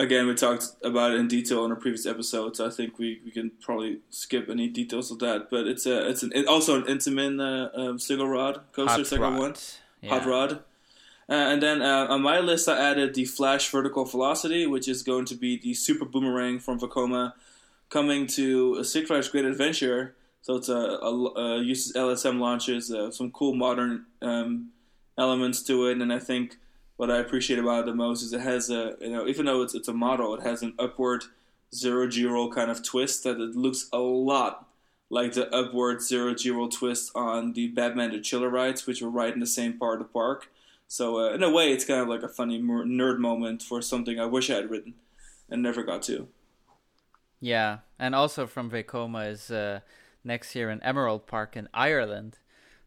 again, 0.00 0.26
we 0.26 0.34
talked 0.34 0.64
about 0.82 1.12
it 1.12 1.20
in 1.20 1.28
detail 1.28 1.64
in 1.64 1.72
a 1.72 1.76
previous 1.76 2.06
episode, 2.06 2.56
So 2.56 2.66
I 2.66 2.70
think 2.70 2.98
we, 2.98 3.20
we 3.24 3.30
can 3.30 3.52
probably 3.60 3.98
skip 4.10 4.48
any 4.48 4.68
details 4.68 5.10
of 5.10 5.18
that. 5.20 5.48
But 5.50 5.66
it's 5.66 5.86
a 5.86 6.08
it's 6.08 6.22
an 6.22 6.32
it, 6.34 6.46
also 6.46 6.76
an 6.76 6.84
Intamin 6.84 7.38
uh, 7.40 7.80
um, 7.80 7.98
single 7.98 8.28
rod 8.28 8.60
coaster, 8.72 9.04
second 9.04 9.36
one 9.36 9.54
Yeah. 10.02 10.10
hot 10.18 10.26
rod. 10.26 10.52
Uh, 11.28 11.34
and 11.52 11.62
then 11.62 11.80
uh, 11.80 12.06
on 12.08 12.22
my 12.22 12.40
list, 12.40 12.68
I 12.68 12.76
added 12.90 13.14
the 13.14 13.24
Flash 13.24 13.68
Vertical 13.70 14.04
Velocity, 14.04 14.66
which 14.66 14.88
is 14.88 15.04
going 15.04 15.26
to 15.26 15.36
be 15.36 15.56
the 15.56 15.74
Super 15.74 16.04
Boomerang 16.04 16.58
from 16.58 16.80
Vekoma, 16.80 17.34
coming 17.88 18.26
to 18.38 18.76
a 18.80 18.84
Six 18.84 19.06
Flags 19.06 19.28
Great 19.28 19.44
Adventure. 19.44 20.16
So 20.42 20.56
it's 20.56 20.68
a, 20.68 20.74
a, 20.74 21.12
a 21.12 21.62
uses 21.62 21.92
LSM 21.94 22.40
launches, 22.40 22.90
uh, 22.90 23.12
some 23.12 23.30
cool 23.30 23.54
modern 23.54 24.06
um, 24.22 24.70
elements 25.16 25.62
to 25.64 25.86
it, 25.88 25.98
and 25.98 26.12
I 26.12 26.18
think 26.18 26.56
what 27.00 27.10
I 27.10 27.16
appreciate 27.16 27.58
about 27.58 27.84
it 27.84 27.86
the 27.86 27.94
most 27.94 28.22
is 28.22 28.34
it 28.34 28.42
has 28.42 28.68
a 28.68 28.94
you 29.00 29.08
know 29.08 29.26
even 29.26 29.46
though 29.46 29.62
it's 29.62 29.74
it's 29.74 29.88
a 29.88 29.94
model, 29.94 30.34
it 30.34 30.42
has 30.42 30.60
an 30.60 30.74
upward 30.78 31.24
zero 31.74 32.06
G 32.06 32.26
roll 32.26 32.52
kind 32.52 32.70
of 32.70 32.82
twist 32.82 33.24
that 33.24 33.40
it 33.40 33.56
looks 33.56 33.88
a 33.90 33.98
lot 33.98 34.68
like 35.08 35.32
the 35.32 35.48
upward 35.48 36.02
zero 36.02 36.34
G 36.34 36.50
roll 36.50 36.68
twist 36.68 37.10
on 37.14 37.54
the 37.54 37.68
Batman 37.68 38.10
the 38.10 38.20
Chiller 38.20 38.50
rides, 38.50 38.86
which 38.86 39.00
were 39.00 39.08
right 39.08 39.32
in 39.32 39.40
the 39.40 39.46
same 39.46 39.78
part 39.78 40.02
of 40.02 40.08
the 40.08 40.12
park. 40.12 40.50
So 40.88 41.20
uh, 41.20 41.32
in 41.32 41.42
a 41.42 41.50
way, 41.50 41.72
it's 41.72 41.86
kind 41.86 42.02
of 42.02 42.08
like 42.08 42.22
a 42.22 42.28
funny 42.28 42.60
nerd 42.60 43.18
moment 43.18 43.62
for 43.62 43.80
something 43.80 44.20
I 44.20 44.26
wish 44.26 44.50
I 44.50 44.56
had 44.56 44.68
written 44.68 44.92
and 45.48 45.62
never 45.62 45.82
got 45.82 46.02
to. 46.02 46.28
Yeah, 47.40 47.78
and 47.98 48.14
also 48.14 48.46
from 48.46 48.70
Vekoma 48.70 49.26
is 49.26 49.50
uh, 49.50 49.80
next 50.22 50.54
year 50.54 50.68
in 50.68 50.82
Emerald 50.82 51.26
Park 51.26 51.56
in 51.56 51.66
Ireland, 51.72 52.40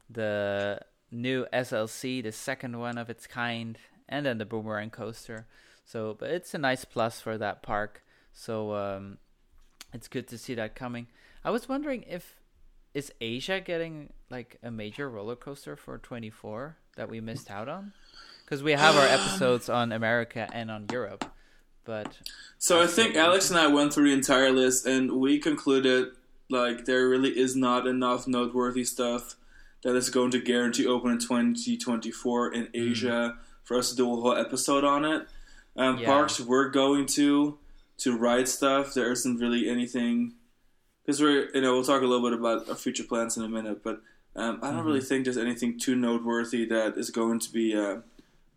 the 0.07 0.81
new 1.09 1.47
SLC, 1.51 2.21
the 2.21 2.31
second 2.31 2.77
one 2.77 2.99
of 2.99 3.09
its 3.09 3.25
kind, 3.25 3.79
and 4.07 4.25
then 4.25 4.37
the 4.37 4.45
Boomerang 4.45 4.89
coaster. 4.89 5.47
So, 5.85 6.15
but 6.17 6.31
it's 6.31 6.53
a 6.53 6.57
nice 6.57 6.85
plus 6.85 7.19
for 7.19 7.37
that 7.37 7.61
park. 7.61 8.03
So 8.33 8.73
um, 8.75 9.17
it's 9.93 10.07
good 10.07 10.27
to 10.29 10.37
see 10.37 10.55
that 10.55 10.75
coming. 10.75 11.07
I 11.43 11.51
was 11.51 11.67
wondering 11.67 12.03
if 12.07 12.35
is 12.93 13.11
Asia 13.19 13.59
getting 13.59 14.13
like 14.29 14.57
a 14.61 14.69
major 14.69 15.09
roller 15.09 15.35
coaster 15.35 15.75
for 15.75 15.97
24 15.97 16.77
that 16.95 17.09
we 17.09 17.19
missed 17.19 17.49
out 17.49 17.67
on? 17.67 17.93
Because 18.43 18.61
we 18.61 18.73
have 18.73 18.95
our 18.95 19.07
episodes 19.07 19.69
on 19.69 19.91
America 19.91 20.47
and 20.53 20.69
on 20.69 20.85
Europe, 20.91 21.25
but 21.85 22.17
So 22.57 22.81
I 22.81 22.87
think 22.87 23.15
Alex 23.15 23.49
and 23.49 23.59
I 23.59 23.67
went 23.67 23.93
through 23.93 24.09
the 24.09 24.13
entire 24.13 24.51
list, 24.51 24.85
and 24.85 25.13
we 25.13 25.39
concluded 25.39 26.09
like 26.49 26.85
there 26.85 27.07
really 27.09 27.37
is 27.37 27.55
not 27.55 27.87
enough 27.87 28.27
noteworthy 28.27 28.83
stuff 28.83 29.35
that 29.83 29.95
is 29.95 30.09
going 30.09 30.31
to 30.31 30.39
guarantee 30.39 30.85
open 30.85 31.11
in 31.11 31.19
2024 31.19 32.53
in 32.53 32.69
Asia 32.73 33.37
for 33.63 33.77
us 33.77 33.89
to 33.89 33.95
do 33.95 34.11
a 34.11 34.15
whole 34.15 34.35
episode 34.35 34.83
on 34.83 35.05
it. 35.05 35.27
Um, 35.75 35.97
Yeah. 35.97 36.07
Parks 36.07 36.39
we're 36.39 36.69
going 36.69 37.05
to 37.07 37.57
to 37.99 38.17
ride 38.17 38.47
stuff. 38.47 38.93
There 38.93 39.11
isn't 39.11 39.37
really 39.37 39.69
anything 39.69 40.33
because 41.03 41.21
we're 41.21 41.49
you 41.53 41.61
know 41.61 41.73
we'll 41.73 41.83
talk 41.83 42.01
a 42.01 42.05
little 42.05 42.29
bit 42.29 42.37
about 42.37 42.69
our 42.69 42.75
future 42.75 43.03
plans 43.03 43.37
in 43.37 43.43
a 43.43 43.49
minute, 43.49 43.83
but 43.83 44.01
um, 44.35 44.59
I 44.61 44.71
don't 44.71 44.85
really 44.85 45.01
think 45.01 45.25
there's 45.25 45.37
anything 45.37 45.79
too 45.79 45.95
noteworthy 45.95 46.65
that 46.65 46.97
is 46.97 47.11
going 47.11 47.39
to 47.39 47.51
be 47.51 47.75
uh, 47.75 47.97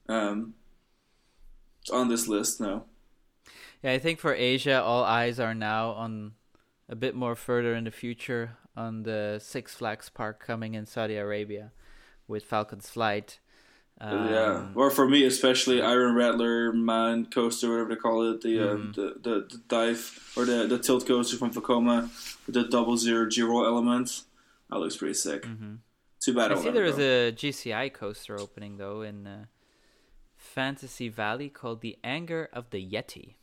um, 0.08 0.54
on 1.92 2.08
this 2.08 2.26
list. 2.28 2.60
No. 2.60 2.84
Yeah, 3.82 3.92
I 3.92 3.98
think 3.98 4.18
for 4.18 4.34
Asia, 4.34 4.82
all 4.82 5.04
eyes 5.04 5.38
are 5.38 5.54
now 5.54 5.90
on 5.90 6.32
a 6.88 6.96
bit 6.96 7.14
more 7.14 7.36
further 7.36 7.74
in 7.74 7.84
the 7.84 7.90
future 7.90 8.56
on 8.74 9.02
the 9.02 9.38
Six 9.42 9.74
Flags 9.74 10.08
Park 10.08 10.44
coming 10.44 10.74
in 10.74 10.86
Saudi 10.86 11.16
Arabia 11.16 11.72
with 12.26 12.44
Falcon's 12.44 12.88
Flight. 12.88 13.38
Um, 13.98 14.28
yeah, 14.30 14.66
or 14.74 14.90
for 14.90 15.08
me 15.08 15.24
especially, 15.24 15.80
Iron 15.80 16.14
Rattler, 16.14 16.70
Man 16.72 17.26
Coaster, 17.26 17.70
whatever 17.70 17.88
they 17.90 17.96
call 17.96 18.30
it, 18.30 18.42
the 18.42 18.72
um, 18.72 18.92
the, 18.94 19.14
the 19.22 19.46
the 19.50 19.58
dive 19.68 20.32
or 20.36 20.44
the 20.44 20.66
the 20.66 20.78
tilt 20.78 21.06
coaster 21.06 21.38
from 21.38 21.48
with 22.46 22.54
the 22.54 22.64
double 22.64 22.96
zero 22.98 23.30
zero 23.30 23.64
element. 23.64 24.22
That 24.68 24.78
looks 24.80 24.96
pretty 24.96 25.14
sick. 25.14 25.44
mhm. 25.44 25.78
Too 26.20 26.34
bad. 26.34 26.50
I 26.50 26.54
I'll 26.56 26.62
see 26.62 26.70
there 26.70 26.84
is 26.84 26.98
a 26.98 27.32
GCI 27.32 27.92
coaster 27.94 28.38
opening 28.38 28.76
though 28.76 29.00
in 29.00 29.26
uh, 29.26 29.44
Fantasy 30.36 31.08
Valley 31.08 31.48
called 31.48 31.80
the 31.80 31.96
Anger 32.04 32.48
of 32.52 32.70
the 32.70 32.84
Yeti. 32.84 33.36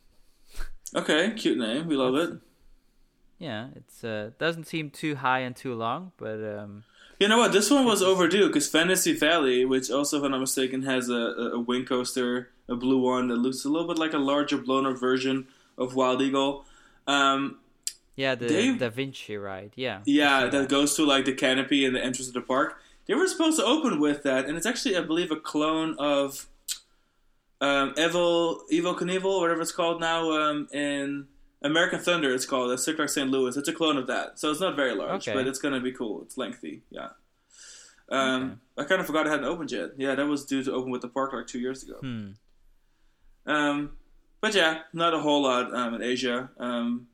Okay, 0.94 1.32
cute 1.32 1.58
name. 1.58 1.88
We 1.88 1.96
love 1.96 2.14
it. 2.14 2.38
Yeah, 3.44 3.66
it's 3.76 4.02
uh, 4.02 4.30
doesn't 4.38 4.64
seem 4.64 4.88
too 4.88 5.16
high 5.16 5.40
and 5.40 5.54
too 5.54 5.74
long, 5.74 6.12
but 6.16 6.42
um, 6.42 6.84
You 7.18 7.28
know 7.28 7.36
what? 7.36 7.52
This 7.52 7.70
one 7.70 7.84
was 7.84 8.02
overdue 8.02 8.46
because 8.46 8.70
Fantasy 8.70 9.12
Valley, 9.12 9.66
which 9.66 9.90
also, 9.90 10.16
if 10.16 10.24
I'm 10.24 10.30
not 10.30 10.40
mistaken, 10.40 10.84
has 10.84 11.10
a, 11.10 11.52
a, 11.52 11.60
wing 11.60 11.84
coaster, 11.84 12.48
a 12.70 12.74
blue 12.74 12.98
one 12.98 13.28
that 13.28 13.36
looks 13.36 13.66
a 13.66 13.68
little 13.68 13.86
bit 13.86 13.98
like 13.98 14.14
a 14.14 14.18
larger, 14.18 14.56
blown 14.56 14.86
up 14.86 14.98
version 14.98 15.46
of 15.76 15.94
Wild 15.94 16.22
Eagle. 16.22 16.64
Um, 17.06 17.58
yeah, 18.16 18.34
the 18.34 18.48
Dave- 18.48 18.78
Da 18.78 18.88
Vinci 18.88 19.36
ride. 19.36 19.72
Yeah, 19.76 20.00
Yeah, 20.06 20.46
that 20.46 20.70
goes 20.70 20.96
to 20.96 21.04
like 21.04 21.26
the 21.26 21.34
canopy 21.34 21.84
and 21.84 21.94
the 21.94 22.02
entrance 22.02 22.28
of 22.28 22.34
the 22.34 22.40
park. 22.40 22.80
They 23.04 23.12
were 23.12 23.28
supposed 23.28 23.58
to 23.58 23.64
open 23.66 24.00
with 24.00 24.22
that, 24.22 24.46
and 24.46 24.56
it's 24.56 24.64
actually, 24.64 24.96
I 24.96 25.02
believe, 25.02 25.30
a 25.30 25.36
clone 25.36 25.96
of 25.98 26.48
um, 27.60 27.92
Evil 27.98 28.62
Evil 28.70 28.94
Knievel, 28.94 29.38
whatever 29.40 29.60
it's 29.60 29.70
called 29.70 30.00
now, 30.00 30.32
um, 30.32 30.66
in 30.72 31.26
American 31.62 31.98
Thunder. 31.98 32.32
It's 32.34 32.46
called. 32.46 32.70
It's 32.72 32.84
Six 32.84 33.14
St. 33.14 33.30
Louis. 33.30 33.56
It's 33.56 33.68
a 33.68 33.72
clone 33.72 33.96
of 33.96 34.06
that, 34.06 34.38
so 34.38 34.50
it's 34.50 34.60
not 34.60 34.76
very 34.76 34.94
large, 34.94 35.28
Okay. 35.28 35.34
but 35.34 35.46
it's 35.46 35.58
gonna 35.58 35.80
be 35.80 35.92
cool. 35.92 36.22
It's 36.22 36.36
lengthy, 36.36 36.82
yeah. 36.90 37.10
Um, 38.10 38.60
I 38.76 38.84
kind 38.84 39.00
of 39.00 39.06
forgot 39.06 39.26
it 39.26 39.30
hadn't 39.30 39.46
opened 39.46 39.72
yet. 39.72 39.90
Yeah, 39.96 40.14
that 40.14 40.26
was 40.26 40.44
due 40.44 40.62
to 40.62 40.72
open 40.72 40.90
with 40.90 41.00
the 41.00 41.08
park 41.08 41.32
like 41.32 41.46
two 41.46 41.58
years 41.58 41.82
ago. 41.82 41.96
Hmm. 42.00 42.30
Um, 43.46 43.96
but 44.40 44.54
yeah, 44.54 44.80
not 44.92 45.14
a 45.14 45.20
whole 45.20 45.42
lot 45.42 45.74
um, 45.74 45.94
in 45.94 46.02
Asia. 46.02 46.50
Um, 46.58 47.08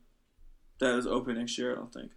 that 0.80 0.96
is 0.96 1.06
open 1.06 1.38
next 1.38 1.56
year, 1.58 1.72
I 1.72 1.76
don't 1.76 1.92
think. 1.92 2.10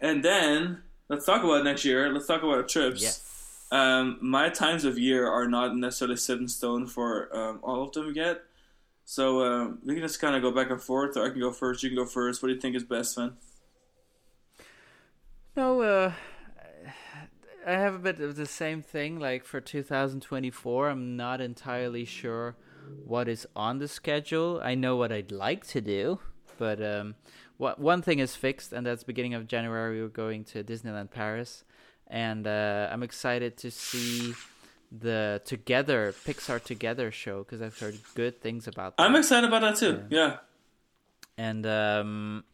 And 0.00 0.24
then 0.24 0.82
let's 1.08 1.24
talk 1.24 1.44
about 1.44 1.64
next 1.64 1.84
year. 1.84 2.12
Let's 2.12 2.26
talk 2.26 2.42
about 2.42 2.68
trips. 2.68 3.02
Yes. 3.02 3.66
Um, 3.70 4.18
my 4.20 4.48
times 4.48 4.84
of 4.84 4.98
year 4.98 5.28
are 5.28 5.46
not 5.46 5.76
necessarily 5.76 6.16
set 6.16 6.38
in 6.38 6.48
stone 6.48 6.86
for 6.86 7.34
um, 7.36 7.60
all 7.62 7.82
of 7.82 7.92
them 7.92 8.12
yet. 8.14 8.42
So 9.04 9.44
um, 9.44 9.78
we 9.84 9.94
can 9.94 10.02
just 10.02 10.20
kind 10.20 10.34
of 10.34 10.42
go 10.42 10.50
back 10.50 10.70
and 10.70 10.80
forth, 10.80 11.16
or 11.16 11.26
I 11.26 11.30
can 11.30 11.40
go 11.40 11.52
first. 11.52 11.82
You 11.82 11.90
can 11.90 11.96
go 11.96 12.06
first. 12.06 12.42
What 12.42 12.48
do 12.48 12.54
you 12.54 12.60
think 12.60 12.74
is 12.74 12.84
best, 12.84 13.14
Sven? 13.14 13.34
No, 15.56 15.82
uh, 15.82 16.12
I 17.66 17.72
have 17.72 17.94
a 17.94 17.98
bit 17.98 18.20
of 18.20 18.36
the 18.36 18.46
same 18.46 18.82
thing. 18.82 19.20
Like 19.20 19.44
for 19.44 19.60
2024, 19.60 20.88
I'm 20.88 21.16
not 21.16 21.40
entirely 21.40 22.04
sure 22.04 22.56
what 23.04 23.28
is 23.28 23.46
on 23.54 23.78
the 23.78 23.88
schedule. 23.88 24.60
I 24.62 24.74
know 24.74 24.96
what 24.96 25.12
I'd 25.12 25.32
like 25.32 25.66
to 25.68 25.80
do, 25.80 26.20
but 26.58 26.82
um, 26.82 27.14
what 27.56 27.78
one 27.78 28.02
thing 28.02 28.18
is 28.18 28.34
fixed, 28.34 28.72
and 28.72 28.86
that's 28.86 29.04
beginning 29.04 29.34
of 29.34 29.46
January. 29.46 30.00
We're 30.00 30.08
going 30.08 30.44
to 30.44 30.64
Disneyland 30.64 31.10
Paris, 31.10 31.64
and 32.06 32.46
uh, 32.46 32.88
I'm 32.90 33.02
excited 33.02 33.56
to 33.58 33.70
see 33.70 34.34
the 35.00 35.42
Together 35.44 36.14
Pixar 36.26 36.62
Together 36.62 37.10
show 37.10 37.42
because 37.42 37.60
I've 37.60 37.78
heard 37.78 37.98
good 38.14 38.40
things 38.40 38.68
about. 38.68 38.96
That 38.96 39.04
I'm 39.04 39.16
excited 39.16 39.48
about 39.48 39.62
that 39.62 39.76
too. 39.76 40.04
Yeah. 40.10 40.38
and 41.36 41.66
um, 41.66 42.44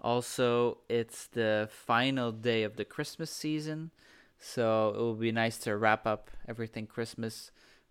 also 0.00 0.78
it's 0.88 1.26
the 1.28 1.68
final 1.70 2.32
day 2.32 2.62
of 2.64 2.76
the 2.76 2.84
Christmas 2.84 3.30
season, 3.30 3.90
so 4.38 4.92
it 4.94 4.98
will 4.98 5.14
be 5.14 5.32
nice 5.32 5.58
to 5.58 5.76
wrap 5.76 6.06
up 6.06 6.30
everything 6.48 6.86
Christmas 6.86 7.50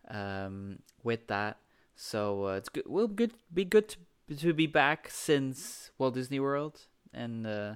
um, 0.10 0.80
with 1.04 1.28
that. 1.28 1.58
So 1.96 2.46
uh, 2.48 2.52
it's 2.54 2.70
good. 2.70 2.84
Will 2.88 3.08
good 3.08 3.34
be 3.54 3.66
good 3.66 3.90
to 3.90 3.98
to 4.40 4.54
be 4.54 4.68
back 4.68 5.10
since 5.12 5.92
Walt 5.98 6.14
Disney 6.16 6.40
World 6.40 6.82
and 7.14 7.46
uh, 7.48 7.76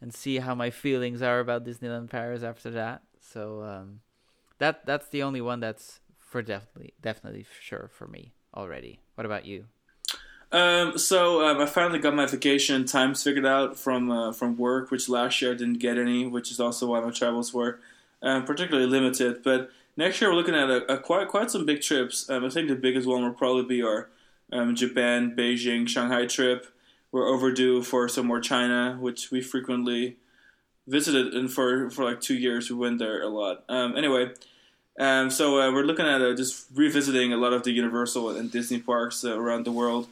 and 0.00 0.12
see 0.12 0.38
how 0.38 0.54
my 0.54 0.70
feelings 0.70 1.22
are 1.22 1.40
about 1.40 1.64
Disneyland 1.64 2.10
Paris 2.10 2.42
after 2.42 2.70
that. 2.70 3.02
So 3.20 3.62
um, 3.62 4.00
that 4.58 4.86
that's 4.86 5.08
the 5.08 5.22
only 5.22 5.40
one 5.40 5.60
that's 5.60 6.00
for 6.18 6.42
definitely 6.42 6.94
definitely 7.00 7.46
sure 7.60 7.90
for 7.92 8.06
me 8.06 8.32
already. 8.54 9.00
What 9.14 9.26
about 9.26 9.44
you? 9.44 9.66
Um, 10.52 10.96
so 10.96 11.44
um, 11.46 11.60
I 11.60 11.66
finally 11.66 11.98
got 11.98 12.14
my 12.14 12.26
vacation 12.26 12.84
times 12.84 13.22
figured 13.22 13.46
out 13.46 13.76
from 13.76 14.10
uh, 14.10 14.32
from 14.32 14.56
work, 14.56 14.90
which 14.90 15.08
last 15.08 15.42
year 15.42 15.52
I 15.52 15.54
didn't 15.54 15.78
get 15.78 15.98
any, 15.98 16.26
which 16.26 16.50
is 16.50 16.60
also 16.60 16.86
why 16.86 17.00
my 17.00 17.10
travels 17.10 17.52
were 17.52 17.80
um, 18.22 18.44
particularly 18.44 18.88
limited. 18.88 19.42
But 19.42 19.70
next 19.96 20.20
year 20.20 20.30
we're 20.30 20.36
looking 20.36 20.54
at 20.54 20.70
a, 20.70 20.94
a 20.94 20.98
quite 20.98 21.28
quite 21.28 21.50
some 21.50 21.66
big 21.66 21.82
trips. 21.82 22.30
Um, 22.30 22.44
I 22.44 22.50
think 22.50 22.68
the 22.68 22.76
biggest 22.76 23.06
one 23.06 23.22
will 23.22 23.32
probably 23.32 23.64
be 23.64 23.82
our 23.82 24.08
um, 24.52 24.74
Japan, 24.76 25.34
Beijing, 25.36 25.88
Shanghai 25.88 26.26
trip. 26.26 26.66
We're 27.10 27.26
overdue 27.26 27.82
for 27.82 28.08
some 28.08 28.26
more 28.26 28.40
China, 28.40 28.96
which 29.00 29.30
we 29.30 29.40
frequently 29.40 30.16
visited, 30.86 31.34
and 31.34 31.52
for 31.52 31.90
for 31.90 32.04
like 32.04 32.20
two 32.20 32.36
years 32.36 32.70
we 32.70 32.76
went 32.76 32.98
there 32.98 33.22
a 33.22 33.28
lot. 33.28 33.64
Um, 33.68 33.96
anyway. 33.96 34.30
Um, 34.98 35.30
so 35.30 35.60
uh, 35.60 35.70
we're 35.72 35.82
looking 35.82 36.06
at 36.06 36.22
uh, 36.22 36.34
just 36.34 36.68
revisiting 36.74 37.30
a 37.30 37.36
lot 37.36 37.52
of 37.52 37.64
the 37.64 37.70
Universal 37.70 38.30
and 38.30 38.50
Disney 38.50 38.78
parks 38.78 39.24
uh, 39.24 39.38
around 39.38 39.66
the 39.66 39.72
world 39.72 40.08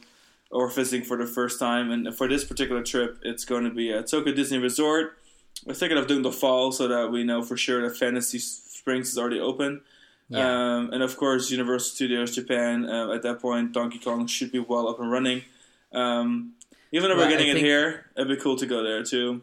or 0.51 0.69
visiting 0.69 1.03
for 1.03 1.17
the 1.17 1.25
first 1.25 1.59
time. 1.59 1.91
And 1.91 2.15
for 2.15 2.27
this 2.27 2.43
particular 2.43 2.83
trip, 2.83 3.17
it's 3.23 3.45
going 3.45 3.63
to 3.63 3.71
be 3.71 3.91
at 3.91 4.07
Tokyo 4.07 4.33
Disney 4.33 4.59
Resort. 4.59 5.17
We're 5.65 5.73
thinking 5.73 5.97
of 5.97 6.07
doing 6.07 6.21
the 6.21 6.31
fall 6.31 6.71
so 6.71 6.87
that 6.87 7.11
we 7.11 7.23
know 7.23 7.41
for 7.41 7.57
sure 7.57 7.81
that 7.81 7.97
Fantasy 7.97 8.37
Springs 8.37 9.09
is 9.09 9.17
already 9.17 9.39
open. 9.39 9.81
Yeah. 10.29 10.75
Um, 10.75 10.91
and 10.91 11.03
of 11.03 11.17
course, 11.17 11.51
Universal 11.51 11.95
Studios 11.95 12.35
Japan. 12.35 12.87
Uh, 12.87 13.11
at 13.11 13.23
that 13.23 13.39
point, 13.39 13.73
Donkey 13.73 13.99
Kong 13.99 14.27
should 14.27 14.51
be 14.51 14.59
well 14.59 14.87
up 14.87 14.99
and 14.99 15.11
running. 15.11 15.43
Um, 15.91 16.53
even 16.91 17.11
if 17.11 17.17
well, 17.17 17.25
we're 17.25 17.31
getting 17.31 17.49
it 17.49 17.57
here, 17.57 18.05
it'd 18.15 18.27
be 18.27 18.41
cool 18.41 18.55
to 18.57 18.65
go 18.65 18.83
there 18.83 19.03
too. 19.03 19.41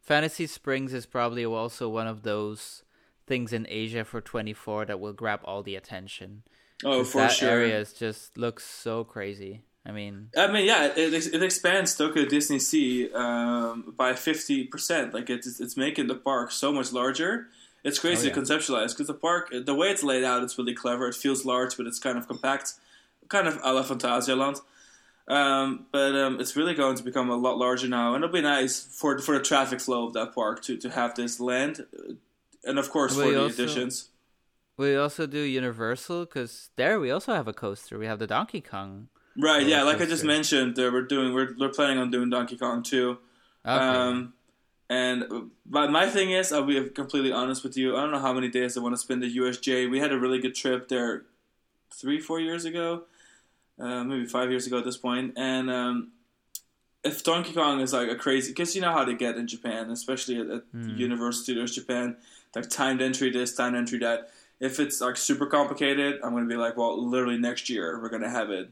Fantasy 0.00 0.46
Springs 0.46 0.92
is 0.92 1.06
probably 1.06 1.44
also 1.44 1.88
one 1.88 2.06
of 2.06 2.22
those 2.22 2.82
things 3.26 3.52
in 3.52 3.66
Asia 3.68 4.04
for 4.04 4.20
24 4.20 4.86
that 4.86 4.98
will 4.98 5.12
grab 5.12 5.40
all 5.44 5.62
the 5.62 5.76
attention. 5.76 6.42
Oh, 6.84 7.04
for 7.04 7.18
that 7.18 7.32
sure. 7.32 7.48
That 7.48 7.54
area 7.54 7.84
just 7.84 8.36
looks 8.36 8.64
so 8.64 9.04
crazy. 9.04 9.62
I 9.86 9.92
mean, 9.92 10.28
I 10.36 10.46
mean, 10.46 10.66
yeah, 10.66 10.92
it, 10.94 11.34
it 11.34 11.42
expands 11.42 11.96
Tokyo 11.96 12.26
Disney 12.26 12.58
Sea 12.58 13.10
um, 13.14 13.94
by 13.96 14.14
fifty 14.14 14.64
percent. 14.64 15.14
Like 15.14 15.30
it's 15.30 15.58
it's 15.58 15.76
making 15.76 16.06
the 16.06 16.14
park 16.14 16.52
so 16.52 16.70
much 16.70 16.92
larger. 16.92 17.48
It's 17.82 17.98
crazy 17.98 18.26
oh, 18.26 18.28
yeah. 18.28 18.34
to 18.34 18.40
conceptualize 18.40 18.88
because 18.88 19.06
the 19.06 19.14
park, 19.14 19.52
the 19.52 19.74
way 19.74 19.88
it's 19.88 20.02
laid 20.02 20.22
out, 20.22 20.42
it's 20.42 20.58
really 20.58 20.74
clever. 20.74 21.08
It 21.08 21.14
feels 21.14 21.46
large, 21.46 21.78
but 21.78 21.86
it's 21.86 21.98
kind 21.98 22.18
of 22.18 22.28
compact, 22.28 22.74
kind 23.28 23.48
of 23.48 23.58
a 23.62 23.72
la 23.72 23.82
Phantasialand. 23.82 24.60
Um, 25.30 25.86
but 25.92 26.14
um, 26.16 26.40
it's 26.40 26.56
really 26.56 26.74
going 26.74 26.96
to 26.96 27.02
become 27.02 27.30
a 27.30 27.36
lot 27.36 27.56
larger 27.56 27.86
now, 27.86 28.14
and 28.14 28.24
it'll 28.24 28.34
be 28.34 28.40
nice 28.40 28.80
for 28.80 29.18
for 29.18 29.38
the 29.38 29.44
traffic 29.44 29.80
flow 29.80 30.06
of 30.06 30.12
that 30.14 30.34
park 30.34 30.62
to 30.64 30.76
to 30.76 30.90
have 30.90 31.14
this 31.14 31.38
land, 31.38 31.86
and 32.64 32.78
of 32.78 32.90
course 32.90 33.14
for 33.14 33.30
the 33.30 33.40
also, 33.40 33.62
additions. 33.62 34.08
We 34.76 34.96
also 34.96 35.26
do 35.26 35.38
Universal 35.38 36.24
because 36.24 36.70
there 36.76 36.98
we 36.98 37.10
also 37.10 37.32
have 37.34 37.46
a 37.46 37.52
coaster. 37.52 37.98
We 37.98 38.06
have 38.06 38.18
the 38.18 38.26
Donkey 38.26 38.60
Kong 38.60 39.08
Right. 39.36 39.66
Yeah. 39.66 39.82
Like 39.82 40.00
I 40.00 40.06
just 40.06 40.24
mentioned, 40.24 40.78
uh, 40.78 40.90
we're 40.92 41.02
doing 41.02 41.32
we're 41.32 41.54
we're 41.58 41.70
planning 41.70 41.98
on 41.98 42.10
doing 42.10 42.30
Donkey 42.30 42.56
Kong 42.56 42.82
too. 42.82 43.18
Okay. 43.64 43.74
Um, 43.74 44.34
and 44.88 45.50
but 45.64 45.90
my 45.90 46.08
thing 46.08 46.32
is, 46.32 46.52
I'll 46.52 46.64
be 46.64 46.88
completely 46.90 47.32
honest 47.32 47.62
with 47.62 47.76
you. 47.76 47.96
I 47.96 48.00
don't 48.00 48.10
know 48.10 48.18
how 48.18 48.32
many 48.32 48.48
days 48.48 48.76
I 48.76 48.80
want 48.80 48.94
to 48.94 48.98
spend 48.98 49.22
at 49.22 49.30
USJ. 49.30 49.88
We 49.90 50.00
had 50.00 50.12
a 50.12 50.18
really 50.18 50.40
good 50.40 50.54
trip 50.54 50.88
there 50.88 51.24
three, 51.94 52.20
four 52.20 52.40
years 52.40 52.64
ago, 52.64 53.04
uh, 53.80 54.04
maybe 54.04 54.26
five 54.26 54.50
years 54.50 54.66
ago 54.66 54.78
at 54.78 54.84
this 54.84 54.96
point. 54.96 55.34
And 55.36 55.70
um, 55.70 56.12
if 57.02 57.24
Donkey 57.24 57.52
Kong 57.52 57.80
is 57.80 57.92
like 57.92 58.08
a 58.08 58.16
crazy, 58.16 58.52
because 58.52 58.74
you 58.74 58.82
know 58.82 58.92
how 58.92 59.04
they 59.04 59.14
get 59.14 59.36
in 59.36 59.46
Japan, 59.46 59.90
especially 59.90 60.40
at, 60.40 60.46
at 60.48 60.72
mm. 60.72 60.98
Universal 60.98 61.42
Studios 61.42 61.74
Japan, 61.74 62.16
like 62.54 62.68
timed 62.68 63.02
entry 63.02 63.30
this, 63.30 63.54
timed 63.54 63.76
entry 63.76 63.98
that. 64.00 64.30
If 64.60 64.78
it's 64.78 65.00
like 65.00 65.16
super 65.16 65.46
complicated, 65.46 66.20
I'm 66.22 66.32
going 66.32 66.46
to 66.46 66.48
be 66.48 66.60
like, 66.60 66.76
well, 66.76 67.02
literally 67.02 67.38
next 67.38 67.70
year 67.70 67.98
we're 67.98 68.10
going 68.10 68.22
to 68.22 68.28
have 68.28 68.50
it 68.50 68.68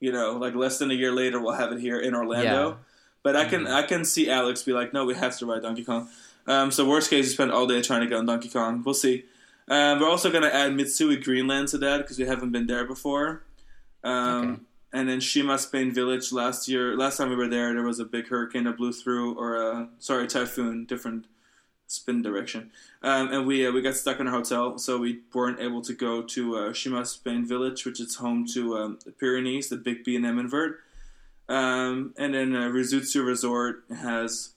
you 0.00 0.12
know, 0.12 0.32
like 0.32 0.54
less 0.54 0.78
than 0.78 0.90
a 0.90 0.94
year 0.94 1.12
later, 1.12 1.40
we'll 1.40 1.52
have 1.52 1.72
it 1.72 1.80
here 1.80 2.00
in 2.00 2.14
Orlando. 2.14 2.70
Yeah. 2.70 2.74
But 3.22 3.36
I 3.36 3.44
can 3.44 3.64
mm-hmm. 3.64 3.74
I 3.74 3.82
can 3.82 4.04
see 4.04 4.30
Alex 4.30 4.62
be 4.62 4.72
like, 4.72 4.94
no, 4.94 5.04
we 5.04 5.14
have 5.14 5.38
to 5.38 5.46
ride 5.46 5.62
Donkey 5.62 5.84
Kong. 5.84 6.08
Um, 6.46 6.70
so 6.70 6.88
worst 6.88 7.10
case, 7.10 7.26
you 7.26 7.32
spend 7.32 7.52
all 7.52 7.66
day 7.66 7.82
trying 7.82 8.00
to 8.00 8.06
get 8.06 8.16
on 8.16 8.24
Donkey 8.24 8.48
Kong. 8.48 8.82
We'll 8.82 8.94
see. 8.94 9.24
Um, 9.68 10.00
we're 10.00 10.08
also 10.08 10.30
going 10.30 10.42
to 10.42 10.52
add 10.52 10.72
Mitsui 10.72 11.22
Greenland 11.22 11.68
to 11.68 11.78
that 11.78 11.98
because 11.98 12.18
we 12.18 12.24
haven't 12.24 12.50
been 12.50 12.66
there 12.66 12.84
before. 12.84 13.42
Um, 14.02 14.50
okay. 14.50 14.62
And 14.92 15.08
then 15.08 15.20
Shima 15.20 15.58
Spain 15.58 15.92
Village 15.92 16.32
last 16.32 16.68
year. 16.68 16.96
Last 16.96 17.16
time 17.16 17.30
we 17.30 17.36
were 17.36 17.48
there, 17.48 17.72
there 17.72 17.84
was 17.84 18.00
a 18.00 18.04
big 18.04 18.28
hurricane 18.28 18.64
that 18.64 18.76
blew 18.76 18.92
through, 18.92 19.38
or 19.38 19.54
a, 19.54 19.88
sorry, 19.98 20.26
typhoon, 20.26 20.84
different 20.84 21.26
spin 21.86 22.22
direction. 22.22 22.70
Um, 23.02 23.32
and 23.32 23.46
we 23.46 23.66
uh, 23.66 23.72
we 23.72 23.82
got 23.82 23.94
stuck 23.94 24.20
in 24.20 24.26
a 24.26 24.30
hotel, 24.30 24.78
so 24.78 24.98
we 24.98 25.20
weren't 25.32 25.60
able 25.60 25.82
to 25.82 25.92
go 25.92 26.22
to 26.22 26.56
uh, 26.56 26.72
Shima 26.72 27.04
Spain 27.04 27.46
Village, 27.46 27.84
which 27.84 28.00
is 28.00 28.16
home 28.16 28.46
to 28.54 28.76
um, 28.76 28.98
the 29.04 29.12
Pyrenees, 29.12 29.68
the 29.68 29.76
big 29.76 30.04
B 30.04 30.16
and 30.16 30.26
M 30.26 30.38
invert. 30.38 30.78
Um, 31.48 32.14
and 32.16 32.34
then 32.34 32.54
uh, 32.54 32.68
Rusutsu 32.68 33.26
Resort 33.26 33.82
has 33.96 34.54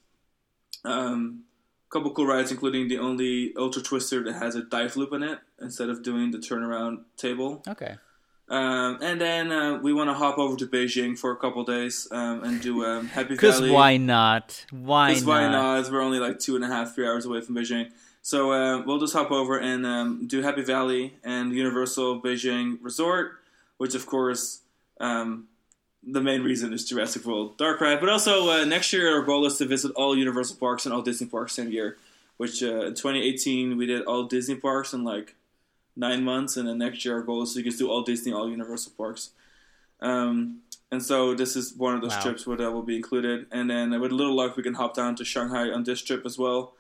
um, 0.85 1.43
a 1.89 1.91
couple 1.91 2.11
cool 2.11 2.27
rides, 2.27 2.51
including 2.51 2.87
the 2.87 2.99
only 2.99 3.53
Ultra 3.57 3.81
Twister 3.81 4.23
that 4.23 4.33
has 4.33 4.55
a 4.55 4.63
dive 4.63 4.95
loop 4.95 5.11
in 5.13 5.23
it 5.23 5.39
instead 5.59 5.89
of 5.89 6.03
doing 6.03 6.31
the 6.31 6.37
turnaround 6.37 7.03
table. 7.17 7.63
Okay. 7.67 7.95
Um, 8.53 8.99
and 9.01 9.19
then 9.19 9.51
uh, 9.51 9.79
we 9.79 9.93
want 9.93 10.11
to 10.11 10.13
hop 10.13 10.37
over 10.37 10.55
to 10.57 10.67
Beijing 10.67 11.17
for 11.17 11.31
a 11.31 11.35
couple 11.35 11.63
days 11.63 12.07
um, 12.11 12.43
and 12.43 12.61
do 12.61 12.85
um, 12.85 13.07
Happy 13.07 13.35
Valley. 13.35 13.35
Because 13.35 13.61
why 13.71 13.97
not? 13.97 14.63
Why 14.69 15.07
not? 15.07 15.09
Because 15.09 15.25
why 15.25 15.47
not? 15.47 15.91
We're 15.91 16.01
only 16.01 16.19
like 16.19 16.37
two 16.37 16.55
and 16.55 16.63
a 16.63 16.67
half, 16.67 16.93
three 16.93 17.07
hours 17.07 17.25
away 17.25 17.41
from 17.41 17.55
Beijing. 17.55 17.89
So 18.21 18.51
uh, 18.51 18.83
we'll 18.83 18.99
just 18.99 19.13
hop 19.13 19.31
over 19.31 19.57
and 19.57 19.87
um, 19.87 20.27
do 20.27 20.43
Happy 20.43 20.61
Valley 20.61 21.15
and 21.23 21.51
Universal 21.51 22.21
Beijing 22.21 22.77
Resort, 22.79 23.39
which 23.77 23.95
of 23.95 24.05
course 24.05 24.61
um, 24.99 25.47
the 26.03 26.21
main 26.21 26.43
reason 26.43 26.73
is 26.73 26.85
Jurassic 26.85 27.25
World 27.25 27.57
Dark 27.57 27.81
Ride. 27.81 27.99
But 27.99 28.09
also 28.09 28.51
uh, 28.51 28.65
next 28.65 28.93
year 28.93 29.17
our 29.17 29.23
goal 29.23 29.47
is 29.47 29.57
to 29.57 29.65
visit 29.65 29.91
all 29.95 30.15
Universal 30.15 30.57
parks 30.57 30.85
and 30.85 30.93
all 30.93 31.01
Disney 31.01 31.25
parks 31.25 31.53
same 31.53 31.71
year. 31.71 31.97
Which 32.37 32.61
uh, 32.61 32.85
in 32.85 32.93
2018 32.93 33.77
we 33.77 33.87
did 33.87 34.03
all 34.03 34.25
Disney 34.25 34.55
parks 34.55 34.93
and 34.93 35.03
like 35.03 35.33
nine 35.95 36.23
months, 36.23 36.57
and 36.57 36.67
then 36.67 36.77
next 36.77 37.05
year 37.05 37.15
our 37.15 37.21
goal 37.21 37.43
is 37.43 37.53
to 37.53 37.61
just 37.61 37.79
do 37.79 37.89
all 37.89 38.01
Disney, 38.01 38.33
all 38.33 38.49
Universal 38.49 38.93
parks. 38.97 39.31
Um, 40.01 40.61
and 40.91 41.03
so 41.03 41.33
this 41.33 41.55
is 41.55 41.73
one 41.75 41.95
of 41.95 42.01
those 42.01 42.11
wow. 42.11 42.21
trips 42.21 42.45
where 42.45 42.57
that 42.57 42.71
will 42.71 42.83
be 42.83 42.95
included. 42.95 43.47
And 43.51 43.69
then 43.69 43.99
with 43.99 44.11
a 44.11 44.15
little 44.15 44.35
luck, 44.35 44.55
we 44.55 44.61
can 44.61 44.75
hop 44.75 44.95
down 44.95 45.15
to 45.15 45.25
Shanghai 45.25 45.69
on 45.69 45.83
this 45.83 46.03
trip 46.03 46.23
as 46.23 46.37
well. 46.37 46.73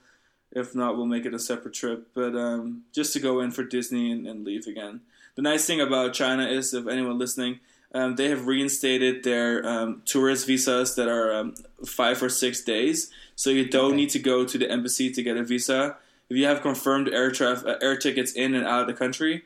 If 0.51 0.75
not, 0.75 0.95
we'll 0.95 1.07
make 1.07 1.25
it 1.25 1.33
a 1.33 1.39
separate 1.39 1.73
trip. 1.73 2.09
But 2.13 2.35
um, 2.35 2.83
just 2.93 3.11
to 3.13 3.19
go 3.19 3.39
in 3.39 3.49
for 3.49 3.63
Disney 3.63 4.11
and, 4.11 4.27
and, 4.27 4.45
leave 4.45 4.67
again. 4.67 5.01
The 5.33 5.41
nice 5.41 5.65
thing 5.65 5.81
about 5.81 6.13
China 6.13 6.45
is, 6.45 6.75
if 6.75 6.87
anyone 6.87 7.17
listening, 7.17 7.59
um, 7.91 8.15
they 8.15 8.29
have 8.29 8.45
reinstated 8.45 9.23
their 9.23 9.67
um, 9.67 10.03
tourist 10.05 10.45
visas 10.45 10.95
that 10.95 11.09
are 11.09 11.33
um, 11.33 11.55
five 11.83 12.21
or 12.21 12.29
six 12.29 12.63
days. 12.63 13.09
So 13.35 13.49
you 13.49 13.67
don't 13.67 13.93
okay. 13.93 13.95
need 13.95 14.09
to 14.11 14.19
go 14.19 14.45
to 14.45 14.57
the 14.59 14.69
embassy 14.69 15.11
to 15.11 15.23
get 15.23 15.37
a 15.37 15.43
visa 15.43 15.97
if 16.33 16.39
you 16.39 16.47
have 16.47 16.63
confirmed 16.63 17.09
air 17.09 17.29
traffic, 17.29 17.67
uh, 17.67 17.75
air 17.79 17.95
tickets 17.95 18.31
in 18.31 18.55
and 18.55 18.65
out 18.65 18.81
of 18.81 18.87
the 18.87 18.93
country, 18.93 19.43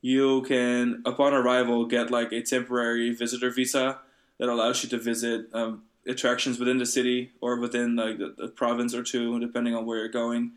you 0.00 0.42
can, 0.42 1.02
upon 1.04 1.34
arrival, 1.34 1.84
get 1.84 2.12
like 2.12 2.30
a 2.30 2.42
temporary 2.42 3.12
visitor 3.12 3.50
visa 3.50 3.98
that 4.38 4.48
allows 4.48 4.84
you 4.84 4.88
to 4.90 4.98
visit 4.98 5.46
um, 5.52 5.82
attractions 6.06 6.60
within 6.60 6.78
the 6.78 6.86
city 6.86 7.32
or 7.40 7.58
within 7.58 7.96
like 7.96 8.18
the, 8.18 8.36
the, 8.38 8.46
province 8.46 8.94
or 8.94 9.02
two, 9.02 9.40
depending 9.40 9.74
on 9.74 9.84
where 9.84 9.98
you're 9.98 10.08
going, 10.08 10.52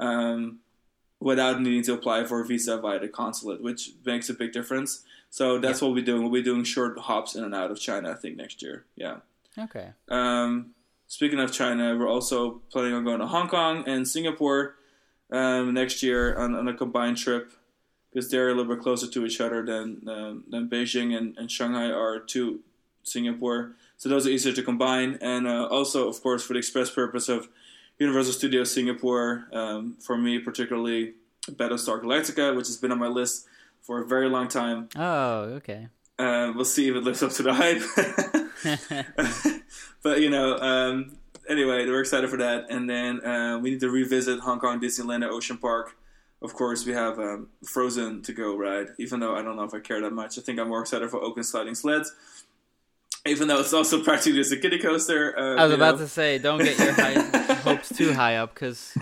um, 0.00 0.58
without 1.20 1.60
needing 1.60 1.84
to 1.84 1.92
apply 1.92 2.24
for 2.24 2.40
a 2.40 2.44
visa 2.44 2.78
via 2.78 2.98
the 2.98 3.06
consulate, 3.06 3.62
which 3.62 3.90
makes 4.04 4.28
a 4.28 4.34
big 4.34 4.50
difference. 4.50 5.04
So 5.30 5.58
that's 5.60 5.80
yeah. 5.80 5.86
what 5.86 5.94
we'll 5.94 6.02
be 6.02 6.06
doing. 6.06 6.22
We'll 6.22 6.32
be 6.32 6.42
doing 6.42 6.64
short 6.64 6.98
hops 6.98 7.36
in 7.36 7.44
and 7.44 7.54
out 7.54 7.70
of 7.70 7.78
China, 7.78 8.10
I 8.10 8.14
think, 8.14 8.36
next 8.36 8.62
year. 8.62 8.84
Yeah. 8.96 9.18
Okay. 9.56 9.90
Um, 10.08 10.74
speaking 11.06 11.38
of 11.38 11.52
China, 11.52 11.96
we're 11.96 12.10
also 12.10 12.62
planning 12.72 12.94
on 12.94 13.04
going 13.04 13.20
to 13.20 13.28
Hong 13.28 13.46
Kong 13.46 13.84
and 13.86 14.08
Singapore 14.08 14.74
um, 15.32 15.74
next 15.74 16.02
year 16.02 16.36
on, 16.36 16.54
on, 16.54 16.68
a 16.68 16.74
combined 16.74 17.16
trip 17.16 17.52
because 18.10 18.30
they're 18.30 18.48
a 18.48 18.54
little 18.54 18.74
bit 18.74 18.82
closer 18.82 19.06
to 19.06 19.24
each 19.24 19.40
other 19.40 19.64
than 19.64 20.08
um, 20.08 20.44
than 20.48 20.68
Beijing 20.68 21.16
and, 21.16 21.36
and, 21.38 21.50
Shanghai 21.50 21.90
are 21.90 22.18
to 22.18 22.60
Singapore. 23.02 23.72
So 23.96 24.08
those 24.08 24.26
are 24.26 24.30
easier 24.30 24.52
to 24.52 24.62
combine, 24.62 25.18
and 25.20 25.46
uh, 25.46 25.66
also, 25.66 26.08
of 26.08 26.22
course, 26.22 26.42
for 26.42 26.54
the 26.54 26.58
express 26.58 26.90
purpose 26.90 27.28
of 27.28 27.48
Universal 27.98 28.32
Studios 28.32 28.72
Singapore, 28.72 29.46
um, 29.52 29.96
for 30.00 30.16
me 30.16 30.38
particularly, 30.38 31.14
Battlestar 31.46 32.00
Galactica, 32.00 32.56
which 32.56 32.66
has 32.66 32.78
been 32.78 32.92
on 32.92 32.98
my 32.98 33.08
list 33.08 33.46
for 33.82 34.00
a 34.02 34.06
very 34.06 34.28
long 34.28 34.48
time. 34.48 34.88
Oh, 34.96 35.42
okay. 35.58 35.88
Uh, 36.18 36.52
we'll 36.54 36.64
see 36.64 36.88
if 36.88 36.96
it 36.96 37.04
lives 37.04 37.22
up 37.22 37.32
to 37.32 37.42
the 37.42 37.54
hype. 37.54 37.82
but 40.02 40.20
you 40.20 40.30
know, 40.30 40.58
um, 40.58 41.16
anyway, 41.48 41.86
we're 41.86 42.00
excited 42.00 42.28
for 42.30 42.36
that. 42.38 42.66
And 42.70 42.88
then 42.88 43.24
uh, 43.24 43.58
we 43.60 43.70
need 43.70 43.80
to 43.80 43.90
revisit 43.90 44.40
Hong 44.40 44.58
Kong 44.60 44.80
Disneyland 44.80 45.24
at 45.24 45.30
Ocean 45.30 45.58
Park. 45.58 45.96
Of 46.42 46.54
course, 46.54 46.86
we 46.86 46.92
have 46.92 47.18
um, 47.18 47.48
Frozen 47.66 48.22
to 48.22 48.32
go 48.32 48.56
ride, 48.56 48.88
even 48.98 49.20
though 49.20 49.34
I 49.36 49.42
don't 49.42 49.56
know 49.56 49.64
if 49.64 49.74
I 49.74 49.80
care 49.80 50.00
that 50.00 50.12
much. 50.12 50.38
I 50.38 50.40
think 50.40 50.58
I'm 50.58 50.68
more 50.68 50.80
excited 50.80 51.10
for 51.10 51.20
Oaken 51.22 51.44
Sliding 51.44 51.74
Sleds. 51.74 52.14
even 53.26 53.48
though 53.48 53.60
it's 53.60 53.74
also 53.74 54.02
practically 54.08 54.38
just 54.38 54.52
a 54.52 54.56
kiddie 54.56 54.78
coaster. 54.78 55.38
Uh, 55.38 55.56
I 55.56 55.64
was 55.64 55.74
about 55.74 55.96
know. 55.96 56.02
to 56.02 56.08
say, 56.08 56.38
don't 56.38 56.62
get 56.62 56.78
your 56.78 56.92
high 56.92 57.52
hopes 57.56 57.90
too 57.94 58.14
high 58.14 58.36
up, 58.36 58.54
because 58.54 58.96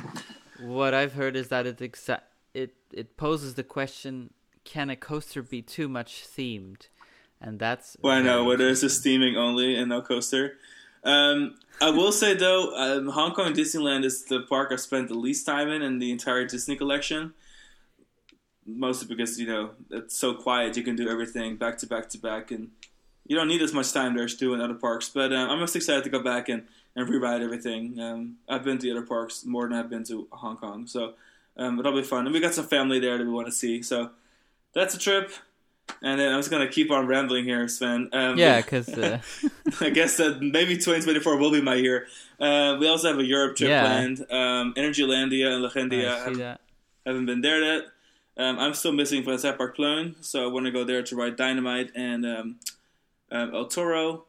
what 0.61 0.95
I've 0.95 1.13
heard 1.13 1.37
is 1.37 1.49
that 1.49 1.67
it 1.67 1.79
exa- 1.79 2.23
it 2.55 2.75
it 2.93 3.17
poses 3.17 3.55
the 3.55 3.63
question: 3.63 4.31
Can 4.65 4.91
a 4.91 4.97
coaster 4.97 5.41
be 5.43 5.63
too 5.63 5.89
much 5.89 6.27
themed? 6.27 6.89
And 7.41 7.61
that's 7.61 7.97
Well, 8.03 8.15
I 8.15 8.21
know 8.21 8.45
there's 8.49 8.83
interesting. 8.83 8.89
just 8.89 9.01
steaming 9.01 9.37
only 9.37 9.77
and 9.77 9.89
no 9.91 10.03
coaster. 10.03 10.55
Um, 11.09 11.55
I 11.81 11.89
will 11.91 12.13
say 12.13 12.35
though, 12.35 12.75
um, 12.77 13.09
Hong 13.09 13.33
Kong 13.33 13.55
Disneyland 13.55 14.05
is 14.05 14.25
the 14.25 14.41
park 14.43 14.69
I've 14.73 14.81
spent 14.81 15.09
the 15.09 15.15
least 15.15 15.47
time 15.47 15.71
in 15.71 15.81
in 15.81 15.99
the 15.99 16.13
entire 16.13 16.45
Disney 16.45 16.77
collection. 16.77 17.33
Mostly 18.67 19.09
because 19.09 19.41
you 19.41 19.47
know 19.47 19.71
it's 19.91 20.19
so 20.19 20.35
quiet, 20.35 20.77
you 20.77 20.83
can 20.83 20.97
do 20.97 21.09
everything 21.09 21.57
back 21.57 21.79
to 21.79 21.87
back 21.87 22.11
to 22.11 22.19
back, 22.19 22.51
and 22.51 22.71
you 23.27 23.35
don't 23.35 23.49
need 23.49 23.63
as 23.63 23.73
much 23.73 23.91
time 23.93 24.15
there 24.15 24.25
as 24.25 24.35
do 24.35 24.53
in 24.53 24.61
other 24.61 24.75
parks. 24.75 25.09
But 25.09 25.33
um, 25.33 25.49
I'm 25.49 25.61
most 25.61 25.75
excited 25.75 26.05
to 26.05 26.11
go 26.11 26.23
back 26.23 26.51
and, 26.51 26.65
and 26.95 27.09
rewrite 27.09 27.41
everything. 27.41 27.99
Um, 27.99 28.37
I've 28.47 28.65
been 28.65 28.77
to 28.77 28.83
the 28.83 28.91
other 28.91 29.07
parks 29.07 29.47
more 29.47 29.67
than 29.67 29.79
I've 29.79 29.89
been 29.89 30.05
to 30.05 30.29
Hong 30.33 30.59
Kong, 30.59 30.87
so 30.87 31.15
um, 31.57 31.79
it'll 31.79 31.97
be 31.97 32.03
fun. 32.03 32.27
And 32.27 32.35
we 32.35 32.41
got 32.41 32.53
some 32.53 32.67
family 32.67 32.99
there 32.99 33.17
that 33.17 33.25
we 33.25 33.33
want 33.33 33.47
to 33.47 33.53
see, 33.53 33.81
so 33.81 34.11
that's 34.75 34.95
a 34.95 34.99
trip. 34.99 35.33
And 36.03 36.21
then 36.21 36.33
I'm 36.33 36.39
just 36.39 36.51
gonna 36.51 36.69
keep 36.69 36.91
on 36.91 37.07
rambling 37.07 37.45
here, 37.45 37.67
Sven. 37.69 38.09
Um, 38.13 38.39
Yeah, 38.39 38.61
because 38.61 38.89
uh, 38.89 39.19
I 39.81 39.91
guess 39.91 40.17
that 40.19 40.41
maybe 40.41 40.75
2024 40.77 41.37
will 41.37 41.51
be 41.51 41.61
my 41.61 41.75
year. 41.75 42.07
Uh, 42.39 42.77
we 42.79 42.87
also 42.89 43.09
have 43.09 43.19
a 43.19 43.25
Europe 43.25 43.57
trip 43.57 43.71
Yeah. 43.71 43.83
planned. 43.83 44.21
Um, 44.31 44.75
Energylandia 44.75 45.53
and 45.55 45.65
Legendia 45.65 46.17
haven't, 46.25 46.61
haven't 47.05 47.27
been 47.27 47.41
there 47.41 47.63
yet. 47.63 47.83
Um, 48.37 48.59
I'm 48.61 48.75
still 48.75 48.93
missing 48.93 49.25
Vanessa 49.25 49.53
Park 49.53 49.77
Plohn, 49.77 50.15
so 50.21 50.45
I 50.45 50.47
want 50.47 50.67
to 50.67 50.71
go 50.71 50.85
there 50.85 51.03
to 51.03 51.17
ride 51.17 51.35
Dynamite 51.37 51.91
and 51.97 52.25
um, 52.25 52.57
um, 53.33 53.55
El 53.55 53.67
Toro. 53.67 54.25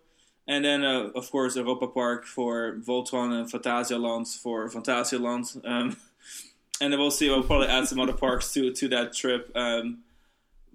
And 0.48 0.65
then, 0.65 0.84
uh, 0.84 1.10
of 1.14 1.30
course, 1.30 1.56
Europa 1.56 1.86
Park 1.86 2.26
for 2.26 2.77
Voltron 2.77 3.31
and 3.40 3.52
Fantasia 3.52 3.94
Phantasialand 3.94 4.36
for 4.41 4.68
Phantasialand. 4.68 5.64
Um, 5.64 5.95
and 6.81 6.91
then 6.91 6.99
we'll 6.99 7.11
see. 7.11 7.30
We'll 7.30 7.44
probably 7.44 7.68
add 7.68 7.88
some 7.88 7.99
other 7.99 8.14
parks 8.14 8.52
to 8.53 8.73
to 8.73 8.88
that 8.88 9.14
trip. 9.14 9.52
Um, 9.56 9.99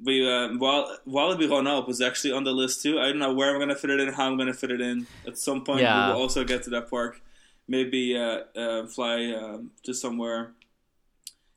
we 0.03 0.27
uh, 0.29 0.57
Wal- 0.57 0.97
Walibi 1.07 1.49
Rhône-Alpes 1.49 1.87
was 1.87 2.01
actually 2.01 2.33
on 2.33 2.45
the 2.45 2.53
list 2.53 2.83
too. 2.83 2.99
I 2.99 3.07
don't 3.09 3.19
know 3.19 3.33
where 3.33 3.51
I'm 3.51 3.57
going 3.59 3.69
to 3.69 3.75
fit 3.77 3.91
it 3.91 4.01
in, 4.01 4.13
how 4.13 4.27
I'm 4.27 4.37
going 4.37 4.49
to 4.53 4.55
fit 4.55 4.71
it 4.71 4.81
in. 4.81 5.07
At 5.27 5.39
some 5.39 5.65
point, 5.65 5.81
Yeah. 5.83 6.09
we 6.09 6.15
will 6.15 6.21
also 6.23 6.45
get 6.45 6.63
to 6.65 6.71
that 6.71 6.91
park. 6.91 7.21
Maybe 7.69 8.17
uh, 8.17 8.41
uh, 8.59 8.87
fly 8.87 9.33
um 9.33 9.71
to 9.85 9.95
somewhere 9.95 10.53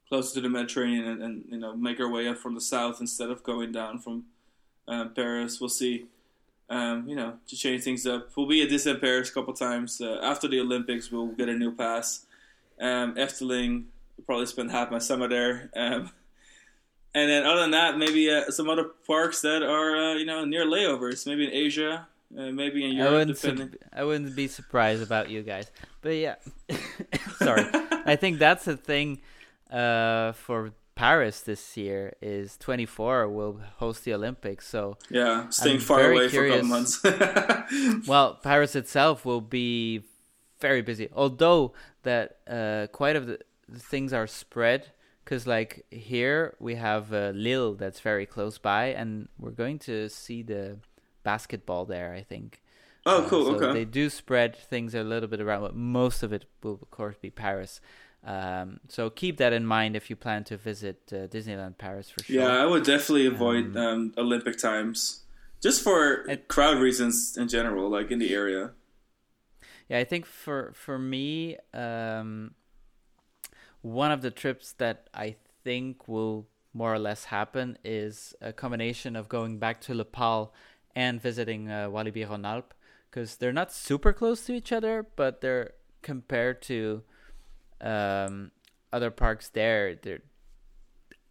closer 0.08 0.36
to 0.36 0.42
the 0.42 0.50
Mediterranean 0.50 1.06
and, 1.06 1.22
and 1.22 1.44
you 1.50 1.58
know 1.58 1.76
make 1.76 2.00
our 2.00 2.10
way 2.10 2.28
up 2.28 2.38
from 2.38 2.56
the 2.56 2.62
south 2.62 3.02
instead 3.02 3.30
of 3.30 3.44
going 3.44 3.72
down 3.74 4.00
from 4.00 4.24
um, 4.88 5.14
Paris. 5.14 5.60
We'll 5.60 5.70
see. 5.70 6.06
Um, 6.70 7.08
you 7.08 7.16
know, 7.16 7.38
to 7.48 7.56
change 7.56 7.84
things 7.84 8.06
up, 8.06 8.30
we'll 8.36 8.46
be 8.46 8.62
at 8.62 8.70
Disneyland 8.70 9.00
Paris 9.00 9.30
a 9.30 9.34
couple 9.34 9.54
times. 9.54 10.02
Uh, 10.02 10.20
after 10.22 10.50
the 10.50 10.60
Olympics, 10.60 11.10
we'll 11.12 11.28
get 11.28 11.48
a 11.48 11.54
new 11.54 11.74
pass. 11.74 12.26
Um, 12.80 13.16
Efteling, 13.16 13.86
we'll 14.18 14.26
probably 14.26 14.46
spend 14.48 14.72
half 14.72 14.92
my 14.92 15.00
summer 15.00 15.30
there. 15.30 15.70
Um, 15.76 16.12
and 17.14 17.30
then 17.30 17.46
other 17.46 17.62
than 17.62 17.72
that, 17.72 17.98
maybe 17.98 18.30
uh, 18.30 18.50
some 18.52 18.70
other 18.70 18.86
parks 19.06 19.42
that 19.42 19.64
are 19.64 19.96
uh, 19.96 20.14
you 20.16 20.26
know 20.26 20.46
near 20.46 20.66
layovers, 20.66 21.26
maybe 21.26 21.46
in 21.46 21.54
Asia, 21.54 22.08
uh, 22.38 22.52
maybe 22.52 22.84
in 22.86 22.92
I 22.92 22.94
Europe, 22.96 23.12
wouldn't. 23.14 23.42
depending. 23.42 23.70
sup- 23.72 23.90
I 23.94 24.04
wouldn't 24.04 24.36
be 24.36 24.48
surprised 24.48 25.02
about 25.04 25.30
you 25.30 25.44
guys. 25.44 25.72
But 26.02 26.10
yeah, 26.10 26.36
sorry. 27.38 27.66
I 28.06 28.16
think 28.16 28.40
that's 28.40 28.66
the 28.66 28.78
thing 28.78 29.22
uh, 29.72 30.32
for 30.34 30.72
Paris 30.96 31.42
this 31.42 31.78
year 31.78 32.14
is 32.22 32.58
24 32.58 33.28
will 33.30 33.60
host 33.78 34.04
the 34.06 34.14
Olympics. 34.14 34.68
So 34.68 34.98
yeah, 35.10 35.50
staying 35.50 35.78
I'm 35.78 35.82
far 35.82 36.12
away 36.12 36.30
for 36.30 36.46
a 36.46 36.50
couple 36.50 36.68
months. 36.68 37.02
well, 38.08 38.36
Paris 38.36 38.76
itself 38.76 39.26
will 39.26 39.42
be 39.42 40.04
very 40.60 40.82
busy. 40.82 41.10
Although 41.14 41.74
that 42.04 42.38
uh, 42.50 42.88
quite 42.92 43.16
of 43.16 43.28
the 43.28 43.40
things 43.78 44.14
are 44.14 44.28
spread. 44.28 44.92
Because 45.28 45.46
like 45.46 45.84
here 45.92 46.56
we 46.58 46.76
have 46.76 47.12
uh, 47.12 47.32
Lille 47.36 47.74
that's 47.76 48.00
very 48.00 48.26
close 48.26 48.58
by, 48.58 48.86
and 48.96 49.28
we're 49.38 49.52
going 49.52 49.78
to 49.80 50.08
see 50.08 50.42
the 50.42 50.78
basketball 51.24 51.84
there. 51.84 52.14
I 52.14 52.24
think. 52.24 52.62
oh, 53.06 53.26
Uh, 53.26 53.28
cool. 53.30 53.46
so 53.46 53.56
okay. 53.56 53.74
they 53.74 53.84
do 53.86 54.10
spread 54.10 54.56
things 54.56 54.96
a 54.96 55.04
little 55.04 55.28
bit 55.28 55.42
around, 55.42 55.64
but 55.64 55.76
most 55.76 56.24
of 56.24 56.32
it 56.32 56.46
will, 56.64 56.80
of 56.82 56.90
course, 56.92 57.18
be 57.22 57.30
Paris. 57.30 57.82
Um, 58.24 58.80
so 58.88 59.10
keep 59.10 59.36
that 59.38 59.52
in 59.52 59.66
mind 59.66 59.96
if 59.98 60.10
you 60.10 60.16
plan 60.16 60.44
to 60.46 60.56
visit 60.56 60.98
uh, 61.12 61.28
Disneyland 61.28 61.78
Paris 61.78 62.10
for 62.10 62.24
sure. 62.24 62.36
Yeah, 62.42 62.64
I 62.64 62.66
would 62.66 62.84
definitely 62.84 63.28
avoid 63.28 63.76
Um, 63.76 63.86
um, 63.88 64.14
Olympic 64.18 64.58
times, 64.58 65.24
just 65.62 65.84
for 65.84 66.24
It- 66.30 66.48
crowd 66.48 66.78
reasons 66.80 67.36
in 67.38 67.48
general, 67.50 67.90
like 67.90 68.12
in 68.12 68.20
the 68.20 68.34
area. 68.34 68.72
Yeah, 69.90 70.00
I 70.00 70.06
think 70.06 70.26
for 70.26 70.72
for 70.74 70.98
me, 71.00 71.58
um, 71.74 72.56
one 73.82 74.12
of 74.12 74.22
the 74.22 74.32
trips 74.32 74.74
that 74.74 75.10
I 75.14 75.36
think 75.64 76.08
will 76.08 76.48
more 76.74 76.94
or 76.94 77.00
less 77.00 77.26
happen 77.26 77.78
is 77.84 78.36
a 78.42 78.54
combination 78.54 79.16
of 79.16 79.30
going 79.30 79.58
back 79.58 79.82
to 79.82 79.94
Nepal 79.94 80.54
and 80.96 81.22
visiting 81.22 81.70
uh, 81.70 81.88
Walibi 81.90 82.28
Rhône-Alpes 82.28 82.76
because 83.10 83.38
they're 83.38 83.54
not 83.54 83.72
super 83.72 84.14
close 84.14 84.46
to 84.46 84.54
each 84.54 84.72
other, 84.72 85.06
but 85.16 85.42
they're 85.42 85.72
compared 86.02 86.62
to 86.64 87.02
um, 87.82 88.52
other 88.92 89.12
parks 89.12 89.50
there. 89.50 89.96
They're 89.96 90.22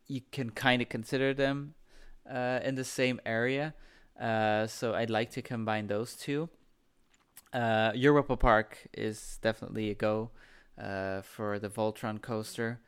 you 0.09 0.21
can 0.31 0.51
kind 0.51 0.81
of 0.83 0.89
consider 0.89 1.35
them 1.35 1.75
uh, 2.31 2.61
in 2.63 2.77
the 2.77 2.85
same 2.85 3.21
area. 3.27 3.75
Uh, 4.21 4.67
so 4.67 4.95
I'd 4.95 5.11
like 5.11 5.31
to 5.33 5.43
combine 5.43 5.89
those 5.89 6.15
two. 6.15 6.49
Uh, 7.53 7.93
Europa 7.95 8.37
Park 8.37 8.87
is 8.95 9.39
definitely 9.43 9.91
a 9.91 9.95
go 9.95 10.31
uh, 10.81 11.23
for 11.23 11.59
the 11.59 11.69
Voltron 11.69 12.21
coaster. 12.21 12.81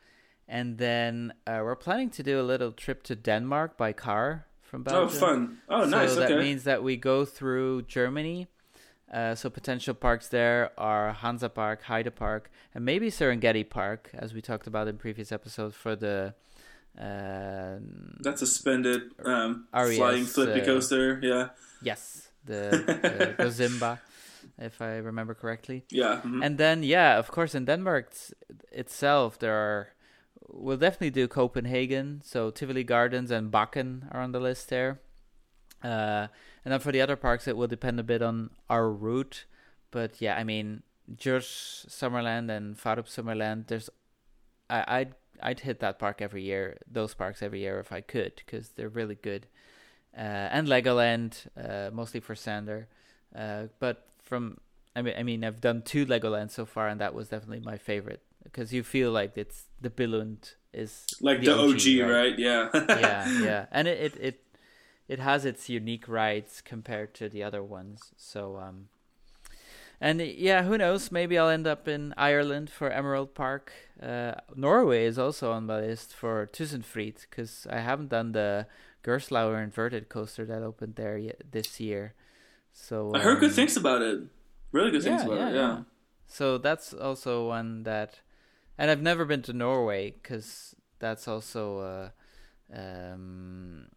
And 0.46 0.78
then 0.78 1.32
uh, 1.46 1.60
we're 1.62 1.76
planning 1.76 2.10
to 2.10 2.22
do 2.22 2.40
a 2.40 2.42
little 2.42 2.72
trip 2.72 3.02
to 3.04 3.14
Denmark 3.14 3.76
by 3.76 3.92
car 3.92 4.46
from 4.62 4.82
Oh, 4.86 4.90
Belgium. 4.90 5.18
fun! 5.20 5.58
Oh, 5.68 5.84
nice. 5.84 6.14
So 6.14 6.22
okay. 6.22 6.34
that 6.34 6.40
means 6.40 6.64
that 6.64 6.82
we 6.82 6.96
go 6.96 7.24
through 7.24 7.82
Germany. 7.82 8.48
Uh, 9.12 9.34
so 9.34 9.48
potential 9.48 9.94
parks 9.94 10.28
there 10.28 10.70
are 10.76 11.12
Hansa 11.12 11.48
Park, 11.48 11.82
Heide 11.82 12.14
Park, 12.14 12.50
and 12.74 12.84
maybe 12.84 13.10
Serengeti 13.10 13.68
Park, 13.68 14.10
as 14.12 14.34
we 14.34 14.42
talked 14.42 14.66
about 14.66 14.86
in 14.88 14.98
previous 14.98 15.32
episodes 15.32 15.74
for 15.74 15.96
the. 15.96 16.34
Uh, 16.98 17.78
That's 18.20 18.42
a 18.42 18.46
suspended 18.46 19.02
um, 19.24 19.66
RES, 19.72 19.96
flying 19.96 20.24
flippy 20.24 20.60
uh, 20.60 20.64
coaster. 20.64 21.20
Yeah, 21.22 21.48
yes, 21.82 22.28
the, 22.44 22.70
the 23.38 23.42
Gozimba, 23.44 23.98
if 24.58 24.80
I 24.82 24.96
remember 24.96 25.34
correctly. 25.34 25.84
yeah. 25.90 26.20
mhm. 26.24 26.44
And 26.44 26.58
then, 26.58 26.82
yeah, 26.82 27.18
of 27.18 27.30
course, 27.30 27.54
in 27.54 27.64
Denmark 27.64 28.12
itself, 28.72 29.38
there 29.38 29.54
are. 29.54 29.88
We'll 30.50 30.78
definitely 30.78 31.10
do 31.10 31.28
Copenhagen. 31.28 32.22
So 32.24 32.50
Tivoli 32.50 32.82
Gardens 32.84 33.30
and 33.30 33.52
Bakken 33.52 34.08
are 34.14 34.20
on 34.22 34.32
the 34.32 34.40
list 34.40 34.68
there. 34.70 35.00
Uh, 35.84 36.28
and 36.64 36.72
then 36.72 36.80
for 36.80 36.90
the 36.90 37.02
other 37.02 37.16
parks, 37.16 37.46
it 37.46 37.56
will 37.56 37.66
depend 37.68 38.00
a 38.00 38.02
bit 38.02 38.22
on 38.22 38.50
our 38.70 38.90
route. 38.90 39.44
But 39.90 40.20
yeah, 40.22 40.36
I 40.36 40.44
mean, 40.44 40.82
Djurs 41.14 41.86
Sommerland 41.88 42.50
and 42.50 42.76
Farup 42.78 43.06
Sommerland. 43.08 43.66
There's, 43.66 43.90
I, 44.70 44.84
I'd 45.00 45.14
I'd 45.42 45.60
hit 45.60 45.80
that 45.80 45.98
park 45.98 46.20
every 46.20 46.42
year. 46.42 46.78
Those 46.90 47.14
parks 47.14 47.42
every 47.42 47.60
year 47.60 47.78
if 47.78 47.92
I 47.92 48.00
could, 48.00 48.32
because 48.36 48.70
they're 48.70 48.88
really 48.88 49.14
good. 49.16 49.46
Uh, 50.16 50.48
and 50.50 50.66
Legoland, 50.66 51.46
uh, 51.56 51.90
mostly 51.92 52.20
for 52.20 52.34
Sander. 52.34 52.88
Uh, 53.34 53.64
but 53.78 54.08
from 54.28 54.58
I 54.94 55.02
mean, 55.02 55.14
I 55.16 55.22
mean, 55.22 55.44
I've 55.44 55.60
done 55.60 55.82
two 55.82 56.06
Legoland 56.06 56.50
so 56.50 56.66
far, 56.66 56.88
and 56.88 57.00
that 57.00 57.14
was 57.14 57.28
definitely 57.28 57.64
my 57.64 57.78
favorite 57.78 58.22
because 58.44 58.72
you 58.72 58.82
feel 58.82 59.10
like 59.10 59.36
it's 59.36 59.64
the 59.80 59.90
Billund 59.90 60.54
is 60.72 61.06
like 61.20 61.42
the, 61.42 61.52
OG, 61.52 62.08
right? 62.08 62.10
right? 62.10 62.38
Yeah. 62.38 62.68
yeah, 62.74 63.42
yeah, 63.42 63.66
and 63.70 63.88
it, 63.88 63.98
it 63.98 64.20
it 64.20 64.44
it 65.08 65.18
has 65.18 65.44
its 65.44 65.68
unique 65.68 66.08
rides 66.08 66.60
compared 66.64 67.14
to 67.14 67.28
the 67.28 67.42
other 67.42 67.62
ones. 67.62 68.12
So 68.16 68.56
um, 68.56 68.88
and 70.00 70.20
yeah, 70.20 70.62
who 70.64 70.76
knows? 70.76 71.12
Maybe 71.12 71.38
I'll 71.38 71.48
end 71.48 71.66
up 71.66 71.88
in 71.88 72.14
Ireland 72.16 72.70
for 72.70 72.90
Emerald 72.90 73.34
Park. 73.34 73.72
Uh, 74.02 74.34
Norway 74.54 75.04
is 75.04 75.18
also 75.18 75.52
on 75.52 75.66
my 75.66 75.80
list 75.80 76.14
for 76.14 76.48
Tusenfryd 76.52 77.26
because 77.28 77.66
I 77.70 77.80
haven't 77.80 78.08
done 78.08 78.32
the 78.32 78.66
Gerstlauer 79.04 79.62
inverted 79.62 80.08
coaster 80.08 80.44
that 80.44 80.62
opened 80.62 80.96
there 80.96 81.18
yet 81.18 81.42
this 81.50 81.80
year. 81.80 82.14
So 82.80 83.12
I 83.14 83.18
heard 83.18 83.40
good 83.40 83.50
um, 83.50 83.56
things 83.56 83.76
about 83.76 84.02
it. 84.02 84.20
Really 84.72 84.90
good 84.90 85.02
things 85.02 85.22
yeah, 85.22 85.26
about 85.26 85.38
yeah, 85.38 85.48
it. 85.48 85.54
Yeah. 85.54 85.60
yeah. 85.60 85.78
So 86.26 86.58
that's 86.58 86.94
also 86.94 87.48
one 87.48 87.82
that, 87.82 88.20
and 88.78 88.90
I've 88.90 89.02
never 89.02 89.24
been 89.24 89.42
to 89.42 89.52
Norway 89.52 90.12
because 90.12 90.74
that's 90.98 91.26
also 91.26 92.12
uh, 92.72 92.78
um, 92.78 93.88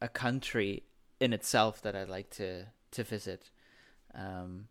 a 0.00 0.08
country 0.08 0.84
in 1.18 1.32
itself 1.32 1.82
that 1.82 1.96
I'd 1.96 2.08
like 2.08 2.30
to 2.36 2.66
to 2.92 3.02
visit. 3.02 3.50
Um, 4.14 4.68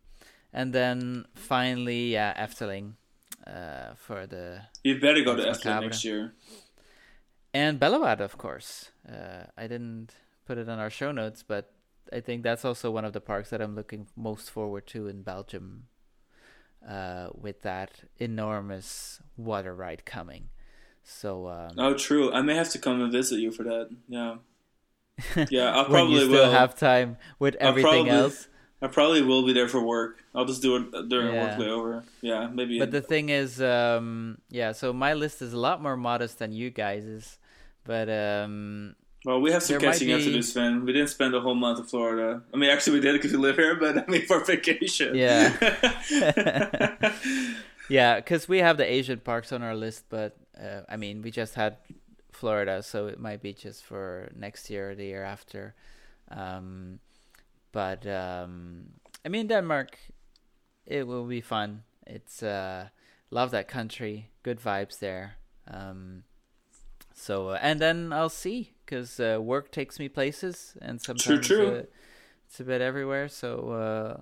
and 0.52 0.72
then 0.72 1.26
finally, 1.34 2.12
yeah, 2.12 2.32
Efteling 2.42 2.92
uh, 3.46 3.94
for 3.96 4.26
the 4.26 4.62
You 4.84 5.00
better 5.00 5.22
go 5.22 5.36
to 5.36 5.42
Efteling 5.42 5.82
next 5.82 6.04
year. 6.04 6.32
and 7.52 7.78
Bellewaerde, 7.78 8.20
of 8.20 8.38
course. 8.38 8.92
Uh, 9.06 9.44
I 9.56 9.66
didn't 9.66 10.14
put 10.46 10.58
it 10.58 10.68
on 10.68 10.78
our 10.78 10.90
show 10.90 11.12
notes, 11.12 11.42
but 11.42 11.72
I 12.12 12.20
think 12.20 12.42
that's 12.42 12.64
also 12.64 12.90
one 12.90 13.04
of 13.04 13.12
the 13.12 13.20
parks 13.20 13.50
that 13.50 13.60
I'm 13.60 13.74
looking 13.74 14.06
most 14.16 14.50
forward 14.50 14.86
to 14.88 15.08
in 15.08 15.22
Belgium. 15.22 15.84
Uh, 16.88 17.28
with 17.34 17.62
that 17.62 17.90
enormous 18.18 19.20
water 19.36 19.74
ride 19.74 20.04
coming, 20.04 20.48
so 21.02 21.48
um, 21.48 21.72
oh, 21.76 21.92
true. 21.94 22.32
I 22.32 22.40
may 22.40 22.54
have 22.54 22.70
to 22.70 22.78
come 22.78 23.02
and 23.02 23.10
visit 23.10 23.40
you 23.40 23.50
for 23.50 23.64
that. 23.64 23.88
Yeah, 24.08 24.36
yeah. 25.50 25.70
I'll 25.74 25.82
when 25.82 25.90
probably 25.90 26.28
will. 26.28 26.50
have 26.52 26.76
time 26.76 27.16
with 27.40 27.56
everything 27.56 28.06
probably- 28.06 28.10
else. 28.12 28.48
I 28.80 28.86
probably 28.86 29.22
will 29.22 29.44
be 29.44 29.52
there 29.52 29.66
for 29.66 29.82
work. 29.82 30.22
I'll 30.36 30.44
just 30.44 30.62
do 30.62 30.76
it 30.76 31.08
during 31.08 31.34
Yeah. 31.34 31.58
work 31.58 31.58
layover. 31.58 32.04
Yeah, 32.22 32.46
maybe. 32.46 32.78
But 32.78 32.92
the 32.92 33.02
thing 33.02 33.28
is, 33.28 33.60
um, 33.60 34.38
yeah. 34.50 34.70
So 34.70 34.92
my 34.92 35.14
list 35.14 35.42
is 35.42 35.52
a 35.52 35.58
lot 35.58 35.82
more 35.82 35.96
modest 35.96 36.38
than 36.38 36.52
you 36.52 36.70
guys's, 36.70 37.40
but 37.82 38.08
um, 38.08 38.94
well, 39.24 39.40
we 39.40 39.50
have 39.50 39.62
some 39.62 39.78
there 39.78 39.92
catching 39.92 40.12
up 40.12 40.20
to 40.20 40.32
do, 40.32 40.42
Sven. 40.42 40.84
We 40.84 40.92
didn't 40.92 41.08
spend 41.08 41.34
a 41.34 41.40
whole 41.40 41.54
month 41.54 41.78
in 41.80 41.84
Florida. 41.84 42.42
I 42.54 42.56
mean, 42.56 42.70
actually, 42.70 43.00
we 43.00 43.00
did 43.00 43.14
because 43.14 43.32
we 43.32 43.38
live 43.38 43.56
here, 43.56 43.74
but 43.74 43.98
I 43.98 44.06
mean, 44.10 44.22
for 44.26 44.44
vacation. 44.44 45.14
Yeah. 45.16 45.54
yeah, 47.88 48.16
because 48.16 48.48
we 48.48 48.58
have 48.58 48.76
the 48.76 48.90
Asian 48.90 49.18
parks 49.18 49.52
on 49.52 49.62
our 49.62 49.74
list, 49.74 50.04
but 50.08 50.36
uh, 50.58 50.82
I 50.88 50.96
mean, 50.96 51.22
we 51.22 51.30
just 51.30 51.54
had 51.54 51.78
Florida, 52.32 52.82
so 52.82 53.08
it 53.08 53.18
might 53.18 53.42
be 53.42 53.52
just 53.52 53.84
for 53.84 54.30
next 54.36 54.70
year 54.70 54.92
or 54.92 54.94
the 54.94 55.06
year 55.06 55.24
after. 55.24 55.74
Um, 56.30 57.00
but 57.72 58.06
um, 58.06 58.84
I 59.24 59.28
mean, 59.28 59.48
Denmark, 59.48 59.98
it 60.86 61.06
will 61.06 61.24
be 61.24 61.40
fun. 61.40 61.82
It's 62.06 62.42
uh, 62.42 62.88
love 63.30 63.50
that 63.50 63.66
country, 63.66 64.30
good 64.42 64.60
vibes 64.60 65.00
there. 65.00 65.34
Um, 65.66 66.22
so 67.18 67.50
uh, 67.50 67.58
and 67.60 67.80
then 67.80 68.12
I'll 68.12 68.28
see 68.30 68.72
because 68.84 69.18
uh, 69.20 69.38
work 69.40 69.70
takes 69.70 69.98
me 69.98 70.08
places, 70.08 70.74
and 70.80 71.00
sometimes 71.00 71.46
true. 71.46 71.68
Uh, 71.68 71.82
it's 72.46 72.60
a 72.60 72.64
bit 72.64 72.80
everywhere. 72.80 73.28
So 73.28 73.70
uh, 73.70 74.20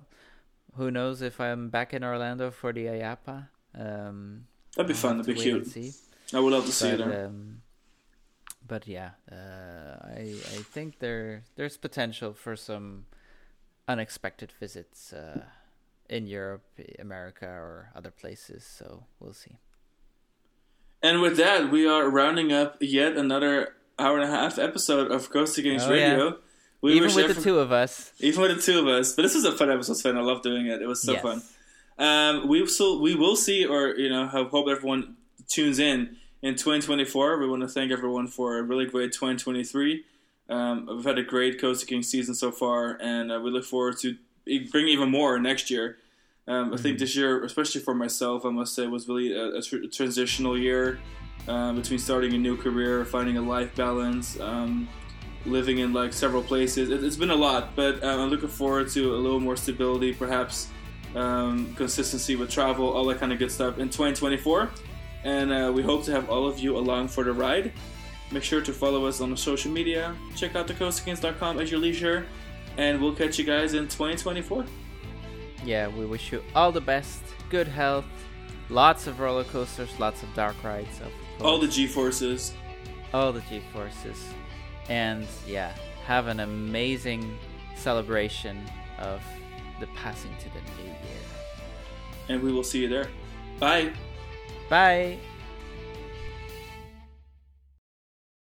who 0.75 0.91
knows 0.91 1.21
if 1.21 1.39
I'm 1.39 1.69
back 1.69 1.93
in 1.93 2.03
Orlando 2.03 2.51
for 2.51 2.73
the 2.73 2.85
IAAPA? 2.85 3.47
Um, 3.75 4.47
That'd 4.75 4.87
be 4.89 4.93
I'll 4.93 4.99
fun. 4.99 5.17
That'd 5.17 5.35
be 5.35 5.41
cute. 5.41 5.67
see. 5.67 5.93
I 6.33 6.39
would 6.41 6.51
love 6.51 6.65
to 6.65 6.71
see 6.71 6.91
you 6.91 6.97
But, 6.97 7.07
there. 7.07 7.25
um, 7.27 7.61
but 8.67 8.87
yeah, 8.87 9.11
uh, 9.31 9.95
I 10.19 10.35
I 10.57 10.59
think 10.73 10.99
there 10.99 11.43
there's 11.55 11.77
potential 11.77 12.33
for 12.33 12.55
some 12.57 13.05
unexpected 13.87 14.51
visits 14.59 15.13
uh, 15.13 15.43
in 16.09 16.27
Europe, 16.27 16.65
America, 16.99 17.45
or 17.47 17.91
other 17.95 18.11
places. 18.11 18.65
So 18.65 19.05
we'll 19.19 19.33
see. 19.33 19.57
And 21.01 21.21
with 21.21 21.37
that, 21.37 21.71
we 21.71 21.87
are 21.87 22.09
rounding 22.09 22.51
up 22.51 22.77
yet 22.81 23.15
another 23.15 23.75
hour 23.99 24.17
and 24.19 24.23
a 24.27 24.31
half 24.35 24.57
episode 24.57 25.11
of 25.11 25.29
Coaster 25.29 25.61
Kings 25.61 25.83
Oh, 25.85 25.93
yeah. 25.93 26.11
Radio. 26.11 26.37
We 26.81 26.93
Even 26.93 27.07
with 27.07 27.15
the 27.15 27.23
every- 27.31 27.43
two 27.43 27.59
of 27.59 27.71
us, 27.71 28.11
even 28.19 28.41
with 28.41 28.55
the 28.55 28.61
two 28.61 28.79
of 28.79 28.87
us. 28.87 29.13
But 29.13 29.23
this 29.23 29.33
was 29.35 29.45
a 29.45 29.51
fun 29.51 29.71
episode, 29.71 29.97
Sven. 29.97 30.15
I 30.17 30.21
love 30.21 30.43
doing 30.43 30.67
it. 30.67 30.81
It 30.81 30.87
was 30.87 31.01
so 31.01 31.13
Yes. 31.13 31.21
fun. 31.23 31.41
Um, 31.97 32.47
we 32.47 32.65
still 32.67 33.01
we 33.01 33.15
will 33.15 33.35
see, 33.35 33.65
or 33.65 33.95
you 33.97 34.09
know, 34.09 34.27
hope, 34.27 34.51
hope 34.51 34.67
everyone 34.69 35.15
tunes 35.47 35.79
in 35.79 36.17
in 36.43 36.53
2024. 36.55 37.39
We 37.39 37.47
want 37.47 37.63
to 37.63 37.67
thank 37.67 37.91
everyone 37.91 38.27
for 38.27 38.59
a 38.59 38.61
really 38.63 38.85
great 38.85 39.11
2023. 39.11 40.03
Um, 40.49 40.87
we've 40.87 41.03
had 41.03 41.17
a 41.17 41.23
great 41.23 41.59
Coaster 41.59 41.87
King 41.87 42.03
season 42.03 42.35
so 42.35 42.51
far, 42.51 42.95
and 43.01 43.31
uh, 43.31 43.39
we 43.43 43.49
look 43.49 43.65
forward 43.65 43.97
to 44.01 44.15
bringing 44.71 44.89
even 44.93 45.09
more 45.09 45.39
next 45.39 45.71
year. 45.71 45.97
Um, 46.47 46.73
I 46.73 46.77
think 46.77 46.97
this 46.97 47.15
year, 47.15 47.43
especially 47.43 47.81
for 47.81 47.93
myself, 47.93 48.45
I 48.45 48.49
must 48.49 48.73
say, 48.73 48.87
was 48.87 49.07
really 49.07 49.33
a, 49.33 49.57
a 49.57 49.61
tr- 49.61 49.85
transitional 49.91 50.57
year 50.57 50.99
uh, 51.47 51.73
between 51.73 51.99
starting 51.99 52.33
a 52.33 52.37
new 52.37 52.55
career, 52.55 53.03
finding 53.05 53.37
a 53.37 53.41
life 53.41 53.75
balance, 53.75 54.39
um, 54.39 54.87
living 55.45 55.79
in 55.79 55.93
like 55.93 56.13
several 56.13 56.41
places. 56.41 56.89
It, 56.89 57.03
it's 57.03 57.17
been 57.17 57.31
a 57.31 57.35
lot, 57.35 57.75
but 57.75 58.03
uh, 58.03 58.07
I'm 58.07 58.29
looking 58.29 58.49
forward 58.49 58.89
to 58.91 59.15
a 59.15 59.17
little 59.17 59.39
more 59.39 59.57
stability, 59.57 60.13
perhaps 60.13 60.69
um, 61.15 61.73
consistency 61.75 62.35
with 62.35 62.49
travel, 62.49 62.89
all 62.89 63.05
that 63.05 63.19
kind 63.19 63.33
of 63.33 63.39
good 63.39 63.51
stuff 63.51 63.77
in 63.79 63.89
2024. 63.89 64.69
And 65.23 65.51
uh, 65.51 65.71
we 65.73 65.81
hope 65.81 66.03
to 66.05 66.11
have 66.11 66.29
all 66.29 66.47
of 66.47 66.59
you 66.59 66.77
along 66.77 67.09
for 67.09 67.23
the 67.23 67.33
ride. 67.33 67.73
Make 68.31 68.43
sure 68.43 68.61
to 68.61 68.73
follow 68.73 69.05
us 69.05 69.19
on 69.19 69.31
the 69.31 69.37
social 69.37 69.71
media. 69.71 70.15
Check 70.35 70.55
out 70.55 70.67
thecoasterkings.com 70.67 71.59
at 71.59 71.71
your 71.71 71.79
leisure, 71.79 72.25
and 72.77 73.01
we'll 73.01 73.15
catch 73.15 73.39
you 73.39 73.45
guys 73.45 73.73
in 73.73 73.85
2024. 73.85 74.65
Yeah, 75.65 75.87
we 75.87 76.05
wish 76.05 76.31
you 76.31 76.43
all 76.55 76.71
the 76.71 76.81
best, 76.81 77.21
good 77.49 77.67
health, 77.67 78.05
lots 78.69 79.07
of 79.07 79.19
roller 79.19 79.43
coasters, 79.45 79.89
lots 79.99 80.23
of 80.23 80.33
dark 80.33 80.55
rides, 80.63 80.99
of 81.01 81.11
All 81.45 81.59
the. 81.59 81.67
G 81.67 81.87
forces. 81.87 82.53
all 83.13 83.31
the 83.31 83.41
G 83.41 83.61
forces, 83.73 84.23
and 84.89 85.25
yeah, 85.47 85.73
have 86.05 86.27
an 86.27 86.39
amazing 86.41 87.37
celebration 87.75 88.61
of 88.99 89.21
the 89.79 89.87
passing 89.95 90.31
to 90.39 90.49
the 90.49 90.59
new 90.81 90.89
year. 90.89 90.95
and 92.29 92.41
we 92.41 92.51
will 92.51 92.63
see 92.63 92.81
you 92.81 92.87
there. 92.89 93.07
Bye. 93.59 93.91
Bye. 94.69 95.17